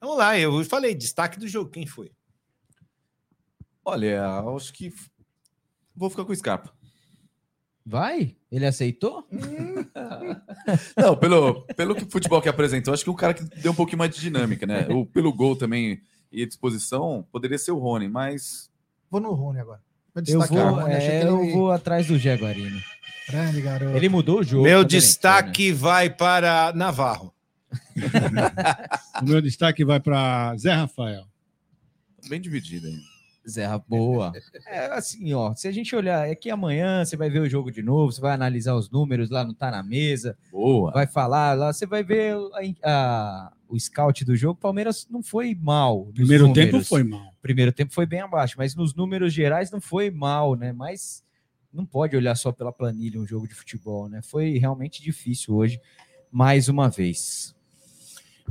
Vamos 0.00 0.16
lá, 0.18 0.36
eu 0.38 0.64
falei, 0.64 0.94
destaque 0.94 1.38
do 1.38 1.46
jogo, 1.46 1.70
quem 1.70 1.86
foi? 1.86 2.10
Olha, 3.84 4.40
acho 4.56 4.72
que 4.72 4.92
vou 5.94 6.10
ficar 6.10 6.24
com 6.24 6.32
o 6.32 6.36
Scarpa. 6.36 6.72
Vai? 7.84 8.36
Ele 8.50 8.66
aceitou? 8.66 9.26
Não, 10.96 11.16
pelo, 11.16 11.62
pelo 11.76 11.94
que 11.94 12.04
o 12.04 12.10
futebol 12.10 12.40
que 12.40 12.48
apresentou, 12.48 12.94
acho 12.94 13.04
que 13.04 13.10
o 13.10 13.14
cara 13.14 13.34
que 13.34 13.44
deu 13.44 13.72
um 13.72 13.74
pouquinho 13.74 13.98
mais 13.98 14.14
de 14.14 14.20
dinâmica, 14.20 14.66
né? 14.66 14.86
O, 14.88 15.04
pelo 15.06 15.32
gol 15.32 15.56
também 15.56 16.00
e 16.32 16.42
a 16.42 16.46
disposição, 16.46 17.26
poderia 17.32 17.58
ser 17.58 17.72
o 17.72 17.78
Rony, 17.78 18.08
mas 18.08 18.70
Vou 19.10 19.20
no 19.20 19.32
Rony 19.32 19.58
agora. 19.58 19.80
Vou 20.14 20.22
Eu 20.26 20.40
vou, 20.40 20.88
é, 20.88 21.20
que 21.20 21.26
eu 21.26 21.42
ele... 21.42 21.52
vou 21.52 21.70
atrás 21.72 22.06
do 22.06 22.16
Jaguarino. 22.16 22.80
Grande 23.28 23.60
garoto. 23.60 23.96
Ele 23.96 24.08
mudou 24.08 24.40
o 24.40 24.42
jogo. 24.42 24.62
Meu 24.62 24.78
também, 24.78 24.88
destaque 24.88 25.72
vai 25.72 26.08
para 26.08 26.72
Navarro. 26.74 27.34
O 29.22 29.24
meu 29.26 29.42
destaque 29.42 29.84
vai 29.84 30.00
para 30.00 30.56
Zé 30.56 30.72
Rafael. 30.72 31.24
bem 32.26 32.40
dividido 32.40 32.86
aí. 32.86 32.98
Zé 33.50 33.66
boa. 33.88 34.32
É 34.66 34.86
assim, 34.92 35.32
ó. 35.34 35.54
Se 35.54 35.68
a 35.68 35.72
gente 35.72 35.94
olhar, 35.94 36.28
é 36.28 36.34
que 36.34 36.48
amanhã 36.50 37.04
você 37.04 37.16
vai 37.16 37.28
ver 37.28 37.40
o 37.40 37.48
jogo 37.48 37.70
de 37.70 37.82
novo, 37.82 38.12
você 38.12 38.20
vai 38.20 38.32
analisar 38.32 38.74
os 38.74 38.88
números 38.90 39.28
lá, 39.30 39.44
não 39.44 39.52
tá 39.54 39.70
na 39.70 39.82
mesa, 39.82 40.36
Boa. 40.50 40.90
vai 40.92 41.06
falar 41.06 41.54
lá, 41.54 41.72
você 41.72 41.86
vai 41.86 42.02
ver 42.02 42.34
a- 42.34 42.88
a- 42.90 43.52
o 43.68 43.78
scout 43.78 44.24
do 44.24 44.34
jogo. 44.36 44.58
Palmeiras 44.60 45.06
não 45.10 45.22
foi 45.22 45.54
mal. 45.54 46.06
Primeiro 46.14 46.52
tempo 46.52 46.66
números. 46.72 46.88
foi 46.88 47.02
mal. 47.02 47.32
Primeiro 47.42 47.72
tempo 47.72 47.92
foi 47.92 48.06
bem 48.06 48.20
abaixo, 48.20 48.54
mas 48.58 48.74
nos 48.74 48.94
números 48.94 49.32
gerais 49.32 49.70
não 49.70 49.80
foi 49.80 50.10
mal, 50.10 50.54
né? 50.56 50.72
Mas 50.72 51.22
não 51.72 51.86
pode 51.86 52.16
olhar 52.16 52.34
só 52.34 52.50
pela 52.50 52.72
planilha 52.72 53.20
um 53.20 53.26
jogo 53.26 53.46
de 53.46 53.54
futebol, 53.54 54.08
né? 54.08 54.20
Foi 54.22 54.58
realmente 54.58 55.00
difícil 55.02 55.54
hoje, 55.54 55.80
mais 56.30 56.68
uma 56.68 56.88
vez. 56.88 57.54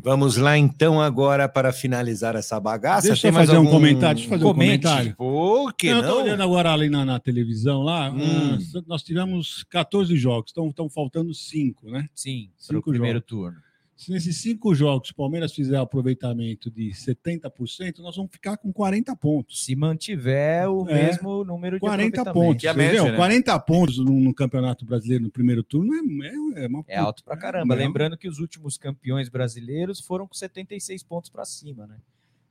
Vamos 0.04 0.38
lá 0.38 0.58
então 0.58 1.02
agora 1.02 1.48
para 1.50 1.72
finalizar 1.74 2.36
essa 2.36 2.60
bagaça. 2.60 3.08
Deixa 3.08 3.24
Tem 3.24 3.32
eu 3.32 3.36
fazer 3.36 3.54
um 3.54 3.60
algum- 3.60 3.72
comentário. 3.72 4.16
Deixa 4.16 4.26
eu 4.28 4.30
fazer 4.30 4.44
um 4.46 4.48
Comente. 4.48 4.84
comentário. 4.84 5.16
Por 5.16 5.74
que 5.74 5.94
Não, 5.94 6.02
não? 6.02 6.22
olhando 6.24 6.44
agora 6.44 6.72
ali 6.74 6.90
na, 6.90 7.04
na 7.06 7.20
televisão 7.20 7.82
lá. 7.84 8.10
Hum. 8.12 8.58
nós 8.88 9.04
tivemos 9.04 9.64
14 9.70 10.16
jogos, 10.18 10.52
estão 10.56 10.90
faltando 10.90 11.34
5, 11.34 11.90
né? 11.90 12.08
Sim, 12.16 12.50
Cinco 12.58 12.74
para 12.74 12.80
o 12.80 12.84
primeiro 12.94 13.22
turno. 13.22 13.58
Se 14.02 14.14
nesses 14.14 14.38
cinco 14.38 14.74
jogos 14.74 15.10
o 15.10 15.16
Palmeiras 15.16 15.54
fizer 15.54 15.76
aproveitamento 15.76 16.72
de 16.72 16.92
70%, 16.92 18.00
nós 18.00 18.16
vamos 18.16 18.32
ficar 18.32 18.56
com 18.56 18.72
40 18.72 19.14
pontos. 19.18 19.66
Se 19.66 19.76
mantiver 19.76 20.70
o 20.70 20.88
É, 20.90 20.94
mesmo 21.08 21.44
número 21.44 21.76
de 21.76 21.82
40 21.82 22.22
aproveitamento. 22.22 22.34
pontos. 22.34 22.62
Que 22.62 22.68
é 22.70 22.74
média, 22.74 23.04
né? 23.12 23.18
40 23.18 23.60
pontos 23.60 23.98
no, 23.98 24.12
no 24.22 24.34
Campeonato 24.34 24.86
Brasileiro 24.86 25.26
no 25.26 25.30
primeiro 25.30 25.62
turno 25.64 25.92
é, 25.94 26.28
é, 26.28 26.64
é 26.64 26.68
uma 26.70 26.82
É 26.88 26.98
alto 26.98 27.26
pra 27.26 27.36
caramba. 27.36 27.76
Lembrando 27.76 28.18
que 28.18 28.30
os 28.30 28.40
últimos 28.40 28.78
campeões 28.78 29.28
brasileiros 29.28 30.00
foram 30.00 30.26
com 30.26 30.34
76 30.34 31.04
pontos 31.04 31.30
para 31.30 31.44
cima, 31.44 31.86
né? 31.86 31.98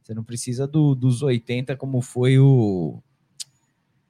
Você 0.03 0.12
não 0.12 0.22
precisa 0.22 0.66
do- 0.66 0.94
dos 0.94 1.22
80 1.22 1.74
como 1.76 2.03
foi 2.03 2.38
o, 2.38 3.03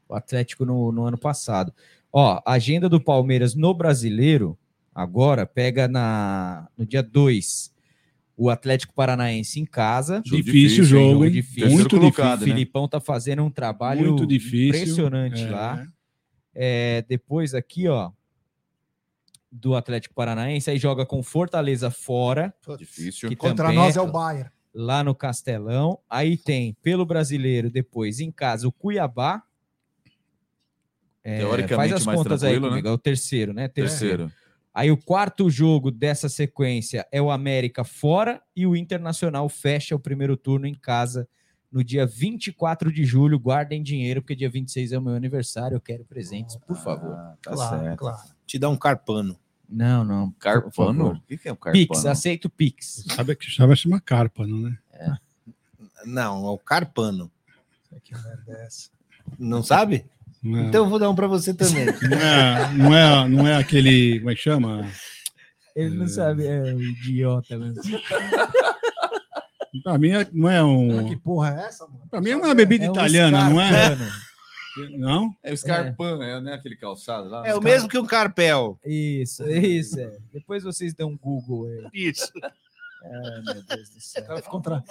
o 0.09 0.15
Atlético 0.15 0.65
no, 0.67 0.91
no 0.91 1.05
ano 1.05 1.17
passado. 1.17 1.73
Ó, 2.13 2.43
a 2.45 2.53
agenda 2.55 2.89
do 2.89 3.01
Palmeiras 3.01 3.55
no 3.55 3.73
Brasileiro 3.73 4.59
agora 4.99 5.47
pega 5.47 5.87
na 5.87 6.69
no 6.77 6.85
dia 6.85 7.03
2 7.03 7.73
o 8.37 8.51
Atlético 8.51 8.95
Paranaense 8.95 9.59
em 9.61 9.65
casa. 9.65 10.23
Jogo 10.25 10.43
Difícil 10.43 10.53
difícil, 10.53 10.85
jogo, 10.85 11.11
jogo 11.13 11.25
hein? 11.25 11.31
difícil. 11.33 11.71
Muito 11.71 11.89
Terceiro 11.89 11.89
difícil. 11.89 12.01
colocado, 12.15 12.39
O 12.43 12.47
né? 12.47 12.53
Filipão 12.53 12.89
tá 12.89 13.01
fazendo 13.01 13.43
um 13.45 13.51
trabalho 13.51 14.09
Muito 14.11 14.27
difícil. 14.27 14.69
impressionante 14.69 15.43
É. 15.43 15.51
lá. 15.51 15.87
É, 16.55 17.05
depois 17.09 17.55
aqui, 17.55 17.89
ó, 17.89 18.11
do 19.51 19.75
Atlético 19.75 20.15
Paranaense, 20.15 20.71
aí 20.71 20.79
joga 20.79 21.07
com 21.07 21.23
Fortaleza 21.23 21.91
fora, 21.91 22.53
Difícil. 22.79 23.29
que 23.29 23.37
Contra 23.37 23.73
nós 23.73 23.97
é 23.97 23.99
é 23.99 24.03
o 24.03 24.11
Bayern. 24.13 24.51
lá 24.75 25.03
no 25.03 25.15
Castelão. 25.15 25.99
Aí 26.09 26.37
tem 26.37 26.75
pelo 26.83 27.07
brasileiro 27.07 27.71
depois 27.71 28.21
em 28.21 28.31
casa 28.31 28.69
o 28.69 28.73
Cuiabá. 28.73 29.43
É, 31.25 31.39
Teoricamente 31.39 31.77
faz 31.77 31.93
as 31.93 32.07
mais 32.07 32.19
contas 32.19 32.43
aí 32.45 32.51
tranquilo, 32.53 32.67
né? 32.67 32.71
comigo, 32.71 32.89
é 32.89 32.93
o 32.93 32.99
terceiro, 32.99 33.53
né? 33.53 33.69
Terceiro. 33.69 34.31
Aí 34.79 34.93
o 34.93 34.97
quarto 34.97 35.51
jogo 35.51 35.91
dessa 35.91 36.29
sequência 36.29 37.05
é 37.11 37.21
o 37.21 37.33
América 37.33 37.83
fora 37.83 38.41
e 38.55 38.65
o 38.65 38.77
Internacional 38.77 39.49
fecha 39.49 39.97
o 39.97 39.99
primeiro 39.99 40.37
turno 40.37 40.69
em 40.69 40.75
casa 40.75 41.29
no 41.69 41.83
dia 41.83 42.07
24 42.07 42.93
de 42.93 43.05
julho. 43.05 43.41
Guardem 43.41 43.83
dinheiro, 43.83 44.23
porque 44.23 44.37
dia 44.37 44.49
26 44.49 44.93
é 44.93 44.99
o 44.99 45.03
meu 45.03 45.15
aniversário. 45.15 45.75
Eu 45.75 45.81
quero 45.81 46.05
presentes, 46.05 46.55
por 46.59 46.77
favor. 46.77 47.13
Ah, 47.13 47.35
tá 47.43 47.51
claro, 47.51 47.83
certo. 47.83 47.99
claro. 47.99 48.19
te 48.47 48.57
dar 48.57 48.69
um 48.69 48.77
carpano. 48.77 49.37
Não, 49.69 50.05
não. 50.05 50.31
Carpano? 50.39 50.71
favor. 50.71 51.17
O 51.17 51.23
que 51.27 51.49
é 51.49 51.53
um 51.53 51.57
Pix, 51.57 51.89
carpano? 51.89 52.09
aceito 52.13 52.49
Pix. 52.49 53.05
Sabe 53.17 53.35
que 53.35 53.51
chama 53.51 53.75
chama 53.75 54.01
Carpano, 54.01 54.61
né? 54.63 54.79
Não, 56.07 56.47
é 56.47 56.51
o 56.51 56.59
carpano. 56.59 57.29
Que 58.05 58.15
merda 58.15 58.45
é 58.53 58.67
essa? 58.67 58.91
Não 59.37 59.61
sabe? 59.61 60.07
Não 60.43 60.59
é, 60.59 60.63
Então 60.69 60.85
eu 60.85 60.91
vou 60.91 60.99
dar 60.99 61.11
um 61.11 61.15
pra 61.15 61.27
você 61.27 61.53
também. 61.55 61.87
não, 62.03 62.19
é, 62.19 62.73
não, 62.75 62.95
é, 62.95 63.29
não 63.29 63.47
é 63.49 63.57
aquele. 63.57 64.19
Como 64.19 64.31
é 64.31 64.35
que 64.35 64.41
chama? 64.41 64.89
Ele 65.77 65.97
não 65.97 66.09
sabe, 66.09 66.47
é 66.47 66.61
um 66.75 66.81
idiota 66.81 67.57
mesmo. 67.57 67.83
Pra 69.85 69.99
mim 69.99 70.11
é- 70.11 70.29
não 70.33 70.51
é 70.51 70.63
um. 70.63 71.09
Que 71.09 71.17
porra 71.17 71.55
é 71.55 71.67
essa, 71.67 71.87
mano? 71.87 72.01
Pra 72.11 72.21
mim 72.21 72.31
é 72.31 72.37
uma 72.37 72.55
bebida 72.55 72.87
É 72.87 72.89
um 72.89 72.93
italiana, 72.93 73.49
não 73.51 73.61
é? 73.61 73.97
Não? 74.97 75.35
É 75.43 75.53
o 75.53 75.57
Scarpan, 75.57 76.23
é, 76.23 76.41
né? 76.41 76.55
Aquele 76.55 76.77
calçado 76.77 77.29
lá. 77.29 77.47
É 77.47 77.55
o 77.55 77.61
mesmo 77.61 77.89
que 77.89 77.99
um 77.99 78.07
carpel. 78.07 78.79
Isso, 78.85 79.49
isso. 79.49 80.01
É. 80.01 80.17
Depois 80.33 80.63
vocês 80.63 80.95
dão 80.95 81.11
um 81.11 81.17
Google 81.17 81.67
aí. 81.67 81.89
Isso. 81.93 82.31
Ai, 83.05 83.41
meu 83.55 83.63
Deus 83.63 83.91
do 83.91 84.01
céu. 84.01 84.43
Contra... 84.43 84.83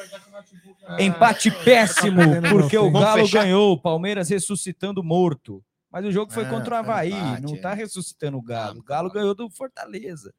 Empate 1.00 1.52
péssimo, 1.52 2.20
Tá 2.22 2.28
perdendo 2.28 2.50
porque 2.50 2.78
o. 2.78 2.92
Galo 2.92 3.30
ganhou, 3.30 3.74
o 3.74 3.78
Palmeiras 3.82 4.30
ressuscitando 4.30 5.04
morto. 5.04 5.64
Mas 5.92 6.06
o 6.06 6.12
jogo 6.12 6.32
foi 6.32 6.46
Ah, 6.46 6.50
contra 6.50 6.76
o 6.76 6.78
Havaí, 6.78 7.12
empate, 7.14 7.42
não 7.42 7.56
é. 7.56 7.58
tá 7.60 7.74
ressuscitando 7.74 8.38
o 8.38 8.42
Galo. 8.42 8.80
O 8.80 8.84
Galo 8.84 9.10
ganhou 9.10 9.34
do 9.34 9.50
Fortaleza. 9.50 10.34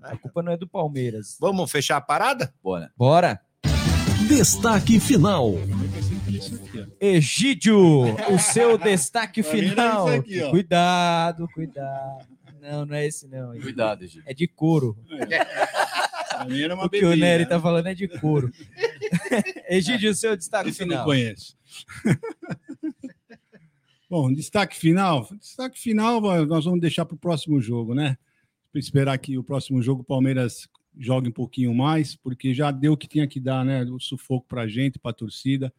A 0.00 0.16
culpa 0.16 0.42
não 0.42 0.52
é 0.52 0.56
do 0.56 0.66
Palmeiras. 0.66 1.36
Vamos 1.40 1.70
fechar 1.70 1.96
a 1.96 2.00
parada? 2.00 2.52
Bora. 2.62 2.90
Bora. 2.96 3.40
Destaque 4.28 4.98
final. 4.98 5.52
Egídio, 7.00 7.78
o 8.32 8.38
seu 8.38 8.78
destaque 8.78 9.40
era 9.40 9.48
final. 9.50 10.08
aqui, 10.08 10.40
cuidado, 10.50 11.48
cuidado. 11.54 12.26
Não, 12.60 12.86
não 12.86 12.94
é 12.94 13.06
esse 13.06 13.26
não. 13.26 13.52
Cuidado, 13.60 14.04
Egídio. 14.04 14.22
É 14.26 14.32
de 14.32 14.46
couro. 14.46 14.96
Uma 15.10 15.26
O 16.84 16.88
que 16.88 17.04
o 17.04 17.16
Nery 17.16 17.44
né? 17.44 17.48
tá 17.48 17.60
falando 17.60 17.86
é 17.86 17.94
de 17.94 18.08
couro. 18.08 18.50
Egídio, 19.68 20.10
o 20.10 20.14
seu 20.14 20.36
destaque 20.36 20.70
Esse 20.70 20.82
eu 20.82 20.86
não 20.86 20.94
final. 20.94 21.06
conheço. 21.06 21.56
Bom, 24.08 24.32
destaque 24.32 24.76
final. 24.76 25.28
Destaque 25.38 25.78
final 25.78 26.20
nós 26.46 26.64
vamos 26.64 26.80
deixar 26.80 27.06
para 27.06 27.14
o 27.14 27.18
próximo 27.18 27.60
jogo, 27.60 27.94
né? 27.94 28.18
Esperar 28.74 29.16
que 29.18 29.38
o 29.38 29.44
próximo 29.44 29.82
jogo 29.82 30.02
o 30.02 30.04
Palmeiras 30.04 30.68
jogue 30.98 31.28
um 31.28 31.32
pouquinho 31.32 31.74
mais, 31.74 32.14
porque 32.14 32.52
já 32.52 32.70
deu 32.70 32.92
o 32.92 32.96
que 32.96 33.08
tinha 33.08 33.26
que 33.26 33.40
dar, 33.40 33.64
né? 33.64 33.84
O 33.84 33.98
sufoco 33.98 34.46
para 34.46 34.62
a 34.62 34.68
gente, 34.68 34.98
para 34.98 35.10
a 35.10 35.14
torcida. 35.14 35.72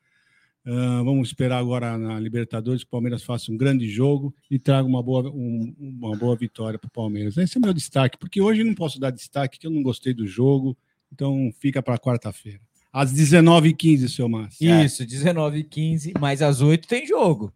Ah, 0.66 1.02
vamos 1.04 1.28
esperar 1.28 1.58
agora 1.58 1.98
na 1.98 2.20
Libertadores 2.20 2.84
que 2.84 2.88
o 2.88 2.92
Palmeiras 2.92 3.22
faça 3.24 3.52
um 3.52 3.58
grande 3.58 3.88
jogo 3.90 4.34
e 4.50 4.58
traga 4.58 4.88
uma 4.88 5.04
boa, 5.04 5.30
um- 5.30 5.76
uma 5.78 6.16
boa 6.16 6.36
vitória 6.38 6.80
para 6.80 6.88
o 6.88 6.92
Palmeiras. 6.92 7.36
Esse 7.38 7.58
é 7.58 7.60
o 7.60 7.62
meu 7.64 7.74
destaque, 7.74 8.18
porque 8.18 8.40
hoje 8.42 8.64
não 8.64 8.74
posso 8.74 9.00
dar 9.00 9.10
destaque, 9.12 9.60
que 9.60 9.68
eu 9.68 9.72
não 9.72 9.84
gostei 9.84 10.14
do 10.14 10.26
jogo, 10.26 10.78
então 11.12 11.52
fica 11.60 11.84
para 11.84 11.98
quarta-feira. 11.98 12.60
Às 12.94 13.12
19h15, 13.12 14.08
seu 14.08 14.30
Márcio. 14.30 14.84
Isso, 14.86 15.06
19 15.06 15.58
e 15.60 15.64
15, 15.64 16.14
mas 16.20 16.42
às 16.42 16.62
8 16.62 16.88
tem 16.88 17.06
jogo. 17.06 17.52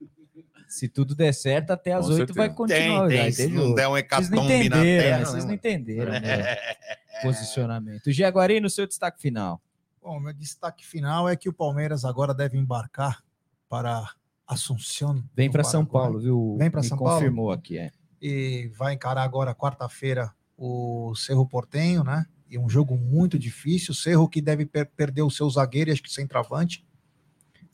Se 0.68 0.90
tudo 0.90 1.16
der 1.16 1.32
certo, 1.34 1.72
até 1.72 1.94
às 1.94 2.08
Com 2.08 2.12
8 2.12 2.18
certeza. 2.18 2.40
vai 2.40 2.54
continuar. 2.54 3.08
Tem, 3.08 3.22
tem. 3.22 3.32
Se 3.32 3.48
não 3.48 3.74
der 3.74 3.88
um 3.88 3.96
hecatombe 3.98 4.68
na 4.68 4.82
terra, 4.82 5.18
né? 5.20 5.26
Vocês 5.26 5.44
né, 5.46 5.48
não 5.48 5.54
entenderam 5.56 6.12
o 6.12 7.22
posicionamento. 7.24 8.12
Jaguari, 8.12 8.60
no 8.60 8.70
seu 8.70 8.86
destaque 8.86 9.22
final. 9.22 9.62
Bom, 10.08 10.22
meu 10.22 10.32
destaque 10.34 10.88
final 10.88 11.28
é 11.28 11.36
que 11.36 11.50
o 11.50 11.54
Palmeiras 11.54 12.06
agora 12.06 12.34
deve 12.34 12.58
embarcar 12.58 13.22
para 13.68 14.10
Assunção. 14.48 15.22
Vem 15.36 15.52
para 15.52 15.66
São. 15.66 15.86
Paulo, 15.86 16.18
viu? 16.22 16.56
Vem 16.58 16.72
Me 16.74 16.82
São 16.82 16.98
Paulo? 16.98 17.16
confirmou 17.16 17.52
aqui, 17.52 17.78
é. 17.78 17.92
e 18.22 18.72
vai 18.78 18.94
encarar 18.94 19.24
agora 19.24 19.54
quarta-feira 19.54 20.34
o 20.58 21.14
Cerro 21.14 21.46
Portenho, 21.46 22.06
né? 22.06 22.26
E 22.50 22.58
um 22.58 22.70
jogo 22.70 22.96
muito 22.96 23.38
difícil. 23.38 23.92
O 23.92 23.96
Cerro 23.96 24.30
que 24.30 24.42
deve 24.42 24.66
per- 24.66 24.90
perder 24.96 25.24
o 25.24 25.30
seu 25.30 25.50
zagueiro, 25.50 25.92
acho 25.92 26.02
que 26.02 26.10
centroavante, 26.10 26.86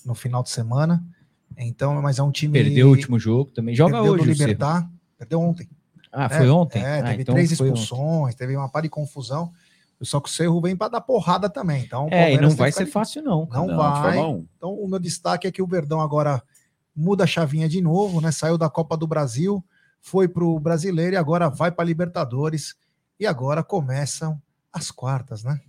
no 0.04 0.16
final 0.16 0.42
de 0.42 0.50
semana. 0.50 1.06
Então, 1.56 2.02
mas 2.02 2.18
é 2.18 2.24
um 2.24 2.32
time. 2.32 2.54
Perdeu 2.54 2.88
o 2.88 2.90
último 2.90 3.20
jogo 3.20 3.52
também. 3.52 3.76
Joga 3.76 3.94
perdeu 3.94 4.14
hoje. 4.14 4.24
Libertar, 4.34 4.90
perdeu 5.20 5.40
ontem. 5.40 5.70
Ah, 6.12 6.26
É, 6.26 6.30
foi 6.30 6.50
ontem? 6.50 6.84
É, 6.84 7.00
Ah, 7.00 7.04
teve 7.10 7.22
então 7.22 7.36
três 7.36 7.56
foi 7.56 7.70
ontem. 7.70 7.80
expulsões, 7.84 8.34
teve 8.34 8.58
uma 8.58 8.70
par 8.70 8.82
de 8.82 8.90
confusão. 8.90 9.54
Só 10.06 10.20
que 10.20 10.30
o 10.30 10.32
Cerro 10.32 10.62
vem 10.62 10.76
para 10.76 10.90
dar 10.90 11.02
porrada 11.02 11.50
também. 11.50 11.84
Então, 11.84 12.08
É, 12.12 12.34
e 12.34 12.38
não 12.38 12.50
vai 12.52 12.72
ser 12.72 12.86
fácil, 12.86 13.24
não. 13.24 13.48
Não, 13.52 13.68
Não, 13.68 13.78
vai. 13.78 14.18
um. 14.20 14.46
Então, 14.58 14.74
o 14.74 14.88
meu 14.88 15.00
destaque 15.00 15.48
é 15.48 15.52
que 15.52 15.62
o 15.62 15.68
Verdão 15.68 16.02
agora 16.02 16.42
muda 16.96 17.24
a 17.24 17.28
chavinha 17.28 17.68
de 17.68 17.82
novo, 17.82 18.22
né? 18.22 18.32
Saiu 18.32 18.58
da 18.58 18.70
Copa 18.70 18.96
do 18.96 19.08
Brasil, 19.08 19.64
foi 20.02 20.28
para 20.28 20.44
o 20.44 20.60
Brasileiro 20.60 21.14
e 21.14 21.18
agora 21.18 21.50
vai 21.50 21.72
para 21.72 21.86
Libertadores. 21.86 22.76
E 23.20 23.26
agora 23.26 23.64
começam 23.64 24.42
as 24.72 24.92
quartas, 24.92 25.44
né? 25.44 25.60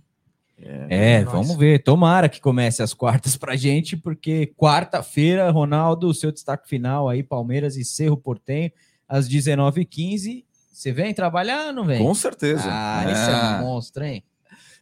É, 0.57 1.23
Nós. 1.23 1.33
vamos 1.33 1.55
ver. 1.57 1.83
Tomara 1.83 2.29
que 2.29 2.39
comece 2.39 2.81
as 2.81 2.93
quartas 2.93 3.35
pra 3.35 3.55
gente, 3.55 3.97
porque 3.97 4.53
quarta-feira, 4.57 5.49
Ronaldo, 5.51 6.13
seu 6.13 6.31
destaque 6.31 6.67
final 6.67 7.09
aí, 7.09 7.21
Palmeiras 7.21 7.75
e 7.75 7.83
Cerro 7.83 8.17
Portenho, 8.17 8.71
às 9.07 9.27
19h15. 9.27 10.45
Você 10.75 10.91
vem 10.91 11.13
trabalhar 11.13 11.67
ou 11.67 11.73
não 11.73 11.85
vem? 11.85 12.03
Com 12.03 12.13
certeza. 12.13 12.67
Ah, 12.67 13.05
esse 13.09 13.31
é 13.31 13.33
um 13.61 13.65
monstro, 13.65 14.03
hein? 14.03 14.21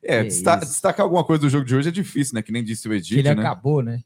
É, 0.02 0.18
Que 0.18 0.24
desta- 0.30 0.56
isso. 0.58 0.72
destacar 0.72 1.04
alguma 1.04 1.24
coisa 1.24 1.42
do 1.42 1.50
jogo 1.50 1.64
de 1.64 1.76
hoje 1.76 1.90
é 1.90 1.92
difícil, 1.92 2.34
né? 2.34 2.42
Que 2.42 2.52
nem 2.52 2.64
disse 2.64 2.90
o 2.90 2.94
Edith, 2.94 3.20
ele 3.20 3.34
né? 3.34 3.40
acabou, 3.40 3.84
né? 3.84 4.02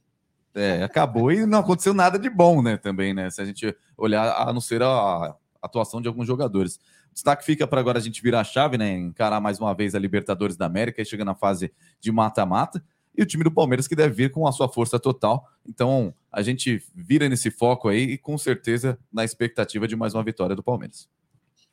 É, 0.54 0.84
acabou 0.84 1.32
e 1.32 1.46
não 1.46 1.60
aconteceu 1.60 1.94
nada 1.94 2.20
de 2.20 2.30
bom, 2.30 2.62
né? 2.62 2.76
Também, 2.76 3.14
né? 3.14 3.30
Se 3.30 3.42
a 3.42 3.46
gente 3.46 3.74
olhar, 3.98 4.34
a 4.36 4.52
não 4.52 4.60
ser 4.60 4.84
a 4.84 5.34
atuação 5.62 6.02
de 6.02 6.10
alguns 6.10 6.28
jogadores. 6.28 6.76
O 7.10 7.14
destaque 7.14 7.46
fica 7.46 7.66
para 7.66 7.80
agora 7.80 8.00
a 8.00 8.02
gente 8.02 8.22
virar 8.22 8.42
a 8.42 8.44
chave, 8.44 8.78
né? 8.78 8.92
Encarar 8.98 9.40
mais 9.40 9.58
uma 9.58 9.74
vez 9.74 9.96
a 9.96 10.00
Libertadores 10.00 10.58
da 10.58 10.66
América 10.66 11.02
e 11.02 11.06
chega 11.06 11.24
na 11.24 11.34
fase 11.36 11.72
de 12.02 12.12
mata-mata. 12.12 12.84
E 13.18 13.22
o 13.22 13.26
time 13.26 13.44
do 13.46 13.52
Palmeiras 13.52 13.88
que 13.88 13.96
deve 13.96 14.14
vir 14.14 14.30
com 14.32 14.46
a 14.46 14.52
sua 14.52 14.68
força 14.68 15.00
total. 15.00 15.48
Então, 15.66 16.14
a 16.32 16.42
gente 16.42 16.84
vira 16.94 17.30
nesse 17.30 17.50
foco 17.50 17.88
aí 17.88 18.02
e 18.12 18.18
com 18.18 18.38
certeza 18.38 19.00
na 19.12 19.24
expectativa 19.24 19.88
de 19.88 19.96
mais 19.96 20.14
uma 20.14 20.22
vitória 20.24 20.56
do 20.56 20.62
Palmeiras. 20.62 21.08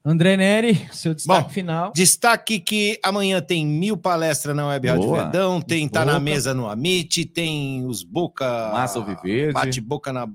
André 0.07 0.37
Neri, 0.37 0.87
seu 0.93 1.15
destaque 1.15 1.45
Bom, 1.45 1.49
final. 1.49 1.93
Destaque 1.95 2.61
que 2.61 3.01
amanhã 3.03 3.41
tem 3.41 3.67
mil 3.67 3.97
palestras 3.97 4.55
na 4.55 4.67
Web 4.69 4.87
Rádio 4.89 5.03
Boa. 5.07 5.23
Verdão, 5.23 5.63
tem 5.63 5.89
Tá 5.89 6.05
na 6.05 6.13
Boca. 6.13 6.25
Mesa 6.25 6.53
no 6.53 6.69
Amit, 6.69 7.25
tem 7.25 7.87
os 7.87 8.03
Boca... 8.03 8.45
Massa 8.71 8.99
Alviverde. 8.99 9.55
Bate-boca 9.55 10.13
na, 10.13 10.29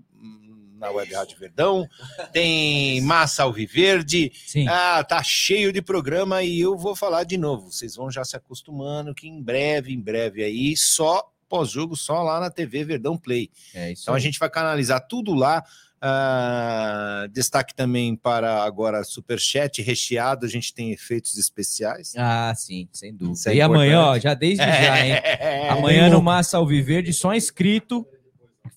na 0.79 0.89
Web 0.89 1.13
Rádio 1.13 1.37
Verdão, 1.37 1.87
tem 2.33 2.99
Massa 3.01 3.43
Alviverde. 3.43 4.31
Sim. 4.47 4.67
Ah, 4.67 5.03
tá 5.03 5.21
cheio 5.21 5.71
de 5.71 5.83
programa 5.83 6.41
e 6.41 6.59
eu 6.59 6.75
vou 6.75 6.95
falar 6.95 7.23
de 7.23 7.37
novo. 7.37 7.71
Vocês 7.71 7.95
vão 7.95 8.09
já 8.09 8.23
se 8.25 8.35
acostumando 8.35 9.13
que 9.13 9.27
em 9.27 9.39
breve, 9.39 9.93
em 9.93 10.01
breve 10.01 10.43
aí, 10.43 10.75
só 10.75 11.31
pós-jogo, 11.47 11.95
só 11.95 12.23
lá 12.23 12.39
na 12.39 12.49
TV 12.49 12.83
Verdão 12.83 13.15
Play. 13.15 13.51
É 13.75 13.91
isso 13.91 14.01
Então 14.03 14.15
a 14.15 14.17
aí. 14.17 14.23
gente 14.23 14.39
vai 14.39 14.49
canalizar 14.49 15.05
tudo 15.07 15.35
lá. 15.35 15.63
Ah, 16.01 17.27
destaque 17.31 17.75
também 17.75 18.15
para 18.15 18.63
agora 18.63 19.03
Superchat 19.03 19.81
recheado, 19.81 20.45
a 20.45 20.49
gente 20.49 20.73
tem 20.73 20.91
efeitos 20.91 21.37
especiais. 21.37 22.13
Ah, 22.17 22.53
sim, 22.55 22.87
sem 22.91 23.13
dúvida. 23.13 23.33
Isso 23.33 23.49
é 23.49 23.55
e 23.55 23.61
amanhã, 23.61 24.01
ó, 24.01 24.19
já 24.19 24.33
desde 24.33 24.63
já, 24.63 25.05
hein? 25.05 25.13
É, 25.39 25.69
amanhã 25.69 26.01
bem 26.01 26.09
no 26.09 26.15
louco. 26.15 26.25
Massa 26.25 26.57
Alviverde, 26.57 27.11
só 27.11 27.33
inscrito, 27.33 28.05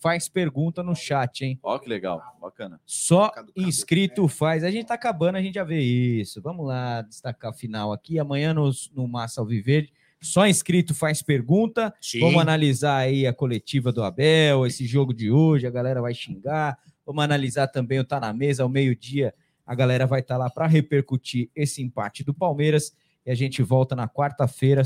faz 0.00 0.28
pergunta 0.28 0.82
no 0.82 0.94
chat, 0.96 1.44
hein? 1.44 1.58
Ó, 1.62 1.78
que 1.78 1.88
legal, 1.88 2.20
bacana. 2.40 2.80
Só 2.84 3.30
inscrito 3.56 4.26
faz. 4.26 4.64
A 4.64 4.70
gente 4.70 4.86
tá 4.86 4.94
acabando, 4.94 5.38
a 5.38 5.42
gente 5.42 5.54
já 5.54 5.64
vê 5.64 5.80
isso. 5.80 6.42
Vamos 6.42 6.66
lá, 6.66 7.02
destacar 7.02 7.52
a 7.52 7.54
final 7.54 7.92
aqui. 7.92 8.18
Amanhã 8.18 8.52
no, 8.52 8.70
no 8.94 9.06
Massa 9.06 9.40
Alviverde, 9.40 9.92
só 10.20 10.46
inscrito 10.46 10.94
faz 10.94 11.22
pergunta. 11.22 11.94
Sim. 12.00 12.20
Vamos 12.20 12.40
analisar 12.40 12.96
aí 12.96 13.26
a 13.26 13.32
coletiva 13.32 13.92
do 13.92 14.02
Abel, 14.02 14.66
esse 14.66 14.86
jogo 14.86 15.14
de 15.14 15.30
hoje, 15.30 15.66
a 15.66 15.70
galera 15.70 16.00
vai 16.00 16.14
xingar. 16.14 16.78
Vamos 17.04 17.24
analisar 17.24 17.66
também 17.68 17.98
o 17.98 18.04
Tá 18.04 18.20
na 18.20 18.32
Mesa, 18.32 18.62
ao 18.62 18.68
meio-dia, 18.68 19.34
a 19.66 19.74
galera 19.74 20.06
vai 20.06 20.20
estar 20.20 20.36
lá 20.36 20.50
para 20.50 20.66
repercutir 20.66 21.50
esse 21.54 21.82
empate 21.82 22.24
do 22.24 22.34
Palmeiras. 22.34 22.92
E 23.24 23.30
a 23.30 23.34
gente 23.34 23.62
volta 23.62 23.94
na 23.94 24.08
quarta-feira, 24.08 24.82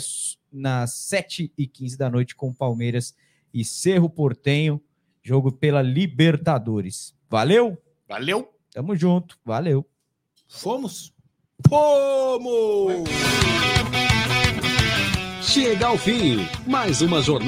nas 0.52 0.90
7h15 1.10 1.97
da 1.97 2.10
noite, 2.10 2.34
com 2.34 2.52
Palmeiras 2.52 3.14
e 3.52 3.64
Cerro 3.64 4.10
Portenho, 4.10 4.80
jogo 5.22 5.51
pela 5.51 5.80
Libertadores. 5.80 7.14
Valeu? 7.28 7.76
Valeu? 8.06 8.52
Tamo 8.70 8.94
junto, 8.94 9.38
valeu. 9.44 9.86
Fomos? 10.48 11.12
Fomos! 11.66 13.09
Chega 15.43 15.86
ao 15.86 15.97
fim, 15.97 16.47
mais 16.66 17.01
uma 17.01 17.22
jornada 17.22 17.47